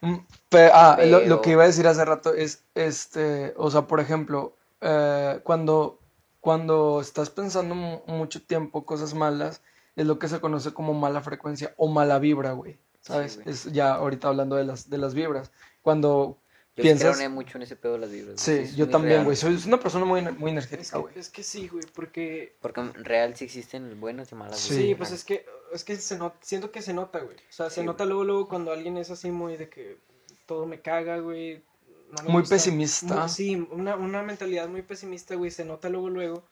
Mm, 0.00 0.16
pe- 0.48 0.70
ah, 0.72 0.98
lo, 1.04 1.20
lo 1.20 1.36
que 1.40 1.42
pero- 1.44 1.52
iba 1.52 1.62
a 1.64 1.66
decir 1.66 1.86
hace 1.86 2.04
rato 2.04 2.34
es, 2.34 2.64
este, 2.74 3.54
o 3.56 3.70
sea, 3.70 3.82
por 3.82 4.00
ejemplo, 4.00 4.56
eh, 4.80 5.38
cuando, 5.44 6.00
cuando 6.40 7.00
estás 7.00 7.30
pensando 7.30 7.74
mu- 7.76 8.00
mucho 8.06 8.42
tiempo 8.42 8.84
cosas 8.84 9.14
malas, 9.14 9.62
es 9.94 10.06
lo 10.06 10.18
que 10.18 10.26
se 10.26 10.40
conoce 10.40 10.72
como 10.74 10.92
mala 10.94 11.20
frecuencia 11.20 11.72
o 11.76 11.86
mala 11.86 12.18
vibra, 12.18 12.52
güey. 12.52 12.78
¿Sabes? 13.00 13.36
güey. 13.36 13.48
es 13.48 13.64
ya 13.72 13.94
ahorita 13.94 14.28
hablando 14.28 14.56
de 14.56 14.64
las, 14.64 14.88
de 14.90 14.98
las 14.98 15.14
vibras. 15.14 15.50
Cuando 15.82 16.38
Yo 16.74 16.82
piensas... 16.82 17.12
sí 17.16 17.18
creo 17.18 17.30
mucho 17.30 17.58
en 17.58 17.62
ese 17.62 17.76
pedo 17.76 17.92
de 17.94 17.98
las 17.98 18.10
vibras. 18.10 18.40
Sí, 18.40 18.52
es 18.52 18.76
yo 18.76 18.88
también, 18.88 19.24
güey. 19.24 19.36
Soy 19.36 19.60
una 19.66 19.78
persona 19.78 20.06
muy, 20.06 20.22
muy 20.22 20.52
energética, 20.52 20.98
güey. 20.98 21.18
es 21.18 21.28
que 21.28 21.42
sí, 21.42 21.68
güey, 21.68 21.84
porque... 21.94 22.56
Porque 22.60 22.80
en 22.80 22.94
real 23.04 23.36
sí 23.36 23.44
existen 23.44 24.00
buenas 24.00 24.32
y 24.32 24.34
malas 24.34 24.58
Sí. 24.58 24.74
Sí, 24.76 24.94
pues 24.94 25.10
es 25.12 25.22
que, 25.24 25.44
es 25.72 25.84
que 25.84 25.96
se 25.96 26.16
not- 26.16 26.40
siento 26.40 26.70
que 26.70 26.80
se 26.80 26.94
nota, 26.94 27.18
güey. 27.20 27.36
O 27.36 27.52
sea, 27.52 27.68
se 27.68 27.80
Sí, 27.80 27.86
nota 27.86 28.04
luego, 28.06 28.24
luego 28.24 28.48
cuando 28.48 28.72
alguien 28.72 28.96
es 28.96 29.10
así 29.10 29.30
muy 29.30 29.56
de 29.58 29.68
que 29.68 29.98
todo 30.46 30.64
me 30.66 30.80
caga, 30.80 31.18
güey. 31.18 31.62
no 32.10 32.30
Muy 32.30 32.40
gusta. 32.40 32.54
pesimista. 32.56 33.16
Muy- 33.20 33.28
sí, 33.28 33.68
una, 33.70 33.96
una 33.96 34.22
mentalidad 34.22 34.66
muy 34.68 34.80
pesimista, 34.82 35.34
güey, 35.34 35.50
se 35.50 35.64
nota 35.66 35.90
luego, 35.90 36.08
luego. 36.08 36.42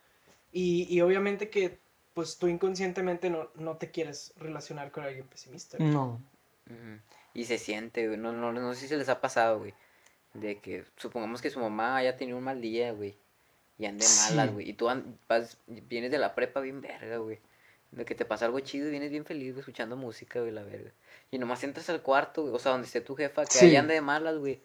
Y, 0.52 0.86
y 0.94 1.00
obviamente 1.00 1.48
que, 1.48 1.78
pues 2.12 2.36
tú 2.36 2.46
inconscientemente 2.48 3.30
no, 3.30 3.50
no 3.54 3.76
te 3.78 3.90
quieres 3.90 4.34
relacionar 4.36 4.90
con 4.90 5.04
alguien 5.04 5.26
pesimista. 5.26 5.78
güey. 5.78 5.90
No. 5.90 6.20
Y 7.32 7.44
se 7.44 7.56
siente, 7.58 8.06
güey. 8.06 8.18
No, 8.18 8.32
no, 8.32 8.52
no 8.52 8.74
sé 8.74 8.80
si 8.82 8.88
se 8.88 8.96
les 8.96 9.08
ha 9.08 9.20
pasado, 9.20 9.60
güey. 9.60 9.72
De 10.34 10.58
que 10.58 10.84
supongamos 10.96 11.42
que 11.42 11.50
su 11.50 11.58
mamá 11.60 11.96
haya 11.96 12.16
tenido 12.16 12.38
un 12.38 12.44
mal 12.44 12.60
día, 12.60 12.92
güey. 12.92 13.16
Y 13.78 13.86
ande 13.86 14.04
Sí. 14.04 14.34
malas, 14.34 14.52
güey. 14.52 14.68
Y 14.68 14.72
tú 14.74 14.88
vas, 15.28 15.56
vienes 15.66 16.10
de 16.10 16.18
la 16.18 16.34
prepa 16.34 16.60
bien 16.60 16.80
verga, 16.80 17.16
güey. 17.16 17.38
De 17.92 18.04
que 18.04 18.14
te 18.14 18.24
pasa 18.24 18.44
algo 18.44 18.60
chido 18.60 18.86
y 18.86 18.90
vienes 18.90 19.10
bien 19.10 19.24
feliz, 19.24 19.52
güey, 19.52 19.60
escuchando 19.60 19.96
música, 19.96 20.38
güey, 20.40 20.52
la 20.52 20.62
verga. 20.62 20.90
Y 21.32 21.38
nomás 21.38 21.64
entras 21.64 21.88
al 21.90 22.02
cuarto, 22.02 22.42
güey. 22.42 22.54
O 22.54 22.58
sea, 22.58 22.72
donde 22.72 22.86
esté 22.86 23.00
tu 23.00 23.16
jefa, 23.16 23.44
que 23.44 23.50
Sí. 23.52 23.66
ahí 23.66 23.76
ande 23.76 23.94
de 23.94 24.00
malas, 24.00 24.36
güey. 24.38 24.60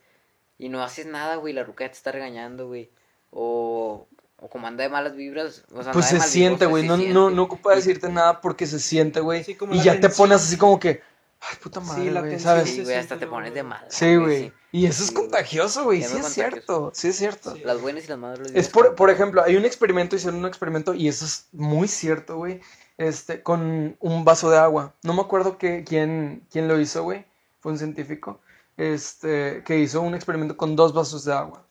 Y 0.59 0.69
no 0.69 0.83
haces 0.83 1.05
nada, 1.07 1.35
güey. 1.37 1.53
La 1.53 1.63
ruca 1.63 1.85
ya 1.85 1.89
te 1.91 1.97
está 1.97 2.11
regañando, 2.11 2.67
güey. 2.67 2.89
O, 3.31 4.07
o 4.37 4.49
como 4.49 4.67
anda 4.67 4.83
de 4.83 4.89
malas 4.89 5.15
vibras. 5.15 5.63
O 5.73 5.81
sea, 5.83 5.91
Pues 5.91 6.11
anda 6.11 6.23
se 6.23 6.29
siente, 6.29 6.65
güey. 6.65 6.83
se 6.83 6.87
No, 6.89 6.97
no, 6.97 7.29
no 7.29 7.43
ocupa 7.43 7.73
decirte 7.75 8.09
nada 8.09 8.41
porque 8.41 8.67
se 8.67 8.79
siente, 8.79 9.19
güey. 9.21 9.43
Sí, 9.43 9.55
como 9.55 9.73
y 9.73 9.81
ya 9.81 9.99
te 9.99 10.09
pones 10.09 10.37
así 10.43 10.57
como 10.57 10.79
que, 10.79 11.01
ay, 11.49 11.57
puta 11.61 11.81
Sí, 11.81 11.87
madre, 11.87 12.11
la 12.11 12.21
güey, 12.21 12.31
tensión 12.31 12.53
¿sabes? 12.55 12.69
Sí, 12.69 12.83
güey, 12.83 12.95
hasta 12.95 13.17
te 13.19 13.27
pones 13.27 13.53
de 13.53 13.63
malas. 13.63 13.93
Sí, 13.93 14.15
güey. 14.15 14.53
Y 14.71 14.85
eso 14.87 15.03
es 15.03 15.11
Sí, 15.11 15.13
contagioso, 15.13 15.83
güey. 15.85 16.01
Es 16.01 16.09
Sí 16.09 16.17
es 16.17 16.21
contagioso. 16.23 16.33
cierto. 16.33 16.91
Sí 16.93 17.07
es 17.09 17.15
cierto. 17.17 17.55
Sí. 17.55 17.61
Las 17.63 17.81
buenas 17.81 18.05
y 18.05 18.07
las 18.07 18.17
malas. 18.19 18.39
Es 18.53 18.67
vibras 18.67 18.69
por, 18.69 18.95
por 18.95 19.09
ejemplo, 19.09 19.43
hay 19.43 19.55
un 19.55 19.65
experimento, 19.65 20.15
hicieron 20.15 20.39
un 20.39 20.45
experimento 20.47 20.93
y 20.93 21.07
eso 21.07 21.25
es 21.25 21.47
muy 21.51 21.87
cierto, 21.87 22.37
güey. 22.37 22.61
Este, 22.97 23.43
con 23.43 23.97
un 23.99 24.25
vaso 24.25 24.49
de 24.49 24.57
agua. 24.57 24.93
No 25.03 25.13
me 25.13 25.21
acuerdo 25.21 25.57
que, 25.57 25.83
quién, 25.83 26.45
quién 26.51 26.67
lo 26.67 26.79
hizo, 26.79 27.03
güey. 27.03 27.25
Fue 27.59 27.71
un 27.71 27.77
científico. 27.77 28.41
Este, 28.77 29.63
que 29.65 29.79
hizo 29.79 30.01
un 30.01 30.15
experimento 30.15 30.57
con 30.57 30.75
dos 30.75 30.93
vasos 30.93 31.23
de 31.25 31.33
agua. 31.33 31.65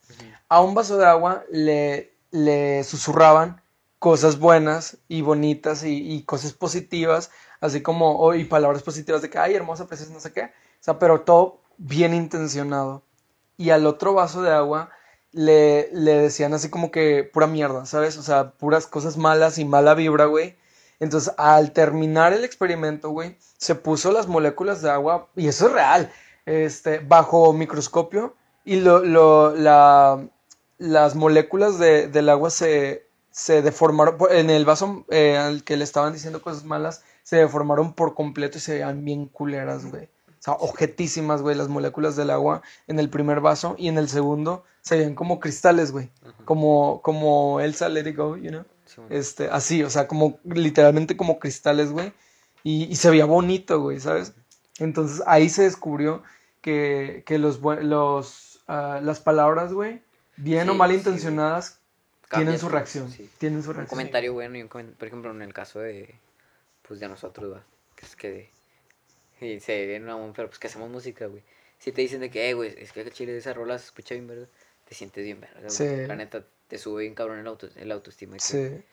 A 0.49 0.61
un 0.61 0.73
vaso 0.75 0.97
de 0.97 1.05
agua 1.05 1.43
le, 1.51 2.13
le 2.31 2.83
susurraban 2.83 3.61
cosas 3.99 4.37
buenas 4.39 4.97
y 5.07 5.21
bonitas 5.21 5.83
y, 5.83 6.13
y 6.13 6.23
cosas 6.23 6.53
positivas, 6.53 7.31
así 7.61 7.81
como, 7.81 8.19
o- 8.19 8.33
y 8.35 8.43
palabras 8.45 8.83
positivas 8.83 9.21
de 9.21 9.29
que, 9.29 9.37
ay, 9.37 9.55
hermosa, 9.55 9.87
preciosa, 9.87 10.13
no 10.13 10.19
sé 10.19 10.31
qué. 10.33 10.43
O 10.43 10.49
sea, 10.81 10.99
pero 10.99 11.21
todo 11.21 11.59
bien 11.77 12.13
intencionado. 12.13 13.03
Y 13.57 13.69
al 13.71 13.85
otro 13.87 14.13
vaso 14.13 14.41
de 14.41 14.51
agua 14.51 14.89
le, 15.31 15.89
le 15.93 16.13
decían 16.17 16.53
así 16.53 16.69
como 16.69 16.91
que 16.91 17.29
pura 17.33 17.47
mierda, 17.47 17.85
¿sabes? 17.85 18.17
O 18.17 18.23
sea, 18.23 18.51
puras 18.51 18.87
cosas 18.87 19.17
malas 19.17 19.57
y 19.57 19.65
mala 19.65 19.93
vibra, 19.93 20.25
güey. 20.25 20.55
Entonces, 20.99 21.33
al 21.37 21.71
terminar 21.73 22.31
el 22.33 22.43
experimento, 22.45 23.09
güey, 23.09 23.37
se 23.57 23.75
puso 23.75 24.11
las 24.11 24.27
moléculas 24.27 24.81
de 24.81 24.89
agua, 24.91 25.27
y 25.35 25.47
eso 25.49 25.67
es 25.67 25.73
real, 25.73 26.11
este, 26.45 26.99
bajo 26.99 27.51
microscopio, 27.53 28.33
y 28.63 28.77
lo, 28.79 28.99
lo, 29.03 29.53
la, 29.55 30.25
las 30.77 31.15
moléculas 31.15 31.77
de- 31.79 32.07
del 32.07 32.29
agua 32.29 32.49
se, 32.49 33.07
se 33.29 33.61
deformaron, 33.61 34.17
en 34.31 34.49
el 34.49 34.63
vaso 34.65 35.05
eh, 35.09 35.37
al 35.37 35.63
que 35.65 35.75
le 35.77 35.83
estaban 35.83 36.13
diciendo 36.13 36.41
cosas 36.41 36.63
malas, 36.63 37.03
se 37.25 37.37
deformaron 37.37 37.93
por 37.93 38.13
completo 38.13 38.59
y 38.59 38.61
se 38.61 38.73
veían 38.73 39.03
bien 39.03 39.25
culeras, 39.25 39.85
güey. 39.87 40.03
O 40.05 40.43
sea, 40.45 40.53
objetísimas, 40.53 41.41
güey, 41.41 41.55
las 41.57 41.69
moléculas 41.69 42.15
del 42.15 42.29
agua 42.29 42.61
en 42.85 42.99
el 42.99 43.09
primer 43.09 43.41
vaso, 43.41 43.73
y 43.79 43.87
en 43.87 43.97
el 43.97 44.07
segundo 44.09 44.63
se 44.81 44.97
veían 44.97 45.15
como 45.15 45.39
cristales, 45.39 45.91
güey. 45.91 46.11
Como, 46.45 47.01
como 47.01 47.59
Elsa 47.61 47.89
Let 47.89 48.07
It 48.07 48.15
Go, 48.15 48.37
you 48.37 48.49
know? 48.51 48.63
Sí. 48.85 49.01
Este, 49.09 49.49
así, 49.49 49.81
o 49.81 49.89
sea, 49.89 50.07
como 50.07 50.37
literalmente 50.43 51.17
como 51.17 51.39
cristales, 51.39 51.91
güey. 51.91 52.13
Y, 52.63 52.83
y 52.83 52.95
se 52.95 53.09
veía 53.09 53.25
bonito, 53.25 53.81
güey, 53.81 53.99
¿sabes? 53.99 54.33
Entonces 54.77 55.23
ahí 55.25 55.49
se 55.49 55.63
descubrió 55.63 56.21
que, 56.61 57.23
que 57.25 57.39
los, 57.39 57.59
los, 57.61 58.61
ah, 58.67 58.99
las 59.01 59.19
palabras, 59.19 59.73
güey, 59.73 60.01
bien 60.37 60.69
o 60.69 60.75
mal 60.75 60.91
intencionadas, 60.91 61.79
tienen 62.29 62.59
su 62.59 62.69
reacción. 62.69 63.09
sí. 63.11 63.29
Tienen 63.39 63.63
su 63.63 63.69
Un 63.71 63.77
reacción. 63.77 63.97
comentario 63.97 64.33
bueno 64.33 64.57
y 64.57 64.61
un 64.61 64.69
comen- 64.69 64.93
por 64.95 65.07
ejemplo, 65.07 65.31
en 65.31 65.41
el 65.41 65.53
caso 65.53 65.79
de, 65.79 66.13
pues, 66.87 66.99
de 66.99 67.07
nosotros, 67.07 67.53
¿va? 67.53 67.65
Que 67.95 68.05
es 68.05 68.15
que, 68.15 68.49
y 69.41 69.59
se 69.59 69.85
viene 69.85 70.13
una 70.13 70.33
pero 70.33 70.47
pues 70.47 70.59
que 70.59 70.67
hacemos 70.67 70.89
música, 70.89 71.27
güey. 71.27 71.43
Si 71.79 71.91
te 71.91 72.01
dicen 72.01 72.21
de 72.21 72.29
que, 72.29 72.49
eh, 72.49 72.53
güey, 72.53 72.73
es 72.77 72.91
que 72.91 73.01
el 73.01 73.11
chile 73.11 73.31
de 73.33 73.39
esa 73.39 73.53
rola 73.53 73.77
se 73.77 73.85
escucha 73.85 74.15
bien, 74.15 74.27
¿verdad? 74.27 74.47
Te 74.87 74.95
sientes 74.95 75.23
bien, 75.23 75.41
¿verdad? 75.41 75.69
Sí. 75.69 75.85
La 76.07 76.15
neta, 76.15 76.45
te 76.67 76.77
sube 76.77 77.01
bien 77.03 77.15
cabrón 77.15 77.39
el, 77.39 77.47
auto, 77.47 77.67
el 77.75 77.91
autoestima. 77.91 78.37
que- 78.37 78.39
Sí, 78.41 78.83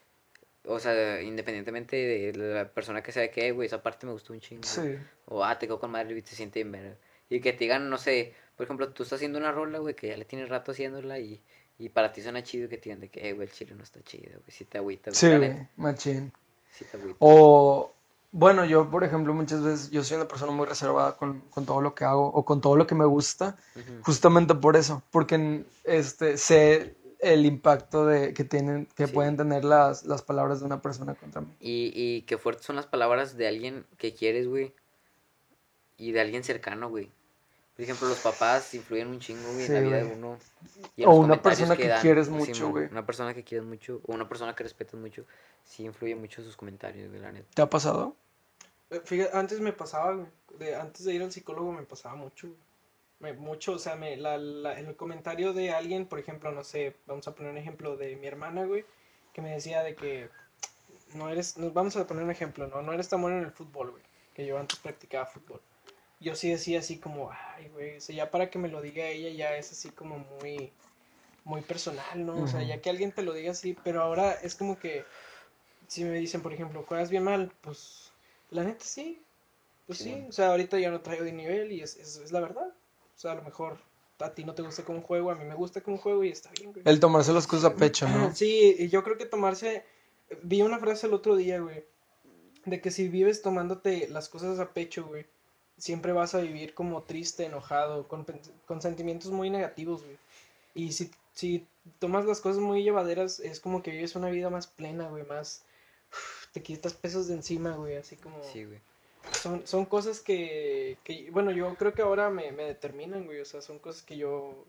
O 0.64 0.78
sea, 0.78 1.20
independientemente 1.22 1.96
de 1.96 2.32
la 2.36 2.68
persona 2.68 3.02
que 3.02 3.12
sea 3.12 3.22
de 3.22 3.30
que, 3.30 3.48
eh, 3.48 3.52
güey, 3.52 3.66
esa 3.66 3.82
parte 3.82 4.06
me 4.06 4.12
gustó 4.12 4.32
un 4.32 4.40
chingo. 4.40 4.62
sí. 4.64 4.96
O, 5.26 5.44
ah, 5.44 5.58
te 5.58 5.66
quedó 5.66 5.78
con 5.80 5.90
madre 5.90 6.16
y 6.16 6.22
te 6.22 6.34
siente 6.34 6.60
bien, 6.62 6.72
¿verdad? 6.72 6.96
Y 7.30 7.40
que 7.40 7.52
te 7.52 7.60
digan, 7.60 7.88
no 7.88 7.96
sé, 7.98 8.34
por 8.56 8.64
ejemplo, 8.64 8.92
tú 8.92 9.02
estás 9.04 9.16
haciendo 9.18 9.38
una 9.38 9.52
rola, 9.52 9.78
güey, 9.78 9.94
que 9.94 10.08
ya 10.08 10.16
le 10.16 10.24
tienes 10.24 10.48
rato 10.48 10.72
haciéndola 10.72 11.18
y, 11.18 11.40
y 11.78 11.88
para 11.88 12.12
ti 12.12 12.20
suena 12.22 12.42
chido 12.42 12.68
que 12.68 12.76
te 12.78 12.84
digan 12.84 13.00
de 13.00 13.08
que, 13.08 13.28
eh, 13.28 13.32
güey, 13.32 13.48
el 13.48 13.52
chile 13.54 13.74
no 13.74 13.82
está 13.82 14.02
chido, 14.02 14.38
güey, 14.40 14.50
si 14.50 14.64
te 14.66 14.78
agüita, 14.78 15.10
güey. 15.10 15.16
Sí, 15.18 15.28
güey, 15.36 15.66
machín. 15.76 16.32
Sí. 16.72 16.84
O, 17.18 17.92
bueno, 18.32 18.64
yo, 18.64 18.90
por 18.90 19.04
ejemplo, 19.04 19.34
muchas 19.34 19.62
veces, 19.62 19.90
yo 19.90 20.02
soy 20.02 20.16
una 20.16 20.26
persona 20.28 20.52
muy 20.52 20.66
reservada 20.66 21.16
con, 21.16 21.40
con 21.50 21.66
todo 21.66 21.80
lo 21.80 21.94
que 21.94 22.04
hago 22.04 22.26
o 22.26 22.44
con 22.44 22.60
todo 22.60 22.76
lo 22.76 22.86
que 22.86 22.94
me 22.94 23.04
gusta. 23.04 23.56
Justamente 24.02 24.54
por 24.54 24.76
eso, 24.76 25.02
porque 25.10 25.64
este, 25.84 26.38
sé 26.38 26.96
el 27.20 27.46
impacto 27.46 28.04
de, 28.06 28.34
que, 28.34 28.42
tienen, 28.44 28.88
que 28.96 29.06
Sí. 29.06 29.12
pueden 29.12 29.36
tener 29.36 29.64
las, 29.64 30.04
las 30.04 30.22
palabras 30.22 30.60
de 30.60 30.66
una 30.66 30.82
persona 30.82 31.14
contra 31.14 31.40
mí. 31.42 31.48
Y, 31.60 31.92
y 31.94 32.22
qué 32.22 32.36
fuertes 32.36 32.66
son 32.66 32.74
las 32.76 32.86
palabras 32.86 33.36
de 33.36 33.46
alguien 33.46 33.86
que 33.96 34.12
quieres, 34.14 34.48
güey. 34.48 34.72
Y 35.96 36.10
de 36.12 36.20
alguien 36.20 36.42
cercano, 36.42 36.88
güey. 36.88 37.12
Por 37.82 37.90
ejemplo, 37.90 38.08
los 38.08 38.18
papás 38.20 38.74
influyen 38.74 39.08
un 39.08 39.18
chingo, 39.18 39.52
güey, 39.52 39.66
en 39.66 39.74
la 39.74 39.80
vida 39.80 39.96
de 39.96 40.14
uno. 40.14 40.38
y 40.96 41.02
en 41.02 41.08
O 41.08 41.12
los 41.12 41.24
una 41.24 41.42
persona 41.42 41.76
que 41.76 41.88
dan. 41.88 42.00
quieres 42.00 42.28
mucho, 42.28 42.70
güey. 42.70 42.86
Una 42.86 43.04
persona 43.04 43.34
que 43.34 43.42
quieres 43.42 43.66
mucho, 43.66 44.00
o 44.06 44.12
una 44.12 44.28
persona 44.28 44.54
que 44.54 44.62
respetas 44.62 44.94
mucho, 45.00 45.24
sí 45.64 45.84
influye 45.84 46.14
mucho 46.14 46.42
sus 46.42 46.56
comentarios, 46.56 47.08
güey, 47.10 47.20
la 47.20 47.32
neta. 47.32 47.48
¿Te 47.54 47.62
ha 47.62 47.68
pasado? 47.68 48.14
Eh, 48.90 49.00
Fíjate, 49.04 49.36
antes 49.36 49.60
me 49.60 49.72
pasaba, 49.72 50.12
güey. 50.14 50.26
De, 50.58 50.76
antes 50.76 51.04
de 51.04 51.14
ir 51.14 51.22
al 51.22 51.32
psicólogo 51.32 51.72
me 51.72 51.82
pasaba 51.82 52.14
mucho, 52.14 52.46
güey. 52.48 52.58
Me- 53.20 53.32
mucho, 53.32 53.72
o 53.72 53.78
sea, 53.78 53.96
me, 53.96 54.16
la, 54.16 54.36
la- 54.38 54.78
el 54.78 54.94
comentario 54.96 55.52
de 55.52 55.72
alguien, 55.72 56.06
por 56.06 56.18
ejemplo, 56.18 56.50
no 56.52 56.62
sé, 56.64 56.94
vamos 57.06 57.26
a 57.28 57.34
poner 57.34 57.52
un 57.52 57.58
ejemplo 57.58 57.96
de 57.96 58.16
mi 58.16 58.26
hermana, 58.26 58.64
güey, 58.64 58.84
que 59.32 59.40
me 59.42 59.50
decía 59.50 59.82
de 59.82 59.94
que 59.94 60.28
no 61.14 61.28
eres, 61.30 61.56
nos 61.56 61.72
vamos 61.72 61.96
a 61.96 62.06
poner 62.06 62.22
un 62.24 62.30
ejemplo, 62.30 62.66
¿no? 62.68 62.82
No 62.82 62.92
eres 62.92 63.08
tan 63.08 63.20
bueno 63.22 63.38
en 63.38 63.44
el 63.44 63.50
fútbol, 63.52 63.90
güey, 63.92 64.02
que 64.34 64.44
yo 64.46 64.58
antes 64.58 64.78
practicaba 64.78 65.26
fútbol. 65.26 65.60
Yo 66.22 66.34
sí 66.34 66.50
decía 66.50 66.78
así 66.78 66.98
como, 66.98 67.30
ay, 67.30 67.68
güey, 67.68 67.96
o 67.96 68.00
sea, 68.00 68.14
ya 68.14 68.30
para 68.30 68.48
que 68.48 68.58
me 68.58 68.68
lo 68.68 68.80
diga 68.80 69.06
ella 69.06 69.28
ya 69.30 69.56
es 69.56 69.72
así 69.72 69.90
como 69.90 70.18
muy, 70.40 70.72
muy 71.44 71.60
personal, 71.62 72.24
¿no? 72.24 72.42
O 72.42 72.46
sea, 72.46 72.62
ya 72.62 72.80
que 72.80 72.90
alguien 72.90 73.12
te 73.12 73.22
lo 73.22 73.32
diga 73.32 73.50
así, 73.50 73.76
pero 73.84 74.02
ahora 74.02 74.32
es 74.32 74.54
como 74.54 74.78
que, 74.78 75.04
si 75.88 76.04
me 76.04 76.18
dicen, 76.18 76.40
por 76.40 76.52
ejemplo, 76.52 76.84
juegas 76.86 77.10
bien 77.10 77.24
mal, 77.24 77.52
pues, 77.60 78.12
la 78.50 78.64
neta 78.64 78.84
sí, 78.84 79.20
pues 79.86 79.98
Sí, 79.98 80.24
o 80.28 80.32
sea, 80.32 80.48
ahorita 80.48 80.78
ya 80.78 80.90
no 80.90 81.00
traigo 81.00 81.24
de 81.24 81.32
nivel 81.32 81.72
y 81.72 81.82
es, 81.82 81.96
es, 81.96 82.16
es 82.16 82.32
la 82.32 82.40
verdad. 82.40 82.68
O 82.68 83.18
sea, 83.18 83.32
a 83.32 83.34
lo 83.34 83.42
mejor 83.42 83.78
a 84.20 84.32
ti 84.34 84.44
no 84.44 84.54
te 84.54 84.62
gusta 84.62 84.84
como 84.84 85.02
juego, 85.02 85.30
a 85.30 85.34
mí 85.34 85.44
me 85.44 85.54
gusta 85.54 85.80
como 85.80 85.98
juego 85.98 86.24
y 86.24 86.28
está 86.28 86.50
bien, 86.56 86.72
güey. 86.72 86.84
El 86.86 87.00
tomarse 87.00 87.32
las 87.32 87.46
cosas 87.46 87.72
a 87.72 87.74
pecho, 87.74 88.08
¿no? 88.08 88.32
Sí, 88.34 88.76
y 88.78 88.88
yo 88.88 89.02
creo 89.02 89.18
que 89.18 89.26
tomarse. 89.26 89.84
Vi 90.42 90.62
una 90.62 90.78
frase 90.78 91.06
el 91.06 91.14
otro 91.14 91.36
día, 91.36 91.60
güey. 91.60 91.84
De 92.64 92.80
que 92.80 92.90
si 92.90 93.08
vives 93.08 93.42
tomándote 93.42 94.08
las 94.08 94.28
cosas 94.28 94.60
a 94.60 94.72
pecho, 94.72 95.04
güey, 95.04 95.26
siempre 95.76 96.12
vas 96.12 96.34
a 96.34 96.40
vivir 96.40 96.74
como 96.74 97.02
triste, 97.02 97.44
enojado, 97.44 98.08
con, 98.08 98.26
con 98.66 98.82
sentimientos 98.82 99.30
muy 99.30 99.50
negativos, 99.50 100.04
güey. 100.04 100.16
Y 100.74 100.92
si, 100.92 101.10
si 101.34 101.66
tomas 101.98 102.24
las 102.24 102.40
cosas 102.40 102.60
muy 102.60 102.82
llevaderas, 102.82 103.40
es 103.40 103.60
como 103.60 103.82
que 103.82 103.90
vives 103.90 104.16
una 104.16 104.30
vida 104.30 104.50
más 104.50 104.66
plena, 104.66 105.08
güey, 105.08 105.24
más. 105.24 105.64
Te 106.52 106.62
quitas 106.62 106.94
pesos 106.94 107.28
de 107.28 107.34
encima, 107.34 107.76
güey, 107.76 107.96
así 107.96 108.16
como. 108.16 108.42
Sí, 108.44 108.64
güey. 108.64 108.80
Son, 109.40 109.66
son 109.66 109.86
cosas 109.86 110.20
que, 110.20 110.98
que, 111.04 111.30
bueno, 111.30 111.52
yo 111.52 111.74
creo 111.76 111.94
que 111.94 112.02
ahora 112.02 112.28
me, 112.28 112.50
me 112.52 112.64
determinan, 112.64 113.24
güey, 113.24 113.40
o 113.40 113.44
sea, 113.44 113.62
son 113.62 113.78
cosas 113.78 114.02
que 114.02 114.16
yo, 114.16 114.66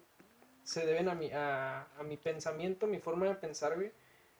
se 0.63 0.85
deben 0.85 1.09
a 1.09 1.15
mi, 1.15 1.31
a, 1.31 1.87
a 1.97 2.03
mi 2.03 2.17
pensamiento, 2.17 2.85
mi 2.85 2.99
forma 2.99 3.25
de 3.25 3.35
pensar, 3.35 3.75
güey, 3.75 3.91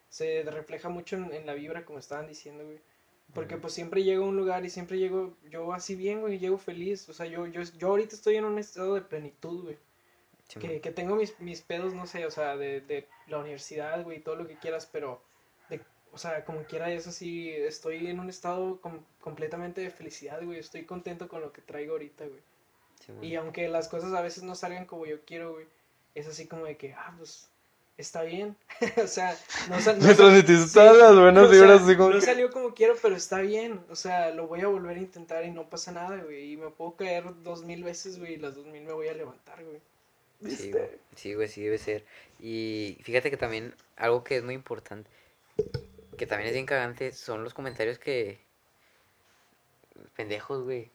se 0.10 0.44
refleja 0.44 0.90
mucho 0.90 1.16
en, 1.16 1.34
en 1.34 1.48
la 1.48 1.56
vibra, 1.56 1.84
como 1.84 1.98
estaban 1.98 2.28
diciendo, 2.28 2.64
güey, 2.64 2.80
porque 3.34 3.58
pues 3.58 3.74
siempre 3.74 4.04
llego 4.04 4.26
a 4.26 4.28
un 4.30 4.38
lugar 4.38 4.66
y 4.66 4.70
siempre 4.70 4.98
llego, 5.00 5.38
yo 5.50 5.74
así 5.74 5.96
bien, 5.96 6.22
güey, 6.22 6.40
llego 6.40 6.58
feliz, 6.58 7.08
o 7.10 7.14
sea, 7.14 7.26
yo, 7.26 7.48
yo, 7.48 7.62
yo 7.64 7.90
ahorita 7.90 8.16
estoy 8.16 8.36
en 8.38 8.46
un 8.46 8.60
estado 8.60 8.96
de 8.96 9.02
plenitud, 9.02 9.64
güey, 9.64 9.78
Sí, 10.48 10.60
que, 10.60 10.82
que 10.82 10.92
tengo 10.92 11.16
mis, 11.16 11.40
mis 11.40 11.62
pedos, 11.62 11.94
no 11.94 12.06
sé, 12.08 12.26
o 12.26 12.32
sea, 12.32 12.58
de, 12.58 12.82
de 12.82 13.10
la 13.28 13.40
universidad, 13.40 14.04
güey, 14.04 14.22
todo 14.24 14.36
lo 14.36 14.48
que 14.48 14.60
quieras, 14.60 14.88
pero, 14.92 15.22
de, 15.70 15.82
o 16.12 16.18
sea, 16.18 16.46
como 16.46 16.66
quiera, 16.66 16.92
es 16.92 17.08
así, 17.08 17.52
estoy 17.52 18.08
en 18.08 18.20
un 18.20 18.30
estado 18.30 18.80
com- 18.82 19.06
completamente 19.22 19.82
de 19.82 19.92
felicidad, 19.92 20.44
güey, 20.44 20.60
estoy 20.60 20.86
contento 20.86 21.28
con 21.30 21.42
lo 21.42 21.54
que 21.54 21.62
traigo 21.62 21.94
ahorita, 21.94 22.26
güey. 22.28 22.42
sí, 23.00 23.12
güey. 23.14 23.30
Y 23.30 23.36
aunque 23.36 23.70
las 23.70 23.88
cosas 23.90 24.14
a 24.14 24.22
veces 24.22 24.44
no 24.44 24.56
salgan 24.56 24.86
como 24.86 25.06
yo 25.06 25.24
quiero, 25.26 25.54
güey, 25.54 25.68
es 26.16 26.28
así 26.28 26.48
como 26.48 26.66
de 26.66 26.78
que, 26.78 26.94
ah, 26.94 27.16
pues, 27.18 27.53
está 27.98 28.24
bien. 28.24 28.56
o 29.04 29.08
sea, 29.08 29.38
no, 29.70 29.80
sal- 29.80 30.00
no 30.00 30.04
Me 30.08 30.14
sal- 30.14 30.18
transmitiste 30.18 30.68
sí, 30.68 30.74
todas 30.74 30.98
las 30.98 31.16
buenas 31.16 31.46
o 31.46 31.54
sea, 31.54 31.62
vibras, 31.62 31.98
como 31.98 32.10
no 32.10 32.20
que- 32.20 32.26
salió 32.26 32.52
como 32.52 32.74
quiero, 32.74 32.96
pero 33.02 33.16
está 33.16 33.40
bien. 33.42 33.80
O 33.90 33.96
sea, 33.96 34.32
lo 34.32 34.48
voy 34.48 34.62
a 34.62 34.68
volver 34.68 34.98
a 34.98 35.02
intentar 35.02 35.46
y 35.46 35.52
no 35.52 35.70
pasa 35.70 35.92
nada, 35.92 36.18
güey. 36.24 36.54
Y 36.54 36.58
me 36.58 36.70
puedo 36.70 36.96
caer 36.96 37.24
dos 37.44 37.64
mil 37.64 37.84
veces, 37.84 38.20
güey, 38.20 38.34
y 38.34 38.38
las 38.38 38.56
dos 38.56 38.66
mil 38.66 38.84
me 38.84 38.94
voy 38.94 39.08
a 39.08 39.14
levantar, 39.14 39.64
güey. 39.64 39.80
Sí, 40.56 40.72
güey. 40.72 40.90
Sí, 41.16 41.34
güey, 41.36 41.48
sí 41.48 41.64
debe 41.64 41.78
ser. 41.78 42.04
Y 42.40 42.98
fíjate 43.04 43.30
que 43.30 43.38
también 43.38 43.74
algo 43.96 44.24
que 44.26 44.36
es 44.38 44.44
muy 44.44 44.54
importante, 44.56 45.10
que 46.18 46.28
también 46.28 46.48
es 46.50 46.54
bien 46.54 46.66
cagante, 46.66 47.14
son 47.14 47.44
los 47.46 47.54
comentarios 47.54 47.98
que... 48.00 48.40
Pendejos, 50.18 50.64
güey. 50.64 50.90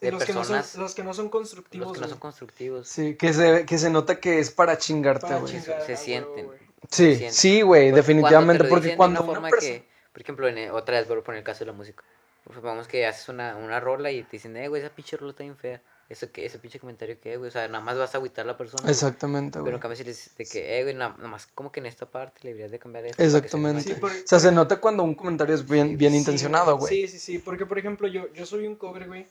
De 0.00 0.10
los, 0.10 0.24
que 0.24 0.32
no 0.32 0.42
son, 0.44 0.56
personas- 0.56 0.74
los 0.76 0.94
que 0.94 1.04
no 1.04 1.12
son 1.14 1.28
constructivos, 1.28 1.88
Los 1.88 1.94
que 1.96 2.00
no 2.00 2.08
son 2.08 2.18
constructivos. 2.18 2.88
Sí, 2.88 3.14
que 3.14 3.32
se, 3.32 3.66
que 3.66 3.78
se 3.78 3.90
nota 3.90 4.18
que 4.18 4.38
es 4.38 4.50
para 4.50 4.78
chingarte, 4.78 5.26
güey. 5.38 5.52
chingar 5.60 5.82
se 5.84 5.96
sienten. 5.96 6.48
Sí, 6.90 7.26
sí, 7.30 7.62
güey, 7.62 7.90
Porque 7.90 7.96
definitivamente, 8.00 8.58
cuando 8.60 8.68
porque 8.70 8.84
dicen 8.84 8.90
de 8.92 8.96
cuando 8.96 9.20
una 9.22 9.30
una 9.32 9.40
forma 9.50 9.58
que, 9.58 9.84
por 10.12 10.22
ejemplo, 10.22 10.48
en, 10.48 10.58
eh, 10.58 10.70
otra 10.70 10.98
vez 10.98 11.08
voy 11.08 11.18
a 11.18 11.22
poner 11.22 11.38
el 11.38 11.44
caso 11.44 11.60
de 11.60 11.66
la 11.66 11.72
música. 11.72 12.02
Supongamos 12.44 12.86
que 12.88 13.04
haces 13.06 13.28
una, 13.28 13.56
una 13.56 13.80
rola 13.80 14.10
y 14.12 14.22
te 14.22 14.32
dicen, 14.32 14.56
eh, 14.56 14.68
güey, 14.68 14.80
esa 14.82 14.94
pinche 14.94 15.16
rola 15.16 15.30
está 15.32 15.42
bien 15.42 15.56
fea. 15.56 15.82
Eso 16.08 16.30
que, 16.30 16.46
ese 16.46 16.60
pinche 16.60 16.78
comentario 16.78 17.18
que, 17.20 17.36
güey, 17.36 17.48
o 17.48 17.50
sea, 17.50 17.66
nada 17.66 17.82
más 17.82 17.98
vas 17.98 18.14
a 18.14 18.18
agüitar 18.18 18.44
a 18.44 18.46
la 18.46 18.56
persona. 18.56 18.82
güey. 18.82 18.92
Exactamente, 18.92 19.54
Pero 19.54 19.62
güey. 19.64 19.74
en 19.74 19.80
cambio 19.80 19.96
si 19.96 20.04
les 20.04 20.36
de 20.36 20.46
que, 20.46 20.78
eh, 20.78 20.82
güey, 20.84 20.94
na- 20.94 21.08
nada 21.16 21.28
más 21.28 21.48
como 21.48 21.72
que 21.72 21.80
en 21.80 21.86
esta 21.86 22.06
parte 22.06 22.38
le 22.44 22.50
deberías 22.50 22.70
de 22.70 22.78
cambiar 22.78 23.04
se 23.10 23.16
vea 23.16 23.26
Exactamente. 23.26 23.74
más 23.74 23.82
Sí, 23.82 23.88
chido". 23.90 24.00
por- 24.00 24.12
O 24.12 24.14
sea, 24.24 24.38
se 24.38 24.52
nota 24.52 24.80
cuando 24.80 25.02
un 25.02 25.16
comentario 25.16 25.54
es 25.56 25.68
bien, 25.68 25.98
bien 25.98 26.12
Sí, 26.12 26.18
intencionado, 26.18 26.78
güey. 26.78 26.94
Sí, 26.94 27.08
sí, 27.08 27.18
sí, 27.18 27.38
porque 27.40 27.66
por 27.66 27.78
ejemplo 27.80 28.06
yo, 28.06 28.32
yo 28.32 28.46
soy 28.46 28.68
un 28.68 28.76
cover, 28.76 29.08
güey, 29.08 29.26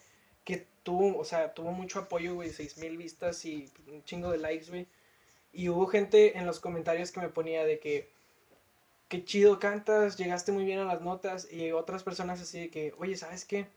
tuvo, 0.86 1.17
o 1.17 1.25
sea, 1.25 1.53
tuvo 1.53 1.71
mucho 1.71 1.99
apoyo, 1.99 2.36
güey, 2.36 2.51
seis 2.51 2.77
mil 2.77 2.95
vistas 2.95 3.43
y 3.43 3.69
un 3.88 4.03
chingo 4.05 4.31
de 4.31 4.38
likes, 4.38 4.69
güey. 4.69 4.88
Y 5.51 5.69
hubo 5.69 5.88
gente 5.88 6.38
en 6.38 6.45
los 6.45 6.59
comentarios 6.59 7.11
que 7.11 7.21
me 7.21 7.29
ponía 7.29 7.65
de 7.65 7.79
que, 7.79 8.09
qué 9.09 9.25
chido 9.25 9.59
cantas, 9.59 10.17
llegaste 10.17 10.51
muy 10.51 10.63
bien 10.63 10.79
a 10.79 10.86
las 10.86 11.01
notas, 11.01 11.51
y 11.51 11.71
otras 11.71 12.03
personas 12.03 12.39
así 12.39 12.59
de 12.59 12.69
que, 12.69 12.93
oye, 12.99 13.17
¿sabes 13.17 13.45
qué? 13.45 13.67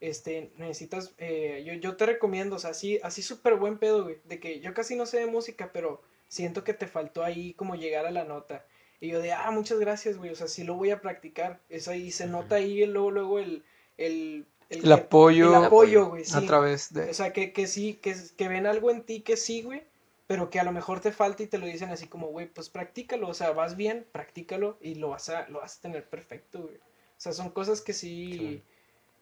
Este, 0.00 0.52
necesitas, 0.58 1.14
eh, 1.18 1.64
yo, 1.66 1.72
yo 1.74 1.96
te 1.96 2.06
recomiendo, 2.06 2.56
o 2.56 2.58
sea, 2.58 2.70
así, 2.70 3.00
así 3.02 3.22
súper 3.22 3.54
buen 3.56 3.78
pedo, 3.78 4.04
güey, 4.04 4.18
de 4.24 4.38
que 4.38 4.60
yo 4.60 4.74
casi 4.74 4.94
no 4.94 5.06
sé 5.06 5.18
de 5.20 5.26
música, 5.26 5.70
pero 5.72 6.02
siento 6.28 6.64
que 6.64 6.74
te 6.74 6.86
faltó 6.86 7.24
ahí 7.24 7.54
como 7.54 7.76
llegar 7.76 8.06
a 8.06 8.10
la 8.10 8.24
nota. 8.24 8.66
Y 9.00 9.08
yo 9.08 9.20
de, 9.20 9.32
ah, 9.32 9.50
muchas 9.52 9.78
gracias, 9.80 10.18
güey, 10.18 10.30
o 10.30 10.34
sea, 10.34 10.48
sí 10.48 10.64
lo 10.64 10.74
voy 10.74 10.90
a 10.90 11.00
practicar. 11.00 11.60
Eso 11.70 11.92
ahí 11.92 12.10
se 12.10 12.26
nota 12.26 12.56
ahí 12.56 12.84
luego, 12.84 13.10
luego 13.10 13.38
el, 13.38 13.64
el, 13.96 14.46
El 14.70 14.92
apoyo 14.92 15.48
el 15.56 15.64
apoyo, 15.64 16.06
güey, 16.10 16.24
sí. 16.24 16.36
a 16.36 16.46
través 16.46 16.92
de... 16.92 17.10
O 17.10 17.14
sea, 17.14 17.32
que, 17.32 17.52
que 17.52 17.66
sí, 17.66 17.94
que, 17.94 18.14
que 18.36 18.48
ven 18.48 18.66
algo 18.66 18.90
en 18.90 19.02
ti 19.02 19.22
que 19.22 19.36
sí, 19.36 19.62
güey, 19.62 19.82
pero 20.26 20.50
que 20.50 20.60
a 20.60 20.64
lo 20.64 20.72
mejor 20.72 21.00
te 21.00 21.10
falta 21.12 21.42
y 21.42 21.46
te 21.46 21.58
lo 21.58 21.66
dicen 21.66 21.90
así 21.90 22.06
como, 22.06 22.28
güey, 22.28 22.46
pues 22.46 22.68
practícalo, 22.68 23.28
o 23.28 23.34
sea, 23.34 23.52
vas 23.52 23.76
bien, 23.76 24.06
practícalo 24.12 24.76
y 24.80 24.96
lo 24.96 25.08
vas 25.10 25.28
a, 25.30 25.48
lo 25.48 25.60
vas 25.60 25.78
a 25.78 25.80
tener 25.82 26.08
perfecto, 26.08 26.60
güey. 26.62 26.76
O 26.76 27.20
sea, 27.20 27.32
son 27.32 27.50
cosas 27.50 27.80
que 27.80 27.92
sí, 27.94 28.58
Sí. 28.58 28.62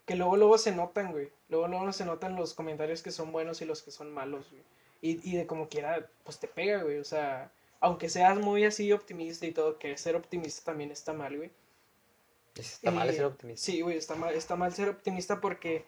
que 0.07 0.17
luego, 0.17 0.37
luego 0.37 0.59
se 0.59 0.73
notan, 0.75 1.13
güey. 1.13 1.31
Luego, 1.49 1.69
luego 1.69 1.93
se 1.93 2.05
notan 2.05 2.37
los 2.37 2.55
comentarios 2.55 3.03
que 3.03 3.11
son 3.13 3.33
buenos 3.33 3.61
y 3.63 3.65
los 3.67 3.83
que 3.83 3.91
son 3.91 4.13
malos, 4.13 4.51
güey. 4.51 4.63
Y, 5.03 5.31
y 5.31 5.37
de 5.37 5.47
como 5.47 5.69
quiera, 5.69 6.09
pues 6.25 6.39
te 6.41 6.49
pega, 6.49 6.83
güey. 6.83 6.99
O 6.99 7.05
sea, 7.05 7.53
aunque 7.81 8.09
seas 8.09 8.39
muy 8.39 8.65
así 8.65 8.93
optimista 8.93 9.47
y 9.47 9.53
todo, 9.53 9.79
que 9.79 9.97
ser 9.99 10.17
optimista 10.17 10.65
también 10.73 10.91
está 10.91 11.13
mal, 11.13 11.37
güey. 11.37 11.51
Está 12.61 12.91
mal 12.91 13.09
Eh, 13.09 13.13
ser 13.13 13.25
optimista. 13.25 13.65
Sí, 13.65 13.81
güey, 13.81 13.97
está 13.97 14.15
mal, 14.15 14.35
está 14.35 14.57
mal 14.57 14.73
ser 14.73 14.89
optimista 14.89 15.41
porque, 15.41 15.85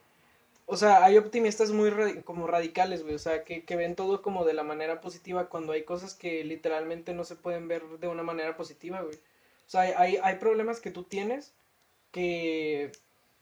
o 0.66 0.77
sea, 0.77 1.05
hay 1.05 1.16
optimistas 1.16 1.71
muy 1.71 1.91
como 2.23 2.47
radicales, 2.47 3.03
güey, 3.03 3.14
o 3.14 3.19
sea, 3.19 3.45
que, 3.45 3.64
que 3.64 3.77
ven 3.77 3.97
todo 3.97 4.23
como 4.23 4.45
de 4.45 4.55
la 4.55 4.64
manera 4.64 5.01
positiva 5.01 5.49
cuando 5.49 5.73
hay 5.73 5.85
cosas 5.85 6.14
que 6.14 6.45
literalmente 6.45 7.14
no 7.14 7.25
se 7.25 7.37
pueden 7.37 7.69
ver 7.69 7.83
de 7.99 8.09
una 8.09 8.23
manera 8.23 8.57
positiva, 8.57 9.03
güey. 9.03 9.16
O 9.16 9.71
sea, 9.71 9.83
hay, 9.83 10.16
hay, 10.23 10.37
problemas 10.37 10.81
que 10.81 10.91
tú 10.91 11.03
tienes 11.03 11.53
que 12.11 12.91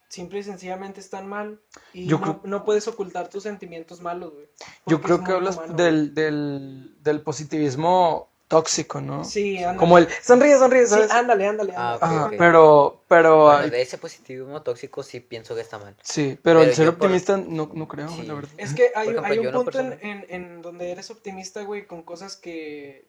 simple 0.08 0.40
y 0.40 0.42
sencillamente 0.42 1.00
están 1.00 1.28
mal 1.28 1.60
y 1.92 2.06
Yo 2.06 2.40
no, 2.44 2.64
puedes 2.64 2.88
ocultar 2.88 3.28
tus 3.28 3.44
sentimientos 3.44 4.00
malos, 4.00 4.32
güey. 4.34 4.46
Yo 4.86 5.00
creo 5.00 5.22
que 5.22 5.32
hablas 5.32 5.56
humano, 5.56 5.74
del, 5.74 6.14
del, 6.14 6.96
del 7.02 7.20
positivismo 7.20 8.28
tóxico, 8.48 9.00
¿no? 9.00 9.24
Sí, 9.24 9.58
ándale. 9.58 9.78
Como 9.78 9.98
el 9.98 10.08
sonríe, 10.22 10.56
sonríe, 10.58 10.84
Sí, 10.84 10.90
¿sabes? 10.90 11.10
ándale, 11.10 11.46
ándale, 11.48 11.72
Ah, 11.76 11.94
ándale. 11.94 12.14
Ajá, 12.16 12.26
ok. 12.26 12.34
pero, 12.38 13.02
pero, 13.08 13.44
Bueno, 13.44 13.68
de 13.70 13.82
ese 13.82 13.98
positivismo 13.98 14.62
tóxico 14.62 15.02
sí 15.02 15.20
pienso 15.20 15.54
que 15.54 15.60
está 15.62 15.78
mal. 15.78 15.96
sí, 16.02 16.38
pero, 16.42 16.60
pero 16.60 16.70
el 16.70 16.74
ser 16.74 16.86
por- 16.86 16.94
optimista 16.94 17.36
no, 17.36 17.70
no 17.74 17.88
creo, 17.88 18.08
Sí. 18.08 18.22
la 18.22 18.34
verdad. 18.34 18.50
Es 18.56 18.74
que 18.74 18.92
hay, 18.94 19.08
ejemplo, 19.08 19.24
hay 19.32 19.38
un 19.38 19.52
punto 19.52 19.80
en, 19.80 20.26
en 20.28 20.62
donde 20.62 20.90
eres 20.92 21.10
optimista, 21.10 21.62
güey, 21.62 21.86
con 21.86 22.02
cosas 22.02 22.36
que... 22.36 23.04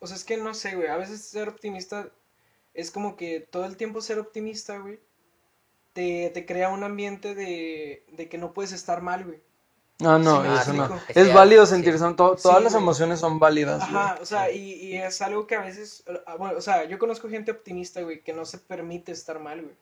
O 0.00 0.06
sea, 0.06 0.16
es 0.16 0.24
que 0.24 0.36
no 0.36 0.52
sé, 0.54 0.74
güey, 0.76 0.88
a 0.88 0.96
veces 0.96 1.22
ser 1.22 1.48
optimista 1.48 2.08
es 2.74 2.90
como 2.90 3.16
que 3.16 3.40
todo 3.40 3.64
el 3.66 3.76
tiempo 3.76 4.00
ser 4.00 4.18
optimista, 4.18 4.78
güey, 4.78 4.98
te, 5.92 6.30
te 6.30 6.46
crea 6.46 6.70
un 6.70 6.84
ambiente 6.84 7.34
de, 7.34 8.04
de 8.12 8.28
que 8.28 8.38
no 8.38 8.52
puedes 8.52 8.72
estar 8.72 9.02
mal, 9.02 9.24
güey. 9.24 9.40
No, 10.00 10.18
no, 10.18 10.42
Sí, 10.42 10.48
me 10.48 10.54
eso 10.60 10.72
no. 10.72 11.00
Es 11.08 11.32
válido 11.34 11.66
sí. 11.66 11.72
sentir, 11.74 11.98
son 11.98 12.16
to- 12.16 12.36
Sí, 12.36 12.42
todas 12.42 12.62
las 12.62 12.74
emociones 12.74 13.20
son 13.20 13.38
válidas, 13.38 13.78
güey. 13.90 14.02
Ajá, 14.02 14.18
o 14.20 14.24
sea, 14.26 14.50
y, 14.50 14.72
y 14.74 14.96
es 14.96 15.20
algo 15.22 15.46
que 15.46 15.56
a 15.56 15.60
veces, 15.62 16.04
ah, 16.26 16.36
bueno, 16.36 16.56
o 16.58 16.60
sea, 16.60 16.84
yo 16.84 16.98
conozco 16.98 17.28
gente 17.28 17.50
optimista, 17.50 18.00
güey, 18.02 18.22
que 18.22 18.32
no 18.32 18.44
se 18.44 18.58
permite 18.58 19.12
estar 19.12 19.38
mal, 19.40 19.62
güey. 19.62 19.74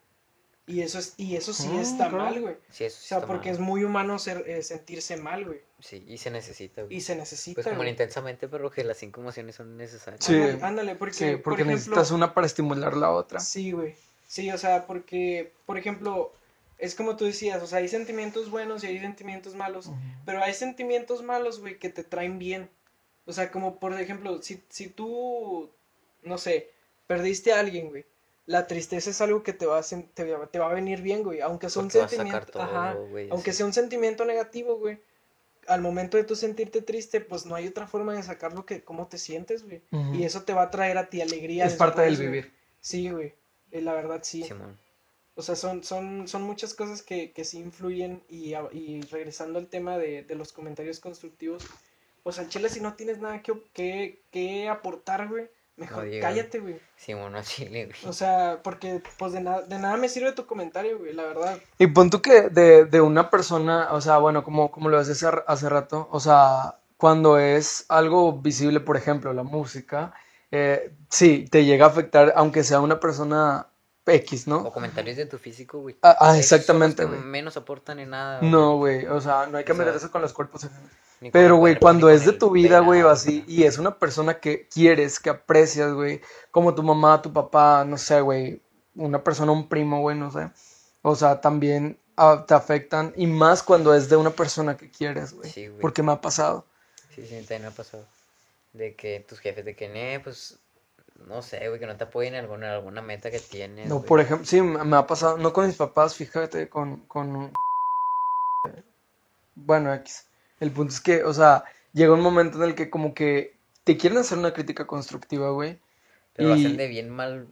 Y 0.66 0.82
eso, 0.82 0.98
es, 0.98 1.14
y 1.16 1.34
eso 1.34 1.54
sí 1.54 1.70
Ah, 1.72 1.80
está 1.80 2.08
claro. 2.10 2.24
mal, 2.24 2.40
güey. 2.42 2.56
Sí, 2.70 2.84
eso 2.84 2.96
O 2.98 3.00
sí 3.00 3.08
sea, 3.08 3.18
está 3.18 3.26
porque 3.26 3.48
mal. 3.48 3.54
es 3.54 3.60
muy 3.60 3.84
humano 3.84 4.18
ser, 4.18 4.44
eh, 4.46 4.62
sentirse 4.62 5.16
mal, 5.16 5.46
güey. 5.46 5.60
Sí, 5.80 6.04
y 6.06 6.18
se 6.18 6.30
necesita, 6.30 6.82
güey. 6.82 6.96
Y 6.96 7.00
se 7.00 7.16
necesita, 7.16 7.54
Pues 7.54 7.66
como 7.68 7.78
güey. 7.78 7.88
intensamente, 7.90 8.48
pero 8.48 8.70
que 8.70 8.84
las 8.84 8.98
cinco 8.98 9.22
emociones 9.22 9.54
son 9.56 9.78
necesarias. 9.78 10.22
Sí. 10.22 10.34
Ándale, 10.34 10.58
ándale, 10.62 10.94
porque, 10.96 11.14
Sí, 11.14 11.24
por 11.36 11.42
porque 11.42 11.62
ejemplo, 11.62 11.72
necesitas 11.76 12.10
una 12.10 12.34
para 12.34 12.46
estimular 12.46 12.96
la 12.98 13.12
otra. 13.12 13.40
Sí, 13.40 13.72
güey. 13.72 13.94
Sí, 14.26 14.50
o 14.50 14.58
sea, 14.58 14.86
porque, 14.86 15.54
por 15.64 15.78
ejemplo, 15.78 16.34
es 16.78 16.94
como 16.94 17.16
tú 17.16 17.24
decías, 17.24 17.62
o 17.62 17.66
sea, 17.66 17.78
hay 17.78 17.88
sentimientos 17.88 18.50
buenos 18.50 18.84
y 18.84 18.86
hay 18.86 18.98
sentimientos 19.00 19.54
malos, 19.54 19.90
pero 20.24 20.42
hay 20.42 20.54
sentimientos 20.54 21.22
malos, 21.22 21.60
güey, 21.60 21.78
que 21.78 21.88
te 21.88 22.04
traen 22.04 22.38
bien. 22.38 22.70
O 23.26 23.32
sea, 23.32 23.50
como 23.50 23.78
por 23.78 23.92
ejemplo, 24.00 24.40
si, 24.42 24.62
si 24.68 24.88
tú, 24.88 25.70
no 26.22 26.38
sé, 26.38 26.70
perdiste 27.06 27.52
a 27.52 27.60
alguien, 27.60 27.88
güey, 27.88 28.06
la 28.46 28.66
tristeza 28.66 29.10
es 29.10 29.20
algo 29.20 29.42
que 29.42 29.52
te 29.52 29.66
va 29.66 29.78
a, 29.78 29.82
sen- 29.82 30.08
te, 30.14 30.24
va- 30.32 30.46
te 30.46 30.58
va 30.58 30.70
a 30.70 30.74
venir 30.74 31.02
bien, 31.02 31.22
güey, 31.22 31.40
aunque 31.40 31.68
sea 31.68 31.82
un 31.82 31.88
Porque 31.90 32.08
sentimiento, 32.16 32.46
todo, 32.52 32.62
ajá, 32.62 32.94
güey, 32.94 33.28
aunque 33.30 33.52
sea 33.52 33.66
un 33.66 33.72
sentimiento 33.74 34.24
negativo, 34.24 34.78
güey. 34.78 34.98
Al 35.66 35.82
momento 35.82 36.16
de 36.16 36.24
tú 36.24 36.34
sentirte 36.34 36.80
triste, 36.80 37.20
pues 37.20 37.44
no 37.44 37.54
hay 37.54 37.66
otra 37.68 37.86
forma 37.86 38.14
de 38.14 38.22
sacar 38.22 38.54
lo 38.54 38.64
que, 38.64 38.82
cómo 38.82 39.06
te 39.06 39.18
sientes, 39.18 39.64
güey. 39.64 39.82
Y 40.14 40.22
eso 40.24 40.44
te 40.44 40.54
va 40.54 40.62
a 40.62 40.70
traer 40.70 40.96
a 40.96 41.10
ti 41.10 41.20
alegría. 41.20 41.66
Es 41.66 41.74
parte 41.74 42.00
del 42.00 42.16
güey. 42.16 42.26
vivir. 42.28 42.52
Sí, 42.80 43.10
güey. 43.10 43.34
eh, 43.72 43.82
la 43.82 43.92
verdad 43.92 44.20
sí. 44.22 44.42
Simón. 44.44 44.78
O 45.38 45.42
sea, 45.42 45.54
son, 45.54 45.84
son, 45.84 46.26
son 46.26 46.42
muchas 46.42 46.74
cosas 46.74 47.00
que, 47.00 47.30
que 47.30 47.44
sí 47.44 47.60
influyen 47.60 48.24
y, 48.28 48.54
y 48.72 49.00
regresando 49.02 49.60
al 49.60 49.68
tema 49.68 49.96
de, 49.96 50.24
de 50.24 50.34
los 50.34 50.52
comentarios 50.52 50.98
constructivos, 50.98 51.64
pues 52.24 52.40
al 52.40 52.48
chile 52.48 52.68
si 52.68 52.80
no 52.80 52.94
tienes 52.94 53.20
nada 53.20 53.40
que, 53.40 53.52
que, 53.72 54.20
que 54.32 54.68
aportar, 54.68 55.28
güey, 55.28 55.48
mejor 55.76 56.06
No 56.06 56.20
cállate, 56.20 56.58
güey. 56.58 56.80
Simón, 56.96 57.36
al 57.36 57.44
chile, 57.44 57.84
güey. 57.86 58.10
O 58.10 58.12
sea, 58.12 58.58
porque 58.64 59.00
pues 59.16 59.30
de, 59.32 59.40
nada 59.40 59.62
de 59.62 59.78
nada 59.78 59.96
me 59.96 60.08
sirve 60.08 60.32
tu 60.32 60.44
comentario, 60.44 60.98
güey, 60.98 61.12
la 61.12 61.22
verdad. 61.22 61.60
Y 61.78 61.86
pon 61.86 62.10
tú 62.10 62.20
que 62.20 62.48
de, 62.50 62.86
de 62.86 63.00
una 63.00 63.30
persona, 63.30 63.92
o 63.92 64.00
sea, 64.00 64.18
bueno, 64.18 64.42
como, 64.42 64.72
como 64.72 64.88
lo 64.88 64.98
decías 64.98 65.22
hace, 65.22 65.42
hace 65.46 65.68
rato, 65.68 66.08
o 66.10 66.18
sea, 66.18 66.80
cuando 66.96 67.38
es 67.38 67.86
algo 67.88 68.32
visible, 68.32 68.80
por 68.80 68.96
ejemplo, 68.96 69.32
la 69.32 69.44
música, 69.44 70.14
eh, 70.50 70.90
sí, 71.08 71.46
te 71.48 71.64
llega 71.64 71.86
a 71.86 71.90
afectar, 71.90 72.32
aunque 72.34 72.64
sea 72.64 72.80
una 72.80 72.98
persona 72.98 73.68
X, 74.08 74.46
O 74.46 74.50
¿no? 74.50 74.72
comentarios 74.72 75.16
de 75.16 75.26
tu 75.26 75.38
físico, 75.38 75.80
güey. 75.80 75.96
Ah, 76.02 76.16
ah, 76.20 76.38
exactamente, 76.38 77.04
güey. 77.04 77.20
menos 77.20 77.56
aportan 77.56 77.98
en 77.98 78.10
nada. 78.10 78.40
No, 78.42 78.76
güey, 78.76 79.06
o 79.06 79.20
sea, 79.20 79.46
no 79.46 79.58
hay 79.58 79.64
que 79.64 79.72
O 79.72 79.76
sea, 79.76 79.84
meterse 79.84 80.10
con 80.10 80.22
los 80.22 80.32
cuerpos 80.32 80.66
con 81.20 81.30
Pero, 81.32 81.56
güey, 81.56 81.78
cuando 81.78 82.08
es 82.10 82.24
de 82.24 82.32
tu 82.32 82.50
vida, 82.50 82.80
güey, 82.80 83.02
o 83.02 83.08
así, 83.08 83.44
y 83.48 83.64
es 83.64 83.78
una 83.78 83.98
persona 83.98 84.38
que 84.38 84.68
quieres, 84.68 85.18
que 85.18 85.30
aprecias, 85.30 85.92
güey, 85.92 86.20
como 86.50 86.74
tu 86.74 86.82
mamá, 86.82 87.20
tu 87.22 87.32
papá, 87.32 87.84
no 87.84 87.98
sé, 87.98 88.20
güey, 88.20 88.62
una 88.94 89.22
persona, 89.22 89.52
un 89.52 89.68
primo, 89.68 90.00
güey, 90.00 90.16
no 90.16 90.30
sé. 90.30 90.50
O 91.02 91.16
sea, 91.16 91.40
también 91.40 91.98
ah, 92.16 92.44
te 92.46 92.54
afectan, 92.54 93.12
y 93.16 93.26
más 93.26 93.62
cuando 93.62 93.94
es 93.94 94.08
de 94.08 94.16
una 94.16 94.30
persona 94.30 94.76
que 94.76 94.90
quieres, 94.90 95.32
güey. 95.32 95.50
Sí, 95.50 95.68
güey. 95.68 95.80
Porque 95.80 96.02
me 96.02 96.12
ha 96.12 96.20
pasado. 96.20 96.66
Sí, 97.14 97.26
sí, 97.26 97.34
también 97.36 97.62
me 97.62 97.68
ha 97.68 97.72
pasado. 97.72 98.04
De 98.72 98.94
que 98.94 99.24
tus 99.28 99.40
jefes, 99.40 99.64
de 99.64 99.74
que, 99.74 100.20
pues, 100.22 100.58
no 101.26 101.42
sé, 101.42 101.68
güey, 101.68 101.80
que 101.80 101.86
no 101.86 101.96
te 101.96 102.04
apoyen 102.04 102.34
en 102.34 102.40
alguna, 102.40 102.74
alguna 102.74 103.02
meta 103.02 103.30
que 103.30 103.38
tienes. 103.40 103.88
No, 103.88 103.96
güey. 103.96 104.06
por 104.06 104.20
ejemplo, 104.20 104.46
sí, 104.46 104.60
me 104.62 104.96
ha 104.96 105.06
pasado, 105.06 105.36
no 105.36 105.52
con 105.52 105.66
mis 105.66 105.76
papás, 105.76 106.14
fíjate, 106.14 106.68
con, 106.68 106.98
con 107.06 107.34
un- 107.36 107.52
Bueno, 109.54 109.92
X. 109.94 110.26
El 110.60 110.70
punto 110.70 110.92
es 110.94 111.00
que, 111.00 111.24
o 111.24 111.32
sea, 111.34 111.64
llega 111.92 112.12
un 112.14 112.20
momento 112.20 112.58
en 112.58 112.64
el 112.70 112.74
que 112.74 112.90
como 112.90 113.14
que 113.14 113.54
te 113.84 113.96
quieren 113.96 114.18
hacer 114.18 114.38
una 114.38 114.52
crítica 114.52 114.86
constructiva, 114.86 115.50
güey. 115.50 115.78
Pero 116.34 116.50
lo 116.50 116.56
y- 116.56 116.64
hacen 116.64 116.76
de 116.76 116.86
bien 116.88 117.10
mal. 117.10 117.48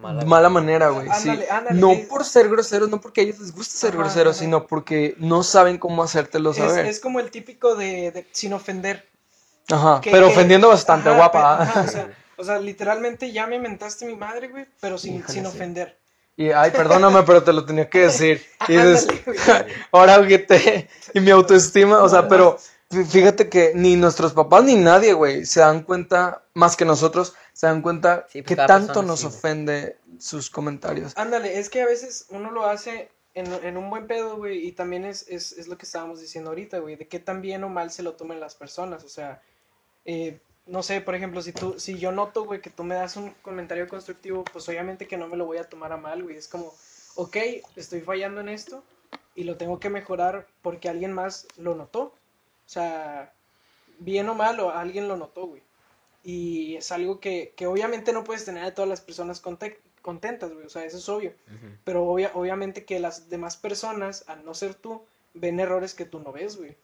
Mala, 0.00 0.24
mala 0.26 0.48
manera, 0.50 0.90
güey, 0.90 1.06
sí. 1.14 1.30
Ándale, 1.30 1.50
ándale, 1.50 1.80
No 1.80 1.92
por 2.08 2.22
ser 2.24 2.48
groseros, 2.50 2.90
no 2.90 3.00
porque 3.00 3.22
a 3.22 3.24
ellos 3.24 3.38
les 3.40 3.52
gusta 3.52 3.78
ser 3.78 3.90
Ajá, 3.94 4.00
groseros, 4.00 4.36
ajá. 4.36 4.44
sino 4.44 4.66
porque 4.66 5.14
no 5.18 5.42
saben 5.42 5.78
cómo 5.78 6.02
hacértelo 6.02 6.52
saber. 6.52 6.84
es 6.86 7.00
como 7.00 7.18
el 7.18 7.30
típico 7.30 7.74
de, 7.76 8.10
de 8.12 8.26
sin 8.32 8.52
ofender. 8.52 9.08
Ajá, 9.70 10.00
que- 10.02 10.10
pero 10.10 10.26
que- 10.26 10.32
ofendiendo 10.34 10.68
bastante, 10.68 11.08
ajá, 11.08 11.16
guapa. 11.16 11.82
o, 11.84 11.88
sea, 11.88 12.10
o 12.38 12.44
sea, 12.44 12.58
literalmente 12.58 13.32
ya 13.32 13.46
me 13.46 13.58
mentaste 13.58 14.04
mi 14.06 14.16
madre, 14.16 14.48
güey, 14.48 14.66
pero 14.80 14.98
sin, 14.98 15.16
Híjole, 15.16 15.32
sin 15.32 15.42
sí. 15.42 15.48
ofender. 15.48 15.98
Y, 16.36 16.50
ay, 16.50 16.70
perdóname, 16.70 17.22
pero 17.22 17.42
te 17.42 17.52
lo 17.52 17.64
tenía 17.64 17.88
que 17.88 18.00
decir. 18.00 18.44
Y 18.68 18.72
dices, 18.76 19.06
ahora 19.92 20.26
te... 20.46 20.88
Y 21.14 21.20
mi 21.20 21.30
autoestima, 21.30 22.02
o 22.02 22.08
sea, 22.08 22.28
pero 22.28 22.58
fí- 22.90 23.06
fíjate 23.06 23.48
que 23.48 23.72
ni 23.74 23.96
nuestros 23.96 24.34
papás 24.34 24.64
ni 24.64 24.74
nadie, 24.74 25.14
güey, 25.14 25.46
se 25.46 25.60
dan 25.60 25.82
cuenta, 25.82 26.44
más 26.52 26.76
que 26.76 26.84
nosotros, 26.84 27.34
se 27.54 27.66
dan 27.66 27.80
cuenta 27.80 28.26
Sí, 28.28 28.42
pues, 28.42 28.48
que 28.48 28.56
tanto 28.56 29.02
nos 29.02 29.20
sí, 29.20 29.26
güey. 29.26 29.36
ofende 29.38 29.96
sus 30.18 30.50
comentarios. 30.50 31.12
Ándale, 31.16 31.58
es 31.58 31.70
que 31.70 31.80
a 31.82 31.86
veces 31.86 32.26
uno 32.28 32.50
lo 32.50 32.66
hace 32.66 33.10
en, 33.34 33.52
en 33.64 33.76
un 33.78 33.88
buen 33.88 34.06
pedo, 34.06 34.36
güey, 34.36 34.66
y 34.66 34.72
también 34.72 35.04
es, 35.06 35.26
es, 35.28 35.52
es 35.52 35.68
lo 35.68 35.78
que 35.78 35.86
estábamos 35.86 36.20
diciendo 36.20 36.50
ahorita, 36.50 36.78
güey, 36.80 36.96
de 36.96 37.08
qué 37.08 37.18
tan 37.18 37.40
bien 37.40 37.64
o 37.64 37.68
mal 37.70 37.90
se 37.90 38.02
lo 38.02 38.12
tomen 38.12 38.40
las 38.40 38.54
personas, 38.54 39.04
o 39.04 39.08
sea, 39.08 39.40
eh, 40.04 40.38
no 40.66 40.82
sé, 40.82 41.00
por 41.00 41.14
ejemplo, 41.14 41.40
si 41.42 41.52
tú, 41.52 41.78
si 41.78 41.98
yo 41.98 42.12
noto, 42.12 42.44
güey, 42.44 42.60
que 42.60 42.70
tú 42.70 42.82
me 42.84 42.94
das 42.96 43.16
un 43.16 43.30
comentario 43.42 43.88
constructivo, 43.88 44.44
pues 44.52 44.68
obviamente 44.68 45.06
que 45.06 45.16
no 45.16 45.28
me 45.28 45.36
lo 45.36 45.46
voy 45.46 45.58
a 45.58 45.68
tomar 45.68 45.92
a 45.92 45.96
mal, 45.96 46.22
güey, 46.22 46.36
es 46.36 46.48
como, 46.48 46.72
ok, 47.14 47.36
estoy 47.76 48.00
fallando 48.00 48.40
en 48.40 48.48
esto 48.48 48.82
y 49.34 49.44
lo 49.44 49.56
tengo 49.56 49.78
que 49.78 49.90
mejorar 49.90 50.46
porque 50.62 50.88
alguien 50.88 51.12
más 51.12 51.46
lo 51.56 51.74
notó, 51.74 52.00
o 52.02 52.12
sea, 52.68 53.32
bien 53.98 54.28
o 54.28 54.34
mal, 54.34 54.58
o 54.60 54.70
alguien 54.70 55.08
lo 55.08 55.16
notó, 55.16 55.46
güey. 55.46 55.62
Y 56.24 56.74
es 56.74 56.90
algo 56.90 57.20
que, 57.20 57.52
que 57.56 57.66
obviamente 57.68 58.12
no 58.12 58.24
puedes 58.24 58.44
tener 58.44 58.64
a 58.64 58.74
todas 58.74 58.88
las 58.88 59.00
personas 59.00 59.40
conte- 59.40 59.78
contentas, 60.02 60.52
güey. 60.52 60.66
O 60.66 60.68
sea, 60.68 60.84
eso 60.84 60.96
es 60.98 61.08
obvio. 61.08 61.32
Pero 61.84 62.04
obvia- 62.04 62.32
obviamente 62.34 62.84
que 62.84 62.98
las 62.98 63.28
demás 63.30 63.56
personas, 63.56 64.24
al 64.26 64.44
no 64.44 64.52
ser 64.52 64.74
tú, 64.74 65.04
ven 65.34 65.60
errores 65.60 65.94
que 65.94 66.04
tú 66.04 66.18
no 66.18 66.32
ves, 66.32 66.56
güey. 66.56 66.76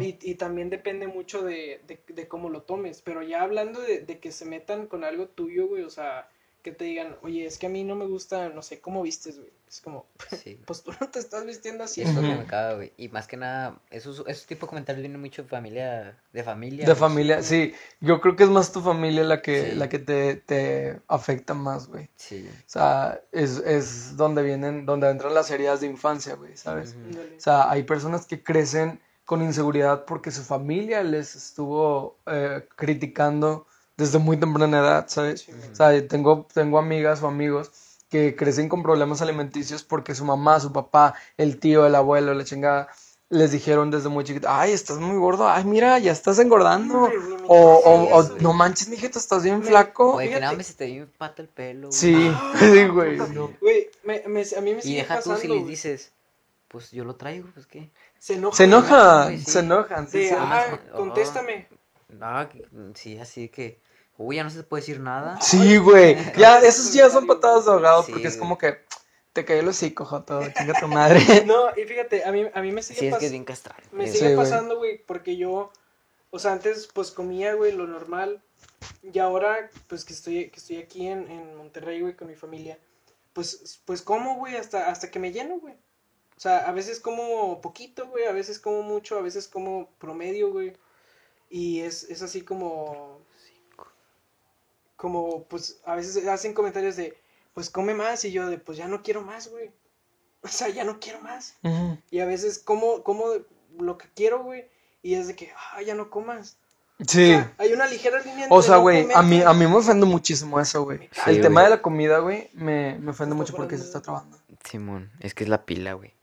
Y, 0.00 0.18
y 0.22 0.34
también 0.34 0.68
depende 0.70 1.06
mucho 1.06 1.42
de, 1.42 1.80
de, 1.86 2.00
de 2.12 2.28
cómo 2.28 2.48
lo 2.50 2.62
tomes. 2.62 3.02
Pero 3.02 3.22
ya 3.22 3.42
hablando 3.42 3.80
de, 3.80 4.00
de 4.00 4.18
que 4.18 4.32
se 4.32 4.44
metan 4.44 4.86
con 4.86 5.04
algo 5.04 5.26
tuyo, 5.28 5.68
güey, 5.68 5.82
o 5.84 5.90
sea, 5.90 6.28
que 6.62 6.72
te 6.72 6.84
digan, 6.84 7.16
oye, 7.22 7.46
es 7.46 7.56
que 7.56 7.66
a 7.66 7.70
mí 7.70 7.84
no 7.84 7.94
me 7.96 8.04
gusta, 8.06 8.50
no 8.50 8.60
sé, 8.62 8.80
cómo 8.80 9.02
vistes, 9.02 9.38
güey. 9.38 9.50
Es 9.66 9.80
como, 9.80 10.04
Sí. 10.36 10.58
pues 10.66 10.82
tú 10.82 10.92
no 11.00 11.08
te 11.08 11.20
estás 11.20 11.46
vistiendo 11.46 11.84
así. 11.84 12.02
Sí, 12.02 12.08
es 12.08 12.14
lo 12.14 12.20
que 12.20 12.28
Ujú. 12.28 12.38
me 12.40 12.44
caga, 12.46 12.74
güey. 12.74 12.92
Y 12.98 13.08
más 13.08 13.26
que 13.28 13.36
nada, 13.38 13.78
esos, 13.90 14.24
esos 14.26 14.44
tipos 14.46 14.66
de 14.66 14.70
comentarios 14.70 15.00
vienen 15.00 15.20
mucho 15.20 15.42
de 15.44 15.48
familia. 15.48 16.18
De 16.32 16.42
familia. 16.42 16.80
De 16.84 16.92
güey. 16.92 16.96
familia, 16.98 17.42
sí. 17.42 17.72
Yo 18.00 18.20
creo 18.20 18.34
que 18.36 18.42
es 18.42 18.50
más 18.50 18.72
tu 18.72 18.80
familia 18.82 19.22
la 19.24 19.40
que, 19.40 19.70
Sí. 19.70 19.76
la 19.76 19.88
que 19.88 20.00
te, 20.00 20.34
te 20.36 21.00
afecta 21.08 21.54
más, 21.54 21.86
güey. 21.86 22.08
Sí. 22.16 22.46
O 22.46 22.62
sea, 22.68 23.20
es, 23.32 23.58
es 23.58 24.16
donde 24.16 24.42
vienen, 24.42 24.84
donde 24.84 25.08
entran 25.08 25.32
las 25.32 25.50
heridas 25.52 25.80
de 25.80 25.86
infancia, 25.86 26.34
güey, 26.34 26.56
¿sabes? 26.56 26.96
O 27.36 27.40
sea, 27.40 27.70
hay 27.70 27.84
personas 27.84 28.26
que 28.26 28.42
crecen 28.42 29.00
con 29.30 29.42
inseguridad 29.42 30.04
porque 30.06 30.32
su 30.32 30.42
familia 30.42 31.04
les 31.04 31.36
estuvo 31.36 32.16
eh, 32.26 32.66
criticando 32.74 33.64
desde 33.96 34.18
muy 34.18 34.36
temprana 34.36 34.80
edad, 34.80 35.04
¿sabes? 35.08 35.42
Sí, 35.42 35.52
güey. 35.52 35.70
O 35.70 35.74
sea, 35.76 36.08
tengo, 36.08 36.48
tengo 36.52 36.78
amigas 36.80 37.22
o 37.22 37.28
amigos 37.28 37.70
que 38.08 38.34
crecen 38.34 38.68
con 38.68 38.82
problemas 38.82 39.22
alimenticios 39.22 39.84
porque 39.84 40.16
su 40.16 40.24
mamá, 40.24 40.58
su 40.58 40.72
papá, 40.72 41.14
el 41.36 41.60
tío, 41.60 41.86
el 41.86 41.94
abuelo, 41.94 42.34
la 42.34 42.42
chingada, 42.44 42.88
les 43.28 43.52
dijeron 43.52 43.92
desde 43.92 44.08
muy 44.08 44.24
chiquito, 44.24 44.48
ay, 44.50 44.72
estás 44.72 44.98
muy 44.98 45.16
gordo, 45.16 45.48
ay, 45.48 45.62
mira, 45.62 45.96
ya 46.00 46.10
estás 46.10 46.40
engordando. 46.40 46.98
Güey, 47.02 47.18
me 47.18 47.36
O, 47.46 47.76
o, 47.76 48.16
o, 48.16 48.22
no 48.24 48.28
güey. 48.48 48.54
manches, 48.56 48.88
mijito, 48.88 49.16
estás 49.20 49.44
bien 49.44 49.60
Me- 49.60 49.66
flaco. 49.66 50.14
Oye, 50.16 50.30
que 50.30 50.40
nada 50.40 50.54
más 50.56 50.66
se 50.66 50.74
te 50.74 50.86
dio 50.86 51.06
pata 51.18 51.40
el 51.42 51.46
pelo. 51.48 51.86
güey. 51.90 51.92
Sí, 52.00 52.16
Ah, 52.34 52.52
sí, 52.58 52.88
güey. 52.88 53.16
no. 53.32 53.52
Güey, 53.60 53.88
me, 54.02 54.24
me- 54.26 54.42
a 54.58 54.60
mí 54.60 54.72
me 54.72 54.80
Y 54.80 54.82
sigue 54.82 54.96
deja 55.02 55.14
tú 55.20 55.30
pasando, 55.30 55.40
si 55.40 55.46
les 55.46 55.58
güey. 55.58 55.70
dices, 55.70 56.10
pues 56.66 56.90
yo 56.90 57.04
lo 57.04 57.14
traigo, 57.14 57.48
pues 57.54 57.66
qué. 57.66 57.90
Se 58.20 58.34
enoja. 58.34 58.56
Se 58.56 58.64
enojan, 58.64 59.38
sí. 59.38 59.44
se 59.50 59.58
enojan, 59.60 60.08
sí, 60.08 60.18
De, 60.18 60.28
sí. 60.28 60.34
ah, 60.38 60.78
Oh. 60.92 60.98
contéstame. 60.98 61.68
Ah, 62.20 62.48
sí, 62.94 63.18
así 63.18 63.48
que. 63.48 63.80
Uy, 64.18 64.36
ya 64.36 64.44
no 64.44 64.50
se 64.50 64.62
puede 64.62 64.82
decir 64.82 65.00
nada. 65.00 65.40
Sí, 65.40 65.78
güey. 65.78 66.16
Ya, 66.36 66.58
esos 66.62 66.92
ya 66.92 67.08
son 67.08 67.26
patadas 67.26 67.64
de 67.64 67.72
ahogado 67.72 68.02
Sí, 68.02 68.12
porque 68.12 68.28
es 68.28 68.36
como 68.36 68.58
que 68.58 68.78
te 69.32 69.44
cayó 69.46 69.60
el 69.60 69.68
hocico, 69.68 70.04
joto, 70.04 70.42
chinga 70.58 70.78
tu 70.78 70.88
madre. 70.88 71.20
No, 71.46 71.70
y 71.76 71.84
fíjate, 71.84 72.24
a 72.24 72.30
mí, 72.32 72.46
a 72.52 72.60
mí 72.60 72.72
me 72.72 72.82
sigue 72.82 73.00
Sí, 73.00 73.06
es 73.06 73.16
que 73.16 73.26
es 73.26 73.32
pasando. 73.32 73.74
bien. 73.76 73.88
Me 73.92 74.06
sigue 74.08 74.30
Sí, 74.30 74.36
pasando, 74.36 74.76
güey, 74.76 74.98
porque 75.06 75.36
yo, 75.38 75.72
o 76.30 76.38
sea, 76.38 76.52
antes 76.52 76.88
pues 76.92 77.10
comía, 77.12 77.54
güey, 77.54 77.72
lo 77.72 77.86
normal. 77.86 78.42
Y 79.02 79.18
ahora, 79.18 79.70
pues 79.86 80.04
que 80.04 80.12
estoy, 80.12 80.50
que 80.50 80.58
estoy 80.60 80.76
aquí 80.78 81.06
en, 81.08 81.26
en 81.30 81.56
Monterrey, 81.56 82.02
güey, 82.02 82.14
con 82.14 82.28
mi 82.28 82.34
familia, 82.34 82.78
pues, 83.32 83.80
pues 83.86 84.02
como, 84.02 84.34
güey, 84.36 84.56
hasta, 84.56 84.90
hasta 84.90 85.10
que 85.10 85.18
me 85.18 85.32
lleno, 85.32 85.58
güey. 85.58 85.74
O 86.40 86.42
sea, 86.42 86.60
a 86.60 86.72
veces 86.72 87.00
como 87.00 87.60
poquito, 87.60 88.06
güey, 88.06 88.24
a 88.24 88.32
veces 88.32 88.58
como 88.58 88.80
mucho, 88.80 89.18
a 89.18 89.20
veces 89.20 89.46
como 89.46 89.90
promedio, 89.98 90.50
güey. 90.50 90.72
Y 91.50 91.80
es, 91.80 92.04
es 92.04 92.22
así 92.22 92.40
como, 92.40 93.20
como, 94.96 95.44
pues, 95.44 95.82
a 95.84 95.96
veces 95.96 96.26
hacen 96.26 96.54
comentarios 96.54 96.96
de, 96.96 97.14
pues 97.52 97.68
come 97.68 97.92
más, 97.92 98.24
y 98.24 98.32
yo 98.32 98.48
de, 98.48 98.56
pues 98.56 98.78
ya 98.78 98.88
no 98.88 99.02
quiero 99.02 99.20
más, 99.20 99.48
güey. 99.48 99.70
O 100.42 100.48
sea, 100.48 100.70
ya 100.70 100.82
no 100.82 100.98
quiero 100.98 101.20
más. 101.20 101.56
Y 102.10 102.20
a 102.20 102.24
veces 102.24 102.58
como, 102.58 103.02
como 103.02 103.26
lo 103.78 103.98
que 103.98 104.08
quiero, 104.16 104.42
güey. 104.42 104.64
Y 105.02 105.16
es 105.16 105.26
de 105.26 105.36
que, 105.36 105.52
ah, 105.74 105.82
ya 105.82 105.94
no 105.94 106.08
comas. 106.08 106.56
Sí. 107.06 107.34
O 107.34 107.36
sea, 107.36 107.54
hay 107.58 107.74
una 107.74 107.86
ligera 107.86 108.18
línea 108.22 108.46
O 108.48 108.62
sea, 108.62 108.78
güey, 108.78 109.06
a 109.14 109.22
mí, 109.22 109.42
a 109.42 109.52
mí 109.52 109.66
me 109.66 109.76
ofende 109.76 110.06
muchísimo 110.06 110.58
eso, 110.58 110.84
güey. 110.84 111.10
Sí, 111.12 111.20
El 111.32 111.42
tema 111.42 111.64
de 111.64 111.68
la 111.68 111.82
comida, 111.82 112.20
güey, 112.20 112.48
me, 112.54 112.98
me 112.98 113.10
ofende 113.10 113.34
mucho 113.34 113.54
porque 113.54 113.76
se 113.76 113.84
está 113.84 114.00
trabando. 114.00 114.38
Simón, 114.64 115.12
es 115.20 115.34
que 115.34 115.44
es 115.44 115.50
la 115.50 115.66
pila, 115.66 115.92
güey. 115.92 116.14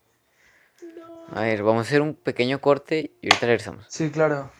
A 1.32 1.42
ver, 1.42 1.62
vamos 1.62 1.86
a 1.86 1.88
hacer 1.88 2.00
un 2.00 2.14
pequeño 2.14 2.60
corte 2.60 3.18
y 3.20 3.26
ahorita 3.26 3.46
regresamos. 3.46 3.86
Sí, 3.88 4.10
claro. 4.10 4.50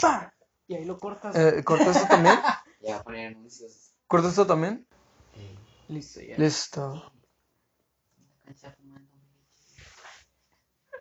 ¡Pa! 0.00 0.34
Y 0.66 0.74
ahí 0.74 0.84
lo 0.84 0.98
cortas. 0.98 1.34
Eh, 1.34 1.64
¿Corto 1.64 1.90
esto 1.90 2.06
también? 2.08 2.38
Ya 2.80 2.92
voy 2.92 3.00
a 3.00 3.02
poner 3.02 3.26
anuncios. 3.34 3.90
¿Corto 4.06 4.28
esto 4.28 4.46
también? 4.46 4.86
Listo, 5.88 6.20
ya. 6.20 6.36
Listo. 6.38 7.12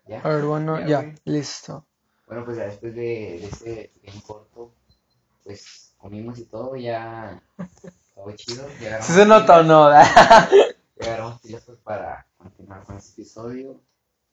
¿Ya? 0.08 0.22
A 0.22 0.30
ver, 0.30 0.44
bueno, 0.46 0.88
Ya, 0.88 1.14
listo. 1.24 1.86
Bueno, 2.26 2.44
pues 2.46 2.58
ya 2.58 2.64
después 2.64 2.96
de, 2.96 3.02
de 3.02 3.46
ese 3.46 3.92
pequeño 3.94 4.22
corto, 4.26 4.74
pues 5.44 5.94
comimos 6.00 6.40
y 6.40 6.46
todo, 6.46 6.76
ya 6.76 7.42
todo 8.16 8.32
chido. 8.36 8.68
¿Sí 9.02 9.14
se 9.14 9.26
nota 9.26 9.60
o 9.60 9.64
no? 9.64 9.90
pilas 11.44 11.64
pues, 11.64 11.78
para 11.84 12.26
continuar 12.38 12.84
con 12.84 12.98
este 12.98 13.22
episodio. 13.22 13.80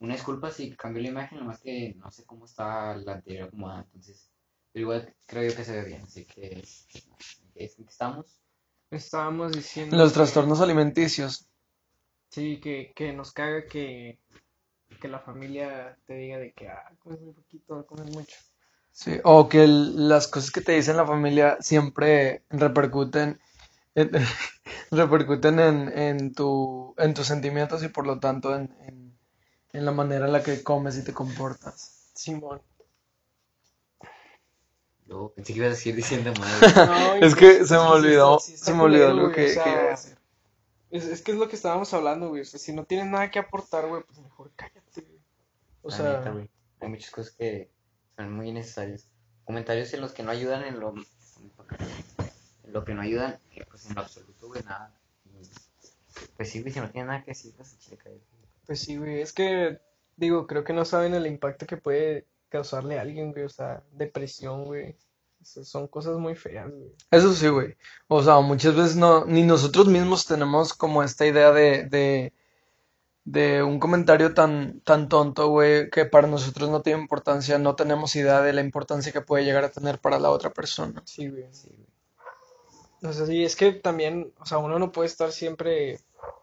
Una 0.05 0.15
disculpa 0.15 0.51
si 0.51 0.71
cambió 0.77 1.03
la 1.03 1.09
imagen, 1.09 1.39
nomás 1.41 1.61
que 1.61 1.95
no 1.97 2.11
sé 2.11 2.25
cómo 2.27 2.45
está 2.47 2.97
la 2.97 3.15
anterior 3.15 3.49
acomodada, 3.49 3.83
entonces, 3.83 4.31
pero 4.73 4.83
igual 4.85 5.15
creo 5.27 5.51
yo 5.51 5.57
que 5.57 5.65
se 5.65 5.77
ve 5.77 5.85
bien, 5.85 6.03
así 6.03 6.25
que, 6.27 6.47
¿en 6.53 6.63
qué 7.55 7.65
estamos? 7.89 8.39
estábamos 8.91 9.53
diciendo 9.53 9.97
Los 9.97 10.13
que- 10.13 10.15
trastornos 10.15 10.61
alimenticios. 10.63 11.47
Sí, 12.29 12.61
que, 12.61 12.93
que 12.95 13.13
nos 13.15 13.33
caga 13.33 13.67
que, 13.67 14.19
que 15.01 15.09
la 15.09 15.21
familia 15.21 15.99
te 16.07 16.15
diga 16.15 16.39
de 16.39 16.53
que, 16.53 16.69
ah, 16.69 16.93
comes 17.01 17.21
muy 17.21 17.35
poquito, 17.35 17.87
comes 17.87 18.11
mucho. 18.15 18.37
Sí, 18.93 19.19
o 19.25 19.49
que 19.49 19.65
el- 19.65 20.09
las 20.09 20.29
cosas 20.29 20.51
que 20.51 20.61
te 20.61 20.73
dicen 20.73 20.97
la 20.97 21.07
familia 21.07 21.59
siempre 21.61 22.45
repercuten 22.51 23.41
en, 23.95 24.11
repercuten 24.91 25.59
en, 25.61 25.99
en 25.99 26.35
tu, 26.35 26.95
en 26.99 27.15
tus 27.15 27.27
sentimientos 27.27 27.83
y 27.85 27.89
por 27.89 28.07
lo 28.07 28.19
tanto 28.21 28.55
en, 28.57 28.75
en, 28.81 29.04
en 29.75 29.85
la 29.85 29.91
manera 29.91 30.27
en 30.27 30.33
la 30.33 30.43
que 30.43 30.63
comes 30.63 30.97
y 30.97 31.03
te 31.03 31.13
comportas. 31.13 32.11
Simón. 32.15 32.63
Yo 35.07 35.33
pensé 35.35 35.53
que 35.53 35.59
ibas 35.59 35.73
a 35.73 35.77
seguir 35.77 35.97
diciendo 35.97 36.33
mal. 36.41 37.21
No, 37.21 37.27
Es 37.27 37.35
que 37.35 37.67
se 37.67 37.75
me 37.75 37.81
olvidó, 37.81 38.39
sí 38.39 38.57
se 38.57 38.73
me 38.73 38.85
olvidó 38.85 39.13
lo 39.13 39.33
que, 39.33 39.33
o 39.33 39.35
que 39.35 39.49
sea, 39.51 39.73
iba 39.73 39.81
a 39.83 39.91
decir. 39.91 40.17
Es, 40.91 41.05
es 41.07 41.23
que 41.23 41.33
es 41.33 41.39
lo 41.39 41.49
que 41.49 41.57
estábamos 41.57 41.93
hablando, 41.93 42.29
güey. 42.29 42.43
O 42.43 42.45
sea, 42.45 42.61
si 42.61 42.73
no 42.73 42.85
tienes 42.85 43.09
nada 43.09 43.31
que 43.33 43.41
aportar, 43.41 43.89
güey, 43.89 44.05
pues 44.05 44.19
mejor 44.21 44.53
cállate, 44.55 45.01
güey. 45.01 45.21
O 45.83 45.91
La 45.91 45.97
sea, 45.97 46.19
neta, 46.19 46.31
güey. 46.31 46.49
Hay 46.81 46.89
muchas 46.89 47.11
cosas 47.11 47.33
que 47.33 47.69
son 48.17 48.33
muy 48.33 48.53
necesarias. 48.53 49.09
Comentarios 49.45 49.93
en 49.93 50.01
los 50.03 50.13
que 50.13 50.23
no 50.23 50.31
ayudan 50.31 50.63
en 50.63 50.79
lo, 50.79 50.95
en 50.95 52.73
lo 52.73 52.85
que 52.85 52.95
no 52.95 53.03
ayudan, 53.03 53.41
eh, 53.51 53.67
pues 53.69 53.87
en 53.87 53.97
lo 53.97 54.03
absoluto, 54.03 54.47
güey, 54.47 54.63
nada. 54.63 54.95
Y, 55.27 55.51
pues 56.37 56.49
sí, 56.49 56.63
güey, 56.63 56.73
si 56.73 56.79
no 56.79 56.91
tiene 56.91 57.09
nada 57.09 57.25
que 57.25 57.33
decir, 57.33 57.53
pues 57.57 57.77
chile 57.81 57.99
cállate. 58.03 58.34
Pues 58.67 58.81
sí, 58.81 58.97
güey. 58.97 59.21
Es 59.21 59.33
que, 59.33 59.81
digo, 60.17 60.47
creo 60.47 60.65
que 60.65 60.73
no 60.73 60.85
saben 60.85 61.15
el 61.15 61.27
impacto 61.27 61.67
que 61.67 61.77
puede 61.77 62.27
causarle 62.49 62.99
a 62.99 63.03
alguien, 63.03 63.33
güey. 63.33 63.45
O 63.45 63.49
sea, 63.49 63.83
depresión, 63.93 64.65
güey. 64.65 64.97
O 65.41 65.45
sea, 65.45 65.65
son 65.65 65.89
cosas 65.89 66.17
muy 66.17 66.35
feas, 66.35 66.71
güey. 66.71 66.95
Eso 67.11 67.33
sí, 67.33 67.49
güey. 67.49 67.77
O 68.09 68.23
sea, 68.23 68.41
muchas 68.41 68.75
veces 68.75 68.97
no, 68.97 69.25
ni 69.27 69.43
nosotros 69.43 69.87
mismos 69.89 70.27
tenemos 70.27 70.73
como 70.73 71.03
esta 71.03 71.27
idea 71.27 71.53
de, 71.53 71.85
de, 71.85 72.33
de 73.25 73.63
un 73.63 73.79
comentario 73.79 74.33
tan, 74.33 74.81
tan 74.81 75.09
tonto, 75.09 75.49
güey, 75.49 75.91
que 75.91 76.07
para 76.07 76.29
nosotros 76.29 76.71
no 76.71 76.83
tiene 76.83 77.01
importancia, 77.01 77.59
no 77.59 77.77
tenemos 77.77 78.17
idea 78.17 78.41
de 78.41 78.53
la 78.53 78.63
importancia 78.63 79.13
que 79.13 79.21
puede 79.21 79.45
llegar 79.45 79.65
a 79.65 79.71
tener 79.71 79.99
para 79.99 80.19
la 80.19 80.31
otra 80.31 80.51
persona. 80.51 81.03
Sí, 81.05 81.29
güey. 81.29 81.45
O 83.03 83.13
sea, 83.13 83.27
sí, 83.27 83.45
es 83.45 83.55
que 83.55 83.73
también, 83.73 84.33
o 84.39 84.47
sea, 84.47 84.59
uno 84.59 84.79
no 84.79 84.91
puede 84.93 85.09
estar 85.09 85.31
siempre 85.31 86.01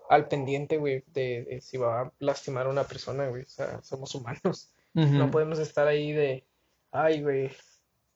al 0.10 0.28
pendiente, 0.28 0.78
güey, 0.78 1.04
de, 1.08 1.46
de 1.50 1.62
si 1.62 1.78
va 1.78 2.02
a 2.02 2.12
lastimar 2.20 2.66
a 2.68 2.70
una 2.70 2.84
persona, 2.84 3.28
güey. 3.30 3.44
O 3.44 3.50
sea, 3.50 3.82
somos 3.84 4.14
humanos. 4.16 4.74
No 4.94 5.32
podemos 5.32 5.58
estar 5.60 5.88
ahí 5.88 6.12
de, 6.12 6.46
ay, 6.92 7.22
güey, 7.22 7.52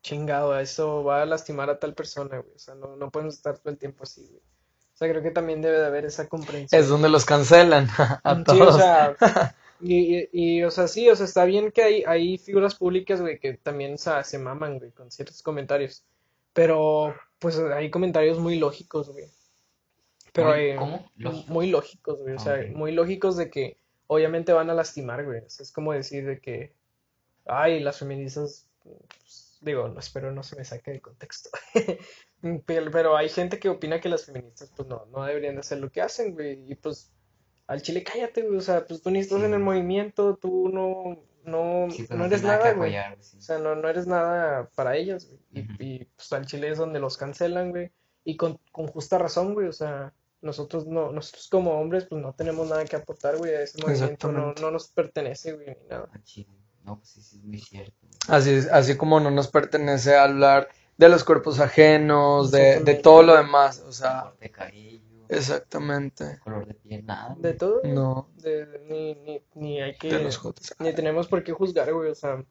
chingado, 0.04 0.58
eso 0.60 1.04
va 1.04 1.22
a 1.22 1.26
lastimar 1.26 1.70
a 1.70 1.80
tal 1.80 1.94
persona, 1.96 2.40
güey. 2.40 2.56
O 2.56 2.60
sea, 2.60 2.76
no, 2.76 2.96
no 2.98 3.10
podemos 3.12 3.36
estar 3.36 3.58
todo 3.58 3.72
el 3.72 3.78
tiempo 3.80 4.04
así, 4.04 4.28
güey. 4.28 4.42
O 4.94 4.98
sea, 4.98 5.10
creo 5.10 5.22
que 5.24 5.32
también 5.32 5.62
debe 5.62 5.80
de 5.80 5.86
haber 5.86 6.06
esa 6.06 6.28
comprensión. 6.30 6.82
Es 6.82 6.88
donde 6.88 7.10
los 7.10 7.26
cancelan 7.26 7.90
a 8.24 8.44
Sí, 8.48 8.68
o 8.68 8.72
todos. 8.72 8.76
sea, 8.76 9.16
y, 9.80 10.18
y, 10.18 10.30
y, 10.32 10.64
o 10.64 10.72
sea, 10.72 10.88
sí, 10.88 11.10
o 11.10 11.16
sea, 11.16 11.26
está 11.26 11.46
bien 11.46 11.72
que 11.72 11.84
hay, 11.84 12.04
hay 12.06 12.38
figuras 12.38 12.76
públicas, 12.76 13.22
güey, 13.22 13.40
que 13.40 13.56
también, 13.56 13.96
o 13.96 13.98
sea, 13.98 14.24
se 14.24 14.38
maman, 14.38 14.80
güey, 14.80 14.92
con 14.92 15.12
ciertos 15.12 15.42
comentarios. 15.42 16.06
Pero, 16.54 17.14
pues, 17.40 17.58
hay 17.58 17.90
comentarios 17.92 18.40
muy 18.40 18.58
lógicos, 18.58 19.10
güey. 19.12 19.26
Pero 20.36 20.50
Muy- 20.50 20.60
hay 20.60 20.76
¿cómo? 20.76 21.12
Lógicos. 21.16 21.48
muy 21.50 21.70
lógicos, 21.70 22.20
güey, 22.20 22.36
o 22.36 22.40
sea, 22.40 22.54
Ok. 22.56 22.76
muy 22.76 22.92
lógicos 22.92 23.38
de 23.38 23.50
que 23.50 23.78
obviamente 24.08 24.52
van 24.54 24.70
a 24.70 24.74
lastimar, 24.74 25.24
güey. 25.26 25.40
O 25.40 25.50
sea, 25.50 25.64
es 25.64 25.72
como 25.72 25.94
decir 25.94 26.26
de 26.28 26.40
que, 26.42 26.74
ay, 27.46 27.80
las 27.80 28.00
feministas, 28.00 28.68
pues, 28.84 29.58
digo, 29.62 29.88
no 29.88 30.00
espero 30.00 30.32
no 30.34 30.44
se 30.44 30.56
me 30.58 30.66
saque 30.66 30.92
de 30.92 31.02
contexto. 31.02 31.50
Pero, 32.68 32.92
pero 32.92 33.18
hay 33.18 33.28
gente 33.30 33.58
que 33.58 33.70
opina 33.70 34.00
que 34.00 34.10
las 34.10 34.26
feministas, 34.26 34.72
pues, 34.76 34.88
no, 34.88 35.06
no 35.12 35.24
deberían 35.24 35.56
de 35.56 35.62
hacer 35.62 35.80
lo 35.80 35.90
que 35.92 36.02
hacen, 36.04 36.34
güey. 36.36 36.64
Y 36.72 36.76
pues, 36.76 37.12
al 37.66 37.82
chile 37.82 38.04
cállate, 38.04 38.44
güey. 38.44 38.58
O 38.58 38.62
sea, 38.62 38.86
pues 38.86 39.02
tú 39.02 39.10
ni 39.10 39.18
estás 39.20 39.40
Sí. 39.40 39.46
en 39.46 39.54
el 39.56 39.62
movimiento, 39.62 40.36
tú 40.38 40.70
no, 40.70 41.18
no, 41.44 41.88
Sí, 41.90 42.06
no 42.12 42.26
eres 42.26 42.44
nada 42.44 42.74
güey. 42.74 42.94
sí. 43.22 43.38
O 43.38 43.42
sea, 43.42 43.58
no, 43.58 43.74
no 43.76 43.90
eres 43.90 44.06
nada 44.06 44.70
para 44.76 44.96
ellas, 44.96 45.28
güey. 45.28 45.40
Y, 45.80 45.84
y, 45.84 46.06
pues 46.16 46.32
al 46.34 46.46
Chile 46.46 46.70
es 46.70 46.78
donde 46.78 47.00
los 47.00 47.18
cancelan, 47.18 47.72
güey. 47.72 47.90
Y 48.26 48.38
con, 48.38 48.60
con 48.72 48.86
justa 48.88 49.18
razón, 49.18 49.56
güey. 49.56 49.68
O 49.68 49.74
sea, 49.74 50.14
nosotros 50.46 50.86
no, 50.88 51.12
nosotros 51.12 51.48
como 51.50 51.80
hombres, 51.80 52.06
pues 52.06 52.22
no 52.22 52.34
tenemos 52.34 52.70
nada 52.70 52.86
que 52.86 52.96
aportar, 52.96 53.38
güey, 53.38 53.54
a 53.56 53.62
ese 53.64 53.82
movimiento. 53.82 54.32
No, 54.32 54.54
no 54.62 54.72
nos 54.72 54.88
pertenece, 54.88 55.54
güey, 55.54 55.68
ni 55.68 55.88
nada. 55.90 56.10
Ah. 56.14 56.20
No, 56.84 56.98
pues 56.98 57.10
sí, 57.10 57.22
sí, 57.22 57.38
es 57.38 57.44
muy 57.44 57.60
cierto. 57.60 57.94
Así, 58.28 58.52
es- 58.52 58.68
así 58.72 58.96
como 58.96 59.20
no 59.20 59.32
nos 59.32 59.48
pertenece 59.48 60.16
hablar 60.16 60.70
de 60.98 61.10
los 61.10 61.24
cuerpos 61.24 61.60
ajenos, 61.60 62.52
de, 62.52 62.80
de 62.82 62.94
todo 62.96 63.24
lo 63.24 63.36
demás. 63.36 63.84
O 63.88 63.92
sea, 63.92 64.34
de 64.40 64.52
cabello, 64.52 65.02
exactamente. 65.28 66.40
color 66.44 66.68
de 66.68 66.74
piel, 66.76 67.06
nada. 67.06 67.36
De 67.40 67.54
todo. 67.54 67.82
No, 67.84 68.30
De, 68.36 68.68
ni, 68.88 69.16
ni, 69.16 69.44
ni 69.56 69.82
hay 69.82 69.96
que, 69.98 70.10
de 70.10 70.24
los 70.24 70.38
jotes. 70.38 70.76
ni 70.80 70.94
tenemos 70.94 71.28
por 71.28 71.44
qué 71.44 71.52
juzgar, 71.54 71.92
güey. 71.92 72.12
O 72.12 72.16
sea, 72.16 72.44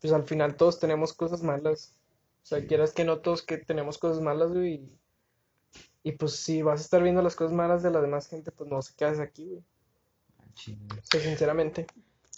pues 0.00 0.12
al 0.12 0.24
final 0.24 0.56
todos 0.56 0.78
tenemos 0.78 1.12
cosas 1.14 1.42
malas. 1.42 1.94
O 2.42 2.46
sea, 2.46 2.66
quieras 2.66 2.92
que 2.92 3.04
no, 3.04 3.20
todos 3.20 3.42
que 3.42 3.56
tenemos 3.56 3.96
cosas 3.96 4.20
malas, 4.20 4.52
güey. 4.52 4.74
Y, 4.74 4.98
y 6.04 6.12
pues 6.12 6.36
si 6.36 6.62
vas 6.62 6.78
a 6.80 6.84
estar 6.84 7.02
viendo 7.02 7.20
las 7.22 7.34
cosas 7.34 7.52
malas 7.52 7.82
de 7.82 7.90
la 7.90 8.00
demás 8.00 8.28
gente, 8.28 8.52
pues 8.52 8.70
no 8.70 8.80
se 8.82 8.94
quedes 8.94 9.18
aquí, 9.18 9.46
güey. 9.48 9.62
Ah, 10.38 10.44
sea, 11.02 11.20
sinceramente. 11.20 11.86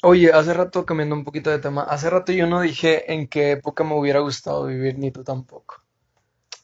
Oye, 0.03 0.33
hace 0.33 0.55
rato, 0.55 0.87
cambiando 0.87 1.15
un 1.15 1.25
poquito 1.25 1.51
de 1.51 1.59
tema, 1.59 1.83
hace 1.83 2.09
rato 2.09 2.33
yo 2.33 2.47
no 2.47 2.61
dije 2.61 3.13
en 3.13 3.29
qué 3.29 3.51
época 3.53 3.85
me 3.85 3.95
hubiera 3.99 4.21
gustado 4.21 4.65
vivir, 4.67 4.99
ni 4.99 5.11
tú 5.11 5.23
tampoco. 5.25 5.83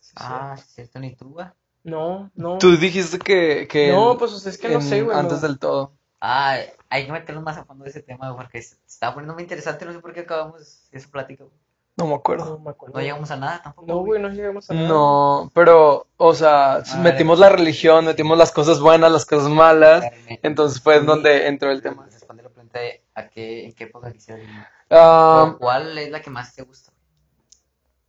Sí, 0.00 0.08
sí. 0.10 0.12
Ah, 0.16 0.56
sí, 0.56 0.64
cierto, 0.74 0.98
ni 1.00 1.14
tú, 1.14 1.30
güey. 1.30 1.46
No, 1.84 2.30
no. 2.34 2.58
Tú 2.58 2.76
dijiste 2.76 3.18
que, 3.18 3.66
que 3.68 3.90
No, 3.90 4.12
en- 4.12 4.18
pues 4.18 4.32
o 4.32 4.38
sea, 4.38 4.52
es 4.52 4.58
que 4.58 4.68
no 4.68 4.74
en- 4.76 4.82
sé, 4.82 5.02
güey. 5.02 5.16
antes 5.18 5.40
no. 5.42 5.48
del 5.48 5.58
todo. 5.58 5.92
Ah, 6.20 6.56
hay 6.88 7.06
que 7.06 7.12
meternos 7.12 7.42
más 7.42 7.56
a 7.58 7.64
fondo 7.64 7.82
de 7.84 7.90
ese 7.90 8.02
tema, 8.02 8.30
güey, 8.30 8.44
porque 8.46 8.62
se 8.62 8.76
estaba 8.86 9.14
poniendo 9.14 9.34
muy 9.34 9.42
interesante. 9.42 9.84
No 9.84 9.92
sé 9.92 9.98
por 9.98 10.12
qué 10.12 10.20
acabamos 10.20 10.86
esa 10.92 11.08
plática. 11.10 11.42
güey. 11.44 11.56
No 11.96 12.04
me 12.06 12.10
No 12.12 12.16
acuerdo. 12.16 12.58
me 12.58 12.70
acuerdo. 12.70 12.94
No 12.98 13.00
llegamos 13.02 13.30
a 13.30 13.36
nada 13.36 13.62
tampoco. 13.62 13.86
No, 13.86 13.98
güey, 13.98 14.20
no 14.20 14.28
llegamos 14.30 14.70
a 14.70 14.74
nada. 14.74 14.88
No, 14.88 15.50
pero, 15.54 16.06
o 16.16 16.34
sea, 16.34 16.76
A 16.76 16.96
metimos 16.98 17.38
ver. 17.38 17.50
la 17.50 17.56
religión, 17.56 18.06
metimos 18.06 18.38
las 18.38 18.50
cosas 18.50 18.80
buenas, 18.80 19.12
las 19.12 19.26
cosas 19.26 19.48
malas, 19.50 20.00
Carne. 20.02 20.40
entonces 20.42 20.80
fue 20.82 20.96
en 20.96 21.06
donde 21.06 21.46
entró 21.48 21.70
el 21.70 21.82
tema. 21.82 22.06
Responde 22.10 22.42
la 22.42 22.48
pregunta 22.48 22.78
de 22.78 23.04
a 23.14 23.28
qué, 23.28 23.66
en 23.66 23.72
qué 23.74 23.84
época 23.84 24.10
quisieras 24.12 24.40
vivir. 24.46 24.64
Ah, 24.90 25.52
O 25.54 25.58
¿Cuál 25.58 25.98
es 25.98 26.10
la 26.10 26.20
que 26.22 26.30
más 26.30 26.54
te 26.54 26.62
gusta? 26.62 26.92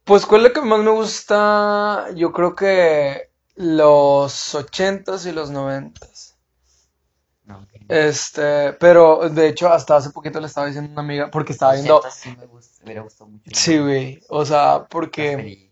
pues, 0.05 0.25
¿cuál 0.25 0.45
es 0.45 0.47
la 0.49 0.53
que 0.61 0.67
más 0.67 0.79
me 0.79 0.91
gusta? 0.91 2.07
Yo 2.15 2.31
creo 2.31 2.55
que 2.55 3.29
los 3.55 4.55
ochentas 4.55 5.25
y 5.25 5.31
los 5.31 5.49
noventas. 5.51 6.32
Este, 7.87 8.73
pero 8.73 9.29
de 9.29 9.47
hecho 9.47 9.69
hasta 9.69 9.97
hace 9.97 10.11
poquito 10.11 10.39
le 10.39 10.47
estaba 10.47 10.67
diciendo 10.67 10.89
a 10.89 10.93
una 10.93 11.01
amiga, 11.01 11.31
porque 11.31 11.53
estaba 11.53 11.73
viendo, 11.73 11.97
80 11.97 12.11
sí 12.11 12.35
me 12.37 12.45
gusta, 12.45 12.79
me 12.79 12.85
hubiera 12.85 13.01
gustado 13.01 13.29
mucho. 13.29 13.51
sí, 13.53 13.77
güey, 13.77 14.21
o 14.29 14.45
sea, 14.45 14.85
porque, 14.89 15.71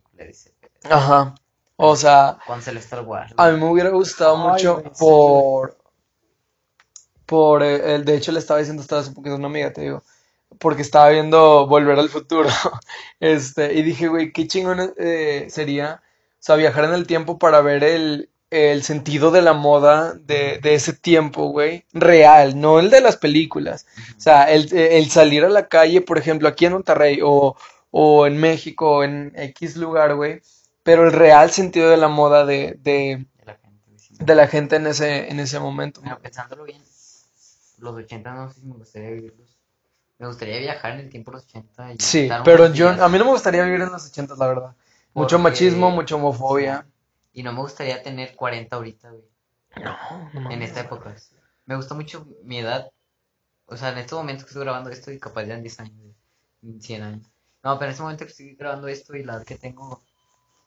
ajá, 0.90 1.36
o 1.78 1.96
sea, 1.96 2.38
Celestial 2.62 3.06
War. 3.06 3.34
a 3.38 3.50
mí 3.50 3.60
me 3.60 3.70
hubiera 3.70 3.90
gustado 3.90 4.36
Ay, 4.36 4.52
mucho 4.52 4.74
güey, 4.76 4.86
sí, 4.86 5.00
por, 5.00 5.78
por, 7.26 7.64
eh, 7.64 7.96
el, 7.96 8.06
de 8.06 8.16
hecho 8.16 8.32
le 8.32 8.40
estaba 8.40 8.60
diciendo 8.60 8.82
hasta 8.82 9.00
hace 9.00 9.12
poquito 9.12 9.36
a 9.36 9.38
una 9.38 9.48
amiga, 9.48 9.72
te 9.72 9.82
digo, 9.82 10.04
porque 10.60 10.82
estaba 10.82 11.10
viendo 11.10 11.68
Volver 11.68 11.98
al 11.98 12.10
Futuro, 12.10 12.50
este, 13.20 13.74
y 13.74 13.84
dije, 13.84 14.08
güey, 14.08 14.34
qué 14.34 14.48
chingón 14.48 14.94
eh, 14.98 15.48
sería, 15.50 16.02
o 16.06 16.38
sea, 16.40 16.56
viajar 16.56 16.86
en 16.86 16.94
el 16.94 17.08
tiempo 17.08 17.40
para 17.40 17.62
ver 17.62 17.84
el, 17.84 18.31
el 18.52 18.84
sentido 18.84 19.32
de 19.32 19.42
la 19.42 19.54
moda 19.54 20.14
de, 20.14 20.60
de 20.62 20.76
ese 20.76 20.94
tiempo, 20.94 21.48
güey, 21.48 21.86
real, 21.94 22.60
no 22.60 22.80
el 22.80 22.90
de 22.90 23.02
las 23.02 23.18
películas, 23.18 23.88
o 24.18 24.20
sea, 24.22 24.52
el, 24.52 24.72
el 24.74 25.10
salir 25.10 25.46
a 25.46 25.50
la 25.50 25.68
calle, 25.68 26.02
por 26.02 26.18
ejemplo, 26.18 26.48
aquí 26.48 26.66
en 26.66 26.74
Monterrey 26.74 27.20
o, 27.24 27.56
o 27.92 28.28
en 28.28 28.38
México 28.38 28.98
o 28.98 29.04
en 29.04 29.32
X 29.36 29.78
lugar, 29.78 30.16
güey, 30.16 30.42
pero 30.84 31.06
el 31.06 31.14
real 31.14 31.52
sentido 31.52 31.90
de 31.90 31.98
la 31.98 32.10
moda 32.10 32.46
de, 32.46 32.78
de, 32.82 33.26
de 33.38 33.46
la 33.46 33.56
gente. 33.56 33.98
sí. 33.98 34.16
de 34.20 34.36
la 34.36 34.48
gente 34.48 34.76
en 34.76 34.88
ese, 34.88 35.30
en 35.30 35.40
ese 35.40 35.60
momento. 35.60 36.02
Bueno, 36.02 36.20
pensándolo 36.22 36.64
bien, 36.66 36.82
los 37.78 37.96
80 37.96 38.34
no 38.34 38.50
sé 38.52 38.60
si 38.60 38.66
me 38.66 38.76
gustaría 38.76 39.10
vivirlos. 39.12 39.58
Me 40.20 40.28
gustaría 40.28 40.60
viajar 40.60 40.92
en 40.94 41.00
el 41.00 41.10
tiempo 41.10 41.32
de 41.32 41.38
los 41.38 41.46
80 41.46 41.94
y 41.94 41.98
Sí, 42.00 42.30
pero 42.46 42.72
yo, 42.74 42.90
a 42.90 43.10
mí 43.10 43.18
no 43.18 43.26
me 43.26 43.32
gustaría 43.32 43.64
vivir 43.64 43.82
en 43.82 43.92
los 43.92 44.06
ochentas, 44.06 44.38
la 44.38 44.48
verdad. 44.48 44.76
Mucho 45.14 45.40
machismo, 45.40 45.90
mucha 45.90 46.16
homofobia. 46.16 46.86
Y 47.34 47.44
no 47.44 47.54
me 47.54 47.62
gustaría 47.62 48.02
tener 48.04 48.36
40 48.36 48.76
ahorita, 48.76 49.10
güey. 49.12 49.24
No, 49.84 50.30
no 50.34 50.52
En 50.52 50.62
esta 50.62 50.82
época. 50.82 51.16
Me 51.66 51.76
gusta 51.76 51.94
mucho 51.96 52.28
mi 52.44 52.60
edad. 52.60 52.92
O 53.68 53.78
sea, 53.78 53.90
en 53.92 54.00
estos 54.00 54.18
momentos 54.20 54.44
que 54.44 54.50
estoy 54.50 54.64
grabando 54.64 54.90
esto 54.90 55.12
y 55.12 55.20
capaz 55.20 55.44
ya 55.44 55.54
en 55.56 55.62
10 55.64 55.80
años, 55.80 55.96
güey, 55.98 56.14
en 56.64 56.82
100 56.82 57.04
años. 57.04 57.28
No, 57.64 57.78
pero 57.80 57.86
en 57.86 57.92
este 57.92 58.04
momento 58.04 58.26
que 58.26 58.32
estoy 58.32 58.56
grabando 58.56 58.88
esto 58.88 59.16
y 59.16 59.24
la 59.24 59.36
edad 59.36 59.46
que 59.46 59.56
tengo, 59.58 60.04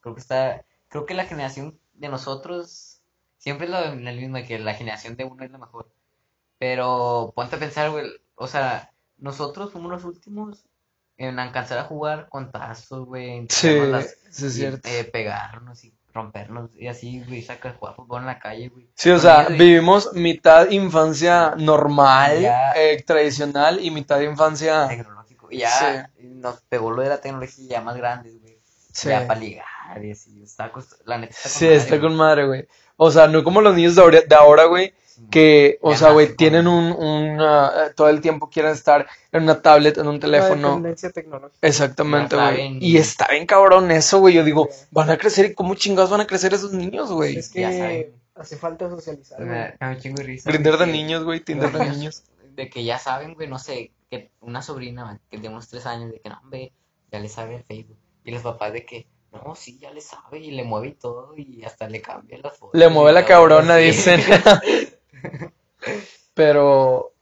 creo 0.00 0.14
que 0.14 0.20
está, 0.20 0.64
creo 0.88 1.04
que 1.04 1.12
la 1.14 1.26
generación 1.26 1.78
de 1.94 2.08
nosotros 2.08 3.00
siempre 3.36 3.66
es 3.66 3.72
lo 3.72 3.94
mismo, 3.96 4.36
de 4.36 4.44
que 4.46 4.58
la 4.58 4.74
generación 4.74 5.16
de 5.16 5.24
uno 5.24 5.44
es 5.44 5.50
la 5.50 5.58
mejor. 5.58 5.90
Pero 6.58 7.32
ponte 7.34 7.56
a 7.56 7.58
pensar, 7.58 7.90
güey, 7.90 8.10
o 8.36 8.46
sea, 8.46 8.90
nosotros 9.18 9.70
fuimos 9.72 9.90
los 9.90 10.04
últimos 10.04 10.64
en 11.18 11.38
alcanzar 11.38 11.78
a 11.78 11.84
jugar 11.84 12.28
con 12.30 12.50
tazos, 12.50 13.04
güey, 13.04 13.46
Sí, 13.50 13.68
las- 13.90 14.16
sí 14.30 14.46
es 14.46 14.54
y, 14.56 14.58
cierto. 14.60 14.88
eh, 14.88 15.04
pegarnos 15.04 15.84
y 15.84 15.94
rompernos 16.14 16.70
y 16.78 16.86
así, 16.86 17.22
güey, 17.26 17.42
sacar 17.42 17.76
jugar 17.76 17.96
fútbol 17.96 18.20
en 18.22 18.26
la 18.28 18.38
calle, 18.38 18.68
güey. 18.68 18.86
Sí, 18.94 19.10
o 19.10 19.18
sea, 19.18 19.44
güey. 19.44 19.58
vivimos 19.58 20.12
mitad 20.14 20.70
infancia 20.70 21.54
normal, 21.58 22.40
Ya. 22.40 22.72
eh, 22.76 23.02
tradicional, 23.06 23.84
y 23.84 23.90
mitad 23.90 24.20
infancia... 24.20 24.86
tecnológico. 24.88 25.48
Y 25.50 25.58
ya 25.58 26.10
nos 26.20 26.60
pegó 26.62 26.90
lo 26.92 27.02
de 27.02 27.08
la 27.10 27.20
tecnología 27.20 27.66
ya 27.68 27.80
más 27.80 27.96
grandes, 27.96 28.40
güey. 28.40 28.58
Sí. 28.92 29.08
Ya 29.08 29.26
para 29.26 29.40
ligar 29.40 29.64
y 30.02 30.12
así. 30.12 30.40
Está 30.42 30.70
cost- 30.72 31.00
la 31.04 31.18
neta 31.18 31.34
está 31.34 31.48
con 31.48 31.58
Sí, 31.58 31.64
madre, 31.64 31.76
está 31.76 31.88
güey. 31.96 32.00
con 32.00 32.16
madre, 32.16 32.46
güey. 32.46 32.68
O 32.96 33.10
sea, 33.10 33.26
no 33.26 33.42
como 33.42 33.60
los 33.60 33.74
niños 33.74 33.96
de 33.96 34.02
ahora, 34.02 34.20
de 34.20 34.34
ahora, 34.36 34.64
güey, 34.66 34.94
que, 35.30 35.78
o 35.80 35.92
Ya 35.92 35.96
sea, 35.98 36.10
güey, 36.12 36.34
tienen 36.36 36.66
un, 36.66 36.92
un, 36.92 37.40
ah, 37.40 37.90
todo 37.96 38.08
el 38.08 38.20
tiempo 38.20 38.50
quieren 38.50 38.72
estar 38.72 39.06
en 39.32 39.42
una 39.44 39.60
tablet, 39.62 39.98
en 39.98 40.06
un 40.08 40.14
La 40.14 40.20
teléfono. 40.20 40.68
dependencia 40.68 41.10
tecnológica. 41.10 41.58
Exactamente, 41.66 42.36
Ya 42.36 42.50
güey. 42.50 42.78
Y 42.80 42.96
está 42.98 43.28
bien 43.28 43.46
cabrón 43.46 43.90
eso, 43.90 44.18
güey. 44.20 44.34
Yo 44.34 44.44
digo, 44.44 44.68
Sí. 44.70 44.86
van 44.90 45.10
a 45.10 45.16
crecer 45.16 45.46
y 45.46 45.54
cómo 45.54 45.74
chingados 45.74 46.10
van 46.10 46.20
a 46.20 46.26
crecer 46.26 46.52
esos 46.54 46.72
niños, 46.72 47.10
güey. 47.12 47.36
Es 47.36 47.52
ya 47.52 47.70
que 47.70 47.78
saben. 47.78 48.12
hace 48.34 48.56
falta 48.56 48.88
socializar, 48.90 49.40
Me 49.40 49.98
chingo 49.98 50.22
risa. 50.22 50.50
Grinder 50.50 50.76
de 50.78 50.84
que- 50.86 50.92
niños, 50.92 51.24
güey, 51.24 51.40
Tinder 51.40 51.70
de 51.72 51.78
niños. 51.90 52.24
De 52.54 52.68
que 52.70 52.84
ya 52.84 52.98
saben, 52.98 53.34
güey, 53.34 53.48
no 53.48 53.58
sé, 53.58 53.92
que 54.10 54.30
una 54.40 54.62
sobrina 54.62 55.18
que 55.30 55.38
de 55.38 55.48
unos 55.48 55.68
tres 55.68 55.86
años, 55.86 56.10
de 56.12 56.20
que 56.20 56.28
no, 56.28 56.38
hombre, 56.42 56.72
ya 57.10 57.18
le 57.18 57.28
sabe 57.28 57.56
el 57.56 57.64
Facebook. 57.64 57.96
Y 58.24 58.30
los 58.30 58.42
papás 58.42 58.72
de 58.72 58.84
que, 58.86 59.06
no, 59.32 59.54
sí, 59.56 59.78
ya 59.80 59.90
le 59.90 60.00
sabe 60.00 60.38
y 60.38 60.52
le 60.52 60.62
mueve 60.62 60.88
y 60.88 60.92
todo 60.92 61.34
y 61.36 61.64
hasta 61.64 61.88
le 61.88 62.00
cambia 62.00 62.38
las 62.38 62.56
fotos. 62.56 62.78
Le 62.78 62.88
mueve 62.88 63.12
la 63.12 63.24
cabrona, 63.24 63.76
dicen. 63.76 64.20
Pero, 66.34 67.12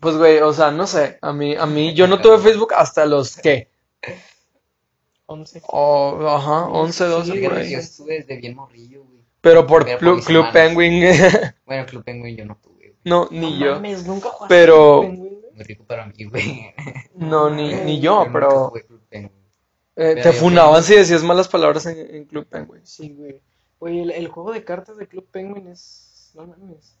pues, 0.00 0.16
güey, 0.16 0.38
o 0.38 0.52
sea, 0.52 0.70
no 0.70 0.86
sé. 0.86 1.18
A 1.22 1.32
mí, 1.32 1.54
a 1.56 1.66
mí, 1.66 1.94
yo 1.94 2.06
no 2.06 2.20
tuve 2.20 2.38
Facebook 2.38 2.72
hasta 2.74 3.04
los, 3.06 3.36
¿qué? 3.36 3.68
11. 5.26 5.62
Oh, 5.68 6.26
ajá, 6.26 6.68
11, 6.68 7.04
12, 7.04 7.32
Sí, 7.32 7.46
ahí. 7.46 7.70
yo 7.72 7.78
estuve 7.78 8.14
desde 8.20 8.36
bien 8.36 8.56
morrillo, 8.56 9.04
güey. 9.04 9.20
Pero 9.40 9.66
por 9.66 9.84
Club 9.98 10.18
hermanos. 10.24 10.52
Penguin, 10.52 11.02
Bueno, 11.66 11.86
Club 11.86 12.04
Penguin 12.04 12.36
yo 12.36 12.44
no 12.44 12.56
tuve, 12.62 12.76
güey. 12.88 12.96
no, 13.04 13.28
ni 13.30 13.58
No 13.58 13.64
yo. 13.66 13.74
mames, 13.76 14.06
nunca 14.06 14.28
jugaste 14.30 14.54
Pero- 14.54 15.00
Club 15.00 15.10
Penguin, 15.12 15.30
güey? 15.40 15.52
Muy 15.54 15.64
rico 15.64 15.84
para 15.84 16.06
mí, 16.06 16.24
güey. 16.24 16.74
No, 17.14 17.50
ni, 17.50 17.74
ni 17.74 18.00
yo, 18.00 18.18
nunca 18.24 18.32
pero 18.32 18.68
jugué 18.70 18.84
Club 18.86 19.02
Penguin. 19.08 19.32
eh, 19.32 20.12
pero 20.14 20.22
te 20.22 20.32
yo 20.32 20.32
funaban 20.32 20.82
si 20.82 20.94
decías 20.94 21.22
malas 21.22 21.48
palabras 21.48 21.86
en, 21.86 21.98
en 22.14 22.24
Club 22.24 22.46
Penguin. 22.46 22.84
Sí, 22.86 23.14
güey. 23.16 23.40
Oye, 23.78 24.02
el, 24.02 24.10
el 24.10 24.28
juego 24.28 24.52
de 24.52 24.64
cartas 24.64 24.96
de 24.96 25.06
Club 25.06 25.26
Penguin 25.30 25.68
es. 25.68 26.32
No 26.34 26.46
mames. 26.46 26.96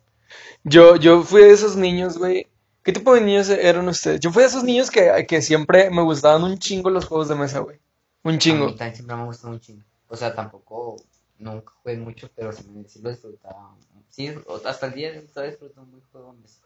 Yo, 0.64 0.96
yo 0.96 1.22
fui 1.22 1.42
de 1.42 1.50
esos 1.52 1.76
niños, 1.76 2.18
güey. 2.18 2.46
¿Qué 2.82 2.92
tipo 2.92 3.14
de 3.14 3.20
niños 3.20 3.48
eran 3.50 3.88
ustedes? 3.88 4.20
Yo 4.20 4.30
fui 4.32 4.42
de 4.42 4.48
esos 4.48 4.64
niños 4.64 4.90
que, 4.90 5.26
que 5.28 5.42
siempre 5.42 5.90
me 5.90 6.02
gustaban 6.02 6.42
un 6.44 6.58
chingo 6.58 6.90
los 6.90 7.04
juegos 7.06 7.28
de 7.28 7.34
mesa, 7.34 7.60
güey. 7.60 7.78
Un 8.24 8.38
A 8.38 8.38
chingo. 8.38 8.66
mí 8.66 8.74
también 8.76 8.94
siempre 8.94 9.16
me 9.16 9.24
gustó 9.24 9.48
un 9.48 9.60
chingo. 9.60 9.82
O 10.08 10.16
sea, 10.16 10.34
tampoco, 10.34 10.96
nunca 11.38 11.72
jugué 11.82 11.96
mucho, 11.98 12.30
pero 12.34 12.52
sí, 12.52 12.64
lo 13.02 13.10
disfrutaba. 13.10 13.76
Sí, 14.08 14.32
hasta 14.64 14.86
el 14.86 14.94
día 14.94 15.12
de 15.12 15.18
hoy 15.20 15.26
todavía 15.28 15.50
disfruto 15.52 15.80
un 15.82 15.90
buen 15.90 16.02
juego. 16.10 16.32
de 16.32 16.40
mesa. 16.40 16.60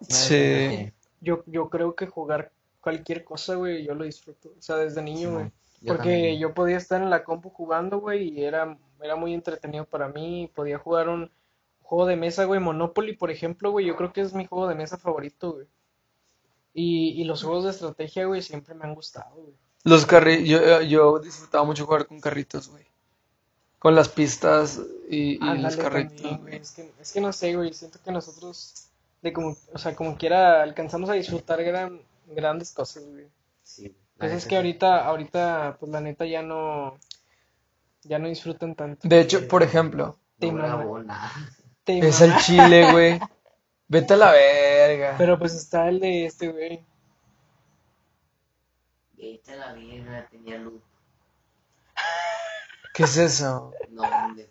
Me 0.00 0.06
Sí. 0.10 0.92
Yo, 1.20 1.42
yo 1.46 1.70
creo 1.70 1.94
que 1.94 2.06
jugar 2.06 2.52
cualquier 2.80 3.24
cosa, 3.24 3.54
güey, 3.54 3.84
yo 3.84 3.94
lo 3.94 4.04
disfruto. 4.04 4.50
O 4.58 4.62
sea, 4.62 4.76
desde 4.76 5.02
niño, 5.02 5.32
güey. 5.32 5.50
Porque 5.86 6.02
también. 6.02 6.38
yo 6.38 6.54
podía 6.54 6.76
estar 6.76 7.00
en 7.02 7.10
la 7.10 7.24
compu 7.24 7.50
jugando, 7.50 7.98
güey, 8.00 8.28
y 8.28 8.44
era, 8.44 8.76
era 9.00 9.16
muy 9.16 9.34
entretenido 9.34 9.84
para 9.86 10.08
mí. 10.08 10.50
Podía 10.54 10.78
jugar 10.78 11.08
un 11.08 11.30
juego 11.84 12.06
de 12.06 12.16
mesa, 12.16 12.44
güey, 12.44 12.60
Monopoly, 12.60 13.14
por 13.16 13.30
ejemplo, 13.30 13.70
güey, 13.70 13.86
yo 13.86 13.96
creo 13.96 14.12
que 14.12 14.22
es 14.22 14.34
mi 14.34 14.46
juego 14.46 14.66
de 14.66 14.74
mesa 14.74 14.98
favorito, 14.98 15.52
güey. 15.52 15.66
Y, 16.72 17.10
y 17.20 17.24
los 17.24 17.42
juegos 17.44 17.64
de 17.64 17.70
estrategia, 17.70 18.26
güey, 18.26 18.42
siempre 18.42 18.74
me 18.74 18.84
han 18.84 18.94
gustado, 18.94 19.34
güey. 19.36 19.54
Los 19.84 20.06
carri 20.06 20.46
yo, 20.46 20.80
yo 20.82 21.18
disfrutaba 21.20 21.64
mucho 21.64 21.84
jugar 21.86 22.06
con 22.06 22.20
carritos, 22.20 22.68
güey. 22.68 22.84
Con 23.78 23.94
las 23.94 24.08
pistas 24.08 24.80
y, 25.08 25.36
y 25.44 25.58
los 25.58 25.76
carritos, 25.76 26.16
también, 26.22 26.40
güey. 26.40 26.56
Es 26.56 26.72
que, 26.72 26.90
es 27.00 27.12
que 27.12 27.20
no 27.20 27.32
sé, 27.32 27.54
güey, 27.54 27.72
siento 27.74 27.98
que 28.02 28.10
nosotros, 28.10 28.88
de 29.22 29.32
como, 29.32 29.56
o 29.72 29.78
sea, 29.78 29.94
como 29.94 30.16
quiera, 30.16 30.62
alcanzamos 30.62 31.10
a 31.10 31.14
disfrutar 31.14 31.62
gran, 31.62 32.00
grandes 32.26 32.72
cosas, 32.72 33.04
güey. 33.06 33.26
Sí, 33.62 33.94
Pues 34.18 34.32
es 34.32 34.46
que 34.46 34.56
ahorita, 34.56 35.04
ahorita, 35.04 35.76
pues 35.78 35.92
la 35.92 36.00
neta 36.00 36.24
ya 36.24 36.42
no, 36.42 36.98
ya 38.02 38.18
no 38.18 38.28
disfrutan 38.28 38.74
tanto. 38.74 39.06
De 39.06 39.20
hecho, 39.20 39.46
por 39.46 39.62
ejemplo, 39.62 40.16
No. 40.40 41.04
Te 41.84 41.98
es 41.98 42.20
el 42.20 42.30
mama. 42.30 42.40
chile, 42.42 42.92
güey. 42.92 43.20
Vete 43.88 44.14
a 44.14 44.16
la 44.16 44.32
verga. 44.32 45.14
Pero 45.18 45.38
pues 45.38 45.54
está 45.54 45.88
el 45.88 46.00
de 46.00 46.26
este, 46.26 46.48
güey. 46.48 46.84
Vete 49.12 49.52
a 49.52 49.56
la 49.56 49.72
vida, 49.74 50.26
tenía 50.30 50.58
luz. 50.58 50.82
¿Qué 52.94 53.02
es 53.04 53.16
eso? 53.16 53.72
No, 53.90 54.02
hombre. 54.02 54.48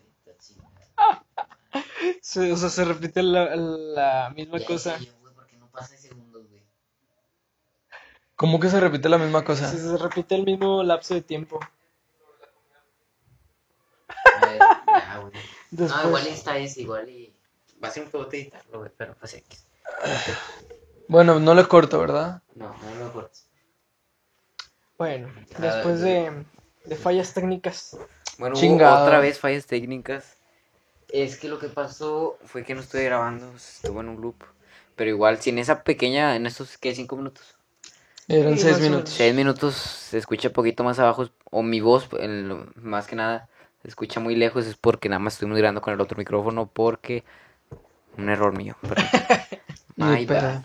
Se- 2.21 2.51
o 2.51 2.57
sea, 2.57 2.69
se 2.69 2.85
repite 2.85 3.23
la, 3.23 3.55
la 3.55 4.29
misma 4.35 4.59
Ya 4.59 4.65
cosa. 4.67 4.97
sé 4.99 5.05
yo, 5.05 5.13
güey, 5.21 5.33
porque 5.33 5.57
no 5.57 5.67
pasa 5.71 5.97
segundos, 5.97 6.47
güey. 6.49 6.61
¿Cómo 8.35 8.59
que 8.59 8.69
se 8.69 8.79
repite 8.79 9.09
la 9.09 9.17
misma 9.17 9.43
cosa? 9.43 9.69
Se, 9.69 9.79
se 9.79 9.97
repite 9.97 10.35
el 10.35 10.43
mismo 10.45 10.83
lapso 10.83 11.13
de 11.15 11.21
tiempo. 11.21 11.59
A 14.41 14.45
ver, 14.45 14.59
ya, 14.59 15.17
güey. 15.19 15.33
No, 15.71 16.07
igual 16.07 16.27
esta 16.27 16.57
es 16.57 16.77
igual 16.77 17.09
y 17.09 17.22
va 17.83 17.87
a 17.87 17.91
ser 17.91 18.03
un 18.03 18.11
juego 18.11 18.25
de 18.27 18.41
editarlo, 18.41 18.79
güey, 18.79 18.91
pero 18.95 19.15
pues 19.19 19.33
X. 19.33 19.65
Bueno, 21.07 21.39
no 21.39 21.53
le 21.53 21.65
corto, 21.67 21.99
¿verdad? 21.99 22.41
No, 22.55 22.69
no 22.69 22.95
lo 23.05 23.11
cortes. 23.13 23.47
bueno, 24.97 25.27
Ah, 25.55 25.59
después 25.61 25.99
de, 26.01 26.45
de 26.85 26.95
fallas 26.95 27.33
técnicas. 27.33 27.97
Bueno, 28.37 28.55
hubo 28.55 28.61
Chingado. 28.61 29.01
otra 29.03 29.19
vez 29.19 29.39
fallas 29.39 29.65
técnicas. 29.65 30.37
Es 31.09 31.37
que 31.37 31.47
lo 31.47 31.59
que 31.59 31.67
pasó 31.67 32.37
fue 32.45 32.63
que 32.63 32.73
no 32.73 32.81
estuve 32.81 33.03
grabando, 33.03 33.53
estuvo 33.55 34.01
en 34.01 34.09
un 34.09 34.21
loop. 34.21 34.43
Pero 34.95 35.09
igual, 35.09 35.39
si 35.39 35.49
en 35.49 35.59
esa 35.59 35.83
pequeña, 35.83 36.35
en 36.35 36.45
estos, 36.45 36.77
¿qué? 36.77 36.95
¿Cinco 36.95 37.15
minutos? 37.17 37.55
Eran 38.27 38.53
Sí, 38.53 38.59
seis 38.63 38.73
más 38.77 38.81
o 38.81 38.89
minutos. 38.89 39.13
Seis 39.13 39.35
minutos 39.35 39.75
se 39.75 40.17
escucha 40.17 40.51
poquito 40.51 40.83
más 40.83 40.97
abajo, 40.99 41.29
o 41.51 41.61
mi 41.61 41.81
voz, 41.81 42.07
en 42.19 42.47
lo- 42.47 42.67
más 42.75 43.05
que 43.07 43.15
nada, 43.15 43.49
se 43.81 43.89
escucha 43.89 44.19
muy 44.19 44.35
lejos, 44.35 44.65
es 44.65 44.75
porque 44.77 45.09
nada 45.09 45.19
más 45.19 45.33
estuvimos 45.33 45.57
grabando 45.57 45.81
con 45.81 45.93
el 45.93 46.01
otro 46.01 46.17
micrófono, 46.17 46.67
porque 46.71 47.23
un 48.17 48.29
error 48.29 48.55
mío. 48.57 48.75
perdón. 48.81 49.05
Ni 49.95 50.05
My 50.05 50.25
bad. 50.25 50.63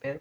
Pues. 0.00 0.20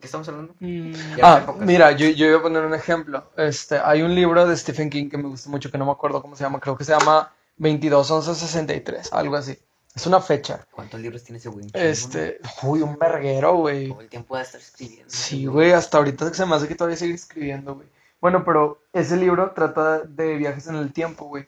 ¿Qué 0.00 0.06
estamos 0.06 0.28
hablando? 0.28 0.54
Mm, 0.60 0.92
Ah, 1.22 1.54
mira, 1.60 1.92
yo, 1.92 2.08
yo 2.08 2.26
iba 2.26 2.38
a 2.38 2.42
poner 2.42 2.62
un 2.62 2.74
ejemplo. 2.74 3.30
Este, 3.36 3.78
hay 3.78 4.02
un 4.02 4.14
libro 4.14 4.46
de 4.46 4.56
Stephen 4.56 4.90
King 4.90 5.08
que 5.08 5.16
me 5.16 5.28
gusta 5.28 5.48
mucho, 5.48 5.70
que 5.70 5.78
no 5.78 5.86
me 5.86 5.92
acuerdo 5.92 6.20
cómo 6.20 6.36
se 6.36 6.44
llama, 6.44 6.60
creo 6.60 6.76
que 6.76 6.84
se 6.84 6.92
llama 6.92 7.32
22 7.56 8.10
11 8.10 8.34
63, 8.34 9.12
algo 9.12 9.36
así. 9.36 9.58
Es 9.94 10.06
una 10.06 10.20
fecha. 10.20 10.66
¿Cuántos 10.72 11.00
libros 11.00 11.22
tiene 11.22 11.38
ese 11.38 11.48
güey? 11.48 11.66
Este, 11.72 12.40
uy, 12.64 12.82
un 12.82 12.98
verguero, 12.98 13.54
güey. 13.56 13.88
Todo 13.88 14.00
el 14.00 14.08
tiempo 14.08 14.36
de 14.36 14.42
estar 14.42 14.60
escribiendo. 14.60 15.06
Sí, 15.08 15.46
güey, 15.46 15.72
hasta 15.72 15.98
ahorita 15.98 16.34
se 16.34 16.44
me 16.46 16.56
hace 16.56 16.66
que 16.68 16.74
todavía 16.74 16.96
sigue 16.96 17.14
escribiendo, 17.14 17.76
güey. 17.76 17.86
Bueno, 18.20 18.44
pero 18.44 18.82
ese 18.92 19.16
libro 19.16 19.52
trata 19.54 20.00
de 20.00 20.36
viajes 20.36 20.66
en 20.66 20.76
el 20.76 20.92
tiempo, 20.92 21.26
güey. 21.26 21.46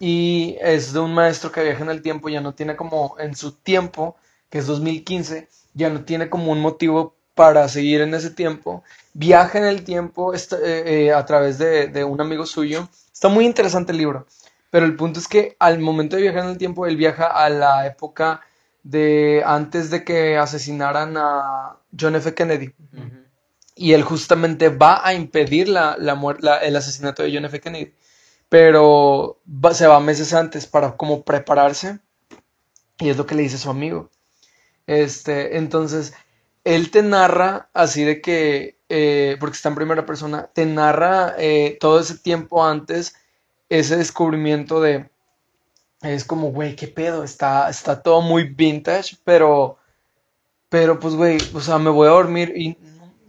Y 0.00 0.56
es 0.60 0.92
de 0.92 1.00
un 1.00 1.14
maestro 1.14 1.52
que 1.52 1.62
viaja 1.62 1.82
en 1.82 1.90
el 1.90 2.02
tiempo, 2.02 2.28
ya 2.28 2.40
no 2.40 2.54
tiene 2.54 2.76
como 2.76 3.16
en 3.18 3.34
su 3.36 3.52
tiempo, 3.52 4.16
que 4.50 4.58
es 4.58 4.66
2015, 4.66 5.48
ya 5.74 5.90
no 5.90 6.04
tiene 6.04 6.28
como 6.28 6.52
un 6.52 6.60
motivo 6.60 7.14
para 7.34 7.68
seguir 7.68 8.00
en 8.00 8.14
ese 8.14 8.30
tiempo. 8.30 8.82
Viaja 9.12 9.58
en 9.58 9.64
el 9.64 9.84
tiempo 9.84 10.34
esta- 10.34 10.58
eh, 10.58 11.06
eh, 11.06 11.12
a 11.12 11.24
través 11.24 11.58
de, 11.58 11.88
de 11.88 12.04
un 12.04 12.20
amigo 12.20 12.46
suyo. 12.46 12.88
Está 13.12 13.28
muy 13.28 13.46
interesante 13.46 13.92
el 13.92 13.98
libro. 13.98 14.26
Pero 14.70 14.86
el 14.86 14.96
punto 14.96 15.20
es 15.20 15.28
que 15.28 15.56
al 15.60 15.78
momento 15.78 16.16
de 16.16 16.22
viajar 16.22 16.44
en 16.44 16.50
el 16.50 16.58
tiempo, 16.58 16.86
él 16.86 16.96
viaja 16.96 17.26
a 17.26 17.48
la 17.48 17.86
época 17.86 18.40
de 18.82 19.42
antes 19.46 19.90
de 19.90 20.04
que 20.04 20.36
asesinaran 20.36 21.16
a 21.16 21.76
John 21.98 22.16
F. 22.16 22.34
Kennedy. 22.34 22.72
Y 23.76 23.92
él 23.92 24.02
justamente 24.02 24.68
va 24.68 25.06
a 25.06 25.14
impedir 25.14 25.68
la, 25.68 25.96
la- 25.98 26.58
el 26.58 26.76
asesinato 26.76 27.22
de 27.22 27.32
John 27.34 27.44
F. 27.46 27.60
Kennedy. 27.60 27.92
Pero 28.48 29.40
va- 29.46 29.74
se 29.74 29.86
va 29.86 30.00
meses 30.00 30.32
antes 30.34 30.66
para 30.66 30.96
como 30.96 31.22
prepararse. 31.24 32.00
Y 32.98 33.08
es 33.08 33.16
lo 33.16 33.26
que 33.26 33.34
le 33.34 33.42
dice 33.42 33.58
su 33.58 33.70
amigo. 33.70 34.10
Este, 34.86 35.56
entonces, 35.58 36.14
él 36.64 36.90
te 36.90 37.02
narra 37.02 37.70
así 37.74 38.04
de 38.04 38.20
que, 38.20 38.78
eh, 38.88 39.36
porque 39.40 39.56
está 39.56 39.70
en 39.70 39.74
primera 39.76 40.06
persona, 40.06 40.50
te 40.52 40.66
narra 40.66 41.34
eh, 41.38 41.78
todo 41.80 42.00
ese 42.00 42.18
tiempo 42.18 42.64
antes, 42.64 43.16
ese 43.68 43.96
descubrimiento 43.96 44.80
de, 44.80 45.10
es 46.02 46.24
como, 46.24 46.50
güey, 46.52 46.76
qué 46.76 46.88
pedo, 46.88 47.24
está, 47.24 47.68
está 47.70 48.02
todo 48.02 48.20
muy 48.22 48.44
vintage, 48.44 49.16
pero, 49.24 49.78
pero 50.68 50.98
pues, 50.98 51.14
güey, 51.14 51.38
o 51.54 51.60
sea, 51.60 51.78
me 51.78 51.90
voy 51.90 52.08
a 52.08 52.12
dormir 52.12 52.52
y, 52.56 52.76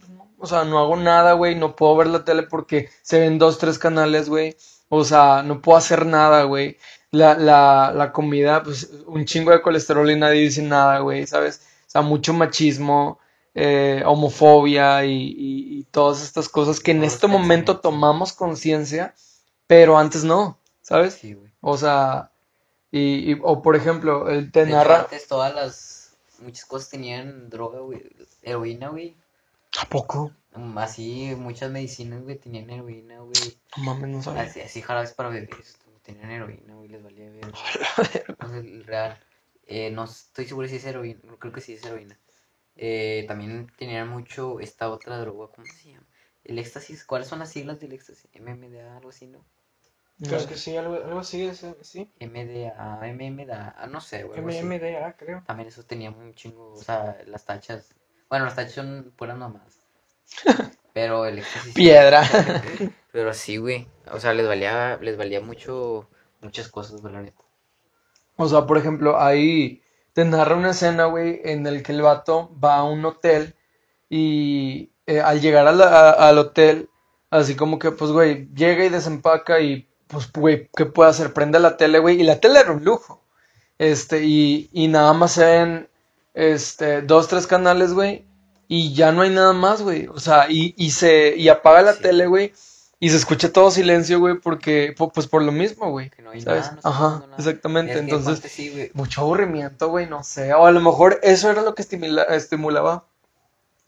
no, 0.09 0.27
o 0.37 0.47
sea, 0.47 0.65
no 0.65 0.79
hago 0.79 0.95
nada, 0.97 1.33
güey, 1.33 1.55
no 1.55 1.75
puedo 1.75 1.95
ver 1.97 2.07
la 2.07 2.25
tele 2.25 2.43
porque 2.43 2.89
se 3.01 3.19
ven 3.19 3.39
dos, 3.39 3.57
tres 3.59 3.79
canales, 3.79 4.29
güey, 4.29 4.55
o 4.89 5.03
sea, 5.03 5.43
no 5.43 5.61
puedo 5.61 5.77
hacer 5.77 6.05
nada, 6.05 6.43
güey. 6.43 6.77
La, 7.11 7.35
la, 7.37 7.93
la 7.95 8.11
comida, 8.11 8.61
pues 8.63 8.89
un 9.07 9.25
chingo 9.25 9.51
de 9.51 9.61
colesterol 9.61 10.09
y 10.11 10.17
nadie 10.17 10.41
dice 10.41 10.61
nada, 10.61 10.99
güey, 10.99 11.25
¿sabes? 11.27 11.61
O 11.87 11.89
sea, 11.89 12.01
mucho 12.01 12.33
machismo, 12.33 13.19
eh, 13.53 14.03
homofobia 14.05 15.05
y, 15.05 15.13
y- 15.13 15.79
y 15.79 15.83
todas 15.91 16.21
estas 16.21 16.49
cosas 16.49 16.79
que 16.81 16.91
en 16.91 17.03
este 17.05 17.27
momento 17.27 17.79
tomamos 17.79 18.33
conciencia, 18.33 19.13
pero 19.67 19.97
antes 19.97 20.23
no, 20.25 20.57
¿sabes? 20.81 21.13
Sí, 21.13 21.33
güey. 21.33 21.51
O 21.61 21.77
sea, 21.77 22.31
y, 22.91 23.31
y- 23.31 23.39
o 23.43 23.61
por 23.61 23.75
ejemplo, 23.77 24.29
el 24.29 24.51
te 24.51 24.65
narra... 24.65 25.01
antes 25.01 25.27
todas 25.27 25.55
las, 25.55 26.15
muchas 26.39 26.65
cosas 26.65 26.89
tenían 26.89 27.49
droga, 27.49 27.79
güey, 27.79 28.03
heroína, 28.41 28.89
güey. 28.89 29.15
¿A 29.81 29.85
poco? 29.87 30.31
Mm, 30.55 30.77
Así, 30.77 31.35
muchas 31.37 31.71
medicinas, 31.71 32.23
güey, 32.23 32.37
tenían 32.37 32.69
heroína, 32.69 33.19
güey. 33.19 33.33
No 33.77 33.83
mames, 33.83 34.09
no 34.09 34.21
sabía. 34.21 34.43
Así, 34.43 34.61
así 34.61 34.81
jarabes 34.81 35.13
para 35.13 35.29
bebés, 35.29 35.77
tenían 36.01 36.31
heroína, 36.31 36.75
güey, 36.75 36.89
les 36.89 37.03
valía 37.03 37.29
ver. 37.29 37.45
No 38.39 38.49
sé, 38.49 38.83
real. 38.83 39.17
Eh, 39.67 39.89
no 39.91 40.03
estoy 40.03 40.45
seguro 40.45 40.67
si 40.67 40.75
es 40.75 40.85
heroína, 40.85 41.19
creo 41.39 41.51
que 41.51 41.61
sí 41.61 41.73
es 41.73 41.83
heroína. 41.83 42.17
Eh, 42.75 43.25
también 43.27 43.71
tenían 43.77 44.09
mucho 44.09 44.59
esta 44.59 44.89
otra 44.89 45.17
droga, 45.17 45.47
¿cómo 45.53 45.65
se 45.65 45.91
llama? 45.91 46.05
El 46.43 46.59
éxtasis, 46.59 47.03
¿cuáles 47.05 47.27
son 47.27 47.39
las 47.39 47.49
siglas 47.49 47.79
del 47.79 47.93
éxtasis? 47.93 48.29
MMDA, 48.33 48.97
algo 48.97 49.09
así, 49.09 49.27
¿no? 49.27 49.43
Creo 50.21 50.47
que 50.47 50.55
sí, 50.55 50.77
algo, 50.77 50.95
algo 50.95 51.19
así, 51.19 51.43
es, 51.45 51.65
sí. 51.81 52.09
MDA, 52.19 53.01
MMDA, 53.01 53.75
ah, 53.77 53.87
no 53.87 53.99
sé, 53.99 54.23
güey. 54.23 54.39
MMDA, 54.39 55.17
creo. 55.17 55.43
También 55.45 55.67
eso 55.67 55.83
tenía 55.83 56.11
un 56.11 56.33
chingo, 56.33 56.71
o 56.71 56.81
sea, 56.81 57.17
las 57.25 57.43
tachas. 57.43 57.93
Bueno, 58.29 58.45
las 58.45 58.55
tachas 58.55 58.73
son 58.73 59.13
puras 59.17 59.37
nomás. 59.37 59.84
Pero 60.93 61.25
el. 61.25 61.43
Piedra. 61.73 62.23
Pero 63.11 63.33
sí, 63.33 63.57
güey. 63.57 63.87
O 64.11 64.19
sea, 64.19 64.33
les 64.33 64.47
valía, 64.47 64.97
les 65.01 65.17
valía 65.17 65.41
mucho, 65.41 66.07
muchas 66.41 66.67
cosas, 66.69 67.01
güey, 67.01 67.13
la 67.13 67.21
neta. 67.21 67.41
O 68.37 68.47
sea, 68.47 68.65
por 68.65 68.77
ejemplo, 68.77 69.19
ahí 69.19 69.81
te 70.13 70.25
narra 70.25 70.55
una 70.55 70.71
escena, 70.71 71.05
güey, 71.05 71.41
en 71.43 71.65
el 71.67 71.83
que 71.83 71.91
el 71.93 72.01
vato 72.01 72.51
va 72.63 72.77
a 72.77 72.83
un 72.83 73.03
hotel 73.05 73.55
y 74.09 74.91
eh, 75.07 75.21
al 75.21 75.41
llegar 75.41 75.67
a 75.67 75.71
la- 75.71 75.87
a- 76.11 76.29
al 76.29 76.37
hotel, 76.37 76.89
así 77.29 77.55
como 77.55 77.79
que, 77.79 77.91
pues, 77.91 78.11
güey, 78.11 78.49
llega 78.53 78.85
y 78.85 78.89
desempaca 78.89 79.59
y, 79.61 79.87
pues, 80.07 80.31
güey, 80.31 80.69
¿qué 80.75 80.85
puede 80.85 81.09
hacer? 81.11 81.33
Prende 81.33 81.59
la 81.59 81.77
tele, 81.77 81.99
güey, 81.99 82.19
y 82.21 82.23
la 82.23 82.39
tele 82.39 82.59
era 82.59 82.71
un 82.71 82.83
lujo. 82.83 83.23
Este, 83.77 84.23
y, 84.25 84.69
y 84.73 84.87
nada 84.87 85.13
más 85.13 85.33
se 85.33 85.45
ven, 85.45 85.89
este, 86.33 87.01
dos, 87.01 87.27
tres 87.27 87.47
canales, 87.47 87.93
güey, 87.93 88.25
y 88.67 88.93
ya 88.93 89.11
no 89.11 89.21
hay 89.21 89.29
nada 89.29 89.53
más, 89.53 89.81
güey. 89.81 90.07
O 90.07 90.19
sea, 90.19 90.47
y, 90.49 90.73
y 90.77 90.91
se, 90.91 91.35
y 91.35 91.49
apaga 91.49 91.81
la 91.81 91.93
Sí. 91.93 92.01
tele, 92.03 92.27
güey, 92.27 92.53
y 92.99 93.09
se 93.09 93.17
escucha 93.17 93.51
todo 93.51 93.71
silencio, 93.71 94.19
güey, 94.19 94.35
porque, 94.39 94.95
pu- 94.95 95.11
pues, 95.13 95.27
por 95.27 95.41
lo 95.43 95.51
mismo, 95.51 95.91
güey. 95.91 96.09
Que 96.09 96.21
no 96.21 96.31
hay 96.31 96.41
¿Sabes? 96.41 96.65
nada, 96.67 96.79
no 96.83 96.89
Ajá, 96.89 97.09
nada. 97.25 97.35
exactamente. 97.37 97.91
Es 97.93 97.97
que 97.99 98.03
Entonces, 98.05 98.27
aparte 98.29 98.49
sí, 98.49 98.69
güey. 98.71 98.91
mucho 98.93 99.21
aburrimiento, 99.21 99.89
güey, 99.89 100.07
no 100.07 100.23
sé. 100.23 100.53
O 100.53 100.65
a 100.65 100.71
lo 100.71 100.79
mejor 100.81 101.19
eso 101.23 101.49
era 101.51 101.61
lo 101.61 101.75
que 101.75 101.83
estimula- 101.83 102.23
estimulaba 102.29 103.05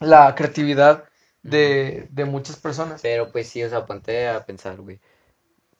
la 0.00 0.34
creatividad 0.34 1.04
de, 1.42 2.06
de 2.10 2.24
muchas 2.24 2.56
personas. 2.56 3.00
Pero 3.02 3.32
pues 3.32 3.48
sí, 3.48 3.62
o 3.64 3.68
sea, 3.70 3.86
ponte 3.86 4.28
a 4.28 4.44
pensar, 4.44 4.76
güey. 4.76 5.00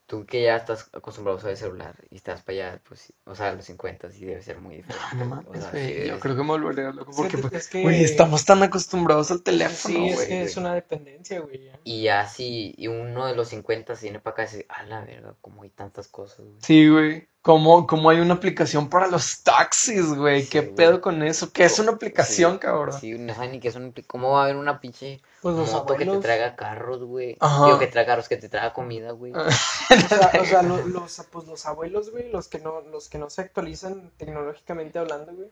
Tú 0.09 0.25
que 0.25 0.43
ya 0.43 0.57
estás 0.57 0.89
acostumbrado 0.95 1.37
a 1.37 1.39
usar 1.39 1.51
el 1.51 1.59
celular 1.59 1.95
y 2.09 2.17
estás 2.17 2.43
para 2.43 2.71
allá, 2.71 2.81
pues 2.89 3.01
sí. 3.01 3.15
O 3.27 3.35
sea, 3.35 3.51
a 3.51 3.53
los 3.53 3.67
50 3.67 4.11
sí 4.11 4.25
debe 4.25 4.41
ser 4.41 4.59
muy 4.59 4.77
diferente. 4.77 5.05
No 5.17 5.25
O 5.25 5.27
mames, 5.27 5.61
sea, 5.63 5.71
güey, 5.71 6.03
sí 6.03 6.09
yo 6.09 6.19
creo 6.19 6.35
que 6.35 6.43
me 6.43 6.49
volvería 6.49 6.91
loco 6.93 7.13
porque, 7.15 7.37
que- 7.37 7.43
pues, 7.43 7.53
es 7.53 7.69
que- 7.69 8.05
estamos 8.05 8.47
tan 8.47 8.63
acostumbrados 8.63 9.31
al 9.31 9.43
teléfono, 9.43 9.95
Sí, 9.95 10.09
es 10.09 10.25
que 10.25 10.43
es 10.45 10.57
una 10.57 10.73
dependencia, 10.75 11.41
güey. 11.41 11.71
Y 11.85 12.05
ya 12.05 12.27
si 12.27 12.75
y 12.79 12.87
uno 12.89 13.27
de 13.27 13.37
los 13.37 13.49
50 13.49 13.97
se 13.97 14.07
viene 14.07 14.19
para 14.19 14.33
acá 14.33 14.43
y 14.45 14.47
dice, 14.47 14.67
a 14.71 14.83
la 14.85 15.05
verga, 15.05 15.35
como 15.43 15.63
hay 15.63 15.71
tantas 15.71 16.09
cosas, 16.09 16.39
güey. 16.39 16.57
Sí, 16.63 16.89
güey. 16.89 17.29
Como, 17.49 17.87
como 17.87 18.11
hay 18.11 18.21
una 18.21 18.35
aplicación 18.35 18.91
para 18.91 19.07
los 19.07 19.43
taxis, 19.43 20.05
güey. 20.15 20.43
Sí, 20.43 20.51
¿Qué 20.51 20.61
güey. 20.61 20.75
pedo 20.75 21.01
con 21.01 21.23
eso? 21.23 21.51
¿Qué 21.51 21.65
es 21.65 21.79
una 21.79 21.93
aplicación, 21.93 22.53
Sí, 22.53 22.59
cabrón? 22.59 23.01
Sí, 23.01 23.13
no 23.19 23.35
saben 23.35 23.53
ni 23.53 23.59
qué 23.59 23.69
es 23.69 23.77
un... 23.77 23.95
¿Cómo 24.07 24.33
va 24.33 24.41
a 24.43 24.45
haber 24.45 24.57
una 24.57 24.81
pinche 24.81 25.23
Pues 25.41 25.57
los 25.57 25.73
moto 25.73 25.95
que 25.95 26.01
te 26.01 26.05
abuelos. 26.05 26.23
traiga 26.23 26.57
carros, 26.57 27.03
güey? 27.05 27.39
Ajá. 27.41 27.65
Digo, 27.65 27.79
que 27.79 27.87
traiga 27.87 28.13
carros, 28.13 28.29
que 28.29 28.37
te 28.37 28.51
traiga 28.51 28.75
comida, 28.75 29.13
güey. 29.13 29.33
O 29.39 29.51
sea, 29.51 30.31
o 30.41 30.45
sea, 30.45 30.63
lo- 30.63 30.87
los, 30.87 31.23
pues 31.33 31.47
los 31.47 31.65
abuelos, 31.65 32.11
güey, 32.11 32.31
los 32.31 32.49
que 32.49 32.59
no, 32.59 32.83
los 32.83 33.09
que 33.09 33.17
no 33.17 33.31
se 33.31 33.41
actualizan 33.41 34.11
tecnológicamente 34.19 34.99
hablando, 34.99 35.33
güey, 35.33 35.49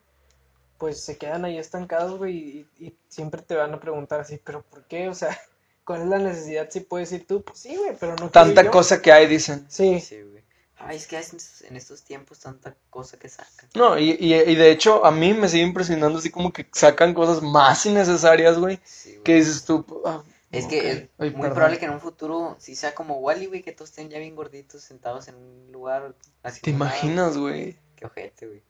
pues 0.77 1.01
se 1.03 1.17
quedan 1.17 1.47
ahí 1.47 1.57
estancados, 1.57 2.19
güey, 2.19 2.37
y, 2.37 2.85
y 2.85 2.95
siempre 3.09 3.41
te 3.41 3.55
van 3.57 3.73
a 3.73 3.81
preguntar 3.81 4.21
así, 4.21 4.39
pero 4.45 4.61
¿por 4.61 4.85
qué? 4.85 5.09
O 5.09 5.15
sea, 5.15 5.35
¿cuál 5.87 6.03
es 6.03 6.09
la 6.09 6.19
necesidad? 6.19 6.69
Si 6.71 6.81
puedes 6.81 7.11
ir 7.13 7.27
tú, 7.27 7.43
pues 7.43 7.59
sí, 7.59 7.75
güey, 7.75 7.97
pero 7.99 8.15
no 8.17 8.29
Tanta 8.29 8.71
cosa 8.71 9.01
que 9.01 9.13
hay, 9.13 9.27
dicen. 9.27 9.65
Sí, 9.71 9.99
Sí, 10.01 10.21
güey. 10.21 10.45
Ay, 10.79 10.97
es 10.99 11.07
que 11.07 11.17
en 11.17 11.77
estos- 11.77 12.03
tiempos 12.05 12.39
tanta 12.41 12.75
cosa 12.91 13.19
que 13.19 13.29
sacan. 13.29 13.69
No, 13.75 13.99
y, 13.99 14.11
y, 14.21 14.35
y 14.35 14.55
de 14.55 14.71
hecho, 14.71 15.05
a 15.07 15.11
mí 15.11 15.33
me 15.35 15.49
sigue 15.49 15.63
impresionando 15.65 16.19
así 16.19 16.31
como 16.31 16.53
que 16.53 16.69
sacan 16.73 17.15
cosas 17.15 17.43
más 17.43 17.85
innecesarias, 17.87 18.59
güey. 18.59 18.79
Sí. 18.85 19.19
¿Qué 19.25 19.35
dices 19.37 19.65
tú? 19.65 19.85
Ah, 20.05 20.23
Es 20.53 20.67
que 20.67 20.91
es 20.91 20.99
Ay, 21.19 21.31
muy 21.31 21.41
perdón. 21.41 21.55
probable 21.55 21.79
que 21.79 21.87
en 21.87 21.93
un 21.93 22.01
futuro 22.01 22.57
sí 22.61 22.77
sea 22.77 22.95
como 22.95 23.19
Wally, 23.19 23.47
güey, 23.47 23.63
que 23.63 23.73
todos 23.73 23.91
estén 23.91 24.11
ya 24.11 24.19
bien 24.19 24.37
gorditos 24.37 24.83
sentados 24.83 25.29
en 25.29 25.35
un 25.37 25.73
lugar 25.73 26.15
así. 26.43 26.61
¿Te 26.61 26.71
imaginas, 26.71 27.37
güey? 27.39 27.77
Qué 27.97 28.07
ojete, 28.07 28.47
güey. 28.47 28.63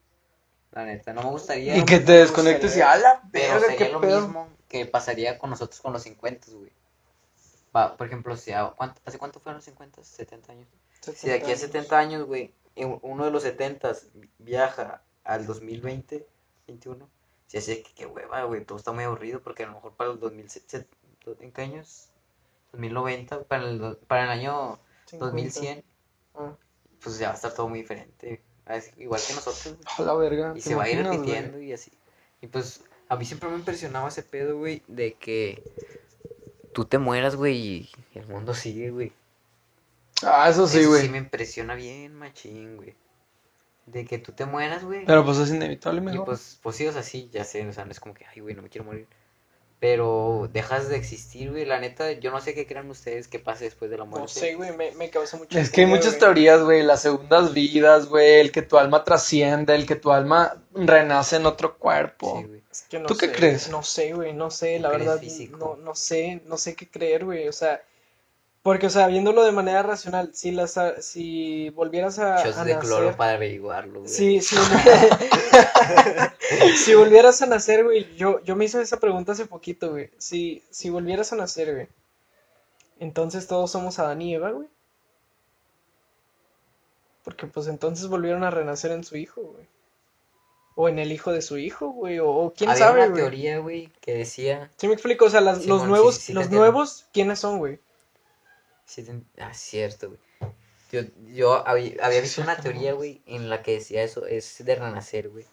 La 0.73 0.85
neta, 0.85 1.13
no 1.13 1.23
me 1.23 1.31
gustaría. 1.31 1.77
Y 1.77 1.85
que 1.85 1.99
te 2.01 2.13
desconectes 2.13 2.77
y 2.77 2.83
a 2.83 2.97
la 2.97 3.21
Pero 3.33 3.55
verga, 3.55 3.61
sería 3.67 3.87
qué 3.87 3.93
lo 3.93 4.01
pedo. 4.01 4.21
mismo 4.23 4.49
que 4.69 4.87
pasaría 4.87 5.39
con 5.39 5.51
nosotros 5.51 5.81
con 5.81 5.93
los 5.93 6.03
50, 6.03 6.49
güey. 6.53 6.71
Va, 7.75 7.97
por 7.97 8.07
ejemplo, 8.07 8.37
si 8.37 8.53
¿cuánto- 8.77 9.01
¿hace 9.05 9.19
cuánto 9.19 9.41
fueron 9.41 9.57
los 9.59 9.65
50? 9.65 10.03
70 10.05 10.53
años. 10.53 10.69
Si 11.01 11.29
de 11.29 11.35
aquí 11.35 11.53
a 11.53 11.57
70 11.57 11.99
años, 11.99 12.27
güey, 12.27 12.53
uno 13.03 13.25
de 13.25 13.31
los 13.31 13.43
70 13.43 13.93
viaja 14.39 15.03
al 15.25 15.47
2020, 15.47 16.27
21, 16.67 17.09
si 17.47 17.59
así 17.59 17.83
que 17.83 17.93
qué 17.95 18.07
hueva, 18.07 18.43
güey, 18.45 18.65
todo 18.65 18.79
está 18.79 18.93
muy 18.93 19.05
aburrido 19.05 19.41
porque 19.41 19.65
a 19.65 19.67
lo 19.67 19.75
mejor 19.75 19.93
para 19.93 20.11
el 20.11 20.19
2007, 20.19 20.89
¿en 21.41 21.53
qué 21.53 21.63
años? 21.63 22.09
2090, 22.73 23.45
para 23.45 23.69
el, 23.69 23.97
para 24.09 24.25
el 24.25 24.31
año 24.31 24.79
2100, 25.13 25.85
Ah, 26.37 26.55
pues 27.03 27.19
ya 27.19 27.29
va 27.29 27.33
a 27.33 27.37
estar 27.37 27.55
todo 27.55 27.69
muy 27.69 27.81
diferente. 27.81 28.43
Igual 28.99 29.21
que 29.27 29.35
nosotros. 29.35 29.77
A 29.97 30.03
la 30.03 30.15
verga. 30.15 30.53
Y 30.55 30.61
¿te 30.61 30.69
se 30.69 30.75
va 30.75 30.85
a 30.85 30.89
ir 30.89 30.99
imaginas, 30.99 31.17
repitiendo 31.17 31.61
y 31.61 31.73
así. 31.73 31.93
Y 32.41 32.49
pues 32.49 32.85
a 33.09 33.17
mí 33.17 33.25
siempre 33.25 33.49
me 33.49 33.57
impresionaba 33.57 34.09
ese 34.09 34.23
pedo, 34.23 34.59
güey, 34.59 34.83
de 34.87 35.15
que 35.15 35.63
tú 36.73 36.85
te 36.85 36.99
mueras, 36.99 37.37
güey, 37.37 37.57
y 37.57 37.91
el 38.15 38.27
mundo 38.27 38.55
sigue, 38.55 38.91
güey. 38.91 39.13
Ah, 40.23 40.49
eso 40.49 40.67
sí, 40.67 40.81
Eso 40.81 40.89
güey. 40.91 41.03
sí 41.03 41.09
me 41.09 41.19
impresiona 41.19 41.75
bien, 41.75 42.15
machín, 42.15 42.77
güey. 42.77 42.95
De 43.87 44.05
que 44.05 44.19
tú 44.19 44.33
te 44.33 44.47
mueras, 44.47 44.85
güey. 44.85 45.05
Pero 45.05 45.25
pues 45.25 45.39
es 45.39 45.51
inevitable, 45.51 46.01
Y 46.01 46.05
mejor. 46.05 46.25
pues, 46.25 46.59
pues 46.63 46.77
sí, 46.77 46.87
o 46.87 46.93
sea, 46.93 47.03
sí, 47.03 47.29
ya 47.33 47.45
sé, 47.45 47.67
o 47.67 47.73
sea, 47.73 47.85
no 47.85 47.93
es 47.93 48.01
como 48.01 48.15
que, 48.15 48.25
ay, 48.27 48.41
güey, 48.41 48.55
no 48.55 48.63
me 48.63 48.69
quiero 48.69 48.85
morir. 48.85 49.07
Pero 49.79 50.49
dejas 50.53 50.89
de 50.89 50.97
existir, 50.97 51.51
güey. 51.51 51.67
La 51.67 51.79
neta, 51.79 52.11
yo 52.13 52.31
no 52.31 52.41
sé 52.41 52.55
qué 52.55 52.67
crean 52.67 52.89
ustedes 52.91 53.29
que 53.29 53.39
pase 53.39 53.65
después 53.65 53.91
de 53.91 53.99
la 53.99 54.05
muerte. 54.05 54.23
no 54.23 54.29
sé, 54.29 54.55
güey, 54.55 54.75
me, 54.75 54.93
me 54.93 55.11
causa 55.11 55.37
mucho 55.37 55.59
Es 55.59 55.71
que 55.71 55.83
hay 55.83 55.87
muchas 55.87 56.13
güey. 56.15 56.21
teorías, 56.21 56.63
güey. 56.63 56.83
Las 56.83 57.03
segundas 57.03 57.53
vidas, 57.53 58.07
güey. 58.07 58.41
El 58.41 58.53
que 58.53 58.63
tu 58.63 58.79
alma 58.79 59.05
trasciende, 59.05 59.75
el 59.75 59.87
que 59.87 59.97
tu 59.97 60.11
alma 60.13 60.63
renace 60.75 61.37
en 61.37 61.45
otro 61.47 61.77
cuerpo. 61.77 62.39
Sí, 62.41 62.45
güey. 62.47 62.63
Es 62.71 62.83
que 62.89 62.99
no 63.01 63.07
¿Tú 63.07 63.17
qué 63.17 63.27
sé, 63.27 63.33
crees? 63.33 63.69
No 63.69 63.83
sé, 63.83 64.15
güey, 64.15 64.33
no 64.33 64.51
sé, 64.51 64.79
la 64.81 64.91
¿Crees 64.93 65.07
verdad, 65.07 65.23
no, 65.59 65.77
no 65.77 65.95
sé, 65.95 66.41
no 66.47 66.57
sé 66.57 66.75
qué 66.75 66.89
creer, 66.89 67.25
güey, 67.27 67.47
o 67.49 67.53
sea, 67.53 67.83
porque, 68.67 68.89
o 68.89 68.91
sea, 68.91 69.07
viéndolo 69.07 69.45
de 69.45 69.53
manera 69.53 69.85
racional, 69.85 70.35
si 70.35 70.51
las, 70.51 70.77
si 70.99 71.71
volvieras 71.71 72.19
a, 72.19 72.43
Shots 72.43 72.59
a 72.59 72.65
de 72.65 72.77
cloro 72.81 73.05
nacer, 73.05 73.17
para 73.17 73.35
averiguarlo, 73.35 74.01
güey. 74.01 74.11
si, 74.13 74.41
si, 74.41 74.57
si 76.77 76.95
volvieras 76.97 77.41
a 77.43 77.47
nacer, 77.47 77.85
güey, 77.85 78.13
yo, 78.17 78.43
yo 78.43 78.57
me 78.57 78.65
hice 78.65 78.83
esa 78.83 78.99
pregunta 78.99 79.31
hace 79.31 79.47
poquito, 79.47 79.93
güey, 79.93 80.11
si, 80.19 80.65
si 80.71 80.91
volvieras 80.91 81.33
a 81.33 81.37
nacer, 81.37 81.73
güey, 81.73 81.87
entonces 82.99 83.47
todos 83.47 83.71
somos 83.71 84.01
Adán 84.01 84.21
y 84.21 84.35
Eva, 84.35 84.51
güey, 84.51 84.67
porque 87.23 87.47
pues 87.47 87.69
entonces 87.69 88.09
volvieron 88.09 88.43
a 88.43 88.51
renacer 88.51 88.91
en 88.91 89.05
su 89.05 89.17
hijo, 89.17 89.43
güey, 89.43 89.69
o 90.75 90.89
en 90.89 90.99
el 90.99 91.13
hijo 91.13 91.31
de 91.31 91.41
su 91.41 91.57
hijo, 91.57 91.91
güey, 91.91 92.19
o, 92.19 92.29
o 92.29 92.53
quién 92.53 92.71
Había 92.71 92.85
sabe, 92.85 92.99
una 93.03 93.11
güey. 93.11 93.23
teoría, 93.23 93.59
güey, 93.59 93.93
que 94.01 94.13
decía... 94.15 94.73
¿Sí 94.77 94.89
me 94.89 94.95
explico? 94.95 95.27
O 95.27 95.31
sea, 95.31 95.41
las- 95.41 95.67
los 95.67 95.85
nuevos, 95.85 96.17
sí, 96.17 96.21
sí 96.21 96.27
te 96.33 96.41
los 96.41 96.51
nuevos, 96.51 97.07
¿quiénes 97.13 97.39
son, 97.39 97.59
güey? 97.59 97.79
Sí, 98.87 99.05
ah, 99.39 99.53
cierto, 99.55 100.09
güey. 100.09 100.21
Yo, 100.93 101.01
yo 101.35 101.67
había, 101.67 101.95
había 102.05 102.19
Sí, 102.21 102.23
visto 102.25 102.43
una 102.43 102.57
teoría, 102.57 102.93
güey, 102.95 103.21
en 103.27 103.51
la 103.51 103.63
que 103.63 103.73
decía 103.73 104.03
eso, 104.03 104.27
es 104.27 104.65
de 104.65 104.75
renacer, 104.77 105.29
güey. 105.29 105.45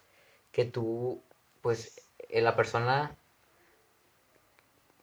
Que 0.51 0.65
tú, 0.65 1.21
pues, 1.61 2.01
eh, 2.29 2.41
la 2.41 2.55
persona... 2.55 3.15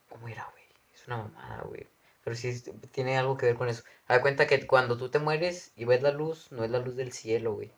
¿Cómo 0.08 0.28
era, 0.28 0.48
güey? 0.52 0.64
Es 0.94 1.06
una 1.06 1.18
mamada, 1.18 1.62
güey. 1.66 1.86
Pero 2.24 2.36
sí 2.36 2.62
tiene 2.92 3.16
algo 3.18 3.36
que 3.36 3.46
ver 3.46 3.56
con 3.56 3.68
eso. 3.68 3.82
Haz 4.06 4.20
cuenta 4.20 4.46
que 4.46 4.66
cuando 4.66 4.96
tú 4.96 5.08
te 5.08 5.18
mueres 5.18 5.72
y 5.76 5.84
ves 5.84 6.02
la 6.02 6.10
luz, 6.12 6.48
no 6.50 6.64
es 6.64 6.70
la 6.70 6.78
luz 6.78 6.96
del 6.96 7.12
cielo, 7.12 7.54
güey. 7.54 7.70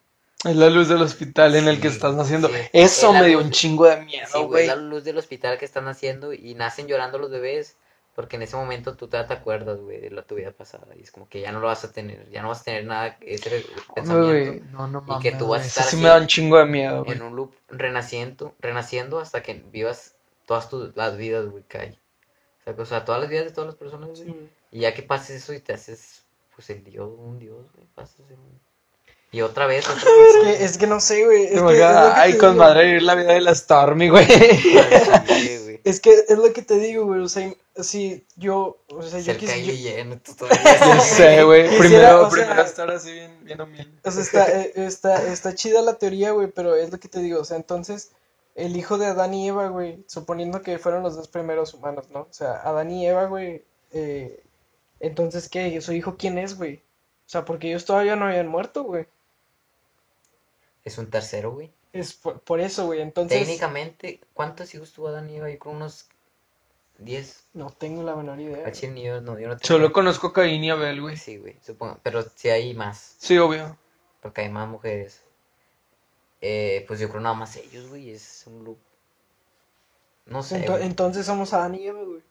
Es 0.45 0.57
la 0.57 0.69
luz 0.70 0.89
del 0.89 1.01
hospital 1.03 1.55
en 1.55 1.69
el 1.69 1.81
que 1.81 1.89
Sí, 1.89 1.95
estás 1.95 2.15
naciendo. 2.15 2.49
sí. 2.49 2.55
Eso 2.73 3.15
Es 3.15 3.20
me 3.20 3.29
dio 3.29 3.39
luz- 3.39 3.47
un 3.47 3.51
chingo 3.53 3.87
de 3.87 3.97
Sí, 4.01 4.05
miedo, 4.07 4.29
güey, 4.33 4.47
güey. 4.47 4.62
es 4.62 4.69
la 4.69 4.77
luz 4.77 5.05
del 5.05 5.19
hospital 5.19 5.59
que 5.59 5.65
están 5.65 5.87
haciendo 5.89 6.33
y 6.33 6.55
nacen 6.55 6.89
llorando 6.89 7.19
los 7.19 7.31
bebés 7.31 7.77
porque 8.15 8.37
en 8.37 8.43
ese 8.43 8.57
momento 8.57 8.95
tú 8.97 9.09
te, 9.09 9.23
te 9.25 9.33
acuerdas, 9.33 9.79
güey, 9.81 10.01
de 10.01 10.11
la 10.11 10.23
tu 10.23 10.35
vida 10.35 10.51
pasada 10.51 10.87
y 10.97 11.03
es 11.03 11.11
como 11.11 11.29
que 11.29 11.41
ya 11.41 11.51
no 11.53 11.61
lo 11.61 11.67
vas 11.69 11.85
a 11.85 11.93
tener, 11.93 12.29
ya 12.31 12.43
no 12.43 12.49
vas 12.49 12.61
a 12.61 12.65
tener 12.65 12.85
nada, 12.85 13.17
ese 13.23 13.65
pensamiento 13.95 14.65
no, 14.73 14.87
no 14.87 15.05
y 15.09 15.23
que 15.23 15.33
tú 15.33 15.49
vas 15.49 15.63
a 15.63 15.67
estar 15.67 15.85
sí 15.85 15.89
así 15.89 15.97
me 16.03 16.09
da 16.09 16.19
un 16.19 16.27
chingo 16.27 16.59
de 16.59 16.67
miedo, 16.67 17.05
en 17.07 17.23
un 17.23 17.35
loop 17.37 17.53
renaciendo, 17.69 18.55
renaciendo 18.61 19.19
hasta 19.19 19.43
que 19.43 19.55
vivas 19.73 20.15
todas 20.47 20.69
tus, 20.69 20.95
las 20.97 21.17
vidas, 21.17 21.47
güey, 21.47 21.63
que 21.69 21.79
hay. 21.79 21.89
O 22.61 22.65
sea, 22.65 22.75
que- 22.77 22.83
o 22.83 22.87
sea, 22.87 23.05
todas 23.05 23.21
las 23.21 23.31
vidas 23.31 23.45
de 23.47 23.51
todas 23.53 23.67
las 23.69 23.77
personas, 23.77 24.11
güey. 24.11 24.25
Sí. 24.25 24.51
Y 24.73 24.81
ya 24.81 24.93
que 24.95 25.03
pases 25.03 25.43
eso 25.43 25.53
y 25.55 25.61
te 25.61 25.73
haces, 25.73 26.23
pues, 26.55 26.69
el 26.71 26.85
dios, 26.85 27.09
un 27.17 27.39
dios, 27.39 27.67
güey, 27.75 27.87
pasas 27.95 28.21
en- 28.29 28.61
Y 29.31 29.41
otra 29.41 29.67
vez, 29.67 29.89
otra 29.89 30.03
Es 30.29 30.45
vez. 30.45 30.59
que, 30.59 30.65
es 30.65 30.79
que 30.79 30.87
no 30.87 31.01
sé, 31.01 31.25
güey. 31.25 31.45
Es, 31.45 31.63
que, 31.63 31.75
es 31.79 31.83
Ay, 31.83 32.37
con 32.39 32.53
digo. 32.53 32.65
madre 32.65 32.85
vivir 32.87 33.03
la 33.03 33.15
vida 33.15 33.33
de 33.33 33.41
la 33.41 33.55
Stormy, 33.55 34.09
güey. 34.11 34.27
Sí, 35.27 35.59
güey. 35.65 35.81
Es 35.85 36.01
que 36.01 36.13
es 36.29 36.37
lo 36.39 36.53
que 36.53 36.63
te 36.63 36.79
digo, 36.79 37.07
güey. 37.07 37.21
O 37.21 37.29
sea, 37.29 37.51
si 37.77 38.27
yo. 38.36 38.78
O 38.89 39.03
sea, 39.03 39.20
yo 39.20 39.36
quisiera. 39.39 40.19
Tú 40.20 40.32
No 40.40 41.01
sé, 41.01 41.43
güey. 41.44 41.78
Primero, 41.78 42.27
o 42.27 42.31
sea- 42.31 42.43
primero 42.44 42.62
estar 42.62 42.90
así 42.90 43.12
bien, 43.12 43.44
bien 43.44 43.61
humilde. 43.61 43.99
O 44.05 44.11
sea, 44.11 44.23
está, 44.23 44.61
eh, 44.61 44.73
está, 44.77 45.32
está 45.32 45.55
chida 45.55 45.81
la 45.82 45.94
teoría, 45.99 46.32
güey, 46.32 46.49
pero 46.49 46.74
es 46.74 46.90
lo 46.90 46.99
que 47.01 47.09
te 47.09 47.20
digo. 47.20 47.40
O 47.40 47.44
sea, 47.44 47.57
entonces, 47.57 48.12
el 48.55 48.77
hijo 48.77 48.99
de 48.99 49.07
Adán 49.07 49.35
y 49.35 49.49
Eva, 49.49 49.69
güey, 49.69 50.05
suponiendo 50.07 50.62
que 50.62 50.78
fueron 50.78 51.03
los 51.03 51.16
dos 51.16 51.28
primeros 51.28 51.73
humanos, 51.74 52.11
¿no? 52.11 52.20
O 52.20 52.32
sea, 52.32 52.55
Adán 52.62 52.90
y 52.90 53.07
Eva, 53.07 53.24
güey, 53.27 53.65
eh, 53.93 54.43
entonces, 55.01 55.49
¿qué? 55.49 55.81
¿Su 55.81 55.93
hijo 55.93 56.16
quién 56.19 56.39
es, 56.39 56.57
güey? 56.57 56.77
O 57.27 57.31
sea, 57.32 57.44
porque 57.44 57.69
ellos 57.69 57.85
todavía 57.85 58.15
no 58.16 58.27
habían 58.27 58.49
muerto, 58.49 58.85
güey. 58.85 59.07
Es 60.85 60.99
un 60.99 61.09
tercero, 61.11 61.53
güey. 61.53 61.70
Es 61.93 62.15
por, 62.15 62.40
por 62.40 62.61
eso, 62.61 62.86
güey. 62.86 63.01
Entonces, 63.01 63.39
Técnicamente, 63.40 64.20
¿cuántos 64.35 64.74
hijos 64.74 64.93
tuvo 64.93 65.09
Adán 65.09 65.31
y 65.31 65.36
Eva? 65.36 65.51
Yo 65.51 65.59
creo 65.59 65.74
unos 65.74 66.07
10. 66.98 67.44
no 67.55 67.70
tengo 67.70 68.02
la 68.02 68.14
menor 68.14 68.40
idea. 68.40 68.66
H 68.66 68.89
ni 68.89 69.02
yo, 69.05 69.20
no, 69.20 69.39
yo 69.39 69.48
no 69.48 69.56
tengo. 69.56 69.66
Solo 69.66 69.93
conozco 69.93 70.28
a 70.28 70.32
Caín 70.32 70.62
y 70.64 70.70
Abel, 70.70 71.01
güey. 71.01 71.16
Sí, 71.16 71.36
güey, 71.39 71.56
supongo. 71.64 71.98
Pero 72.02 72.24
sí 72.35 72.48
hay 72.48 72.74
más, 72.74 73.16
Sí, 73.19 73.39
obvio. 73.39 73.77
porque 74.20 74.43
hay 74.43 74.48
más 74.48 74.69
mujeres. 74.69 75.20
Eh, 76.40 76.85
pues 76.89 76.98
yo 77.01 77.09
creo 77.09 77.20
nada 77.20 77.35
más 77.35 77.56
ellos, 77.56 77.89
güey, 77.89 78.10
es 78.10 78.44
un 78.47 78.64
loop. 78.64 78.78
No 80.27 80.43
sé, 80.43 80.64
Ento- 80.64 80.73
güey. 80.73 80.86
entonces 80.86 81.27
somos 81.27 81.52
Adán 81.52 81.74
y 81.74 81.86
Eva, 81.86 82.01
güey. 82.02 82.23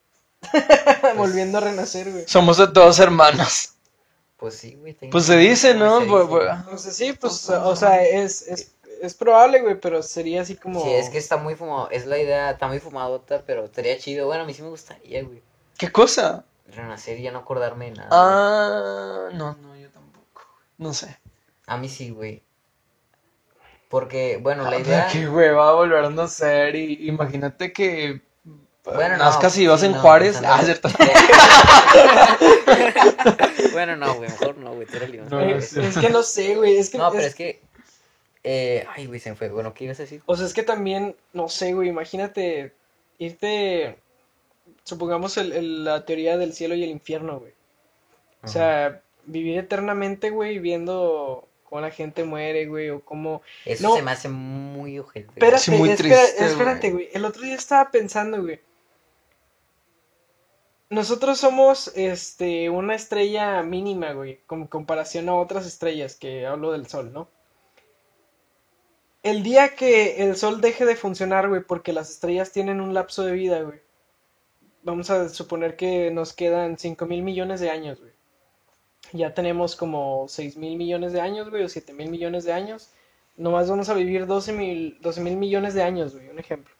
Volviendo 1.17 1.57
a 1.59 1.61
renacer, 1.61 2.11
güey. 2.11 2.23
Somos 2.27 2.57
de 2.57 2.67
todos 2.67 2.99
hermanos. 2.99 3.73
Pues 4.37 4.55
sí, 4.55 4.75
güey. 4.75 4.93
Pues 5.11 5.25
se 5.25 5.37
dice, 5.37 5.75
¿no? 5.75 6.01
Se 6.01 6.07
Pues, 6.07 6.25
pues, 6.27 6.49
O 6.73 6.77
sea, 6.77 6.91
sí, 6.91 7.13
pues, 7.13 7.49
o 7.49 7.75
sea, 7.75 8.03
es, 8.03 8.41
es, 8.47 8.71
es 9.01 9.13
probable, 9.15 9.61
güey, 9.61 9.79
pero 9.79 10.03
sería 10.03 10.41
así 10.41 10.55
como... 10.55 10.83
Sí, 10.83 10.91
es 10.91 11.09
que 11.09 11.17
está 11.17 11.37
muy 11.37 11.55
fumado, 11.55 11.89
es 11.91 12.05
la 12.05 12.17
idea, 12.19 12.51
está 12.51 12.67
muy 12.67 12.79
fumadota, 12.79 13.41
pero 13.45 13.65
estaría 13.65 13.97
chido. 13.97 14.27
Bueno, 14.27 14.43
a 14.43 14.45
mí 14.45 14.53
sí 14.53 14.61
me 14.61 14.69
gustaría, 14.69 15.23
güey. 15.23 15.41
¿Qué 15.77 15.91
cosa? 15.91 16.45
Renacer 16.67 17.19
y 17.19 17.23
ya 17.23 17.31
no 17.31 17.39
acordarme 17.39 17.85
de 17.85 17.91
nada. 17.97 18.09
Ah, 18.11 19.29
no, 19.33 19.55
no, 19.61 19.75
yo 19.75 19.89
tampoco. 19.89 20.41
No 20.77 20.93
sé. 20.93 21.17
A 21.67 21.77
mí 21.77 21.89
sí, 21.89 22.11
güey. 22.11 22.43
Porque, 23.89 24.37
bueno, 24.41 24.63
la 24.63 24.77
Ah, 24.77 24.79
idea... 24.79 25.07
Qué 25.11 25.27
hueva 25.27 25.73
volver 25.73 26.05
a 26.05 26.09
nacer 26.09 26.75
y 26.77 27.07
imagínate 27.09 27.73
que 27.73 28.21
Bueno, 28.85 29.17
no, 29.17 29.25
nazcas 29.25 29.57
y 29.57 29.67
vas 29.67 29.81
sí, 29.81 29.87
en 29.87 29.91
no, 29.93 29.99
Juárez. 29.99 30.41
Ah, 30.45 30.57
no. 30.59 30.63
cierto. 30.63 30.87
bueno, 33.73 33.95
no, 33.97 34.15
güey, 34.15 34.29
mejor 34.29 34.57
no, 34.57 34.73
güey, 34.73 34.87
tú 34.87 34.95
eres 34.97 35.09
libre. 35.09 35.27
No, 35.29 35.39
no 35.41 35.55
es, 35.57 35.97
que 35.97 36.09
no 36.09 36.23
sé, 36.23 36.55
güey, 36.55 36.77
es 36.77 36.89
que... 36.89 36.97
No, 36.97 37.09
pero 37.11 37.21
es- 37.23 37.29
es 37.29 37.35
que... 37.35 37.61
Eh, 38.43 38.85
ay, 38.95 39.05
güey, 39.05 39.19
se 39.19 39.29
me 39.29 39.35
fue. 39.35 39.49
Bueno, 39.49 39.73
¿qué 39.73 39.85
ibas 39.85 39.99
a 39.99 40.03
decir? 40.03 40.21
O 40.25 40.35
sea, 40.35 40.45
es 40.45 40.53
que 40.53 40.63
también, 40.63 41.15
no 41.33 41.47
sé, 41.49 41.73
güey, 41.73 41.89
imagínate 41.89 42.73
irte, 43.19 43.97
supongamos 44.83 45.37
el, 45.37 45.51
el- 45.53 45.83
la 45.85 46.05
teoría 46.05 46.37
del 46.37 46.53
cielo 46.53 46.73
y 46.75 46.83
el 46.83 46.89
infierno, 46.89 47.39
güey. 47.39 47.53
O 48.43 48.47
sea, 48.47 49.01
vivir 49.25 49.59
eternamente, 49.59 50.31
güey, 50.31 50.57
viendo 50.57 51.47
cómo 51.65 51.81
la 51.81 51.91
gente 51.91 52.23
muere, 52.23 52.65
güey, 52.65 52.89
o 52.89 52.99
cómo... 53.05 53.43
Eso 53.65 53.87
no. 53.89 53.95
se 53.95 54.01
me 54.01 54.09
hace 54.11 54.27
muy 54.29 54.97
ojete. 54.97 55.27
Espérate, 55.27 55.63
Sí, 55.63 55.71
muy 55.71 55.89
espera- 55.91 56.09
triste, 56.25 56.45
espérate, 56.45 56.91
güey. 56.91 57.09
El 57.13 57.23
otro 57.25 57.43
día 57.43 57.53
estaba 57.55 57.91
pensando, 57.91 58.41
güey. 58.41 58.59
Nosotros 60.89 61.37
somos, 61.37 61.91
este, 61.95 62.69
una 62.69 62.95
estrella 62.95 63.61
mínima, 63.63 64.11
güey, 64.11 64.39
con 64.47 64.67
comparación 64.67 65.29
a 65.29 65.35
otras 65.35 65.65
estrellas, 65.65 66.15
que 66.15 66.45
hablo 66.45 66.71
del 66.73 66.87
sol, 66.87 67.13
¿no? 67.13 67.29
El 69.23 69.43
día 69.43 69.75
que 69.75 70.23
el 70.23 70.35
sol 70.35 70.61
deje 70.61 70.85
de 70.85 70.95
funcionar, 70.95 71.47
güey, 71.47 71.61
porque 71.61 71.93
las 71.93 72.09
estrellas 72.09 72.51
tienen 72.51 72.81
un 72.81 72.93
lapso 72.93 73.23
de 73.23 73.33
vida, 73.33 73.61
güey. 73.61 73.79
Vamos 74.83 75.11
a 75.11 75.29
suponer 75.29 75.75
que 75.75 76.09
nos 76.09 76.33
quedan 76.33 76.77
5 76.77 77.05
mil 77.05 77.21
millones 77.21 77.59
de 77.59 77.69
años, 77.69 77.99
güey. 77.99 78.11
Ya 79.13 79.33
tenemos 79.33 79.75
como 79.75 80.27
6 80.27 80.57
mil 80.57 80.75
millones 80.77 81.13
de 81.13 81.21
años, 81.21 81.49
güey, 81.49 81.63
o 81.63 81.69
7 81.69 81.93
mil 81.93 82.09
millones 82.09 82.45
de 82.45 82.53
años. 82.53 82.89
Nomás 83.37 83.69
vamos 83.69 83.89
a 83.89 83.93
vivir 83.93 84.25
12 84.25 84.53
mil, 84.53 84.97
12 85.01 85.21
mil 85.21 85.37
millones 85.37 85.73
de 85.75 85.83
años, 85.83 86.15
güey, 86.15 86.29
un 86.29 86.39
ejemplo. 86.39 86.73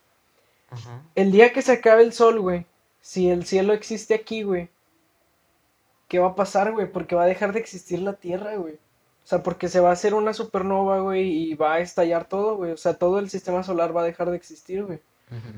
Ajá. 0.70 1.04
El 1.16 1.32
día 1.32 1.54
que 1.54 1.62
se 1.62 1.74
acabe 1.74 2.02
el 2.02 2.14
sol, 2.14 2.40
güey, 2.40 2.66
si 3.02 3.30
el 3.30 3.46
cielo 3.46 3.74
existe 3.74 4.16
aquí, 4.16 4.44
güey, 4.44 4.70
¿qué 6.08 6.20
va 6.20 6.30
a 6.30 6.36
pasar, 6.36 6.72
güey? 6.72 6.92
Porque 6.92 7.16
va 7.16 7.24
a 7.24 7.28
dejar 7.28 7.54
de 7.54 7.60
existir 7.60 8.00
la 8.00 8.14
Tierra, 8.14 8.56
güey. 8.56 8.80
O 9.24 9.28
sea, 9.28 9.44
porque 9.44 9.70
se 9.70 9.80
va 9.80 9.90
a 9.90 9.94
hacer 9.94 10.14
una 10.14 10.34
supernova, 10.34 11.00
güey, 11.00 11.30
y 11.52 11.54
va 11.54 11.76
a 11.76 11.80
estallar 11.80 12.26
todo, 12.28 12.58
güey. 12.58 12.72
O 12.72 12.78
sea, 12.78 12.96
todo 12.96 13.20
el 13.20 13.30
sistema 13.30 13.64
solar 13.64 13.96
va 13.96 14.02
a 14.02 14.06
dejar 14.06 14.30
de 14.30 14.36
existir, 14.38 14.84
güey. 14.84 15.00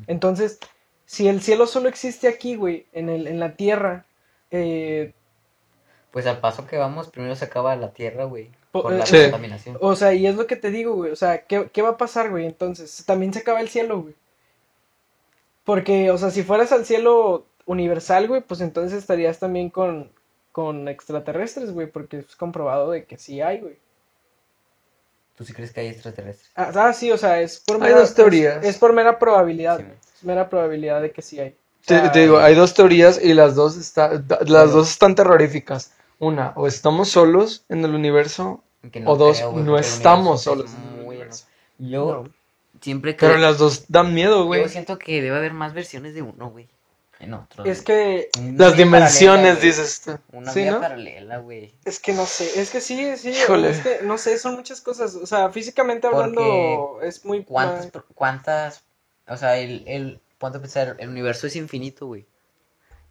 Entonces, 0.07 0.59
si 1.05 1.27
el 1.27 1.41
cielo 1.41 1.65
solo 1.65 1.89
existe 1.89 2.27
aquí, 2.27 2.55
güey, 2.55 2.85
en 2.93 3.09
el, 3.09 3.25
en 3.27 3.39
la 3.39 3.55
Tierra, 3.55 4.05
eh, 4.51 5.13
Pues 6.11 6.27
al 6.27 6.39
paso 6.39 6.67
que 6.67 6.77
vamos, 6.77 7.09
primero 7.09 7.35
se 7.35 7.45
acaba 7.45 7.75
la 7.75 7.91
tierra, 7.93 8.25
güey. 8.25 8.51
Po- 8.71 8.83
Por 8.83 8.91
la 8.93 9.03
eh, 9.03 9.07
Sí. 9.07 9.17
contaminación. 9.23 9.77
O 9.81 9.95
sea, 9.95 10.13
y 10.13 10.27
es 10.27 10.35
lo 10.35 10.45
que 10.45 10.55
te 10.55 10.69
digo, 10.69 10.93
güey. 10.93 11.11
O 11.11 11.15
sea, 11.15 11.45
¿qué, 11.47 11.69
qué 11.73 11.81
va 11.81 11.89
a 11.89 11.97
pasar, 11.97 12.29
güey? 12.29 12.45
Entonces, 12.45 13.03
también 13.07 13.33
se 13.33 13.39
acaba 13.39 13.61
el 13.61 13.69
cielo, 13.69 14.01
güey. 14.03 14.13
Porque, 15.63 16.11
o 16.11 16.17
sea, 16.17 16.29
si 16.29 16.43
fueras 16.43 16.71
al 16.71 16.85
cielo 16.85 17.45
universal, 17.65 18.27
güey, 18.27 18.41
pues 18.41 18.61
entonces 18.61 18.97
estarías 18.99 19.39
también 19.39 19.69
con, 19.69 20.11
con 20.53 20.87
extraterrestres, 20.87 21.71
güey, 21.71 21.87
porque 21.87 22.19
es 22.19 22.35
comprobado 22.37 22.91
de 22.91 23.05
que 23.05 23.17
sí 23.17 23.41
hay, 23.41 23.59
güey. 23.59 23.77
¿Tú 25.35 25.43
sí 25.43 25.51
crees 25.51 25.71
que 25.73 25.81
hay 25.81 25.87
extraterrestres? 25.87 26.51
Ah, 26.55 26.71
ah, 26.75 26.93
sí, 26.93 27.11
o 27.11 27.17
sea, 27.17 27.41
es 27.41 27.59
por 27.59 27.77
Hay 27.77 27.89
mera, 27.89 27.99
dos 27.99 28.13
teorías. 28.13 28.63
Es, 28.63 28.69
es 28.69 28.77
por 28.77 28.93
mera 28.93 29.17
probabilidad, 29.17 29.79
Sí. 29.79 29.85
Es 30.15 30.23
mera 30.23 30.47
probabilidad 30.47 31.01
de 31.01 31.11
que 31.11 31.23
sí 31.23 31.39
hay. 31.39 31.49
O 31.49 31.85
Te, 31.87 31.99
sea, 31.99 32.11
te 32.11 32.19
digo, 32.19 32.37
hay 32.37 32.53
dos 32.53 32.75
teorías 32.75 33.19
y 33.21 33.33
las 33.33 33.55
dos, 33.55 33.75
está, 33.77 34.23
las 34.45 34.71
dos 34.71 34.91
están 34.91 35.15
terroríficas. 35.15 35.91
Una, 36.19 36.53
o 36.55 36.67
estamos 36.67 37.09
solos 37.09 37.65
en 37.67 37.83
el 37.83 37.95
universo, 37.95 38.63
o 39.05 39.17
dos, 39.17 39.37
creo, 39.37 39.51
güey, 39.53 39.63
no 39.63 39.79
estamos 39.79 40.41
es 40.41 40.43
solos 40.43 40.71
en 40.71 40.83
el 40.83 40.95
muy 40.97 41.15
universo. 41.15 41.47
Yo 41.79 42.23
no. 42.25 42.33
siempre 42.79 43.15
que... 43.15 43.25
Pero 43.25 43.39
las 43.39 43.57
dos 43.57 43.85
dan 43.87 44.13
miedo, 44.13 44.45
güey. 44.45 44.61
Yo 44.61 44.69
siento 44.69 44.99
que 44.99 45.19
debe 45.19 45.35
haber 45.35 45.53
más 45.53 45.73
versiones 45.73 46.13
de 46.13 46.21
uno, 46.21 46.51
güey. 46.51 46.69
En 47.23 47.33
otro. 47.33 47.63
Es 47.63 47.81
que, 47.81 48.29
Una 48.37 48.67
Las 48.67 48.77
dimensiones, 48.77 49.55
paralela, 49.55 49.59
dices 49.59 50.01
tú. 50.01 50.19
Una 50.33 50.51
¿Sí, 50.51 50.59
vida 50.61 50.71
no? 50.71 50.81
paralela, 50.81 51.37
güey. 51.37 51.73
es 51.85 51.99
que 51.99 52.11
no 52.13 52.25
sé, 52.25 52.59
es 52.59 52.69
que 52.69 52.81
sí, 52.81 53.15
sí, 53.15 53.29
Híjole. 53.29 53.69
es 53.69 53.79
que, 53.79 53.99
no 54.03 54.17
sé, 54.17 54.37
son 54.37 54.55
muchas 54.55 54.81
cosas. 54.81 55.15
O 55.15 55.25
sea, 55.25 55.49
físicamente 55.49 56.07
hablando, 56.07 56.99
es 57.01 57.23
muy... 57.23 57.43
¿Cuántas, 57.45 57.89
cuántas, 58.13 58.83
o 59.27 59.37
sea, 59.37 59.57
el, 59.57 59.83
el, 59.87 60.21
a 60.39 60.51
pensar, 60.51 60.97
el 60.99 61.09
universo 61.09 61.47
es 61.47 61.55
infinito, 61.55 62.07
güey. 62.07 62.25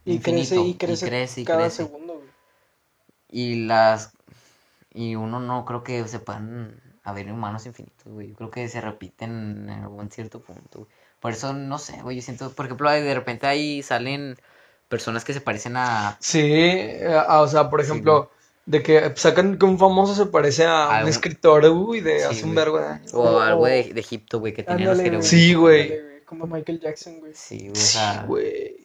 Y 0.05 0.19
crece 0.19 0.55
Infinito, 0.55 0.67
y 0.67 0.73
crece, 0.75 1.07
crece 1.07 1.41
y 1.41 1.45
cada 1.45 1.61
crece. 1.61 1.77
segundo, 1.77 2.13
güey. 2.13 2.27
Y 3.29 3.65
las, 3.65 4.13
y 4.93 5.15
uno 5.15 5.39
no 5.39 5.65
creo 5.65 5.83
que 5.83 6.07
se 6.07 6.19
puedan 6.19 6.79
haber 7.03 7.31
humanos 7.31 7.65
infinitos, 7.65 8.05
güey. 8.05 8.29
Yo 8.29 8.35
creo 8.35 8.51
que 8.51 8.69
se 8.69 8.79
repiten 8.79 9.69
en 9.69 9.83
algún 9.83 10.11
cierto 10.11 10.39
punto, 10.39 10.79
güey. 10.79 10.91
Por 11.23 11.31
eso, 11.31 11.53
no 11.53 11.79
sé, 11.79 11.99
güey, 12.03 12.17
yo 12.17 12.21
siento, 12.21 12.51
por 12.51 12.65
ejemplo, 12.65 12.91
de 12.91 13.13
repente 13.15 13.47
ahí 13.47 13.81
salen 13.81 14.37
personas 14.89 15.23
que 15.23 15.33
se 15.33 15.39
parecen 15.41 15.75
a, 15.77 16.17
Sí, 16.19 16.41
eh, 16.43 17.07
ah, 17.27 17.41
o 17.41 17.47
sea, 17.47 17.69
por 17.69 17.81
Sí, 17.81 17.89
ejemplo, 17.89 18.29
de 18.65 18.83
que 18.83 19.11
sacan 19.15 19.57
que 19.57 19.65
un 19.65 19.79
famoso 19.79 20.13
se 20.15 20.25
parece 20.29 20.65
a 20.65 20.99
un 21.01 21.07
escritor, 21.07 21.63
uy, 21.65 22.01
de 22.01 22.19
Sí, 22.19 22.25
hace 22.25 22.43
un 22.43 22.49
güey. 22.53 22.55
vergo 22.55 22.79
de 22.79 22.87
años. 22.87 23.13
o 23.13 23.21
O- 23.21 23.39
algo 23.39 23.61
o- 23.63 23.65
de, 23.67 23.93
de 23.93 23.99
Egipto, 24.01 24.39
güey, 24.41 24.53
que 24.53 24.63
tenían 24.63 24.89
los 24.89 24.97
jeroglíficos. 24.99 25.29
Sí, 25.29 25.53
güey. 25.55 25.93
Como 26.25 26.45
Michael 26.45 26.79
Jackson, 26.81 27.19
güey. 27.21 27.33
Sí, 27.33 27.57
güey, 27.59 27.71
o 27.71 27.75
Sí, 27.75 27.81
sea, 27.93 28.23
güey. 28.27 28.82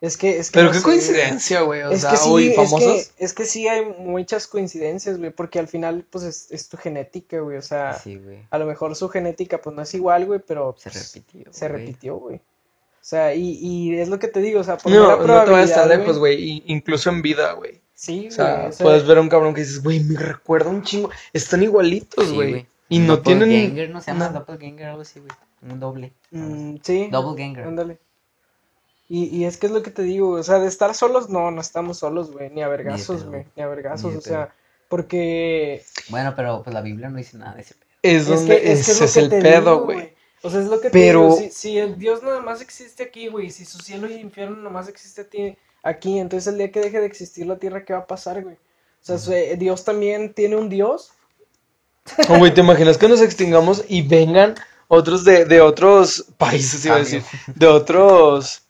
Es 0.00 0.16
que, 0.16 0.38
es 0.38 0.50
que 0.50 0.54
Pero 0.54 0.66
no 0.68 0.72
qué 0.72 0.78
sé, 0.78 0.84
coincidencia, 0.84 1.60
güey. 1.60 1.82
O 1.82 1.90
Es 1.90 2.00
sea, 2.00 2.12
que 2.12 2.16
sí, 2.16 2.28
uy, 2.30 2.48
es 2.48 2.56
famosos. 2.56 2.80
que, 3.16 3.24
es 3.24 3.34
que 3.34 3.44
sí 3.44 3.68
hay 3.68 3.84
muchas 3.98 4.46
coincidencias, 4.46 5.18
güey, 5.18 5.30
porque 5.30 5.58
al 5.58 5.68
final, 5.68 6.06
pues, 6.08 6.24
es, 6.24 6.50
es 6.50 6.68
tu 6.70 6.76
genética, 6.78 7.40
güey, 7.40 7.58
o 7.58 7.62
sea, 7.62 7.92
sí, 7.94 8.16
güey, 8.16 8.38
a 8.50 8.58
lo 8.58 8.64
mejor 8.66 8.96
su 8.96 9.08
genética, 9.10 9.58
pues, 9.60 9.76
no 9.76 9.82
es 9.82 9.92
igual, 9.94 10.24
güey, 10.24 10.40
pero 10.46 10.74
se 10.78 10.88
pues, 10.90 11.12
repitió, 11.14 11.52
se 11.52 11.68
güey. 11.68 11.80
repitió, 11.80 12.16
güey. 12.16 12.36
O 12.36 13.02
sea, 13.10 13.34
y, 13.34 13.58
y 13.60 13.98
es 13.98 14.08
lo 14.08 14.18
que 14.18 14.28
te 14.28 14.40
digo, 14.40 14.60
o 14.60 14.64
sea, 14.64 14.76
por 14.78 14.90
No, 14.92 15.00
mera 15.02 15.16
no 15.16 15.22
te 15.22 15.26
vayas 15.26 15.44
probabilidad, 15.46 15.88
tan 15.88 15.98
lejos, 16.00 16.18
güey. 16.18 16.62
Incluso 16.66 17.10
en 17.10 17.22
vida, 17.22 17.52
güey. 17.52 17.80
Sí, 17.94 18.28
O 18.28 18.30
sea, 18.30 18.54
güey, 18.56 18.68
o 18.68 18.72
sea, 18.72 18.84
puedes 18.84 19.06
ver 19.06 19.18
a 19.18 19.20
un 19.20 19.28
cabrón 19.28 19.52
que 19.54 19.60
dices, 19.62 19.82
güey, 19.82 20.00
me 20.00 20.18
recuerda 20.18 20.70
un 20.70 20.82
chingo. 20.82 21.10
Están 21.32 21.62
igualitos, 21.62 22.26
Sí, 22.26 22.34
güey. 22.34 22.66
y 22.88 22.98
no 23.00 23.20
tienen. 23.20 23.92
no 23.92 24.00
se 24.00 24.12
llama 24.12 24.28
no. 24.28 24.38
doppelganger 24.40 24.86
algo 24.88 25.02
así, 25.02 25.20
güey. 25.20 25.32
Un 25.62 25.78
doble. 25.80 26.12
mm, 26.30 26.76
sí, 26.82 27.08
Doppelganger. 27.10 27.64
ándale. 27.64 27.98
Y, 29.12 29.24
y 29.24 29.44
es 29.44 29.56
que 29.56 29.66
es 29.66 29.72
lo 29.72 29.82
que 29.82 29.90
te 29.90 30.02
digo, 30.02 30.30
o 30.30 30.42
sea, 30.44 30.60
de 30.60 30.68
estar 30.68 30.94
solos, 30.94 31.28
no, 31.28 31.50
no 31.50 31.60
estamos 31.60 31.98
solos, 31.98 32.30
güey, 32.30 32.48
ni 32.50 32.62
a 32.62 32.68
vergazos, 32.68 33.24
güey, 33.24 33.44
ni 33.56 33.62
a 33.62 33.66
vergazos, 33.66 34.14
o 34.14 34.20
sea, 34.20 34.54
porque 34.88 35.82
Bueno, 36.10 36.32
pero 36.36 36.62
pues 36.62 36.72
la 36.72 36.80
Biblia 36.80 37.08
no 37.08 37.18
dice 37.18 37.36
nada 37.36 37.54
de 37.56 37.62
ese 37.62 37.74
pedo. 37.74 37.90
Es 38.02 38.22
Es 38.22 38.28
donde 38.28 38.60
que, 38.60 38.72
es 38.72 38.88
ese 38.88 39.04
es 39.04 39.12
que 39.14 39.20
el 39.20 39.28
te 39.30 39.42
pedo, 39.42 39.82
güey. 39.84 40.14
O 40.42 40.48
sea, 40.48 40.60
es 40.60 40.66
lo 40.66 40.80
que 40.80 40.90
te 40.90 40.92
Pero- 40.92 41.24
digo, 41.24 41.36
si, 41.38 41.50
si 41.50 41.78
el 41.78 41.98
Dios 41.98 42.22
nada 42.22 42.40
más 42.40 42.60
existe 42.62 43.02
aquí, 43.02 43.26
güey, 43.26 43.50
si 43.50 43.64
su 43.64 43.78
cielo 43.78 44.08
y 44.08 44.14
infierno 44.14 44.56
nada 44.56 44.70
más 44.70 44.88
existe 44.88 45.22
a 45.22 45.28
ti, 45.28 45.58
aquí, 45.82 46.20
entonces 46.20 46.52
el 46.52 46.58
día 46.58 46.70
que 46.70 46.80
deje 46.80 47.00
de 47.00 47.06
existir 47.06 47.46
la 47.46 47.58
tierra, 47.58 47.84
¿qué 47.84 47.92
va 47.92 47.98
a 48.00 48.06
pasar, 48.06 48.42
güey? 48.44 48.54
O 49.08 49.18
sea, 49.18 49.56
Dios 49.56 49.84
también 49.84 50.34
tiene 50.34 50.54
un 50.54 50.68
Dios. 50.68 51.10
Oh, 52.28 52.38
güey, 52.38 52.54
¿te 52.54 52.60
imaginas 52.60 52.96
que 52.96 53.08
nos 53.08 53.20
extingamos 53.20 53.84
y 53.88 54.02
vengan 54.02 54.54
otros 54.88 55.24
de, 55.24 55.44
de 55.46 55.60
otros 55.60 56.26
países, 56.38 56.84
iba 56.84 56.96
a 56.96 57.00
decir, 57.00 57.22
de 57.54 57.66
otros 57.66 58.62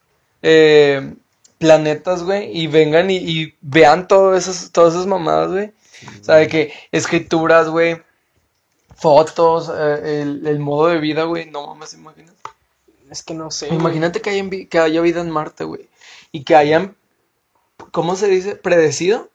eh, 0.43 1.15
planetas, 1.59 2.23
güey, 2.23 2.57
y 2.57 2.67
vengan 2.67 3.11
y, 3.11 3.17
y 3.17 3.55
vean 3.61 4.09
todas 4.09 4.47
esas, 4.49 4.71
todas 4.73 4.95
esas 4.95 5.07
mamadas, 5.07 5.51
güey? 5.51 5.73
O 6.21 6.25
sea, 6.25 6.37
de 6.37 6.49
que 6.49 6.73
escrituras, 6.93 7.69
güey, 7.69 8.01
fotos, 8.97 9.71
eh, 9.75 10.23
el, 10.23 10.47
el 10.47 10.59
modo 10.59 10.89
de 10.89 10.99
vida, 10.99 11.25
güey, 11.25 11.51
no 11.51 11.67
mames, 11.67 11.95
imaginas. 11.95 12.35
Es 13.11 13.23
que 13.23 13.35
no 13.35 13.51
sé. 13.51 13.69
Imagínate 13.69 14.21
que, 14.21 14.31
hayan 14.31 14.51
que 14.51 14.79
haya 14.79 15.01
vida 15.01 15.21
en 15.21 15.31
Marte, 15.31 15.65
güey, 15.65 15.89
y 16.33 16.45
que 16.45 16.55
hayan, 16.57 16.97
¿cómo 17.91 18.17
se 18.17 18.29
dice? 18.29 18.55
¿Predecido? 18.57 19.29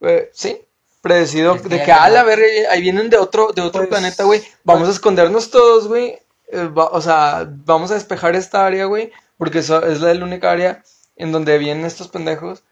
Eh, 0.00 0.30
sí, 0.32 0.60
predecido 1.00 1.54
de 1.56 1.82
que, 1.82 1.92
a 1.92 2.08
la 2.08 2.22
verga, 2.24 2.44
ahí 2.70 2.80
vienen 2.80 3.10
de 3.10 3.16
otro, 3.16 3.52
de 3.52 3.62
otro 3.62 3.80
Pues, 3.80 3.88
planeta, 3.88 4.24
güey. 4.24 4.42
Vamos 4.64 4.88
a 4.88 4.92
escondernos 4.92 5.50
todos, 5.50 5.88
güey. 5.88 6.18
eh, 6.48 6.64
va- 6.66 6.88
o 6.92 7.00
sea, 7.00 7.48
vamos 7.64 7.90
a 7.90 7.94
despejar 7.94 8.36
esta 8.36 8.64
área, 8.66 8.84
güey, 8.84 9.10
porque 9.38 9.60
eso 9.60 9.84
es 9.86 10.00
la 10.00 10.12
única 10.24 10.50
área 10.52 10.82
en 11.16 11.32
donde 11.32 11.58
vienen 11.58 11.84
estos 11.86 12.08
pendejos. 12.08 12.64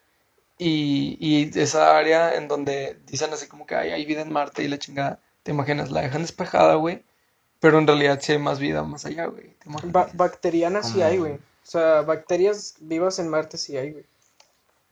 Y, 0.58 1.16
y 1.20 1.58
esa 1.58 1.98
área 1.98 2.34
en 2.36 2.48
donde 2.48 2.98
dicen 3.06 3.32
así 3.32 3.48
como 3.48 3.66
que 3.66 3.74
"Ay, 3.74 3.90
hay 3.90 4.04
vida 4.06 4.22
en 4.22 4.32
Marte 4.32 4.62
y 4.62 4.68
la 4.68 4.78
chingada. 4.78 5.20
¿Te 5.42 5.50
imaginas? 5.52 5.90
La 5.90 6.02
dejan 6.02 6.22
despejada, 6.22 6.76
güey. 6.76 7.02
Pero 7.60 7.78
en 7.78 7.86
realidad 7.86 8.20
sí 8.22 8.32
hay 8.32 8.38
más 8.38 8.58
vida 8.60 8.82
más 8.84 9.04
allá, 9.06 9.26
güey. 9.26 9.54
Ba- 9.92 10.10
bacterianas 10.14 10.88
sí 10.90 11.02
hay, 11.02 11.18
güey. 11.18 11.34
O 11.34 11.66
sea, 11.66 12.02
bacterias 12.02 12.76
vivas 12.80 13.18
en 13.18 13.28
Marte 13.28 13.58
sí 13.58 13.76
hay, 13.76 13.92
güey. 13.92 14.04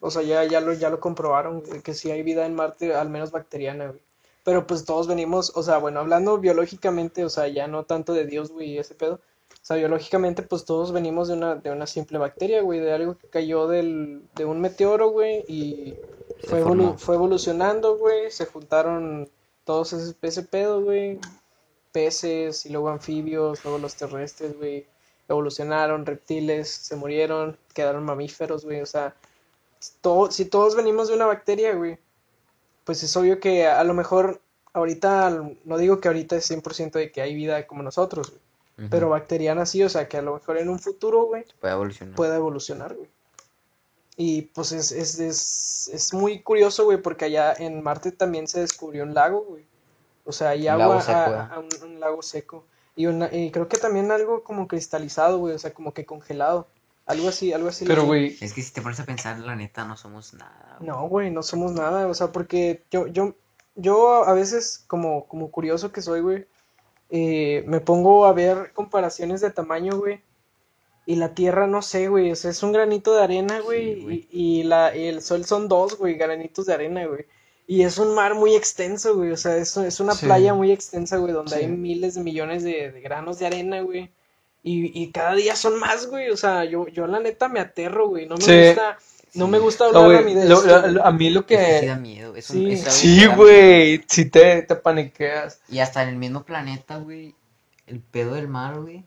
O 0.01 0.10
sea, 0.10 0.22
ya, 0.22 0.44
ya, 0.44 0.60
lo, 0.60 0.72
ya 0.72 0.90
lo 0.90 1.01
comprobaron, 1.01 1.62
que 1.82 1.94
sí 1.94 2.10
hay 2.10 2.22
vida 2.22 2.47
en 2.47 2.55
Marte, 2.55 2.94
al 2.94 3.10
menos 3.10 3.30
bacteriana, 3.32 3.88
güey. 3.88 4.01
Pero 4.44 4.66
pues 4.66 4.84
todos 4.84 5.06
venimos, 5.06 5.52
o 5.55 5.62
sea, 5.62 5.78
bueno, 5.78 6.01
hablando 6.01 6.38
biológicamente, 6.38 7.24
o 7.24 7.30
sea, 7.30 7.48
ya 7.48 7.66
no 7.66 7.84
tanto 7.84 8.14
de 8.14 8.24
Dios, 8.26 8.51
güey, 8.51 8.78
ese 8.78 8.94
pedo. 8.94 9.20
O 9.62 9.65
sea, 9.65 9.77
biológicamente, 9.77 10.43
pues 10.43 10.65
todos 10.65 10.91
venimos 10.93 11.28
de 11.28 11.35
una, 11.35 11.55
de 11.57 11.70
una 11.70 11.87
simple 11.87 12.19
bacteria, 12.19 12.62
güey, 12.62 12.81
de 12.81 12.93
algo 12.93 13.19
que 13.19 13.28
cayó 13.28 13.69
del, 13.69 14.23
de 14.35 14.45
un 14.47 14.61
meteoro, 14.61 15.11
güey, 15.11 15.45
y 15.49 15.95
fue, 16.47 16.62
evolu- 16.65 16.97
fue 16.99 17.16
evolucionando, 17.16 17.99
güey, 17.99 18.31
se 18.31 18.47
juntaron 18.47 19.28
todos 19.65 19.93
ese, 19.93 20.15
ese 20.23 20.43
pedo, 20.45 20.82
güey, 20.82 21.19
peces 21.93 22.65
y 22.66 22.70
luego 22.70 22.89
anfibios, 22.89 23.62
luego 23.65 23.78
los 23.78 23.95
terrestres, 23.97 24.57
güey, 24.57 24.87
evolucionaron, 25.28 26.07
reptiles, 26.07 26.69
se 26.70 26.97
murieron, 26.97 27.57
quedaron 27.74 28.03
mamíferos, 28.05 28.65
güey, 28.65 28.81
o 28.81 28.87
sea, 28.87 29.15
todo, 30.01 30.31
si 30.31 30.47
todos 30.47 30.74
venimos 30.74 31.09
de 31.09 31.15
una 31.15 31.27
bacteria, 31.27 31.74
güey, 31.74 31.99
pues 32.85 33.03
es 33.03 33.15
obvio 33.16 33.39
que 33.41 33.66
a 33.66 33.85
lo 33.85 33.93
mejor 33.95 34.41
ahorita, 34.73 35.45
no 35.65 35.78
digo 35.78 36.01
que 36.01 36.09
ahorita 36.09 36.37
es 36.37 36.51
100% 36.51 36.93
de 36.93 37.12
que 37.12 37.20
hay 37.20 37.35
vida 37.35 37.66
como 37.66 37.82
nosotros, 37.82 38.31
güey, 38.31 38.41
Pero 38.89 39.11
bacteriana 39.11 39.66
sí, 39.66 39.82
o 39.82 39.89
sea, 39.89 40.09
que 40.09 40.16
a 40.16 40.23
lo 40.23 40.35
mejor 40.35 40.57
en 40.59 40.69
un 40.70 40.78
futuro, 40.78 41.24
güey, 41.24 41.44
Puede 41.61 41.74
evolucionar. 41.74 42.15
pueda 42.15 42.36
evolucionar, 42.36 42.94
güey. 42.94 43.11
Y 44.16 44.43
pues 44.43 44.73
es, 44.73 44.93
es, 44.93 45.19
es, 45.19 45.90
es 45.93 46.12
muy 46.15 46.40
curioso, 46.43 46.85
güey, 46.85 46.98
porque 47.01 47.24
allá 47.27 47.55
en 47.55 47.82
Marte 47.82 48.12
también 48.12 48.47
se 48.48 48.61
descubrió 48.61 49.02
un 49.05 49.15
lago, 49.15 49.44
güey. 49.48 49.65
O 50.24 50.32
sea, 50.32 50.51
hay 50.51 50.69
agua, 50.69 50.86
lago 50.89 51.01
seco, 51.01 51.19
a- 51.19 51.27
¿eh? 51.28 51.48
a 51.55 51.59
un, 51.59 51.69
un 51.93 52.01
lago 52.01 52.23
seco. 52.23 52.65
Y, 52.97 53.07
una, 53.07 53.35
y 53.35 53.51
creo 53.51 53.69
que 53.69 53.78
también 53.78 54.11
algo 54.11 54.43
como 54.44 54.69
cristalizado, 54.69 55.39
güey, 55.39 55.55
o 55.55 55.59
sea, 55.59 55.73
como 55.73 55.94
que 55.94 56.05
congelado. 56.05 56.66
Algo 57.07 57.28
así, 57.28 57.52
algo 57.52 57.69
así. 57.69 57.86
Pero, 57.86 58.05
güey, 58.05 58.36
Es 58.40 58.52
que 58.52 58.62
si 58.62 58.73
te 58.73 58.82
pones 58.82 59.01
a 59.01 59.05
pensar, 59.05 59.39
la 59.40 59.57
neta, 59.57 59.85
no 59.85 59.97
somos 59.97 60.35
nada. 60.35 60.77
güey. 60.78 60.89
No, 60.90 61.09
güey, 61.09 61.31
no 61.31 61.43
somos 61.43 61.73
nada, 61.73 62.07
o 62.07 62.15
sea, 62.15 62.31
porque 62.31 62.85
yo, 62.90 63.07
yo, 63.07 63.35
yo 63.74 64.24
a 64.24 64.32
veces, 64.35 64.85
como, 64.86 65.27
como 65.27 65.51
curioso 65.51 65.90
que 65.93 66.02
soy, 66.02 66.20
güey, 66.20 66.47
eh, 67.11 67.65
me 67.66 67.81
pongo 67.81 68.24
a 68.27 68.32
ver 68.32 68.73
comparaciones 68.73 69.41
de 69.41 69.51
tamaño, 69.51 69.99
güey, 69.99 70.20
y 71.07 71.16
la 71.16 71.35
Tierra, 71.35 71.66
no 71.66 71.82
sé, 71.82 72.09
güey, 72.09 72.31
o 72.31 72.37
sea, 72.37 72.51
es 72.51 72.62
un 72.62 72.73
granito 72.73 73.15
de 73.15 73.23
arena, 73.23 73.61
güey, 73.61 73.95
Sí, 73.97 74.01
güey. 74.03 74.28
y, 74.31 74.61
y 74.61 74.62
la, 74.65 74.95
y 74.97 75.07
el 75.07 75.23
Sol 75.23 75.45
son 75.45 75.69
dos, 75.69 75.97
güey, 75.99 76.15
granitos 76.15 76.66
de 76.66 76.74
arena, 76.74 77.07
güey, 77.07 77.27
y 77.66 77.82
es 77.82 77.99
un 77.99 78.15
mar 78.15 78.35
muy 78.35 78.55
extenso, 78.55 79.16
güey, 79.16 79.32
o 79.32 79.37
sea, 79.37 79.57
es, 79.57 79.77
es 79.77 79.99
una 80.01 80.15
Sí. 80.15 80.27
playa 80.27 80.55
muy 80.55 80.70
extensa, 80.73 81.16
güey, 81.16 81.32
donde 81.32 81.57
Sí. 81.57 81.62
hay 81.65 81.69
miles 81.69 82.15
de 82.15 82.23
millones 82.23 82.62
de, 82.62 82.93
de 82.93 83.01
granos 83.01 83.39
de 83.39 83.47
arena, 83.47 83.81
güey, 83.82 84.11
y, 84.62 85.03
y 85.03 85.11
cada 85.11 85.35
día 85.35 85.57
son 85.57 85.78
más, 85.81 86.07
güey, 86.07 86.31
o 86.31 86.37
sea, 86.37 86.65
yo, 86.65 86.87
yo 86.89 87.07
la 87.07 87.19
neta 87.19 87.49
me 87.49 87.61
aterro, 87.61 88.09
güey, 88.09 88.27
no 88.27 88.37
me 88.37 88.66
gusta... 88.69 88.99
No 89.35 89.47
me 89.48 89.59
gusta 89.59 89.85
no, 89.93 90.01
hablar 90.01 90.19
a 90.19 90.23
güey, 90.23 90.35
mí 90.35 90.40
de 90.40 90.48
lo- 90.48 90.57
esto, 90.57 90.66
lo- 90.69 90.81
güey. 90.81 90.93
lo- 90.94 91.05
a 91.07 91.12
mí 91.12 91.31
lo 91.31 91.40
Es 91.40 91.47
que 91.47 91.81
sí 91.81 91.86
da 91.86 91.97
miedo. 91.97 92.36
Es 92.36 92.51
un- 92.51 92.57
Sí. 92.57 92.77
Sí, 92.77 93.27
güey, 93.27 94.05
sí 94.09 94.24
te, 94.27 94.62
te 94.62 94.74
paniqueas. 94.77 95.61
Y 95.69 95.78
hasta 95.78 96.02
en 96.02 96.11
el 96.11 96.16
mismo 96.16 96.43
planeta, 96.44 96.97
güey. 96.98 97.35
El 97.86 98.01
pedo 98.01 98.35
del 98.35 98.48
mar, 98.48 98.81
güey. 98.81 99.05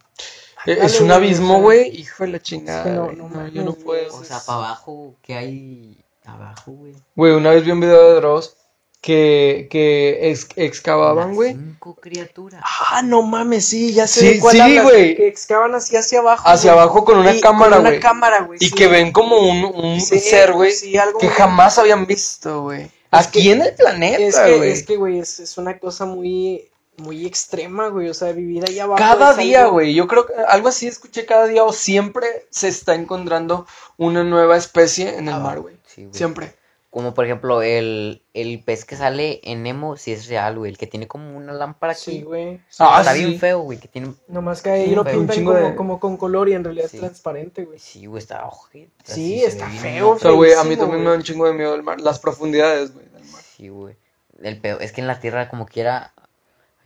Eh, 0.66 0.78
Es 0.82 1.00
un 1.02 1.12
abismo, 1.12 1.62
güey, 1.62 1.90
hijo 2.00 2.24
de 2.24 2.32
la 2.32 2.42
chingada. 2.42 2.86
no- 2.86 3.12
no 3.12 3.30
No, 3.30 3.48
yo 3.48 3.64
no 3.64 3.74
puedo. 3.74 4.16
O 4.16 4.24
sea, 4.24 4.40
para 4.46 4.60
abajo, 4.60 5.16
¿qué 5.22 5.36
hay 5.36 5.98
abajo, 6.26 6.72
güey? 6.72 6.94
Güey, 7.16 7.34
una 7.34 7.52
vez 7.52 7.66
vi 7.66 7.72
un 7.72 7.80
video 7.82 8.10
de 8.10 8.16
Dross 8.16 8.56
que, 9.04 9.68
que 9.70 10.32
ex- 10.32 10.48
excavaban, 10.56 11.36
güey. 11.36 11.52
Cinco 11.52 11.96
criaturas. 11.96 12.64
Ah, 12.90 13.02
no 13.04 13.22
mames, 13.22 13.66
sí, 13.66 13.94
ya 13.94 14.08
sé 14.08 14.22
Sí, 14.22 14.28
de 14.36 14.40
cuál 14.40 14.56
sí, 14.56 14.80
güey. 14.80 15.16
Que 15.18 15.28
excavan 15.28 15.76
así 15.76 15.98
hacia 15.98 16.20
abajo. 16.20 16.48
Hacia 16.48 16.72
güey. 16.72 16.82
abajo 16.84 17.04
con 17.04 17.18
una 17.20 17.36
Y- 17.36 17.42
cámara, 17.42 17.76
con 17.76 17.82
güey. 17.82 17.94
una 17.98 18.02
cámara, 18.02 18.42
güey. 18.44 18.58
Y 18.62 18.70
sí. 18.70 18.72
que 18.74 18.88
ven 18.88 19.12
como 19.12 19.38
un, 19.40 19.66
un 19.66 20.00
Sí, 20.00 20.20
ser, 20.20 20.54
güey, 20.54 20.72
sí, 20.72 20.98
algo 20.98 21.20
que 21.20 21.26
muy- 21.28 21.36
jamás 21.36 21.78
habían 21.78 22.06
visto, 22.08 22.62
güey. 22.64 22.90
Aquí 23.12 23.44
que- 23.44 23.52
en 23.52 23.62
el 23.64 23.74
planeta, 23.76 24.24
Es 24.24 24.40
que, 24.40 24.58
güey. 24.58 24.72
es 24.72 24.84
que, 24.84 24.96
güey, 24.96 25.20
es, 25.20 25.40
es 25.42 25.58
una 25.58 25.78
cosa 25.80 26.06
muy, 26.06 26.70
muy 26.96 27.26
extrema, 27.26 27.90
güey. 27.90 28.08
O 28.08 28.14
sea, 28.14 28.32
vivir 28.32 28.64
ahí 28.68 28.80
abajo. 28.80 28.98
Cada 29.00 29.34
día, 29.36 29.66
güey. 29.66 29.94
Yo 29.94 30.08
creo 30.08 30.26
que 30.28 30.34
algo 30.48 30.70
así 30.70 30.88
escuché 30.88 31.26
cada 31.26 31.46
día 31.48 31.66
o 31.66 31.74
siempre 31.74 32.48
se 32.50 32.70
está 32.70 32.96
encontrando 32.96 33.68
una 33.98 34.24
nueva 34.24 34.56
especie 34.56 35.18
en 35.18 35.28
el 35.28 35.34
Ah, 35.34 35.40
mar, 35.40 35.60
güey. 35.60 35.76
Sí, 35.94 36.04
güey. 36.04 36.14
Siempre. 36.14 36.56
Como 36.94 37.16
por 37.16 37.26
ejemplo, 37.26 37.64
el, 37.64 38.22
el 38.36 38.64
pez 38.64 38.86
que 38.86 38.96
sale 38.96 39.42
en 39.44 39.64
Nemo, 39.64 39.98
sí 39.98 40.12
es 40.12 40.28
real, 40.28 40.60
güey. 40.60 40.70
El 40.72 40.78
que 40.78 40.86
tiene 40.86 41.08
como 41.08 41.36
una 41.36 41.52
lámpara 41.52 41.94
aquí. 41.94 42.02
Sí, 42.04 42.22
güey. 42.22 42.60
Ah, 42.78 43.00
Está 43.00 43.14
sí. 43.14 43.26
bien 43.26 43.40
feo, 43.40 43.62
güey. 43.62 43.80
Que 43.80 43.88
tiene. 43.88 44.14
Nomás 44.28 44.62
que 44.62 44.70
ahí 44.70 44.86
Sí, 44.90 44.96
lo 44.96 45.04
pintan 45.04 45.22
Un 45.22 45.30
chingo 45.30 45.54
como, 45.54 45.66
de- 45.70 45.76
como 45.76 46.00
con 46.00 46.18
color 46.18 46.50
y 46.50 46.54
en 46.54 46.64
realidad 46.64 46.88
Sí. 46.92 46.98
es 46.98 47.02
transparente, 47.02 47.66
güey. 47.66 47.80
Sí, 47.80 48.06
güey, 48.06 48.22
está 48.22 48.46
ojete. 48.46 48.92
Sí, 49.04 49.44
está 49.44 49.68
feo, 49.70 50.12
O 50.12 50.20
sea, 50.20 50.30
güey, 50.32 50.54
a 50.54 50.64
mí 50.64 50.78
también 50.78 51.04
me 51.04 51.10
da 51.10 51.16
un 51.16 51.24
chingo 51.24 51.48
de 51.48 51.54
miedo 51.54 51.74
el 51.74 51.82
mar. 51.82 52.00
Las 52.00 52.20
profundidades, 52.20 52.94
güey, 52.94 53.08
del 53.08 53.24
mar. 53.26 53.42
Sí, 53.42 53.70
güey. 53.70 53.96
El 54.44 54.62
pedo, 54.62 54.80
es 54.80 54.92
que 54.92 55.02
en 55.02 55.08
la 55.08 55.20
Tierra, 55.20 55.50
como 55.50 55.66
quiera, 55.66 56.14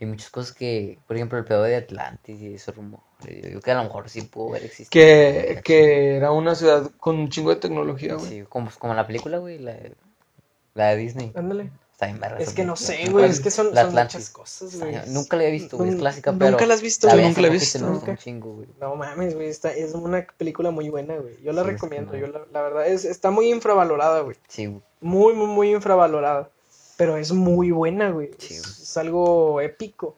hay 0.00 0.06
muchas 0.06 0.30
cosas 0.30 0.54
que, 0.54 0.98
por 1.06 1.16
ejemplo, 1.16 1.36
el 1.38 1.44
pedo 1.44 1.64
de 1.64 1.76
Atlantis 1.76 2.40
y 2.40 2.54
ese 2.54 2.72
rumor. 2.72 3.00
Yo 3.24 3.48
digo 3.48 3.60
que 3.60 3.70
a 3.72 3.74
lo 3.74 3.82
mejor 3.84 4.08
sí 4.08 4.22
pudo 4.22 4.50
haber 4.50 4.64
existido. 4.64 4.90
Que, 4.90 5.60
que 5.64 6.16
era 6.16 6.30
una 6.30 6.54
ciudad 6.54 6.90
con 6.98 7.16
un 7.18 7.28
chingo 7.30 7.50
de 7.50 7.56
tecnología, 7.56 8.14
güey. 8.14 8.28
Sí, 8.28 8.44
como, 8.48 8.70
como 8.78 8.94
la 8.94 9.06
película, 9.06 9.38
güey, 9.38 9.58
la, 9.58 9.72
de- 9.72 9.94
la 10.74 10.88
de 10.90 10.96
Disney. 10.96 11.32
Ándale. 11.34 11.70
Está 11.92 12.06
bien 12.06 12.20
verga 12.20 12.38
Es 12.38 12.54
que 12.54 12.64
no 12.64 12.76
sé, 12.76 12.98
Nunca 12.98 13.10
güey. 13.10 13.24
Es 13.28 13.40
que 13.40 13.50
son, 13.50 13.74
son 13.74 13.90
muchas 13.92 14.30
cosas, 14.30 14.78
güey. 14.78 14.94
Nunca 15.08 15.36
la 15.36 15.44
he 15.46 15.50
visto, 15.50 15.76
güey. 15.76 15.90
Es 15.90 15.96
clásica, 15.96 16.30
nunca 16.30 16.46
pero. 16.56 16.66
la 16.68 16.74
has 16.74 16.80
visto, 16.82 17.08
la 17.08 17.14
güey. 17.14 17.26
nunca 17.26 17.40
la 17.40 17.48
he 17.48 17.50
visto. 17.50 17.78
Nunca. 17.80 18.10
un 18.12 18.16
chingo, 18.16 18.52
güey. 18.54 18.68
No 18.80 18.94
mames, 18.94 19.34
güey, 19.34 19.48
es 19.48 19.64
una 19.94 20.24
película 20.36 20.70
muy 20.70 20.88
buena, 20.90 21.16
güey. 21.16 21.42
Yo 21.42 21.50
la 21.52 21.64
Sí, 21.64 21.70
recomiendo, 21.70 22.14
yo 22.16 22.28
la, 22.28 22.42
la 22.52 22.62
verdad, 22.62 22.86
es, 22.86 23.04
está 23.04 23.32
muy 23.32 23.50
infravalorada, 23.50 24.20
güey. 24.20 24.36
Sí, 24.46 24.66
güey. 24.66 24.80
Muy, 25.00 25.34
muy, 25.34 25.46
muy 25.48 25.70
infravalorada. 25.72 26.50
Pero 26.96 27.16
es 27.16 27.32
muy 27.32 27.72
buena, 27.72 28.10
güey. 28.10 28.30
Sí, 28.38 28.54
es 28.54 28.96
algo 28.96 29.60
épico. 29.60 30.16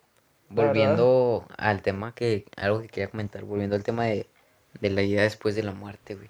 Volviendo 0.51 1.47
al 1.57 1.81
tema 1.81 2.15
que, 2.15 2.45
algo 2.57 2.83
que 2.83 2.89
quería 2.89 3.09
comentar, 3.09 3.45
volviendo 3.45 3.77
al 3.77 3.85
tema 3.85 4.07
de, 4.07 4.27
de 4.81 4.91
la 4.91 5.03
vida 5.03 5.23
después 5.23 5.55
de 5.55 5.63
la 5.63 5.73
muerte, 5.73 6.17
güey. 6.17 6.29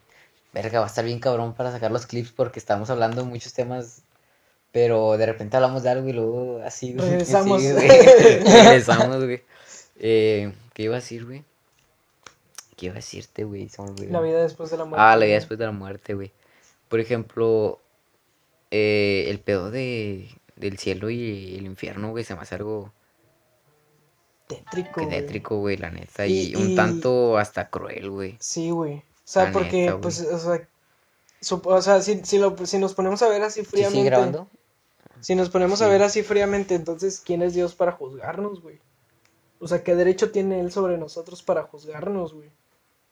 Verga, 0.52 0.80
va 0.80 0.86
a 0.86 0.88
estar 0.88 1.04
bien 1.04 1.20
cabrón 1.20 1.54
para 1.54 1.70
sacar 1.70 1.90
los 1.90 2.06
clips 2.06 2.32
porque 2.32 2.58
estamos 2.58 2.90
hablando 2.90 3.22
de 3.22 3.28
muchos 3.28 3.54
temas, 3.54 4.02
pero 4.72 5.16
de 5.16 5.26
repente 5.26 5.56
hablamos 5.56 5.82
de 5.82 5.90
algo 5.90 6.08
y 6.08 6.12
luego 6.12 6.60
así, 6.64 6.92
güey. 6.92 7.08
Regresamos. 7.10 7.62
Sí, 7.62 7.72
güey. 7.72 7.88
Regresamos, 8.44 9.24
güey. 9.24 9.42
Eh, 9.98 10.52
¿Qué 10.74 10.82
iba 10.84 10.96
a 10.96 11.00
decir, 11.00 11.24
güey? 11.24 11.44
¿Qué 12.76 12.86
iba 12.86 12.94
a 12.94 12.96
decirte, 12.96 13.44
güey? 13.44 13.70
La 14.08 14.20
vida 14.20 14.42
después 14.42 14.70
de 14.70 14.78
la 14.78 14.84
muerte. 14.84 15.02
Ah, 15.02 15.16
la 15.16 15.26
vida 15.26 15.36
después 15.36 15.58
de 15.58 15.66
la 15.66 15.72
muerte, 15.72 16.14
güey. 16.14 16.32
Por 16.88 16.98
ejemplo, 16.98 17.80
eh, 18.70 19.26
el 19.28 19.38
pedo 19.38 19.70
de, 19.70 20.28
del 20.56 20.78
cielo 20.78 21.10
y 21.10 21.56
el 21.56 21.66
infierno, 21.66 22.10
güey, 22.10 22.24
se 22.24 22.34
me 22.34 22.40
hace 22.40 22.56
algo 22.56 22.92
Tétrico, 24.56 25.00
güey. 25.04 25.08
tétrico, 25.08 25.58
güey, 25.58 25.76
la 25.76 25.90
neta. 25.90 26.26
Y- 26.26 26.50
Y, 26.52 26.56
un 26.56 26.70
y- 26.70 26.74
tanto 26.76 27.38
hasta 27.38 27.70
cruel, 27.70 28.10
güey. 28.10 28.36
Sí, 28.40 28.70
güey. 28.70 28.96
O 28.98 29.02
sea, 29.24 29.44
La 29.44 29.52
porque, 29.52 29.86
neta, 29.86 30.00
pues, 30.00 30.20
o 30.20 30.38
sea, 30.38 30.68
o 31.64 31.82
sea, 31.82 32.02
si, 32.02 32.20
si, 32.24 32.38
lo, 32.38 32.56
si 32.66 32.78
nos 32.78 32.94
ponemos 32.94 33.22
a 33.22 33.28
ver 33.28 33.42
así 33.42 33.60
¿Sí 33.60 33.66
fríamente. 33.66 33.98
sigue 33.98 34.10
grabando? 34.10 34.48
Si 35.20 35.34
nos 35.34 35.50
ponemos 35.50 35.80
a 35.82 35.86
Sí. 35.86 35.90
ver 35.90 36.02
así 36.02 36.22
fríamente, 36.22 36.74
entonces, 36.74 37.20
¿quién 37.24 37.42
es 37.42 37.54
Dios 37.54 37.74
para 37.74 37.92
juzgarnos, 37.92 38.60
güey? 38.62 38.78
O 39.58 39.68
sea, 39.68 39.82
¿qué 39.84 39.94
derecho 39.94 40.30
tiene 40.30 40.60
él 40.60 40.72
sobre 40.72 40.96
nosotros 40.98 41.42
para 41.42 41.62
juzgarnos, 41.64 42.32
güey? 42.34 42.48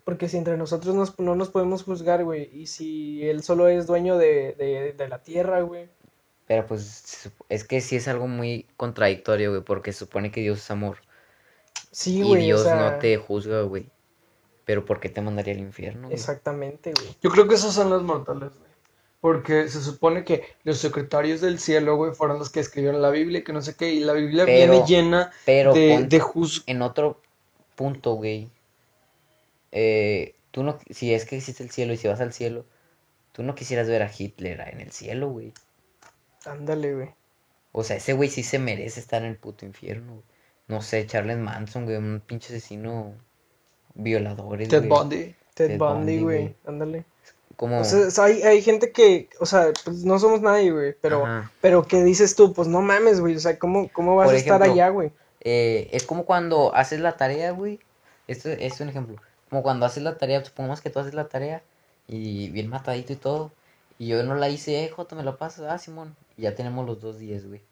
Porque 0.05 0.29
si 0.31 0.39
entre 0.39 0.57
nosotros 0.57 0.95
nos- 0.95 1.19
no 1.19 1.35
nos 1.37 1.51
podemos 1.51 1.85
juzgar, 1.85 2.25
güey, 2.25 2.49
y 2.53 2.67
si 2.67 3.23
él 3.29 3.43
solo 3.43 3.69
es 3.69 3.87
dueño 3.87 4.17
de, 4.17 4.55
de, 4.55 4.95
de 4.97 5.09
la 5.09 5.23
tierra, 5.23 5.61
güey. 5.61 5.89
Pero 6.47 6.67
pues 6.67 7.29
es 7.51 7.65
que 7.65 7.83
sí 7.83 7.97
es 7.97 8.09
algo 8.09 8.27
muy 8.27 8.65
contradictorio, 8.79 9.51
güey, 9.51 9.63
porque 9.63 9.93
se 9.93 9.99
supone 9.99 10.31
que 10.31 10.41
Dios 10.41 10.59
es 10.61 10.71
amor. 10.71 10.97
Sí, 11.91 12.19
y 12.21 12.33
o 12.33 12.35
Dios 12.35 12.63
sea, 12.63 12.77
no 12.93 12.99
te 12.99 13.17
juzga, 13.17 13.63
güey. 13.63 13.87
Pero 14.65 14.85
¿por 14.85 15.01
qué 15.01 15.09
te 15.09 15.21
mandaría 15.23 15.55
al 15.55 15.61
infierno, 15.61 16.09
güey? 16.09 16.15
Exactamente, 16.15 16.93
güey. 16.93 17.17
Yo 17.23 17.31
creo 17.31 17.49
que 17.49 17.55
esos 17.55 17.75
son 17.75 17.89
los 17.91 18.03
mortales, 18.03 18.51
güey. 18.59 18.69
Porque 19.21 19.67
se 19.69 19.81
supone 19.83 20.25
que 20.25 20.45
los 20.63 20.79
secretarios 20.79 21.41
del 21.41 21.59
cielo, 21.59 21.97
güey, 21.97 22.13
fueron 22.13 22.39
los 22.39 22.51
que 22.51 22.61
escribieron 22.61 23.03
la 23.03 23.11
Biblia, 23.11 23.41
y 23.41 23.45
que 23.45 23.53
no 23.53 23.63
sé 23.63 23.75
qué, 23.75 23.93
y 23.93 24.01
la 24.01 24.13
Biblia 24.13 24.45
Pero- 24.45 24.73
viene 24.73 24.87
llena 24.87 25.33
Pero 25.45 25.73
de, 25.73 26.09
en 26.67 26.83
otro 26.83 27.21
punto, 27.75 28.13
güey. 28.15 28.49
eh, 29.73 30.35
tú 30.51 30.63
no, 30.63 30.79
si 30.91 31.13
es 31.15 31.25
que 31.25 31.37
existe 31.37 31.63
el 31.63 31.71
cielo 31.71 31.93
y 31.93 31.97
si 31.97 32.09
vas 32.09 32.21
al 32.21 32.33
cielo, 32.33 32.65
tú 33.33 33.43
no 33.43 33.55
quisieras 33.55 33.89
ver 33.89 34.03
a 34.03 34.11
Hitler 34.17 34.61
en 34.73 34.81
el 34.81 34.93
cielo, 34.93 35.29
güey. 35.31 35.53
Ándale, 36.45 36.95
güey. 36.95 37.09
O 37.73 37.85
sea, 37.85 37.97
ese 37.97 38.13
güey 38.13 38.29
sí 38.31 38.43
se 38.43 38.59
merece 38.59 39.01
estar 39.01 39.23
en 39.23 39.29
el 39.31 39.37
puto 39.37 39.67
infierno, 39.67 40.13
güey. 40.15 40.25
No 40.69 40.83
sé, 40.83 41.07
Charles 41.07 41.39
Manson, 41.39 41.85
güey, 41.85 41.97
un 41.97 42.23
pinche 42.25 42.55
asesino 42.55 43.15
violadores, 43.95 44.69
Ted 44.69 44.87
güey. 44.87 44.89
Bundy. 44.91 45.35
Ted, 45.55 45.69
Ted 45.69 45.79
Bundy, 45.79 46.19
Bundy, 46.19 46.23
güey. 46.23 46.57
Ándale. 46.67 47.05
Como... 47.57 47.81
O 47.81 47.85
sea, 47.85 48.25
hay, 48.25 48.43
hay 48.43 48.63
gente 48.63 48.93
que, 48.93 49.29
o 49.41 49.47
sea, 49.47 49.73
pues 49.85 50.05
no 50.05 50.19
somos 50.19 50.43
nadie, 50.43 50.71
güey, 50.71 50.95
pero, 51.01 51.27
Ajá. 51.27 51.51
pero 51.61 51.83
¿qué 51.83 52.05
dices 52.05 52.37
tú? 52.37 52.53
Pues 52.53 52.69
no 52.69 52.83
mames, 52.83 53.21
güey, 53.21 53.35
o 53.35 53.41
sea, 53.41 53.59
¿cómo, 53.59 53.89
cómo 53.93 54.15
vas 54.15 54.27
Por 54.27 54.35
a 54.35 54.39
estar 54.39 54.63
allá, 54.63 54.91
güey? 54.91 55.11
Eh, 55.41 55.89
es 55.93 56.05
como 56.05 56.25
cuando 56.25 56.75
haces 56.75 57.01
la 57.01 57.17
tarea, 57.17 57.51
güey. 57.51 57.81
Esto 58.27 58.51
es 58.51 58.81
un 58.81 58.91
ejemplo. 58.91 59.17
Como 59.49 59.63
cuando 59.63 59.87
haces 59.87 60.03
la 60.03 60.19
tarea, 60.19 60.45
supongamos 60.45 60.81
que 60.81 60.91
tú 60.91 60.99
haces 60.99 61.15
la 61.15 61.29
tarea 61.29 61.63
y 62.07 62.51
bien 62.51 62.69
matadito 62.69 63.13
y 63.13 63.17
todo. 63.17 63.53
Y 63.99 64.09
yo 64.09 64.23
no 64.23 64.35
la 64.35 64.49
hice, 64.49 64.85
eh, 64.85 64.89
Joto, 64.91 65.17
me 65.17 65.23
lo 65.23 65.39
pasas. 65.39 65.67
Ah, 65.69 65.79
Simón. 65.79 66.15
Y 66.37 66.43
ya 66.43 66.55
tenemos 66.55 66.87
los 66.87 67.01
dos 67.01 67.19
días, 67.19 67.47
güey. 67.47 67.63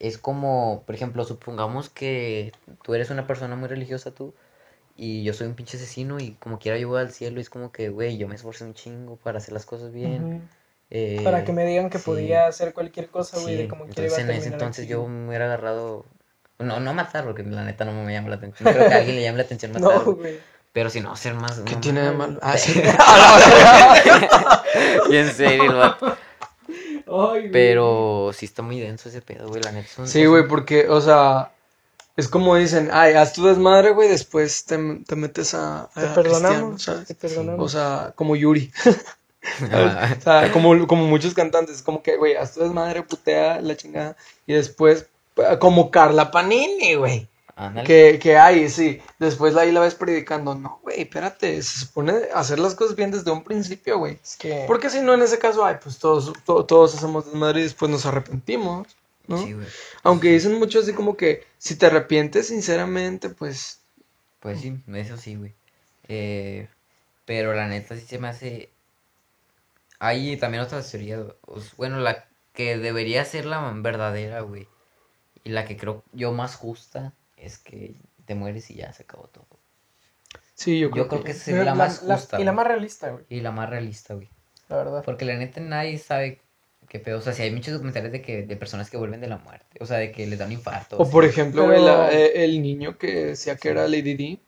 Es 0.00 0.18
como, 0.18 0.82
por 0.86 0.94
ejemplo, 0.94 1.24
supongamos 1.24 1.90
que 1.90 2.52
tú 2.82 2.94
eres 2.94 3.10
una 3.10 3.26
persona 3.26 3.56
muy 3.56 3.68
religiosa 3.68 4.10
tú. 4.12 4.34
Y 4.96 5.22
yo 5.22 5.32
soy 5.32 5.46
un 5.46 5.54
pinche 5.54 5.76
asesino 5.76 6.18
y 6.18 6.32
como 6.40 6.58
quiera 6.58 6.76
yo 6.76 6.88
voy 6.88 7.00
al 7.00 7.12
cielo. 7.12 7.38
Y 7.38 7.42
es 7.42 7.50
como 7.50 7.70
que, 7.70 7.88
güey, 7.88 8.18
yo 8.18 8.26
me 8.28 8.34
esforcé 8.34 8.64
un 8.64 8.74
chingo 8.74 9.16
para 9.16 9.38
hacer 9.38 9.54
las 9.54 9.64
cosas 9.64 9.92
bien. 9.92 10.48
Eh, 10.90 11.20
Para 11.22 11.44
que 11.44 11.52
me 11.52 11.66
digan 11.66 11.90
que 11.90 11.98
sí. 11.98 12.04
podía 12.04 12.46
hacer 12.46 12.72
cualquier 12.72 13.08
cosa, 13.08 13.38
güey, 13.38 13.56
Sí, 13.56 13.62
de 13.62 13.68
como 13.68 13.84
quiera 13.86 14.06
iba 14.06 14.16
entonces 14.16 14.28
a 14.28 14.32
en 14.32 14.38
ese 14.38 14.48
entonces 14.48 14.88
yo 14.88 15.06
me 15.06 15.28
hubiera 15.28 15.44
agarrado. 15.44 16.04
No, 16.58 16.80
no 16.80 16.94
matar, 16.94 17.24
porque 17.24 17.44
la 17.44 17.64
neta 17.64 17.84
no 17.84 17.92
me 17.92 18.12
llama 18.12 18.30
la 18.30 18.36
atención. 18.36 18.68
No 18.68 18.74
creo 18.74 18.88
que 18.88 18.94
a 18.94 18.98
alguien 18.98 19.16
le 19.16 19.22
llame 19.22 19.38
la 19.38 19.44
atención 19.44 19.72
matar. 19.72 20.04
No, 20.04 20.14
güey. 20.14 20.38
Pero 20.72 20.90
si 20.90 21.00
no, 21.00 21.14
ser 21.16 21.34
más. 21.34 21.60
¿Qué 21.60 21.74
no 21.74 21.80
tiene 21.80 22.00
de 22.02 22.12
malo? 22.12 22.38
Ah, 22.42 22.56
sí. 22.56 22.72
Y 25.10 25.16
en 25.16 25.32
serio, 25.32 25.96
güey. 27.08 27.50
Pero 27.50 28.30
sí 28.34 28.46
está 28.46 28.62
muy 28.62 28.78
denso 28.80 29.08
ese 29.08 29.22
pedo, 29.22 29.48
güey. 29.48 29.62
La 29.62 29.72
neta. 29.72 29.88
son 29.88 30.08
Sí, 30.08 30.26
güey, 30.26 30.46
porque, 30.46 30.88
o 30.88 31.00
sea, 31.00 31.52
es 32.16 32.28
como 32.28 32.56
dicen, 32.56 32.90
ay, 32.92 33.14
haz 33.14 33.32
tu 33.32 33.44
desmadre, 33.44 33.92
güey, 33.92 34.08
después 34.08 34.64
te, 34.64 34.76
te 35.06 35.16
metes 35.16 35.54
a, 35.54 35.88
Te 35.94 36.06
perdonamos, 36.08 36.82
¿sabes? 36.82 37.06
te 37.06 37.14
perdonamos. 37.14 37.64
O 37.64 37.68
sea, 37.68 38.12
como 38.14 38.36
Yuri. 38.36 38.70
Ah, 39.72 40.14
O 40.18 40.20
sea, 40.20 40.52
como, 40.52 40.86
como 40.86 41.06
muchos 41.06 41.32
cantantes, 41.32 41.80
como 41.80 42.02
que, 42.02 42.16
güey, 42.16 42.34
haz 42.34 42.54
tu 42.54 42.60
desmadre, 42.60 43.02
putea 43.04 43.60
la 43.60 43.76
chingada. 43.76 44.16
Y 44.46 44.52
después, 44.52 45.06
como 45.60 45.90
Carla 45.90 46.30
Panini, 46.30 46.96
güey. 46.96 47.28
Que, 47.84 48.18
que 48.22 48.36
hay, 48.36 48.68
sí. 48.68 49.00
Después 49.18 49.56
ahí 49.56 49.72
la 49.72 49.80
ves 49.80 49.94
predicando. 49.96 50.54
No, 50.54 50.78
güey, 50.82 51.00
espérate. 51.02 51.60
Se 51.62 51.80
supone 51.80 52.12
hacer 52.34 52.58
las 52.58 52.74
cosas 52.74 52.94
bien 52.96 53.10
desde 53.10 53.30
un 53.32 53.42
principio, 53.42 53.98
güey. 53.98 54.18
Es 54.22 54.36
que... 54.36 54.64
Porque 54.66 54.90
si 54.90 55.00
no, 55.00 55.14
en 55.14 55.22
ese 55.22 55.38
caso, 55.38 55.64
ay, 55.64 55.76
pues 55.82 55.98
todos, 55.98 56.32
to- 56.44 56.64
todos 56.64 56.94
hacemos 56.94 57.26
desmadre 57.26 57.60
y 57.60 57.64
después 57.64 57.90
nos 57.90 58.06
arrepentimos, 58.06 58.86
¿no? 59.26 59.38
Sí, 59.42 59.54
güey. 59.54 59.66
Aunque 60.04 60.30
dicen 60.32 60.58
mucho 60.58 60.78
así 60.80 60.92
como 60.92 61.16
que 61.16 61.46
si 61.58 61.74
te 61.76 61.86
arrepientes 61.86 62.46
sinceramente, 62.48 63.28
pues 63.30 63.80
Pues 64.40 64.60
sí, 64.60 64.78
eso 64.94 65.16
sí, 65.16 65.34
güey. 65.36 65.54
Eh, 66.08 66.68
pero 67.24 67.54
la 67.54 67.66
neta 67.68 67.96
sí 67.96 68.06
se 68.06 68.18
me 68.18 68.28
hace. 68.28 68.70
Hay 69.98 70.36
también 70.36 70.62
otras 70.62 70.90
teorías. 70.90 71.20
Bueno, 71.76 71.98
la 72.00 72.26
que 72.52 72.78
debería 72.78 73.24
ser 73.24 73.46
la 73.46 73.72
verdadera, 73.74 74.40
güey. 74.42 74.68
Y 75.44 75.50
la 75.50 75.64
que 75.64 75.76
creo 75.76 76.04
yo 76.12 76.32
más 76.32 76.56
justa 76.56 77.12
es 77.40 77.58
que 77.58 77.94
te 78.26 78.34
mueres 78.34 78.70
y 78.70 78.74
ya 78.74 78.92
se 78.92 79.02
acabó 79.04 79.28
todo. 79.28 79.46
sí, 80.54 80.78
yo 80.78 80.90
creo, 80.90 81.04
Yo 81.04 81.08
creo 81.08 81.20
que 81.24 81.32
que... 81.32 81.38
es 81.38 81.48
la 81.48 81.74
más 81.74 82.00
justa. 82.00 82.40
y 82.40 82.44
la 82.44 82.52
más 82.52 82.66
realista, 82.66 83.10
güey, 83.10 83.24
Y 83.28 83.40
la 83.40 83.52
más 83.52 83.68
realista, 83.70 84.14
güey. 84.14 84.28
la 84.68 84.76
verdad. 84.76 85.02
Porque 85.04 85.24
la 85.24 85.36
neta 85.36 85.60
nadie 85.60 85.98
sabe 85.98 86.40
qué 86.88 86.98
pedo. 86.98 87.18
O 87.18 87.20
sea, 87.20 87.32
si 87.32 87.42
hay 87.42 87.50
muchos 87.50 87.72
documentales 87.74 88.12
de 88.12 88.22
que 88.22 88.42
de 88.42 88.56
personas 88.56 88.90
que 88.90 88.96
vuelven 88.96 89.20
de 89.20 89.28
la 89.28 89.38
muerte. 89.38 89.78
O 89.80 89.86
sea, 89.86 89.98
de 89.98 90.10
que 90.12 90.26
les 90.26 90.38
da 90.38 90.46
un 90.46 90.52
infarto. 90.52 90.96
O 90.98 91.08
por 91.10 91.24
ejemplo, 91.24 91.68
Pero- 91.68 92.08
eh, 92.10 92.44
el 92.44 92.60
niño 92.62 92.96
que 92.98 93.26
decía 93.26 93.56
que 93.56 93.68
era 93.68 93.86
Lady 93.88 94.14
D 94.14 94.38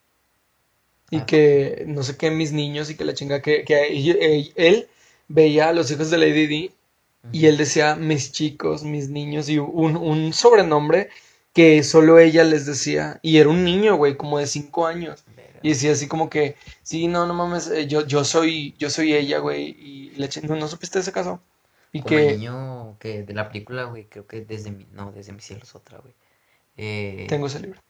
y 1.10 1.16
Ah. 1.18 1.26
que 1.26 1.84
no 1.86 2.02
sé 2.02 2.16
qué, 2.16 2.30
mis 2.30 2.52
niños 2.52 2.88
y 2.90 2.96
que 2.96 3.04
la 3.04 3.14
chinga, 3.14 3.40
que, 3.42 3.64
que 3.64 4.52
él 4.56 4.88
veía 5.28 5.68
a 5.68 5.72
los 5.72 5.90
hijos 5.90 6.10
de 6.10 6.18
Lady 6.18 6.46
D 6.46 6.70
y 7.32 7.46
él 7.46 7.56
decía 7.58 7.96
mis 7.96 8.32
chicos, 8.32 8.82
mis 8.84 9.08
niños 9.10 9.48
y 9.48 9.58
un, 9.58 9.96
un 9.96 10.32
sobrenombre 10.32 11.10
que 11.52 11.82
solo 11.82 12.18
ella 12.18 12.44
les 12.44 12.66
decía 12.66 13.18
y 13.22 13.38
era 13.38 13.48
un 13.48 13.64
niño, 13.64 13.96
güey, 13.96 14.16
como 14.16 14.38
de 14.38 14.46
cinco 14.46 14.86
años. 14.86 15.24
Y 15.62 15.70
decía 15.70 15.92
así 15.92 16.08
como 16.08 16.30
que, 16.30 16.56
sí, 16.82 17.06
no, 17.06 17.26
no 17.26 17.34
mames, 17.34 17.68
eh, 17.68 17.86
yo, 17.86 18.06
yo 18.06 18.24
soy, 18.24 18.74
yo 18.78 18.88
soy 18.88 19.14
ella, 19.14 19.38
güey, 19.40 19.76
y 19.78 20.10
le 20.16 20.26
eché- 20.26 20.42
¿no, 20.42 20.56
¿no 20.56 20.68
supiste 20.68 20.98
ese 21.00 21.12
caso? 21.12 21.42
Y 21.92 22.00
Como 22.00 22.16
el 22.16 22.26
que 22.28 22.32
niño 22.36 22.96
que 22.98 23.22
de 23.24 23.34
la 23.34 23.48
película, 23.48 23.84
güey, 23.84 24.06
creo 24.06 24.26
que 24.26 24.40
desde 24.42 24.70
mi, 24.70 24.86
no, 24.92 25.12
desde 25.12 25.32
mi 25.32 25.40
cielo 25.40 25.62
es 25.64 25.74
otra, 25.74 25.98
güey. 25.98 26.14
Eh, 26.76 27.26
tengo 27.28 27.46
ese 27.48 27.60
libro, 27.60 27.80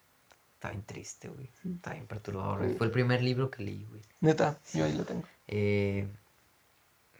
Está 0.54 0.70
bien 0.70 0.82
triste, 0.84 1.28
güey. 1.28 1.48
Está 1.76 1.92
bien 1.92 2.06
perturbador, 2.06 2.58
güey. 2.58 2.74
Fue 2.76 2.86
el 2.86 2.92
primer 2.92 3.22
libro 3.22 3.50
que 3.50 3.62
leí, 3.62 3.86
güey. 3.88 4.02
neta, 4.20 4.58
yo 4.74 4.84
ahí 4.84 4.92
lo 4.94 5.04
tengo. 5.04 5.22
Eh, 5.48 6.08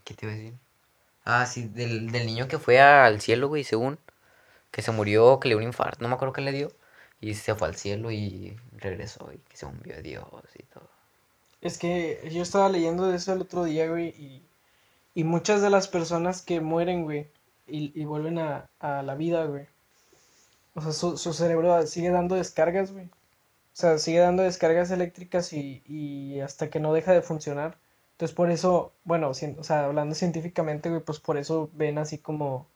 ¿qué 0.04 0.14
te 0.14 0.26
iba 0.26 0.32
a 0.34 0.36
decir? 0.36 0.54
Ah, 1.24 1.46
sí, 1.46 1.68
del, 1.68 2.10
del 2.10 2.26
niño 2.26 2.48
que 2.48 2.58
fue 2.58 2.80
al 2.80 3.20
cielo, 3.20 3.48
güey, 3.48 3.62
según. 3.64 3.98
Que 4.72 4.82
se 4.82 4.92
murió, 4.92 5.40
que 5.40 5.48
le 5.48 5.55
dio 5.55 5.59
un 5.59 5.64
infarto, 5.64 6.02
no 6.02 6.09
me 6.09 6.14
acuerdo 6.14 6.32
qué 6.34 6.42
le 6.42 6.52
dio. 6.52 6.72
Y 7.20 7.34
se 7.34 7.55
fue 7.55 7.68
al 7.68 7.76
cielo 7.76 8.10
y 8.10 8.56
regresó 8.72 9.30
y 9.32 9.38
que 9.38 9.56
se 9.56 9.66
volvió 9.66 9.94
a 9.97 10.01
Dios 10.01 10.24
y 10.59 10.62
todo. 10.64 10.88
Es 11.62 11.78
que 11.78 12.28
yo 12.32 12.42
estaba 12.42 12.68
leyendo 12.68 13.06
de 13.06 13.16
eso 13.16 13.32
el 13.32 13.40
otro 13.40 13.64
día, 13.64 13.88
güey, 13.88 14.09
y, 14.09 14.42
y 15.14 15.24
muchas 15.24 15.62
de 15.62 15.70
las 15.70 15.88
personas 15.88 16.42
que 16.42 16.60
mueren, 16.60 17.05
güey, 17.05 17.28
y, 17.68 17.92
y 18.01 18.05
vuelven 18.05 18.38
a, 18.38 18.70
a 18.80 19.02
la 19.02 19.14
vida, 19.14 19.44
güey. 19.47 19.66
O 20.74 20.80
sea, 20.80 20.92
su, 20.92 21.16
su 21.16 21.32
cerebro 21.32 21.86
sigue 21.86 22.10
dando 22.10 22.34
descargas, 22.34 22.92
güey. 22.92 23.06
O 23.06 23.10
sea, 23.80 23.98
sigue 23.98 24.20
dando 24.20 24.42
descargas 24.44 24.90
eléctricas 24.90 25.52
y, 25.52 25.82
y 25.86 26.40
hasta 26.40 26.70
que 26.70 26.80
no 26.80 26.92
deja 26.92 27.12
de 27.12 27.22
funcionar. 27.22 27.78
Entonces, 28.12 28.34
por 28.36 28.51
eso, 28.51 28.92
bueno, 29.05 29.30
o 29.30 29.34
sea, 29.34 29.84
hablando 29.86 30.14
científicamente, 30.14 30.90
güey, 30.90 31.02
pues 31.02 31.20
por 31.20 31.38
eso 31.38 31.70
ven 31.74 31.98
así 31.98 32.18
como, 32.18 32.66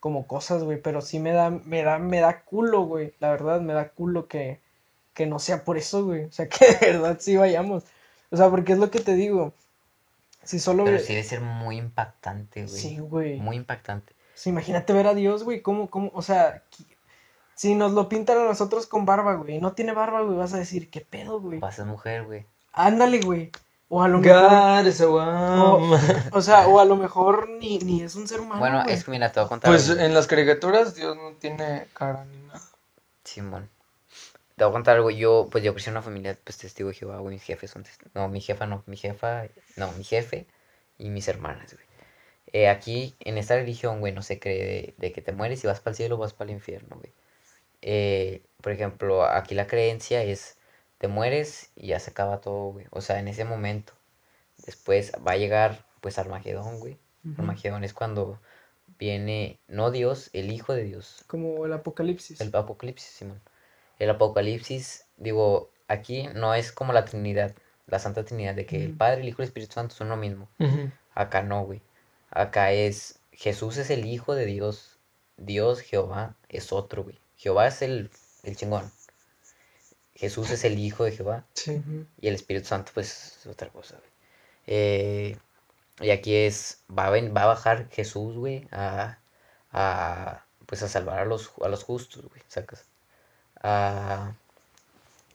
como 0.00 0.26
cosas, 0.26 0.62
güey. 0.64 0.80
Pero 0.80 1.00
sí 1.00 1.18
me 1.18 1.32
da, 1.32 1.50
me 1.50 1.82
da, 1.82 1.98
me 1.98 2.20
da 2.20 2.42
culo, 2.42 2.82
güey. 2.82 3.14
La 3.20 3.30
verdad, 3.30 3.60
me 3.60 3.72
da 3.72 3.90
culo 3.90 4.28
que, 4.28 4.60
que 5.14 5.26
no 5.26 5.38
sea 5.38 5.64
por 5.64 5.78
eso, 5.78 6.04
güey. 6.04 6.24
O 6.24 6.32
sea, 6.32 6.48
que 6.48 6.66
de 6.66 6.92
verdad 6.92 7.18
sí 7.20 7.36
vayamos. 7.36 7.84
O 8.30 8.36
sea, 8.36 8.50
porque 8.50 8.72
es 8.72 8.78
lo 8.78 8.90
que 8.90 9.00
te 9.00 9.14
digo. 9.14 9.52
Si 10.44 10.58
solo... 10.58 10.84
Pero 10.84 10.98
sí 10.98 11.14
debe 11.14 11.24
ser 11.24 11.40
muy 11.40 11.76
impactante, 11.76 12.64
güey. 12.64 12.80
Sí, 12.80 12.98
güey. 12.98 13.38
Muy 13.38 13.56
impactante. 13.56 14.14
Sea, 14.38 14.50
imagínate 14.50 14.92
ver 14.92 15.08
a 15.08 15.14
Dios, 15.14 15.42
güey, 15.42 15.62
cómo, 15.62 15.90
cómo, 15.90 16.12
o 16.14 16.22
sea, 16.22 16.62
si 17.56 17.74
nos 17.74 17.90
lo 17.90 18.08
pintan 18.08 18.38
a 18.38 18.44
nosotros 18.44 18.86
con 18.86 19.04
barba, 19.04 19.34
güey, 19.34 19.56
y 19.56 19.60
no 19.60 19.72
tiene 19.72 19.92
barba, 19.92 20.22
güey, 20.22 20.38
vas 20.38 20.54
a 20.54 20.58
decir, 20.58 20.90
¿qué 20.90 21.00
pedo, 21.00 21.40
güey? 21.40 21.58
Vas 21.58 21.74
a 21.74 21.76
ser 21.78 21.86
mujer, 21.86 22.24
güey. 22.24 22.46
Ándale, 22.72 23.20
güey. 23.20 23.50
O 23.90 24.02
a 24.02 24.08
lo 24.08 24.18
mejor, 24.18 24.50
God 24.50 24.86
is 24.86 25.00
a 25.00 25.08
woman. 25.08 26.00
o 26.32 26.42
sea, 26.42 26.66
o 26.68 26.78
a 26.78 26.84
lo 26.84 26.96
mejor 26.96 27.48
ni, 27.48 27.78
ni 27.78 28.02
es 28.02 28.14
un 28.16 28.28
ser 28.28 28.40
humano, 28.40 28.60
Bueno, 28.60 28.82
es 28.86 29.04
que 29.04 29.10
mira, 29.10 29.32
te 29.32 29.40
voy 29.40 29.46
a 29.46 29.48
contar. 29.48 29.70
Pues 29.70 29.88
algo. 29.88 30.02
en 30.02 30.14
las 30.14 30.26
caricaturas 30.26 30.94
Dios 30.94 31.16
no 31.16 31.32
tiene 31.38 31.86
cara 31.94 32.24
ni 32.26 32.38
nada. 32.46 32.60
Simón. 33.24 33.70
Te 34.56 34.64
voy 34.64 34.70
a 34.70 34.72
contar 34.72 34.96
algo. 34.96 35.10
Yo, 35.10 35.48
pues 35.50 35.64
yo 35.64 35.72
crecí 35.72 35.88
en 35.88 35.94
una 35.94 36.02
familia, 36.02 36.36
pues 36.44 36.58
testigo 36.58 36.90
de 36.90 36.96
Jehová, 36.96 37.18
güey. 37.18 37.34
Mis 37.34 37.44
jefes 37.44 37.70
son 37.70 37.84
testigos. 37.84 38.14
No, 38.14 38.28
mi 38.28 38.40
jefa 38.40 38.66
no. 38.66 38.82
Mi 38.86 38.96
jefa, 38.96 39.44
no, 39.76 39.90
mi 39.92 40.04
jefe 40.04 40.46
y 40.98 41.08
mis 41.08 41.28
hermanas, 41.28 41.72
güey. 41.72 41.86
Eh, 42.52 42.68
aquí, 42.68 43.14
en 43.20 43.38
esta 43.38 43.56
religión, 43.56 44.00
güey, 44.00 44.12
no 44.12 44.22
se 44.22 44.38
cree 44.38 44.64
de, 44.64 44.94
de 44.96 45.12
que 45.12 45.22
te 45.22 45.32
mueres 45.32 45.62
y 45.64 45.66
vas 45.66 45.80
para 45.80 45.92
el 45.92 45.96
cielo 45.96 46.16
o 46.16 46.18
vas 46.18 46.32
para 46.32 46.50
el 46.50 46.56
infierno, 46.56 46.96
güey. 46.96 47.12
Eh, 47.82 48.42
por 48.60 48.72
ejemplo, 48.72 49.24
aquí 49.24 49.54
la 49.54 49.66
creencia 49.66 50.22
es, 50.22 50.57
te 50.98 51.08
mueres 51.08 51.70
y 51.76 51.88
ya 51.88 52.00
se 52.00 52.10
acaba 52.10 52.40
todo, 52.40 52.72
güey. 52.72 52.86
O 52.90 53.00
sea, 53.00 53.18
en 53.18 53.28
ese 53.28 53.44
momento. 53.44 53.92
Después 54.66 55.12
va 55.26 55.32
a 55.32 55.36
llegar, 55.36 55.84
pues, 56.00 56.18
Armagedón, 56.18 56.80
güey. 56.80 56.98
Armagedón 57.36 57.84
es 57.84 57.94
cuando 57.94 58.40
viene, 58.98 59.60
no 59.68 59.90
Dios, 59.90 60.30
el 60.32 60.50
Hijo 60.50 60.72
de 60.72 60.84
Dios. 60.84 61.24
Como 61.26 61.66
el 61.66 61.72
apocalipsis. 61.72 62.40
El 62.40 62.54
apocalipsis, 62.54 63.10
Simón. 63.10 63.40
El 63.98 64.10
Apocalipsis, 64.10 65.06
digo, 65.16 65.70
aquí 65.88 66.28
no 66.34 66.54
es 66.54 66.70
como 66.70 66.92
la 66.92 67.04
Trinidad, 67.04 67.54
la 67.86 67.98
Santa 67.98 68.24
Trinidad, 68.24 68.54
de 68.54 68.66
que 68.66 68.84
el. 68.84 68.96
Padre, 68.96 69.22
el 69.22 69.28
Hijo 69.28 69.42
y 69.42 69.44
el 69.44 69.48
Espíritu 69.48 69.74
Santo 69.74 69.94
son 69.94 70.08
lo 70.08 70.16
mismo. 70.16 70.48
Acá 71.14 71.42
no, 71.42 71.64
güey. 71.64 71.82
Acá 72.30 72.72
es, 72.72 73.20
Jesús 73.32 73.76
es 73.76 73.90
el 73.90 74.06
Hijo 74.06 74.34
de 74.34 74.46
Dios. 74.46 74.98
Dios, 75.36 75.80
Jehová, 75.80 76.36
es 76.48 76.72
otro, 76.72 77.04
güey. 77.04 77.18
Jehová 77.36 77.66
es 77.66 77.82
el, 77.82 78.10
el 78.44 78.56
chingón. 78.56 78.90
Jesús 80.18 80.50
es 80.50 80.64
el 80.64 80.78
Hijo 80.78 81.04
de 81.04 81.12
Jehová. 81.12 81.44
Sí. 81.54 81.80
Y 82.20 82.28
el 82.28 82.34
Espíritu 82.34 82.66
Santo, 82.66 82.90
pues, 82.92 83.38
es 83.40 83.46
otra 83.46 83.68
cosa, 83.70 83.96
güey. 83.96 84.10
Eh, 84.66 85.36
y 86.00 86.10
aquí 86.10 86.34
es, 86.34 86.82
va 86.96 87.06
a, 87.06 87.10
ven- 87.10 87.32
va 87.36 87.44
a 87.44 87.46
bajar 87.46 87.88
Jesús, 87.90 88.36
güey, 88.36 88.66
a, 88.72 89.18
a, 89.72 90.44
pues, 90.66 90.82
a 90.82 90.88
salvar 90.88 91.20
a 91.20 91.24
los, 91.24 91.52
a 91.64 91.68
los 91.68 91.84
justos, 91.84 92.24
güey, 92.28 92.42
sacas. 92.48 92.84
A, 93.62 94.34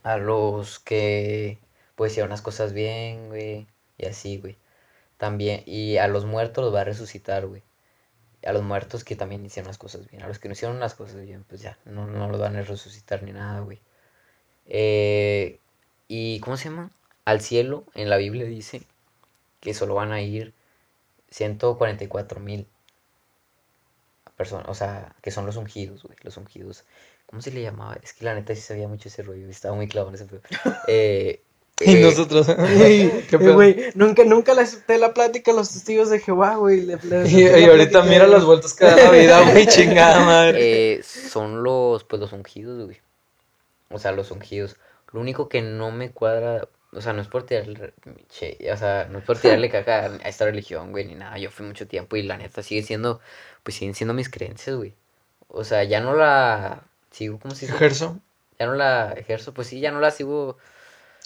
a 0.03 0.18
los 0.18 0.80
que, 0.80 1.57
pues, 1.95 2.11
hicieron 2.11 2.30
las 2.30 2.41
cosas 2.41 2.73
bien, 2.73 3.30
güey, 3.30 3.68
y 3.97 4.05
así, 4.05 4.38
güey. 4.38 4.57
También, 5.18 5.64
y 5.65 5.97
a 5.97 6.07
los 6.07 6.26
muertos 6.26 6.64
los 6.65 6.73
va 6.76 6.81
a 6.81 6.85
resucitar, 6.85 7.45
güey. 7.47 7.64
A 8.45 8.51
los 8.51 8.64
muertos 8.64 9.05
que 9.05 9.15
también 9.15 9.45
hicieron 9.45 9.68
las 9.69 9.77
cosas 9.77 10.10
bien. 10.10 10.23
A 10.23 10.27
los 10.27 10.39
que 10.39 10.49
no 10.49 10.53
hicieron 10.53 10.80
las 10.81 10.95
cosas 10.95 11.22
bien, 11.22 11.45
pues 11.47 11.61
ya, 11.61 11.77
no, 11.85 12.05
no 12.07 12.27
los 12.30 12.41
van 12.41 12.57
a 12.57 12.61
resucitar 12.64 13.23
ni 13.23 13.31
nada, 13.31 13.61
güey. 13.61 13.80
Eh, 14.68 15.60
y, 16.07 16.40
¿cómo 16.40 16.57
se 16.57 16.69
llama? 16.69 16.91
Al 17.26 17.41
cielo, 17.41 17.85
en 17.95 18.10
la 18.10 18.18
Biblia 18.18 18.45
dice 18.45 18.84
que 19.60 19.73
solo 19.73 19.95
van 19.95 20.11
a 20.11 20.22
ir 20.22 20.53
144 21.30 22.40
mil 22.40 22.68
personas, 24.35 24.68
o 24.68 24.73
sea, 24.73 25.15
que 25.22 25.31
son 25.31 25.45
los 25.45 25.56
ungidos, 25.57 26.03
güey, 26.03 26.18
los 26.23 26.38
ungidos. 26.38 26.84
¿Cómo 27.26 27.41
se 27.41 27.52
le 27.52 27.61
llamaba? 27.61 27.98
Es 28.03 28.14
que 28.14 28.26
la 28.26 28.35
neta 28.35 28.53
sí 28.53 28.61
sabía 28.61 28.88
mucho 28.88 29.07
ese 29.10 29.23
rollo, 29.23 29.48
estaba 29.49 29.76
muy 29.76 29.88
clavado 29.88 30.10
en 30.10 30.15
ese 30.15 30.26
pedo. 30.26 30.41
Eh, 30.88 31.41
Y 31.80 31.95
eh, 31.95 32.02
nosotros. 32.02 32.48
Ey, 32.60 33.26
¿Qué 33.30 33.38
eh, 33.38 33.52
güey, 33.52 33.77
nunca, 33.95 34.23
nunca 34.26 34.53
le 34.53 34.61
acepté 34.61 34.98
la 34.98 35.14
plática 35.14 35.52
a 35.52 35.56
los 35.56 35.72
testigos 35.72 36.10
de 36.10 36.19
Jehová, 36.19 36.56
güey. 36.56 36.85
Y, 37.26 37.45
ahorita 37.65 38.03
mira 38.03 38.27
las 38.27 38.44
vueltas 38.45 38.73
que 38.73 38.85
da 38.85 38.95
la 38.95 39.11
vida, 39.11 39.52
güey, 39.52 39.65
chingada 39.68 40.19
madre. 40.26 40.94
eh, 40.94 41.03
son 41.03 41.64
los, 41.64 42.03
pues, 42.03 42.19
los 42.19 42.34
ungidos, 42.34 42.85
güey. 42.85 43.02
O 43.94 43.99
sea, 43.99 44.11
los 44.11 44.32
ungidos. 44.32 44.78
Lo 45.11 45.22
único 45.22 45.49
que 45.49 45.61
no 45.61 45.91
me 45.91 46.11
cuadra, 46.11 46.68
o 46.91 47.02
sea, 47.02 47.14
no 47.14 47.22
es 47.22 47.28
por 47.28 47.45
tirarle, 47.45 47.94
che, 48.30 48.57
o 48.72 48.78
sea, 48.78 49.07
no 49.10 49.20
es 49.20 49.26
por 49.26 49.38
tirarle 49.40 49.70
caca 49.72 50.06
a 50.07 50.30
esta 50.30 50.45
religión, 50.45 50.91
güey, 50.91 51.06
ni 51.06 51.15
nada. 51.15 51.38
Yo 51.38 51.52
fui 51.52 51.65
mucho 51.65 51.88
tiempo 51.88 52.15
y 52.15 52.24
la 52.24 52.38
neta 52.38 52.64
sigue 52.64 52.84
siendo, 52.84 53.22
pues 53.64 53.78
siguen 53.78 53.95
siendo 53.95 54.14
mis 54.14 54.30
creencias, 54.30 54.76
güey. 54.76 54.95
O 55.48 55.64
sea, 55.64 55.84
ya 55.84 56.02
no 56.02 56.15
la 56.15 56.84
sigo, 57.11 57.40
¿cómo 57.40 57.56
se 57.56 57.68
dice? 57.68 57.78
Ejerzo, 57.78 58.20
Ya 58.60 58.65
no 58.68 58.76
la 58.76 59.14
ejerzo, 59.14 59.53
pues 59.53 59.68
sí, 59.68 59.80
ya 59.80 59.91
no 59.91 59.99
la 59.99 60.11
sigo 60.11 60.57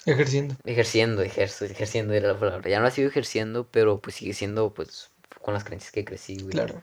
ejerciendo. 0.06 0.56
ejerciendo, 0.64 1.22
ejerzo, 1.22 1.64
ejerciendo 1.64 2.14
era 2.14 2.28
la 2.32 2.38
palabra. 2.38 2.68
Ya 2.70 2.78
no 2.78 2.84
la 2.84 2.90
sigo 2.90 3.08
ejerciendo, 3.08 3.66
pero 3.70 4.00
pues 4.00 4.16
sigue 4.16 4.34
siendo, 4.34 4.72
pues, 4.74 5.10
con 5.42 5.54
las 5.54 5.64
creencias 5.64 5.92
que 5.92 6.04
crecí, 6.04 6.42
güey. 6.42 6.52
Claro. 6.52 6.82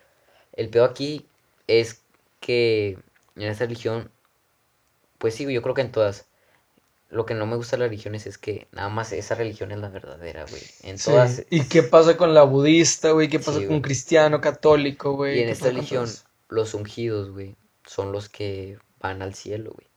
El 0.53 0.69
peor 0.69 0.89
aquí 0.91 1.27
es 1.67 2.03
que 2.39 2.97
en 3.35 3.43
esta 3.43 3.65
religión, 3.65 4.11
pues 5.25 5.33
sí, 5.33 5.51
yo 5.51 5.63
creo 5.63 5.73
que 5.73 5.81
en 5.81 5.91
todas. 5.91 6.27
Lo 7.09 7.25
que 7.25 7.33
no 7.33 7.47
me 7.47 7.55
gusta 7.55 7.77
de 7.77 7.79
las 7.79 7.89
religiones 7.89 8.27
es 8.27 8.37
que 8.37 8.67
nada 8.71 8.89
más 8.89 9.11
esa 9.11 9.33
religión 9.33 9.71
es 9.71 9.79
la 9.79 9.89
verdadera, 9.89 10.45
güey. 10.47 10.61
En 10.83 10.99
Sí. 10.99 11.09
todas. 11.09 11.41
¿Y 11.49 11.63
qué 11.67 11.81
pasa 11.81 12.15
con 12.15 12.35
la 12.35 12.43
budista, 12.43 13.09
güey? 13.09 13.27
¿Qué 13.27 13.39
pasa 13.39 13.57
Sí, 13.57 13.65
con 13.65 13.81
cristiano, 13.81 14.39
católico, 14.39 15.13
güey? 15.13 15.37
Y 15.37 15.39
en 15.39 15.45
¿Qué 15.47 15.51
esta 15.53 15.69
religión, 15.69 16.07
los 16.47 16.75
ungidos, 16.75 17.31
güey, 17.31 17.55
son 17.87 18.11
los 18.11 18.29
que 18.29 18.77
van 18.99 19.23
al 19.23 19.33
cielo, 19.33 19.73
güey. 19.73 19.87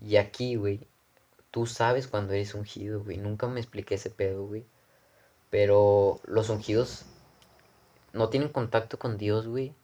Y 0.00 0.14
aquí, 0.14 0.54
güey, 0.54 0.86
tú 1.50 1.66
sabes 1.66 2.06
cuando 2.06 2.34
eres 2.34 2.54
ungido, 2.54 3.02
güey. 3.02 3.16
Nunca 3.16 3.48
me 3.48 3.58
expliqué 3.58 3.96
ese 3.96 4.10
pedo, 4.10 4.46
güey. 4.46 4.64
Pero 5.50 6.20
los 6.24 6.50
ungidos 6.50 7.04
no 8.12 8.28
tienen 8.28 8.50
contacto 8.50 8.96
con 8.96 9.18
Dios, 9.18 9.48
güey. 9.48 9.74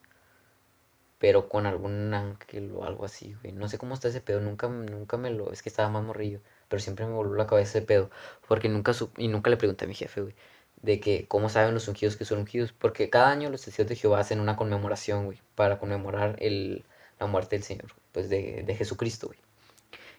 Pero 1.23 1.47
con 1.47 1.65
algún 1.65 2.13
ángel 2.13 2.71
o 2.75 2.83
algo 2.83 3.05
así, 3.05 3.33
güey. 3.41 3.53
No 3.53 3.69
sé 3.69 3.77
cómo 3.77 3.93
está 3.93 4.09
ese 4.09 4.19
pedo. 4.21 4.41
Nunca, 4.41 4.67
nunca 4.67 5.15
me 5.17 5.29
lo. 5.31 5.51
Es 5.53 5.61
que 5.63 5.69
estaba 5.69 5.89
más 5.89 6.03
morrillo. 6.03 6.41
Pero 6.67 6.81
siempre 6.81 7.05
me 7.05 7.13
volvió 7.13 7.35
la 7.35 7.47
cabeza 7.47 7.77
ese 7.77 7.87
pedo. 7.87 8.09
Porque 8.47 8.67
nunca 8.69 8.91
sup- 8.93 9.17
y 9.17 9.27
nunca 9.29 9.49
le 9.49 9.57
pregunté 9.57 9.85
a 9.85 9.87
mi 9.87 9.93
jefe, 9.95 10.21
güey. 10.21 10.35
De 10.81 10.99
que 10.99 11.25
cómo 11.29 11.47
saben 11.49 11.73
los 11.73 11.87
ungidos 11.87 12.17
que 12.17 12.25
son 12.25 12.39
ungidos. 12.39 12.73
Porque 12.73 13.09
cada 13.09 13.29
año 13.31 13.49
los 13.49 13.61
testigos 13.63 13.87
de 13.89 13.95
Jehová 13.95 14.19
hacen 14.19 14.39
una 14.41 14.57
conmemoración, 14.57 15.25
güey. 15.25 15.39
Para 15.55 15.79
conmemorar 15.79 16.35
el, 16.39 16.83
la 17.19 17.27
muerte 17.27 17.55
del 17.55 17.63
Señor. 17.63 17.93
Pues 18.11 18.29
de, 18.29 18.63
de 18.67 18.75
Jesucristo, 18.75 19.27
güey. 19.27 19.39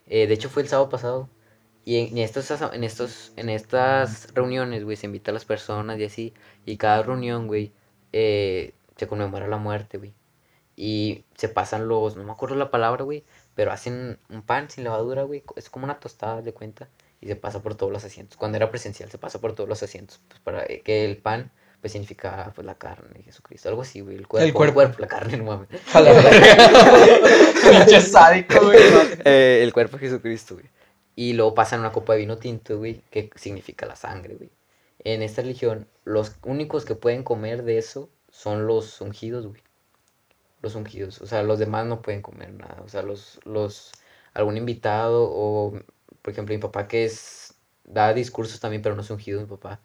Eh, 0.09 0.27
de 0.27 0.35
hecho 0.35 0.49
fue 0.51 0.63
el 0.63 0.69
sábado 0.69 0.89
pasado. 0.91 1.29
Y 1.85 1.99
en, 1.99 2.19
estos, 2.19 2.51
en 2.51 2.85
estos, 2.85 3.33
en 3.37 3.51
estas 3.51 4.33
reuniones, 4.35 4.85
güey, 4.85 4.97
se 4.97 5.07
invita 5.07 5.31
a 5.33 5.35
las 5.35 5.45
personas 5.45 5.99
y 5.99 6.05
así. 6.05 6.35
Y 6.67 6.77
cada 6.79 7.03
reunión, 7.03 7.47
güey, 7.47 7.73
eh, 8.13 8.75
se 8.97 9.07
conmemora 9.09 9.49
la 9.49 9.59
muerte, 9.59 9.99
güey. 9.99 10.15
Y 10.77 11.25
se 11.37 11.49
pasan 11.49 11.89
los, 11.89 12.17
no 12.17 12.25
me 12.25 12.33
acuerdo 12.33 12.57
la 12.57 12.71
palabra, 12.71 13.05
güey, 13.05 13.25
pero 13.55 13.73
hacen 13.73 14.19
un 14.29 14.43
pan 14.43 14.71
sin 14.71 14.85
levadura, 14.85 15.23
güey. 15.23 15.45
Es 15.57 15.71
como 15.71 15.85
una 15.85 16.01
tostada 16.01 16.43
de 16.43 16.53
cuenta. 16.53 16.89
Y 17.21 17.27
se 17.27 17.37
pasa 17.37 17.63
por 17.63 17.75
todos 17.75 17.93
los 17.93 18.05
asientos. 18.05 18.37
Cuando 18.37 18.57
era 18.57 18.71
presencial, 18.71 19.11
se 19.11 19.19
pasa 19.19 19.41
por 19.41 19.55
todos 19.55 19.69
los 19.69 19.83
asientos. 19.83 20.21
Pues 20.29 20.41
para 20.41 20.65
eh, 20.65 20.83
que 20.85 21.05
el 21.05 21.17
pan, 21.17 21.51
pues 21.81 21.93
significa 21.93 22.53
pues 22.55 22.67
la 22.67 22.75
carne 22.75 23.09
de 23.15 23.23
Jesucristo. 23.23 23.69
Algo 23.69 23.83
así, 23.83 24.01
güey. 24.01 24.17
El 24.17 24.27
cuerpo. 24.27 24.75
cuerpo. 24.75 24.97
la 24.99 25.07
carne, 25.07 25.37
no 25.39 25.45
mames. 25.45 25.69
A 25.95 26.01
la 26.01 26.13
verga. 26.13 26.69
Pinche 27.71 28.01
sádico, 28.01 28.61
güey. 28.67 28.79
Eh, 29.25 29.61
el 29.63 29.73
cuerpo 29.73 29.97
de 29.97 30.07
Jesucristo, 30.07 30.55
güey. 30.55 30.67
Y 31.17 31.33
luego 31.33 31.55
pasan 31.55 31.81
una 31.81 31.93
copa 31.93 32.13
de 32.13 32.21
vino 32.21 32.39
tinto, 32.39 32.77
güey, 32.77 33.01
que 33.11 33.31
significa 33.37 33.87
la 33.87 33.97
sangre, 33.97 34.35
güey. 34.35 34.51
En 34.99 35.23
esta 35.23 35.43
religión, 35.43 35.87
los 36.05 36.33
únicos 36.43 36.85
que 36.85 36.95
pueden 36.95 37.23
comer 37.23 37.63
de 37.63 37.79
eso 37.79 38.11
son 38.31 38.67
los 38.67 39.01
ungidos, 39.01 39.47
güey. 39.47 39.63
Los 40.65 40.75
ungidos. 40.77 41.21
O 41.21 41.27
sea, 41.27 41.43
los 41.43 41.59
demás 41.59 41.87
no 41.87 42.03
pueden 42.03 42.23
comer 42.23 42.53
nada. 42.55 42.83
O 42.85 42.89
sea, 42.89 43.03
los, 43.03 43.41
los, 43.45 43.93
algún 44.35 44.57
invitado 44.57 45.29
o, 45.31 45.73
por 46.23 46.33
ejemplo, 46.33 46.55
mi 46.55 46.61
papá 46.61 46.89
que 46.89 47.05
es, 47.05 47.55
da 47.85 48.15
discursos 48.15 48.61
también, 48.61 48.83
pero 48.83 48.97
no 48.97 49.03
es 49.03 49.11
ungido, 49.11 49.41
mi 49.41 49.47
papá. 49.47 49.81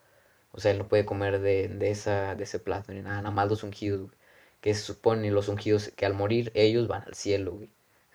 O 0.54 0.60
sea, 0.62 0.72
él 0.72 0.80
no 0.80 0.88
puede 0.88 1.06
comer 1.06 1.42
de, 1.42 1.68
de, 1.70 1.92
esa, 1.92 2.36
de 2.36 2.44
ese 2.46 2.60
plato 2.60 2.94
ni 2.94 3.02
nada, 3.02 3.18
nada 3.22 3.32
más 3.32 3.50
los 3.50 3.64
ungidos, 3.64 4.02
güey. 4.02 4.14
Que 4.62 4.74
se 4.74 4.82
supone 4.84 5.32
los 5.32 5.50
ungidos 5.50 5.90
que 5.96 6.06
al 6.06 6.14
morir 6.14 6.52
ellos 6.56 6.88
van 6.88 7.04
al 7.04 7.16
cielo, 7.16 7.54
güey. 7.54 7.70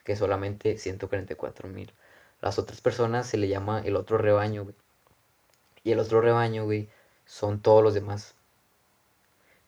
Que 0.04 0.16
solamente 0.16 0.78
144 0.78 1.68
mil. 1.68 1.92
Las 2.40 2.58
otras 2.58 2.80
personas 2.80 3.26
se 3.28 3.38
le 3.38 3.48
llama 3.48 3.82
el 3.84 3.96
otro 3.96 4.18
rebaño, 4.18 4.64
güey. 4.64 4.76
Y 5.84 5.92
el 5.92 6.00
otro 6.00 6.20
rebaño, 6.22 6.64
güey, 6.64 6.88
son 7.26 7.60
todos 7.60 7.82
los 7.82 7.94
demás. 7.94 8.34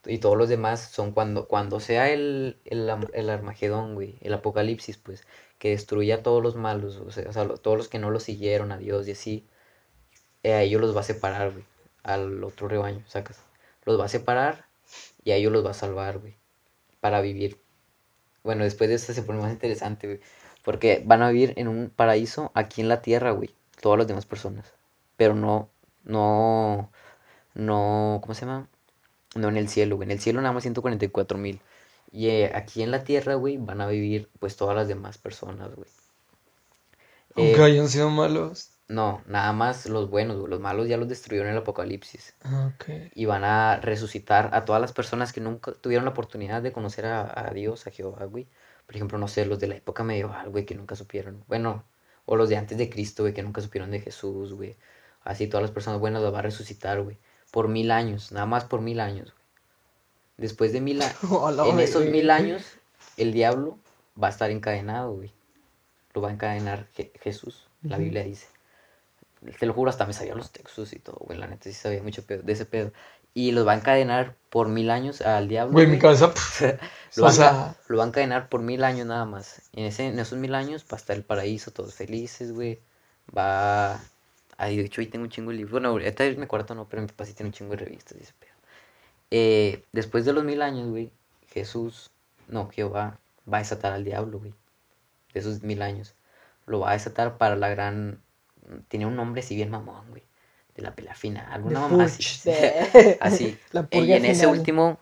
Y 0.06 0.18
todos 0.18 0.36
los 0.36 0.48
demás 0.48 0.80
son 0.80 1.12
cuando, 1.12 1.48
cuando 1.48 1.80
sea 1.80 2.10
el, 2.10 2.58
el, 2.64 2.90
el 3.12 3.30
Armagedón, 3.30 3.94
güey, 3.94 4.18
el 4.20 4.34
Apocalipsis, 4.34 4.98
pues, 4.98 5.24
que 5.58 5.70
destruya 5.70 6.16
a 6.16 6.22
todos 6.22 6.42
los 6.42 6.56
malos, 6.56 6.96
o 6.96 7.10
sea, 7.10 7.28
o 7.28 7.32
sea, 7.32 7.48
todos 7.48 7.76
los 7.76 7.88
que 7.88 7.98
no 7.98 8.10
lo 8.10 8.20
siguieron 8.20 8.72
a 8.72 8.78
Dios 8.78 9.08
y 9.08 9.12
así, 9.12 9.46
eh, 10.42 10.52
a 10.52 10.62
ellos 10.62 10.80
los 10.80 10.96
va 10.96 11.00
a 11.00 11.04
separar, 11.04 11.52
güey, 11.52 11.64
al 12.02 12.44
otro 12.44 12.68
rebaño, 12.68 13.02
sacas. 13.06 13.40
Los 13.84 14.00
va 14.00 14.06
a 14.06 14.08
separar 14.08 14.66
y 15.24 15.32
a 15.32 15.36
ellos 15.36 15.52
los 15.52 15.64
va 15.64 15.70
a 15.70 15.74
salvar, 15.74 16.18
güey, 16.18 16.36
para 17.00 17.20
vivir. 17.20 17.60
Bueno, 18.44 18.64
después 18.64 18.88
de 18.90 18.96
esto 18.96 19.12
se 19.12 19.22
pone 19.22 19.40
más 19.40 19.52
interesante, 19.52 20.06
güey, 20.06 20.20
porque 20.64 21.02
van 21.04 21.22
a 21.22 21.30
vivir 21.30 21.54
en 21.56 21.68
un 21.68 21.90
paraíso 21.90 22.52
aquí 22.54 22.80
en 22.80 22.88
la 22.88 23.02
tierra, 23.02 23.32
güey, 23.32 23.54
todas 23.80 23.98
las 23.98 24.08
demás 24.08 24.26
personas, 24.26 24.74
pero 25.16 25.34
no, 25.34 25.70
no, 26.04 26.90
no, 27.54 28.20
¿cómo 28.22 28.34
se 28.34 28.46
llama? 28.46 28.68
No 29.36 29.48
en 29.48 29.56
el 29.56 29.68
cielo, 29.68 29.96
güey. 29.96 30.06
En 30.06 30.12
el 30.12 30.20
cielo 30.20 30.40
nada 30.40 30.52
más 30.52 30.62
144 30.64 31.38
mil. 31.38 31.60
Y 32.12 32.28
eh, 32.28 32.52
aquí 32.54 32.82
en 32.82 32.90
la 32.90 33.04
tierra, 33.04 33.34
güey, 33.34 33.58
van 33.58 33.80
a 33.80 33.86
vivir 33.88 34.30
pues 34.38 34.56
todas 34.56 34.76
las 34.76 34.88
demás 34.88 35.18
personas, 35.18 35.74
güey. 35.74 35.88
Eh, 37.36 37.50
Aunque 37.50 37.62
hayan 37.62 37.88
sido 37.88 38.10
malos. 38.10 38.70
no, 38.88 39.22
nada 39.26 39.52
más 39.52 39.86
los 39.86 40.08
buenos, 40.10 40.36
güey. 40.38 40.50
Los 40.50 40.60
malos 40.60 40.88
ya 40.88 40.96
los 40.96 41.08
destruyeron 41.08 41.48
en 41.48 41.54
el 41.54 41.60
apocalipsis. 41.62 42.34
Ah, 42.42 42.70
Ok. 42.74 42.84
Y 43.14 43.24
van 43.26 43.44
a 43.44 43.76
resucitar 43.80 44.50
a 44.54 44.64
todas 44.64 44.80
las 44.80 44.92
personas 44.92 45.32
que 45.32 45.40
nunca 45.40 45.72
tuvieron 45.72 46.04
la 46.04 46.12
oportunidad 46.12 46.62
de 46.62 46.72
conocer 46.72 47.06
a, 47.06 47.48
a 47.48 47.52
Dios, 47.52 47.86
a 47.86 47.90
Jehová, 47.90 48.24
güey. 48.26 48.48
Por 48.86 48.94
ejemplo, 48.96 49.18
no 49.18 49.28
sé, 49.28 49.44
los 49.46 49.58
de 49.58 49.66
la 49.68 49.76
época 49.76 50.04
medieval, 50.04 50.48
güey, 50.50 50.64
que 50.64 50.74
nunca 50.74 50.94
supieron. 50.96 51.44
Bueno, 51.48 51.84
o 52.24 52.36
los 52.36 52.48
de 52.48 52.56
antes 52.56 52.78
de 52.78 52.88
Cristo, 52.90 53.22
güey, 53.24 53.34
que 53.34 53.42
nunca 53.42 53.60
supieron 53.60 53.90
de 53.90 54.00
Jesús, 54.00 54.52
güey. 54.54 54.76
Así 55.22 55.48
todas 55.48 55.62
las 55.62 55.72
personas 55.72 55.98
buenas 56.00 56.22
las 56.22 56.32
va 56.32 56.38
a 56.38 56.42
resucitar, 56.42 57.02
güey. 57.02 57.18
Por 57.50 57.68
mil 57.68 57.90
años, 57.90 58.32
nada 58.32 58.46
más 58.46 58.64
por 58.64 58.80
mil 58.80 59.00
años, 59.00 59.32
güey. 59.32 59.46
Después 60.36 60.72
de 60.72 60.80
mil 60.80 61.00
años, 61.02 61.16
en 61.22 61.56
güey. 61.74 61.84
esos 61.84 62.04
mil 62.04 62.30
años, 62.30 62.62
el 63.16 63.32
diablo 63.32 63.78
va 64.22 64.26
a 64.28 64.30
estar 64.30 64.50
encadenado, 64.50 65.12
güey. 65.14 65.32
Lo 66.14 66.20
va 66.22 66.28
a 66.30 66.32
encadenar 66.32 66.86
Je- 66.96 67.12
Jesús, 67.20 67.68
la. 67.82 67.98
Biblia 67.98 68.22
dice. 68.24 68.46
Te 69.58 69.66
lo 69.66 69.74
juro, 69.74 69.90
hasta 69.90 70.06
me 70.06 70.12
sabía 70.12 70.34
los 70.34 70.50
textos 70.50 70.92
y 70.92 70.98
todo, 70.98 71.16
güey. 71.20 71.38
La 71.38 71.46
neta 71.46 71.64
sí 71.64 71.72
sabía 71.72 72.02
mucho 72.02 72.24
pedo- 72.26 72.42
de 72.42 72.52
ese 72.52 72.66
pedo. 72.66 72.92
y 73.34 73.52
los 73.52 73.66
va 73.66 73.72
a 73.72 73.76
encadenar 73.76 74.34
por 74.48 74.68
mil 74.68 74.90
años 74.90 75.20
al 75.20 75.46
diablo. 75.46 75.72
Güey, 75.74 75.86
mi 75.86 75.98
cabeza. 75.98 76.32
Lo 77.16 77.24
van, 77.24 77.32
sea- 77.34 77.66
a, 77.70 77.76
lo 77.88 77.98
van 77.98 78.06
a 78.06 78.08
encadenar 78.08 78.48
por 78.48 78.62
mil 78.62 78.82
años 78.82 79.06
nada 79.06 79.26
más. 79.26 79.60
Y 79.72 79.80
en, 79.80 79.86
ese, 79.86 80.06
en 80.06 80.18
esos 80.18 80.38
mil 80.38 80.54
años 80.54 80.84
va 80.84 80.96
a 80.96 81.00
estar 81.00 81.14
el 81.16 81.22
paraíso, 81.22 81.70
todos 81.70 81.94
felices, 81.94 82.52
güey. 82.52 82.80
Va. 83.36 84.00
Ay, 84.58 84.76
de 84.78 84.84
hecho, 84.84 85.00
ahí 85.00 85.06
tengo 85.06 85.24
un 85.24 85.30
chingo 85.30 85.50
de 85.50 85.58
libros. 85.58 85.72
Bueno, 85.72 85.88
ahorita 85.90 86.24
me 86.36 86.44
acuerdo 86.44 86.74
no, 86.74 86.88
pero 86.88 87.02
mi 87.02 87.08
papá 87.08 87.24
sí 87.26 87.34
tiene 87.34 87.48
un 87.48 87.52
chingo 87.52 87.72
de 87.72 87.84
revistas 87.84 88.16
y 88.18 88.22
ese 88.22 88.32
pedo. 88.38 88.52
Eh, 89.30 89.82
después 89.92 90.24
de 90.24 90.32
los 90.32 90.44
mil 90.44 90.62
años, 90.62 90.88
güey, 90.88 91.10
Jesús, 91.48 92.10
no, 92.48 92.68
Jehová, 92.70 93.18
va 93.52 93.58
a 93.58 93.60
desatar 93.60 93.92
al 93.92 94.04
diablo, 94.04 94.38
güey. 94.38 94.54
De 95.34 95.40
esos 95.40 95.62
mil 95.62 95.82
años. 95.82 96.14
Lo 96.66 96.80
va 96.80 96.90
a 96.90 96.92
desatar 96.94 97.36
para 97.38 97.56
la 97.56 97.68
gran. 97.68 98.20
Tiene 98.88 99.06
un 99.06 99.16
nombre 99.16 99.40
así 99.40 99.54
bien 99.54 99.70
mamón, 99.70 100.08
güey. 100.10 100.22
De 100.74 100.82
la 100.82 100.94
pelea 100.94 101.14
final. 101.14 101.46
Alguna 101.50 101.80
mamá 101.80 102.04
así. 102.04 102.22
De- 102.44 103.18
así. 103.20 103.58
La 103.72 103.86
Eh, 103.90 104.00
y 104.00 104.12
en 104.12 104.24
ese 104.24 104.46
último. 104.46 104.98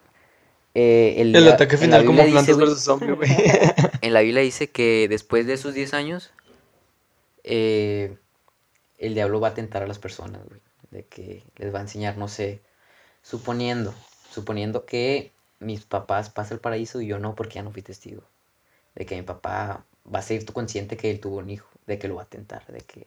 eh, 0.75 1.15
el, 1.19 1.49
ataque 1.49 1.77
final 1.77 2.05
como 2.05 2.23
dice, 2.23 2.33
plantas 2.33 2.59
versus 2.59 2.81
zombie, 2.81 3.13
güey. 3.15 3.31
en 4.01 4.13
la 4.13 4.21
Biblia 4.21 4.43
dice 4.43 4.71
que 4.71 5.07
después 5.09 5.47
de 5.47 5.55
esos 5.55 5.75
10 5.75 5.95
años, 5.95 6.33
eh, 7.45 8.17
el 9.07 9.15
diablo 9.15 9.41
va 9.41 9.49
a 9.49 9.55
tentar 9.55 9.83
a 9.83 9.87
las 9.87 9.99
personas, 9.99 10.45
güey. 10.49 10.61
De 10.91 11.05
que 11.07 11.45
les 11.57 11.75
va 11.75 11.79
a 11.81 11.83
enseñar, 11.83 12.17
no 12.19 12.29
sé, 12.29 12.61
suponiendo, 13.23 13.95
suponiendo 14.31 14.87
que 14.87 15.33
mis 15.61 15.85
papás 15.87 16.31
pasan 16.31 16.57
al 16.57 16.61
paraíso 16.61 17.01
y 17.01 17.09
yo 17.09 17.19
no, 17.19 17.35
porque 17.35 17.57
ya 17.57 17.63
no 17.63 17.73
fui 17.73 17.83
testigo. 17.83 18.23
De 18.95 19.07
que 19.07 19.17
mi 19.17 19.23
papá 19.23 19.85
va 20.13 20.19
a 20.21 20.23
ser 20.23 20.45
consciente 20.53 20.97
que 20.97 21.11
él 21.11 21.21
tuvo 21.21 21.39
un 21.39 21.51
hijo, 21.51 21.69
de 21.87 21.99
que 21.99 22.09
lo 22.09 22.17
va 22.17 22.23
a 22.23 22.27
tentar, 22.27 22.67
de 22.73 22.81
que, 22.81 23.07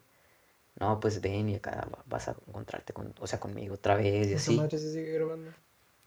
no, 0.80 0.99
pues 0.99 1.22
ven 1.22 1.49
y 1.49 1.56
acá 1.56 1.88
va- 1.94 2.03
vas 2.07 2.28
a 2.30 2.36
encontrarte 2.48 2.94
con, 2.94 3.14
o 3.19 3.28
sea, 3.28 3.40
conmigo 3.40 3.76
otra 3.76 3.95
vez 3.95 4.30
y 4.30 4.36
así. 4.36 4.57
madre 4.57 4.78
se 4.78 4.91
sigue 4.91 5.14
grabando. 5.14 5.52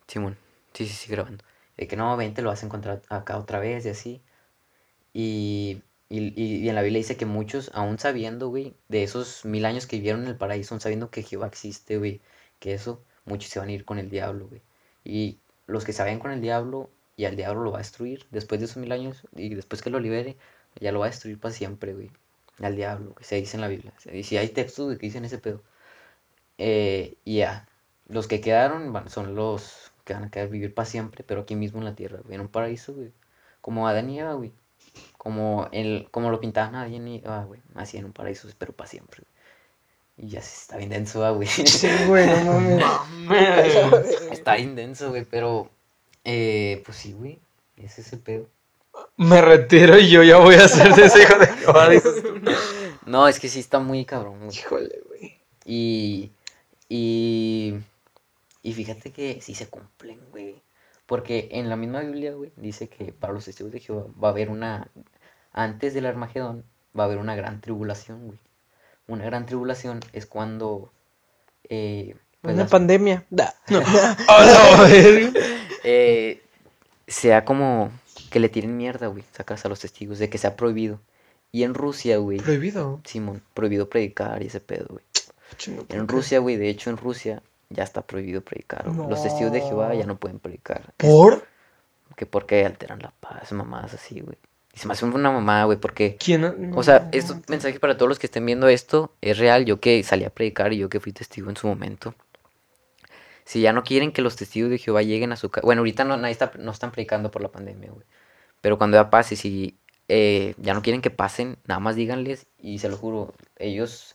Simón, 0.06 0.36
sí, 0.74 0.86
sí, 0.86 0.94
sí, 0.94 1.10
grabando. 1.10 1.44
De 1.76 1.86
que 1.86 1.96
no, 1.96 2.16
ven, 2.16 2.34
te 2.34 2.42
lo 2.42 2.50
vas 2.50 2.62
a 2.62 2.66
encontrar 2.66 3.02
acá 3.08 3.38
otra 3.38 3.58
vez 3.58 3.86
y 3.86 3.90
así. 3.90 4.22
Y, 5.12 5.82
y, 6.10 6.34
y- 6.40 6.68
en 6.68 6.74
la 6.76 6.82
Biblia 6.82 6.98
dice 6.98 7.16
que 7.16 7.26
muchos, 7.26 7.70
aún 7.74 7.98
sabiendo, 7.98 8.48
güey, 8.48 8.74
de 8.88 9.02
esos 9.04 9.44
mil 9.46 9.64
años 9.64 9.86
que 9.86 9.96
vivieron 9.96 10.22
en 10.24 10.28
el 10.28 10.36
paraíso, 10.36 10.78
sabiendo 10.80 11.10
que 11.10 11.22
Jehová 11.22 11.46
existe, 11.48 11.98
güey, 11.98 12.20
que 12.60 12.74
eso, 12.74 13.02
muchos 13.24 13.50
se 13.50 13.60
van 13.60 13.68
a 13.70 13.72
ir 13.72 13.84
con 13.86 13.98
el 13.98 14.10
diablo, 14.10 14.48
güey. 14.48 14.62
Y 15.04 15.38
los 15.66 15.84
que 15.84 15.92
se 15.94 16.02
vayan 16.02 16.18
con 16.20 16.32
el 16.32 16.40
diablo, 16.42 16.90
y 17.16 17.24
al 17.26 17.36
diablo 17.36 17.62
lo 17.62 17.72
va 17.72 17.78
a 17.78 17.82
destruir 17.82 18.26
después 18.30 18.60
de 18.60 18.66
esos 18.66 18.76
mil 18.78 18.92
años, 18.92 19.22
y 19.36 19.54
después 19.54 19.82
que 19.82 19.90
lo 19.90 20.00
libere, 20.00 20.36
ya 20.80 20.92
lo 20.92 21.00
va 21.00 21.06
a 21.06 21.10
destruir 21.10 21.38
para 21.40 21.54
siempre, 21.54 21.94
güey. 21.94 22.10
Al 22.60 22.76
diablo, 22.76 23.14
que 23.14 23.24
se 23.24 23.36
dice 23.36 23.56
en 23.56 23.62
la 23.62 23.68
Biblia. 23.68 23.92
Y 24.12 24.24
si 24.24 24.36
hay 24.36 24.48
textos 24.50 24.96
que 24.98 25.06
dicen 25.06 25.24
ese 25.24 25.38
pedo. 25.38 25.62
Eh, 26.58 27.16
y 27.24 27.38
ya, 27.38 27.68
los 28.08 28.28
que 28.28 28.40
quedaron 28.40 29.08
son 29.10 29.34
los 29.34 29.92
que 30.04 30.14
van 30.14 30.24
a 30.24 30.30
quedar 30.30 30.48
vivir 30.48 30.74
para 30.74 30.86
siempre, 30.86 31.24
pero 31.24 31.42
aquí 31.42 31.56
mismo 31.56 31.78
en 31.78 31.84
la 31.86 31.94
tierra, 31.94 32.20
güey, 32.22 32.34
en 32.34 32.42
un 32.42 32.48
paraíso, 32.48 32.94
güey. 32.94 33.12
Como 33.60 33.88
Adán 33.88 34.10
y 34.10 34.20
Eva, 34.20 34.34
güey. 34.34 34.52
Como, 35.18 35.68
el, 35.72 36.08
como 36.10 36.30
lo 36.30 36.40
pintaban 36.40 36.74
Adán 36.74 37.06
y 37.06 37.18
Eva, 37.18 37.44
güey. 37.44 37.60
Así 37.74 37.98
en 37.98 38.06
un 38.06 38.12
paraíso, 38.12 38.48
pero 38.58 38.72
para 38.72 38.88
siempre. 38.88 39.22
Y 40.16 40.28
ya 40.28 40.42
se 40.42 40.62
está 40.62 40.76
bien 40.76 40.90
denso, 40.90 41.24
ah, 41.24 41.30
güey. 41.30 41.48
Sí, 41.48 41.88
güey, 42.06 42.26
no 42.44 42.60
mames. 42.60 43.74
está 44.30 44.56
bien 44.56 44.74
denso, 44.74 45.10
güey, 45.10 45.24
pero... 45.24 45.70
Eh, 46.24 46.82
pues 46.84 46.98
sí, 46.98 47.12
güey. 47.12 47.38
Ese 47.76 48.02
es 48.02 48.12
el 48.12 48.20
pedo. 48.20 48.46
Me 49.16 49.40
retiro 49.40 49.98
y 49.98 50.10
yo 50.10 50.22
ya 50.22 50.38
voy 50.38 50.56
a 50.56 50.68
ser 50.68 50.94
de 50.94 51.06
ese 51.06 51.22
hijo 51.22 51.38
de. 51.38 52.54
No, 53.06 53.26
es 53.26 53.40
que 53.40 53.48
sí 53.48 53.58
está 53.60 53.80
muy 53.80 54.04
cabrón, 54.04 54.38
güey. 54.38 54.56
Híjole, 54.56 55.00
güey. 55.08 55.38
Y, 55.64 56.30
y, 56.88 57.74
y 58.62 58.72
fíjate 58.72 59.10
que 59.10 59.40
sí 59.40 59.54
se 59.54 59.68
cumplen, 59.68 60.20
güey. 60.30 60.62
Porque 61.10 61.48
en 61.50 61.68
la 61.68 61.74
misma 61.74 62.02
Biblia, 62.02 62.34
güey, 62.34 62.52
dice 62.54 62.86
que 62.88 63.12
para 63.12 63.32
los 63.32 63.44
testigos 63.44 63.72
de 63.72 63.80
Jehová 63.80 64.04
va 64.22 64.28
a 64.28 64.30
haber 64.30 64.48
una, 64.48 64.86
antes 65.52 65.92
del 65.92 66.06
Armagedón, 66.06 66.62
va 66.96 67.02
a 67.02 67.06
haber 67.06 67.18
una 67.18 67.34
gran 67.34 67.60
tribulación, 67.60 68.26
güey. 68.28 68.38
Una 69.08 69.24
gran 69.24 69.44
tribulación 69.44 69.98
es 70.12 70.26
cuando, 70.26 70.92
eh, 71.68 72.14
pues 72.40 72.54
Una 72.54 72.62
las- 72.62 72.70
pandemia. 72.70 73.24
Da. 73.28 73.52
A 74.28 74.44
la 74.44 74.82
verga. 74.88 75.32
eh, 75.82 76.40
sea 77.08 77.44
como 77.44 77.90
que 78.30 78.38
le 78.38 78.48
tiren 78.48 78.76
mierda, 78.76 79.08
güey, 79.08 79.24
sacas 79.32 79.64
a 79.64 79.68
los 79.68 79.80
testigos, 79.80 80.20
de 80.20 80.30
que 80.30 80.38
sea 80.38 80.54
prohibido. 80.54 81.00
Y 81.50 81.64
en 81.64 81.74
Rusia, 81.74 82.18
güey, 82.18 82.38
Prohibido. 82.38 83.00
Simón, 83.04 83.42
prohibido 83.54 83.88
predicar 83.90 84.44
y 84.44 84.46
ese 84.46 84.60
pedo, 84.60 84.86
güey. 84.90 85.04
En. 85.88 86.06
Rusia, 86.06 86.38
güey, 86.38 86.54
de 86.54 86.68
hecho 86.68 86.88
en 86.90 86.96
Rusia 86.98 87.42
ya 87.70 87.84
está 87.84 88.02
prohibido 88.02 88.42
predicar. 88.42 88.88
güey. 88.90 89.08
Los 89.08 89.22
testigos 89.22 89.52
de 89.52 89.60
Jehová 89.60 89.94
ya 89.94 90.02
No. 90.02 90.08
no 90.14 90.16
pueden 90.18 90.38
predicar. 90.38 90.92
¿Por? 90.96 91.46
Que 92.16 92.26
porque 92.26 92.66
alteran 92.66 92.98
la 92.98 93.12
paz, 93.20 93.50
mamadas 93.52 93.94
así, 93.94 94.20
güey. 94.20 94.36
Y 94.74 94.78
se 94.78 94.86
me 94.86 94.92
hace 94.92 95.04
una 95.04 95.30
mamada, 95.32 95.64
güey, 95.64 95.78
porque... 95.78 96.16
¿Quién? 96.16 96.72
O 96.76 96.82
sea, 96.82 97.08
esto 97.12 97.40
mensaje 97.48 97.80
para 97.80 97.96
todos 97.96 98.08
los 98.08 98.18
que 98.18 98.26
estén 98.26 98.44
viendo 98.46 98.68
esto 98.68 99.12
es 99.20 99.38
real. 99.38 99.64
Yo 99.64 99.80
que 99.80 100.02
salí 100.02 100.24
a 100.24 100.30
predicar 100.30 100.72
y 100.72 100.78
yo 100.78 100.88
que 100.88 101.00
fui 101.00 101.12
testigo 101.12 101.48
en 101.50 101.56
su 101.56 101.66
momento. 101.66 102.14
Si 103.44 103.60
ya 103.60 103.72
no 103.72 103.82
quieren 103.82 104.12
que 104.12 104.22
los 104.22 104.36
testigos 104.36 104.70
de 104.70 104.78
Jehová 104.78 105.02
lleguen 105.02 105.32
a 105.32 105.36
su 105.36 105.50
casa... 105.50 105.64
Bueno, 105.64 105.80
ahorita 105.80 106.04
no, 106.04 106.16
nadie 106.16 106.32
está, 106.32 106.52
no 106.58 106.70
están 106.70 106.92
predicando 106.92 107.30
por 107.30 107.42
la 107.42 107.48
pandemia, 107.48 107.90
güey. 107.90 108.04
Pero 108.60 108.78
cuando 108.78 108.96
ya 108.96 109.10
pase, 109.10 109.34
si 109.34 109.78
eh, 110.06 110.54
ya 110.58 110.74
no 110.74 110.82
quieren 110.82 111.00
que 111.00 111.10
pasen, 111.10 111.56
nada 111.66 111.80
más 111.80 111.96
díganles 111.96 112.46
y 112.58 112.78
se 112.78 112.88
lo 112.88 112.96
juro, 112.96 113.34
ellos 113.56 114.14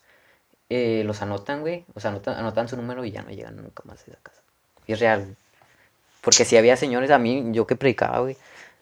eh, 0.70 1.04
los 1.06 1.22
anotan, 1.22 1.62
güey. 1.62 1.86
O 1.94 2.00
sea, 2.00 2.12
anotan, 2.12 2.38
anotan 2.38 2.68
su 2.68 2.76
número 2.78 3.06
y 3.06 3.12
ya 3.12 3.22
no 3.22 3.30
llegan 3.30 3.56
nunca 3.58 3.84
más 3.86 4.00
a 4.02 4.12
esa 4.12 4.20
casa. 4.22 4.42
Y 4.88 4.94
es 4.94 5.00
real, 5.00 5.24
güey. 5.24 5.36
Porque 6.22 6.46
si 6.46 6.58
había 6.58 6.76
señores, 6.78 7.12
a 7.12 7.20
mí, 7.20 7.44
yo 7.52 7.68
que 7.68 7.76
predicaba, 7.76 8.20
güey. 8.20 8.38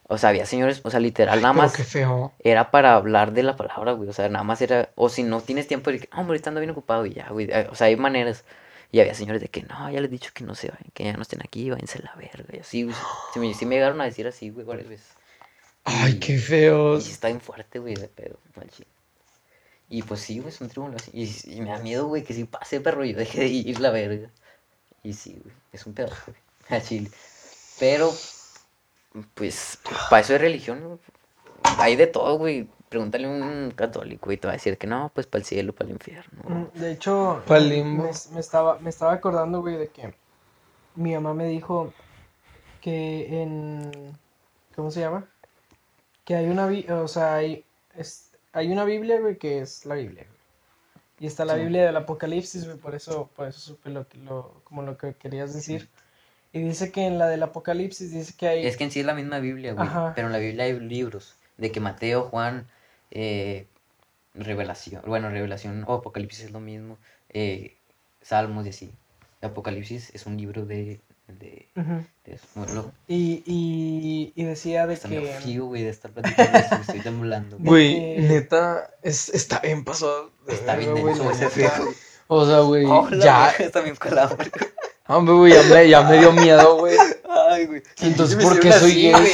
O 0.07 0.17
sea, 0.17 0.29
había 0.29 0.45
señores, 0.45 0.81
o 0.83 0.91
sea, 0.91 0.99
literal, 0.99 1.41
nada 1.41 1.53
más 1.53 1.73
qué 1.73 1.83
feo. 1.83 2.33
era 2.39 2.71
para 2.71 2.93
hablar 2.95 3.31
de 3.33 3.43
la 3.43 3.55
palabra, 3.55 3.93
güey. 3.93 4.09
O 4.09 4.13
sea, 4.13 4.29
nada 4.29 4.43
más 4.43 4.61
era. 4.61 4.89
O 4.95 5.09
si 5.09 5.23
no 5.23 5.41
tienes 5.41 5.67
tiempo, 5.67 5.91
de 5.91 5.99
que, 5.99 6.09
"Ah, 6.11 6.19
hombre, 6.21 6.33
ahorita 6.35 6.49
ando 6.49 6.59
bien 6.61 6.71
ocupado 6.71 7.05
y 7.05 7.13
ya, 7.13 7.29
güey. 7.29 7.47
Eh, 7.51 7.67
O 7.71 7.75
sea, 7.75 7.87
hay 7.87 7.95
maneras. 7.95 8.43
Y 8.91 8.99
había 8.99 9.13
señores 9.15 9.41
de 9.41 9.47
que, 9.47 9.63
no, 9.63 9.89
ya 9.89 9.99
les 10.01 10.09
he 10.09 10.11
dicho 10.11 10.31
que 10.33 10.43
no 10.43 10.53
se 10.55 10.67
vayan, 10.69 10.85
que 10.93 11.03
ya 11.05 11.13
no 11.13 11.21
estén 11.23 11.41
aquí, 11.41 11.69
váyanse 11.69 11.99
a 11.99 12.03
la 12.03 12.15
verga. 12.15 12.55
Y 12.55 12.59
así, 12.59 12.83
güey. 12.83 12.95
Sí 13.33 13.39
me, 13.39 13.53
sí 13.53 13.65
me 13.65 13.75
llegaron 13.75 13.99
a 14.01 14.05
decir 14.05 14.27
así, 14.27 14.49
güey, 14.51 14.65
varias 14.65 14.87
veces. 14.87 15.07
Ay, 15.85 16.19
qué 16.19 16.33
Y 16.33 16.37
feos. 16.37 17.03
sí 17.05 17.11
está 17.11 17.27
bien 17.29 17.41
fuerte, 17.41 17.79
güey, 17.79 17.95
de 17.95 18.07
pedo, 18.07 18.37
chile. 18.69 18.87
Y 19.95 20.01
pues 20.01 20.21
sí, 20.21 20.39
güey, 20.39 20.49
es 20.49 20.59
un 20.59 20.69
tribunal 20.69 20.99
Y, 21.11 21.29
y 21.55 21.61
me 21.61 21.69
da 21.69 21.77
miedo, 21.77 22.07
güey, 22.07 22.23
que 22.23 22.33
si 22.33 22.45
pase, 22.45 22.81
perro, 22.81 23.05
yo 23.05 23.15
deje 23.15 23.41
de 23.41 23.47
ir 23.47 23.79
la 23.79 23.91
verga. 23.91 24.31
Y 25.03 25.13
sí, 25.13 25.39
güey, 25.43 25.55
es 25.71 25.85
un 25.85 25.93
pedo, 25.93 26.09
güey, 26.25 26.37
al 26.69 26.81
chile. 26.81 27.11
Pero, 27.79 28.11
pues, 29.35 29.77
para 30.09 30.21
eso 30.21 30.33
es 30.33 30.41
religión, 30.41 30.83
güey. 30.83 30.99
Hay 31.77 31.95
de 31.95 32.07
todo, 32.07 32.37
güey. 32.39 32.67
Pregúntale 32.89 33.25
a 33.25 33.29
un 33.29 33.71
católico 33.75 34.31
y 34.31 34.37
te 34.37 34.47
va 34.47 34.53
a 34.53 34.57
decir 34.57 34.77
que 34.77 34.87
no, 34.87 35.11
pues 35.13 35.27
para 35.27 35.41
el 35.41 35.45
cielo, 35.45 35.73
para 35.73 35.87
el 35.89 35.93
infierno. 35.93 36.43
Mm, 36.47 36.79
De 36.79 36.91
hecho, 36.91 37.41
limbo. 37.59 38.03
me, 38.03 38.11
me 38.33 38.39
estaba, 38.39 38.79
me 38.79 38.89
estaba 38.89 39.13
acordando, 39.13 39.61
güey, 39.61 39.77
de 39.77 39.87
que 39.89 40.13
mi 40.95 41.13
mamá 41.13 41.33
me 41.35 41.47
dijo 41.47 41.93
que 42.81 43.41
en... 43.43 44.17
¿Cómo 44.75 44.89
se 44.91 45.01
llama? 45.01 45.27
Que 46.25 46.35
hay 46.35 46.47
una... 46.47 46.67
bi- 46.67 46.87
O 46.89 47.07
sea, 47.07 47.35
hay, 47.35 47.63
es, 47.95 48.32
hay 48.53 48.71
una 48.71 48.85
Biblia, 48.85 49.19
güey, 49.19 49.37
que 49.37 49.59
es 49.61 49.85
la 49.85 49.95
Biblia. 49.95 50.25
Y 51.19 51.27
está 51.27 51.45
la 51.45 51.55
Sí. 51.55 51.61
Biblia 51.61 51.85
del 51.85 51.95
Apocalipsis, 51.97 52.65
güey, 52.65 52.77
por 52.77 52.95
eso, 52.95 53.29
por 53.35 53.47
eso 53.47 53.59
supe 53.59 53.89
lo, 53.89 54.07
que- 54.07 54.17
lo, 54.19 54.61
como 54.63 54.81
lo 54.81 54.97
que 54.97 55.13
querías 55.13 55.53
decir. 55.53 55.89
Y 56.51 56.61
dice 56.61 56.91
que 56.91 57.05
en 57.05 57.17
la 57.17 57.27
del 57.27 57.41
Apocalipsis 57.43 58.11
dice 58.11 58.33
que 58.37 58.47
hay... 58.47 58.65
Es 58.65 58.77
que 58.77 58.83
en 58.83 58.91
sí 58.91 58.99
es 58.99 59.05
la 59.05 59.13
misma 59.15 59.39
Biblia, 59.39 59.73
güey. 59.73 59.87
Ajá. 59.87 60.13
Pero 60.15 60.27
en 60.27 60.33
la 60.33 60.39
Biblia 60.39 60.65
hay 60.65 60.79
libros. 60.79 61.35
De 61.57 61.71
que 61.71 61.79
Mateo, 61.79 62.23
Juan, 62.29 62.67
eh, 63.11 63.67
Revelación. 64.35 65.01
Bueno, 65.05 65.29
Revelación 65.29 65.83
o 65.87 65.93
Apocalipsis 65.93 66.45
es 66.45 66.51
lo 66.51 66.59
mismo. 66.59 66.97
eh, 67.29 67.75
Salmos 68.21 68.65
y 68.65 68.69
así. 68.69 68.91
Apocalipsis 69.41 70.11
es 70.13 70.25
un 70.25 70.37
libro 70.37 70.65
de. 70.65 70.99
De, 71.39 71.67
de 72.25 72.33
eso. 72.33 72.45
Bueno, 72.55 72.73
lo- 72.73 72.91
Y, 73.07 73.43
y, 73.45 74.33
y 74.35 74.43
decía 74.45 74.87
de 74.87 74.93
hasta 74.93 75.07
me 75.07 75.21
que... 75.21 75.27
fío, 75.43 75.65
güey, 75.65 75.83
de 75.83 75.89
estar 75.89 76.11
platicando 76.11 76.57
esto. 76.59 76.75
me 76.75 76.81
estoy 76.81 76.99
temblando. 77.01 77.57
Güey, 77.59 77.95
que- 77.95 78.17
neta, 78.21 78.89
es, 79.01 79.29
está 79.29 79.59
bien 79.59 79.83
pasado. 79.83 80.31
de 80.47 80.53
Está 80.53 80.75
bien 80.75 80.93
denso 80.95 81.29
ese 81.31 81.47
pedo. 81.49 81.89
O 82.27 82.45
sea, 82.45 82.59
güey, 82.59 82.85
Oh, 82.87 83.09
ya. 83.11 83.49
está 83.59 83.81
bien 83.81 83.95
colado. 83.95 84.37
Hombre, 85.07 85.35
güey, 85.35 85.53
ya 85.53 85.63
me, 85.63 85.89
ya 85.89 86.01
me 86.03 86.17
dio 86.19 86.31
miedo, 86.31 86.77
güey. 86.77 86.97
Ay, 87.49 87.65
güey. 87.65 87.83
Entonces, 88.01 88.37
Me 88.37 88.43
¿por 88.43 88.59
qué 88.59 88.71
soy 88.71 88.93
gay? 89.11 89.31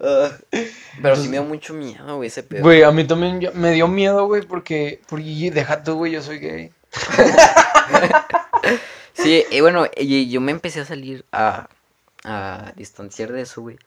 Ah. 0.00 0.30
Pero 1.02 1.16
sí 1.16 1.24
me 1.28 1.38
dio 1.38 1.44
mucho 1.44 1.74
miedo, 1.74 2.16
güey, 2.16 2.28
ese 2.28 2.42
pedo. 2.42 2.62
Güey, 2.62 2.82
a 2.82 2.90
mí 2.92 3.04
también 3.04 3.40
ya- 3.40 3.50
me 3.52 3.72
dio 3.72 3.88
miedo, 3.88 4.26
güey, 4.26 4.42
porque, 4.42 5.00
porque 5.08 5.50
deja 5.52 5.82
tú, 5.82 5.94
güey, 5.96 6.12
yo 6.12 6.22
soy 6.22 6.38
gay. 6.38 6.70
Sí, 9.22 9.44
y 9.50 9.60
bueno, 9.60 9.86
y 9.96 10.30
yo 10.30 10.40
me 10.40 10.52
empecé 10.52 10.80
a 10.80 10.84
salir 10.84 11.24
a, 11.32 11.68
a 12.24 12.72
distanciar 12.76 13.32
de 13.32 13.42
eso, 13.42 13.60
güey. 13.60 13.78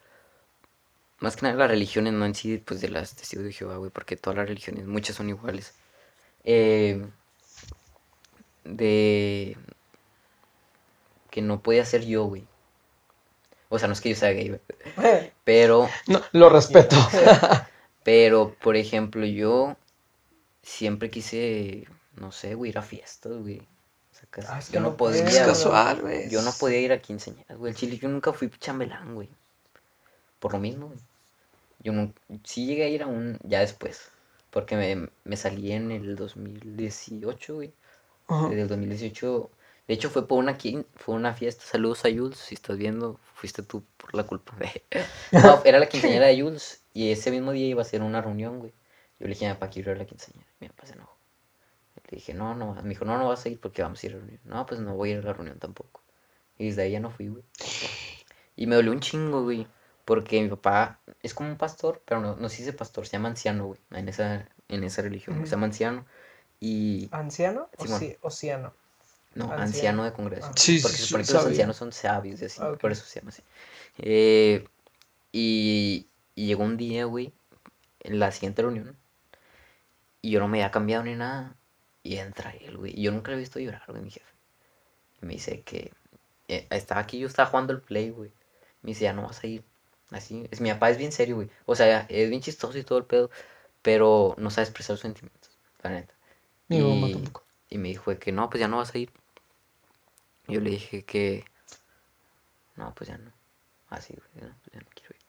Más 1.20 1.36
que 1.36 1.44
nada 1.44 1.56
las 1.56 1.70
religiones, 1.70 2.14
no 2.14 2.26
en 2.26 2.36
sí, 2.36 2.58
pues 2.58 2.82
de 2.82 2.90
las 2.90 3.16
testigos 3.16 3.46
de 3.46 3.54
Jehová, 3.54 3.78
güey, 3.78 3.90
porque 3.92 4.18
todas 4.18 4.38
las 4.38 4.48
religiones, 4.48 4.86
muchas 4.86 5.16
son 5.16 5.30
iguales. 5.30 5.74
Eh, 6.44 7.06
de... 8.66 9.58
que 11.30 11.42
no 11.42 11.62
podía 11.62 11.86
ser 11.86 12.06
yo, 12.06 12.26
güey. 12.26 12.46
O 13.70 13.80
sea, 13.80 13.88
no 13.88 13.94
es 13.94 14.02
que 14.02 14.10
yo 14.10 14.16
sea 14.16 14.32
gay, 14.32 14.50
güey. 14.50 14.62
Pero, 15.44 15.90
No, 16.08 16.22
lo 16.34 16.50
respeto. 16.50 16.96
pero, 18.04 18.56
por 18.62 18.76
ejemplo, 18.76 19.26
yo 19.26 19.78
siempre 20.62 21.10
quise, 21.10 21.88
no 22.16 22.32
sé, 22.32 22.54
güey, 22.54 22.70
ir 22.70 22.78
a 22.78 22.84
fiestas, 22.84 23.34
güey. 23.34 23.62
Sacas, 24.42 24.46
Ah, 24.50 24.60
es 24.60 24.68
que 24.68 24.74
yo 24.74 24.80
no, 24.82 24.90
no 24.92 24.98
podía. 24.98 25.22
puedes, 25.22 25.36
Es 25.36 25.40
güey. 25.42 25.50
casual, 25.54 26.02
güey. 26.02 26.30
Yo 26.30 26.42
no 26.42 26.52
podía 26.60 26.80
ir 26.80 26.92
a 26.92 27.00
quinceañeras, 27.02 27.58
güey. 27.58 27.72
El 27.72 27.78
chile, 27.78 27.98
yo 27.98 28.10
nunca 28.10 28.34
fui 28.34 28.50
chambelán, 28.60 29.16
güey. 29.16 29.30
Por 30.40 30.54
lo 30.54 30.60
mismo, 30.60 30.88
güey. 30.88 31.00
Yo 31.80 31.92
no, 31.94 32.14
sí 32.44 32.66
llegué 32.66 32.86
a 32.86 32.90
ir 32.90 33.04
a 33.04 33.08
un, 33.08 33.38
ya 33.44 33.60
después. 33.60 34.10
Porque 34.50 34.76
me, 34.76 35.10
me 35.24 35.38
salí 35.38 35.72
en 35.72 35.92
el 35.92 36.16
2018, 36.16 37.56
güey. 37.56 37.74
Ajá. 38.28 38.48
Desde 38.50 38.62
el 38.64 38.68
2018. 38.68 39.50
De 39.88 39.94
hecho, 39.94 40.10
fue 40.10 40.28
por 40.28 40.40
una, 40.40 40.58
quin- 40.58 40.86
fue 40.96 41.16
una 41.16 41.34
fiesta. 41.34 41.64
Saludos 41.66 42.06
a 42.06 42.10
Jules. 42.10 42.38
Si 42.38 42.56
estás 42.56 42.78
viendo, 42.78 43.20
fuiste 43.36 43.64
tú 43.64 43.84
por 43.98 44.16
la 44.16 44.24
culpa. 44.24 44.56
no, 45.32 45.62
era 45.66 45.80
la 45.80 45.88
quinceañera 45.90 46.28
de 46.28 46.42
Jules. 46.42 46.82
Y 46.94 47.12
ese 47.12 47.32
mismo 47.32 47.52
día 47.52 47.68
iba 47.68 47.82
a 47.82 47.86
ser 47.86 48.02
una 48.02 48.22
reunión, 48.22 48.60
güey. 48.60 48.72
Yo 49.20 49.28
le 49.28 49.34
dije 49.34 49.46
a 49.46 49.50
mi 49.50 49.56
papá, 49.56 49.70
quiero 49.70 49.92
ir 49.92 49.98
a 49.98 50.00
la 50.00 50.06
quinceañera. 50.06 50.48
Mi 50.60 50.70
papá 50.70 50.86
se 50.88 50.94
enojó. 50.94 51.13
Le 52.14 52.18
dije, 52.18 52.36
no, 52.36 52.54
no. 52.54 52.76
Me 52.76 52.90
dijo, 52.90 53.06
no, 53.06 53.18
no 53.18 53.28
vas 53.30 53.44
a 53.44 53.50
ir 53.50 53.60
porque 53.60 53.82
vamos 53.82 54.04
a 54.04 54.06
ir 54.06 54.12
a 54.14 54.16
la 54.18 54.22
reunión. 54.22 54.42
No, 54.46 54.66
pues 54.68 54.80
no 54.80 54.96
voy 54.96 55.10
a 55.10 55.14
ir 55.14 55.20
a 55.20 55.24
la 55.24 55.34
reunión 55.34 55.58
tampoco. 55.58 56.02
Y 56.60 56.68
desde 56.68 56.84
ahí 56.84 56.92
ya 56.92 57.00
no 57.00 57.10
fui, 57.10 57.28
güey. 57.28 57.44
Y 58.56 58.68
me 58.68 58.76
dolió 58.76 58.92
un 58.92 59.00
chingo, 59.00 59.42
güey. 59.42 59.66
Porque 60.06 60.40
mi 60.44 60.48
papá 60.48 61.00
es 61.24 61.34
como 61.34 61.50
un 61.50 61.58
pastor, 61.58 62.04
pero 62.06 62.22
no, 62.22 62.36
no 62.36 62.50
se 62.50 62.58
dice 62.58 62.72
pastor, 62.74 63.08
se 63.08 63.14
llama 63.14 63.30
anciano, 63.30 63.66
güey. 63.66 63.80
En 63.90 64.08
esa, 64.10 64.48
en 64.68 64.84
esa 64.84 65.02
religión, 65.02 65.44
se 65.46 65.52
llama 65.52 65.66
anciano. 65.66 66.06
Y. 66.60 67.10
¿Anciano 67.12 67.68
o 67.78 67.84
Simón. 67.86 68.00
ci- 68.00 68.18
océano? 68.22 68.74
No, 69.34 69.46
Anciano. 69.46 69.64
anciano 69.64 70.04
de 70.04 70.14
congreso. 70.14 70.46
Ah. 70.48 70.54
Sí, 70.56 70.80
Porque 70.84 70.98
sí, 70.98 71.02
se 71.02 71.04
sí, 71.04 71.08
supone 71.10 71.24
que 71.26 71.34
los 71.34 71.46
ancianos 71.48 71.78
son 71.78 71.92
sabios 71.92 72.42
y 72.44 72.46
así. 72.46 72.62
Ah. 72.62 72.74
Por 72.80 72.92
eso 72.92 73.06
se 73.06 73.20
llama 73.22 73.30
así. 73.30 73.42
Eh, 73.98 74.68
y, 75.32 76.06
y 76.36 76.46
llegó 76.46 76.64
un 76.64 76.78
día, 76.78 77.06
güey, 77.06 77.34
en 78.02 78.20
la 78.20 78.32
siguiente 78.32 78.62
reunión. 78.62 78.96
Y 80.22 80.30
yo 80.30 80.40
no 80.40 80.48
me 80.48 80.60
había 80.62 80.70
cambiado 80.72 81.04
ni 81.04 81.16
nada. 81.16 81.56
Y 82.04 82.18
entra 82.18 82.52
él, 82.52 82.78
güey. 82.78 82.94
Yo 83.02 83.12
nunca 83.12 83.32
lo 83.32 83.38
he 83.38 83.40
visto 83.40 83.60
llorar, 83.60 83.84
güey, 83.88 84.02
mi 84.02 84.12
jefe. 84.12 84.26
Y 85.22 85.26
me 85.26 85.34
dice 85.34 85.62
que 85.62 85.92
eh, 86.50 86.68
estaba 86.70 87.02
aquí, 87.02 87.18
yo 87.20 87.28
estaba 87.28 87.50
jugando 87.50 87.74
el 87.74 87.82
play, 87.82 88.10
güey. 88.10 88.32
Me 88.82 88.90
dice, 88.90 89.06
ya 89.06 89.14
no 89.14 89.24
vas 89.24 89.42
a 89.44 89.48
ir. 89.48 89.64
Así, 90.12 90.48
es 90.52 90.62
mi 90.62 90.70
papá 90.72 90.90
es 90.92 90.98
bien 90.98 91.12
serio, 91.12 91.36
güey. 91.36 91.50
O 91.66 91.76
sea, 91.76 92.06
es 92.10 92.30
bien 92.30 92.42
chistoso 92.42 92.78
y 92.78 92.84
todo 92.84 92.98
el 93.00 93.06
pedo, 93.06 93.32
pero 93.82 94.36
no 94.38 94.52
sabe 94.52 94.66
expresar 94.66 94.96
sus 94.98 95.02
sentimientos, 95.02 95.58
la 95.82 95.90
neta. 95.92 96.14
Mi 96.68 96.80
mamá 96.80 97.08
Y- 97.08 97.14
tampoco. 97.14 97.44
Y 97.70 97.78
me 97.80 97.88
dijo 97.88 98.16
que 98.20 98.32
no, 98.32 98.50
pues 98.50 98.60
ya 98.60 98.68
no 98.68 98.78
vas 98.78 98.94
a 98.94 98.98
ir. 99.00 99.12
Yo 100.48 100.60
le 100.60 100.70
dije 100.72 101.04
que 101.04 101.46
no, 102.76 102.94
pues 102.94 103.08
ya 103.10 103.18
no. 103.18 103.32
Así, 103.90 104.14
güey, 104.14 104.46
no, 104.50 104.56
pues 104.60 104.74
ya 104.74 104.80
no 104.82 104.88
quiero 104.94 105.16
ir. 105.16 105.24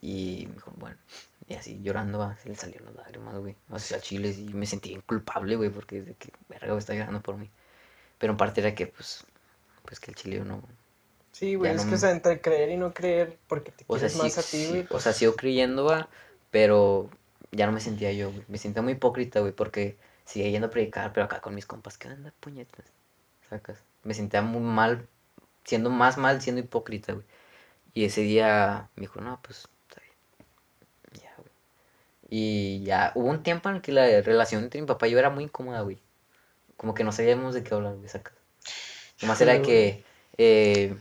Y 0.00 0.46
me 0.46 0.54
dijo, 0.54 0.72
bueno, 0.76 0.96
y 1.48 1.54
así 1.54 1.80
llorando, 1.82 2.18
va, 2.18 2.36
se 2.38 2.48
le 2.48 2.56
salieron 2.56 2.86
las 2.88 2.96
lágrimas, 2.96 3.36
güey. 3.38 3.56
O 3.70 3.78
sea, 3.78 4.00
chile, 4.00 4.30
y 4.30 4.54
me 4.54 4.66
sentí 4.66 4.90
bien 4.90 5.02
culpable, 5.02 5.56
güey, 5.56 5.70
porque 5.70 5.98
es 5.98 6.06
de 6.06 6.14
que, 6.14 6.32
verga, 6.48 6.68
güey, 6.68 6.78
está 6.78 6.94
llorando 6.94 7.22
por 7.22 7.36
mí. 7.36 7.50
Pero 8.18 8.32
en 8.32 8.36
parte 8.38 8.60
era 8.62 8.74
que, 8.74 8.86
pues, 8.88 9.26
pues 9.84 10.00
que 10.00 10.10
el 10.12 10.16
chileo 10.16 10.44
no. 10.44 10.62
Sí, 11.32 11.54
güey, 11.54 11.72
es 11.72 11.84
no 11.84 11.84
que 11.86 11.94
me- 11.94 11.96
o 11.96 11.98
sea, 11.98 12.10
entre 12.10 12.40
creer 12.40 12.70
y 12.70 12.76
no 12.76 12.92
creer, 12.92 13.38
porque 13.46 13.70
te 13.70 13.84
O 13.88 13.98
sea, 13.98 14.08
quieres 14.08 14.14
sí, 14.20 14.30
más 14.30 14.38
a 14.38 14.42
ti, 14.48 14.66
sí, 14.66 14.66
güey. 14.66 14.88
o 14.90 15.00
sea, 15.00 15.12
sigo 15.12 15.36
creyendo, 15.36 15.84
va, 15.84 16.08
pero 16.50 17.10
ya 17.52 17.66
no 17.66 17.72
me 17.72 17.80
sentía 17.80 18.12
yo, 18.12 18.30
güey. 18.32 18.44
Me 18.48 18.58
sentía 18.58 18.82
muy 18.82 18.92
hipócrita, 18.94 19.40
güey, 19.40 19.52
porque 19.52 19.96
seguía 20.24 20.50
yendo 20.50 20.68
a 20.68 20.70
predicar, 20.70 21.12
pero 21.12 21.26
acá 21.26 21.40
con 21.40 21.54
mis 21.54 21.66
compas, 21.66 21.96
¿qué 21.98 22.08
onda, 22.08 22.32
puñetas? 22.40 22.86
¿Sacas? 23.50 23.84
Me 24.04 24.14
sentía 24.14 24.42
muy 24.42 24.62
mal, 24.62 25.08
siendo 25.64 25.90
más 25.90 26.18
mal, 26.18 26.42
siendo 26.42 26.60
hipócrita, 26.62 27.12
güey. 27.14 27.26
Y 27.94 28.04
ese 28.06 28.22
día 28.22 28.90
me 28.96 29.02
dijo, 29.02 29.20
no, 29.22 29.40
pues, 29.42 29.68
está 29.88 30.02
bien. 30.02 30.14
Ya, 31.22 31.30
güey. 31.38 31.50
Y 32.28 32.82
ya, 32.84 33.12
hubo 33.14 33.28
un 33.28 33.42
tiempo 33.42 33.68
en 33.68 33.76
el 33.76 33.82
que 33.82 33.92
la 33.92 34.20
relación 34.20 34.64
entre 34.64 34.80
mi 34.80 34.86
papá 34.86 35.06
y 35.06 35.12
yo 35.12 35.18
era 35.18 35.30
muy 35.30 35.44
incómoda, 35.44 35.82
güey. 35.82 35.98
Como 36.76 36.94
que 36.94 37.04
no 37.04 37.12
sabíamos 37.12 37.54
de 37.54 37.62
qué 37.62 37.74
hablar, 37.74 37.94
güey, 37.94 38.08
sacas. 38.08 38.34
Nomás 39.22 39.40
era 39.40 39.52
de 39.52 39.62
que, 39.62 40.04
eh, 40.36 40.96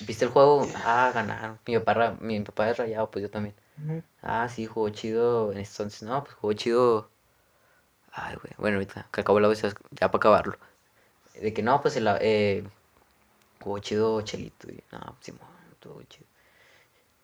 ¿viste 0.00 0.24
el 0.24 0.30
juego? 0.30 0.66
Ah, 0.76 1.10
ganaron. 1.12 1.58
Mi 1.66 1.78
papá, 1.78 2.16
mi 2.20 2.40
papá 2.40 2.70
es 2.70 2.78
rayado, 2.78 3.10
pues 3.10 3.22
yo 3.22 3.30
también. 3.30 3.54
Ah, 4.22 4.48
sí, 4.48 4.66
jugó 4.66 4.88
chido. 4.90 5.52
Entonces, 5.52 6.02
no, 6.02 6.24
pues 6.24 6.34
jugó 6.36 6.52
chido. 6.54 7.10
Ay, 8.12 8.36
güey. 8.36 8.54
Bueno, 8.56 8.76
ahorita 8.76 9.08
que 9.12 9.20
acabo 9.20 9.40
la 9.40 9.48
vez, 9.48 9.62
ya 9.62 10.10
para 10.10 10.18
acabarlo. 10.18 10.56
De 11.34 11.52
que 11.52 11.62
no, 11.62 11.80
pues 11.82 11.96
el, 11.96 12.08
eh, 12.20 12.64
jugó 13.60 13.78
chido 13.80 14.22
Chelito. 14.22 14.70
Y 14.70 14.82
no, 14.90 15.16
Simón, 15.20 15.46
todo 15.78 16.02
chido. 16.04 16.26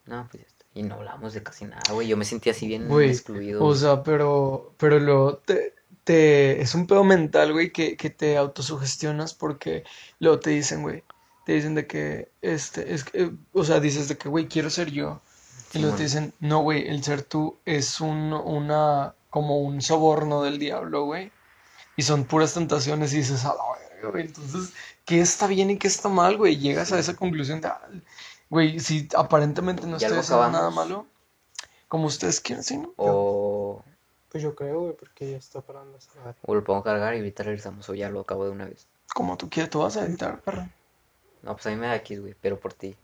No, 0.07 0.29
pues 0.31 0.45
ya. 0.45 0.54
Y 0.75 0.83
no 0.83 0.97
hablamos 0.97 1.35
de 1.35 1.43
casi 1.43 1.67
nada, 1.67 1.83
güey. 1.93 2.09
Yo 2.09 2.17
me 2.17 2.25
sentí 2.25 2.51
así 2.51 2.67
bien 2.67 2.89
Güey, 2.89 3.11
excluido. 3.11 3.65
O 3.65 3.75
sea, 3.77 4.03
pero, 4.03 4.75
pero 4.77 4.99
luego 4.99 5.37
te, 5.37 5.75
te, 6.03 6.61
es 6.61 6.75
un 6.75 6.87
pedo 6.87 7.05
mental, 7.05 7.53
güey, 7.53 7.73
que, 7.73 7.97
que 7.97 8.11
te 8.11 8.37
autosugestionas 8.37 9.35
porque 9.35 9.85
luego 10.19 10.41
te 10.41 10.51
dicen, 10.51 10.83
güey, 10.83 11.05
te 11.45 11.53
dicen 11.53 11.75
de 11.75 11.87
que, 11.87 12.31
este, 12.43 12.93
es 12.93 13.05
que, 13.05 13.31
o 13.53 13.65
sea, 13.65 13.79
dices 13.79 14.09
de 14.09 14.17
que, 14.17 14.29
güey, 14.29 14.49
quiero 14.49 14.69
ser 14.71 14.91
yo. 14.91 15.21
Y 15.73 15.81
luego 15.81 15.97
te 15.97 16.05
dicen, 16.05 16.33
no, 16.39 16.61
güey, 16.61 16.87
el 16.87 17.03
ser 17.03 17.23
tú 17.23 17.59
es 17.65 18.01
un, 18.01 18.33
una, 18.33 19.15
como 19.29 19.61
un 19.61 19.83
soborno 19.83 20.43
del 20.43 20.59
diablo, 20.59 21.05
güey. 21.05 21.33
Y 21.97 22.03
son 22.03 22.25
puras 22.25 22.55
tentaciones 22.55 23.13
y 23.13 23.19
dices, 23.19 23.45
a 23.45 23.49
la 23.49 23.63
verga, 23.79 24.11
güey. 24.11 24.27
Entonces, 24.27 24.73
¿qué 25.05 25.21
está 25.21 25.49
bien 25.49 25.71
y 25.71 25.79
qué 25.79 25.89
está 25.89 26.09
mal, 26.09 26.37
güey? 26.37 26.59
Llegas 26.59 26.93
a 26.93 26.99
esa 26.99 27.17
conclusión 27.17 27.61
de, 27.61 27.69
ah, 27.69 27.89
güey, 28.51 28.81
si 28.81 29.09
aparentemente 29.17 29.87
no 29.87 29.99
¿Ya 29.99 30.07
estoy 30.09 30.21
haciendo 30.21 30.51
nada 30.51 30.71
malo, 30.71 31.07
como 31.89 32.07
ustedes 32.07 32.41
quieren, 32.41 32.65
sí, 32.65 32.77
¿no? 32.79 32.93
O, 32.97 33.85
Pues 34.31 34.43
yo 34.43 34.55
creo, 34.55 34.81
güey, 34.81 34.93
porque 34.97 35.31
ya 35.31 35.37
está 35.37 35.61
parando 35.61 35.97
esa 35.99 36.11
madre. 36.21 36.37
o 36.43 36.55
lo 36.55 36.65
pongo 36.65 36.81
a 36.81 36.85
cargar 36.85 37.15
y 37.15 37.19
ahorita 37.19 37.43
regresamos. 37.45 37.89
O 37.89 37.95
ya 37.95 38.11
lo 38.11 38.21
acabo 38.21 38.45
de 38.45 38.51
una 38.51 38.65
vez. 38.67 38.87
Como 39.15 39.37
tú 39.37 39.49
quieras, 39.49 39.71
tú 39.71 39.81
vas 39.81 39.97
a 39.97 40.05
editar, 40.07 40.41
perro. 40.41 40.69
No, 41.43 41.53
pues 41.55 41.67
a 41.67 41.71
mí 41.71 41.77
me 41.77 41.87
da 41.87 41.97
X, 41.97 42.21
güey. 42.21 42.35
Pero 42.41 42.59
por 42.59 42.73
ti. 42.73 42.97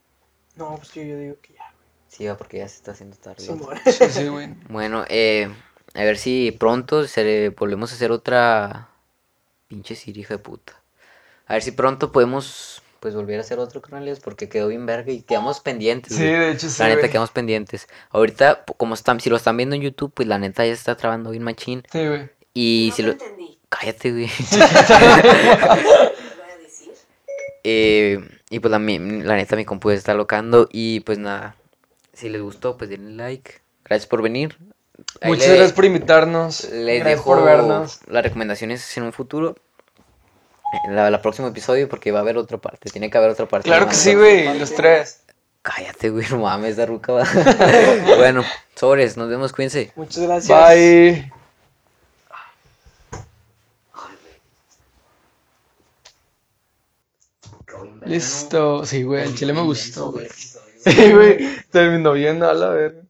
No, 0.57 0.77
pues 0.77 0.93
yo, 0.93 1.03
yo 1.03 1.17
digo 1.17 1.37
que 1.41 1.53
ya, 1.55 1.73
Sí, 2.09 2.27
va, 2.27 2.37
porque 2.37 2.59
ya 2.59 2.69
se 2.69 2.77
está 2.77 2.91
haciendo 2.93 3.17
tarde. 3.17 3.47
güey. 3.47 3.79
Sí, 3.85 4.09
sí, 4.11 4.29
güey. 4.29 4.55
Bueno, 4.69 5.05
eh, 5.09 5.49
a 5.95 6.03
ver 6.03 6.19
si 6.19 6.51
pronto 6.51 7.07
se, 7.07 7.51
volvemos 7.51 7.93
a 7.93 7.95
hacer 7.95 8.11
otra 8.11 8.89
pinche 9.69 9.95
Siri, 9.95 10.23
hija 10.23 10.35
de 10.35 10.39
puta. 10.43 10.73
A 11.47 11.53
ver 11.55 11.63
si 11.63 11.71
pronto 11.71 12.11
podemos 12.11 12.83
pues 13.01 13.15
volver 13.15 13.39
a 13.39 13.41
hacer 13.41 13.59
otro 13.59 13.81
canales 13.83 14.21
porque 14.21 14.49
quedó 14.49 14.69
bien 14.69 14.87
verga 14.87 15.11
y 15.13 15.23
quedamos 15.23 15.61
pendientes. 15.61 16.15
Sí, 16.15 16.23
güey. 16.23 16.39
de 16.39 16.51
hecho, 16.53 16.69
sí, 16.69 16.77
La 16.83 16.89
neta 16.89 17.01
güey. 17.01 17.11
quedamos 17.11 17.31
pendientes. 17.31 17.89
Ahorita, 18.11 18.65
como 18.77 18.95
están, 18.95 19.21
si 19.21 19.31
lo 19.31 19.37
están 19.37 19.57
viendo 19.57 19.75
en 19.75 19.83
YouTube, 19.83 20.13
pues 20.15 20.29
la 20.29 20.39
neta 20.39 20.65
ya 20.67 20.73
está 20.73 20.97
trabando 20.97 21.31
bien 21.31 21.43
machín. 21.43 21.83
Sí, 21.91 22.07
güey. 22.07 22.29
Y 22.55 22.89
no 22.91 22.97
si 22.97 23.03
lo... 23.03 23.13
entendí. 23.13 23.59
Cállate, 23.69 24.11
güey. 24.13 24.27
¿Qué 24.51 24.57
voy 24.57 26.51
a 26.53 26.57
decir? 26.63 26.93
Eh, 27.65 28.19
y 28.51 28.59
pues 28.61 28.71
la, 28.71 28.79
mi- 28.79 29.23
la 29.23 29.37
neta 29.37 29.57
mi 29.57 29.65
compu 29.65 29.91
está 29.91 30.15
locando 30.15 30.69
y 30.73 31.01
pues 31.01 31.19
nada. 31.19 31.57
Si 32.13 32.29
les 32.29 32.43
gustó, 32.43 32.77
pues 32.77 32.91
denle 32.91 33.13
like. 33.17 33.61
Gracias 33.85 34.07
por 34.09 34.23
venir. 34.23 34.57
Ahí 35.23 35.31
Muchas 35.31 35.47
le- 35.49 35.55
gracias 35.55 35.73
por 35.73 35.85
invitarnos. 35.85 36.65
Les 36.71 37.01
gracias 37.01 37.07
dejo 37.07 37.25
por 37.25 37.45
vernos. 37.45 38.01
las 38.09 38.23
recomendaciones 38.25 38.97
en 38.97 39.05
un 39.05 39.13
futuro. 39.13 39.57
En 40.85 40.95
la, 40.95 41.11
la 41.11 41.21
próximo 41.21 41.49
episodio, 41.49 41.89
porque 41.89 42.13
va 42.13 42.21
a 42.21 42.23
haber 42.23 42.37
otra 42.37 42.59
parte. 42.59 42.91
Tiene 42.91 43.11
que 43.11 43.19
haber 43.19 43.31
otra 43.31 43.47
parte. 43.47 43.69
Claro 43.69 43.89
que 43.89 43.95
sí, 43.95 44.15
güey, 44.15 44.59
los 44.59 44.73
tres. 44.75 45.23
Cállate, 45.63 46.11
güey, 46.11 46.27
no 46.31 46.39
mames, 46.39 46.73
esa 46.73 46.87
ruca 46.87 47.13
va. 47.13 47.25
bueno, 48.17 48.45
sobres, 48.75 49.17
nos 49.17 49.29
vemos, 49.29 49.53
cuídense. 49.53 49.93
Muchas 49.97 50.23
gracias. 50.23 50.69
Bye. 50.69 51.33
Listo. 58.07 58.85
Sí, 58.85 59.03
güey, 59.03 59.25
el 59.25 59.35
chile 59.35 59.53
me 59.53 59.63
gustó, 59.63 60.13
güey. 60.13 60.29
Sí, 60.29 61.13
güey, 61.13 61.39
terminó 61.71 62.13
bien 62.13 62.43
a 62.43 62.55
la 62.55 62.71
verga. 62.71 63.03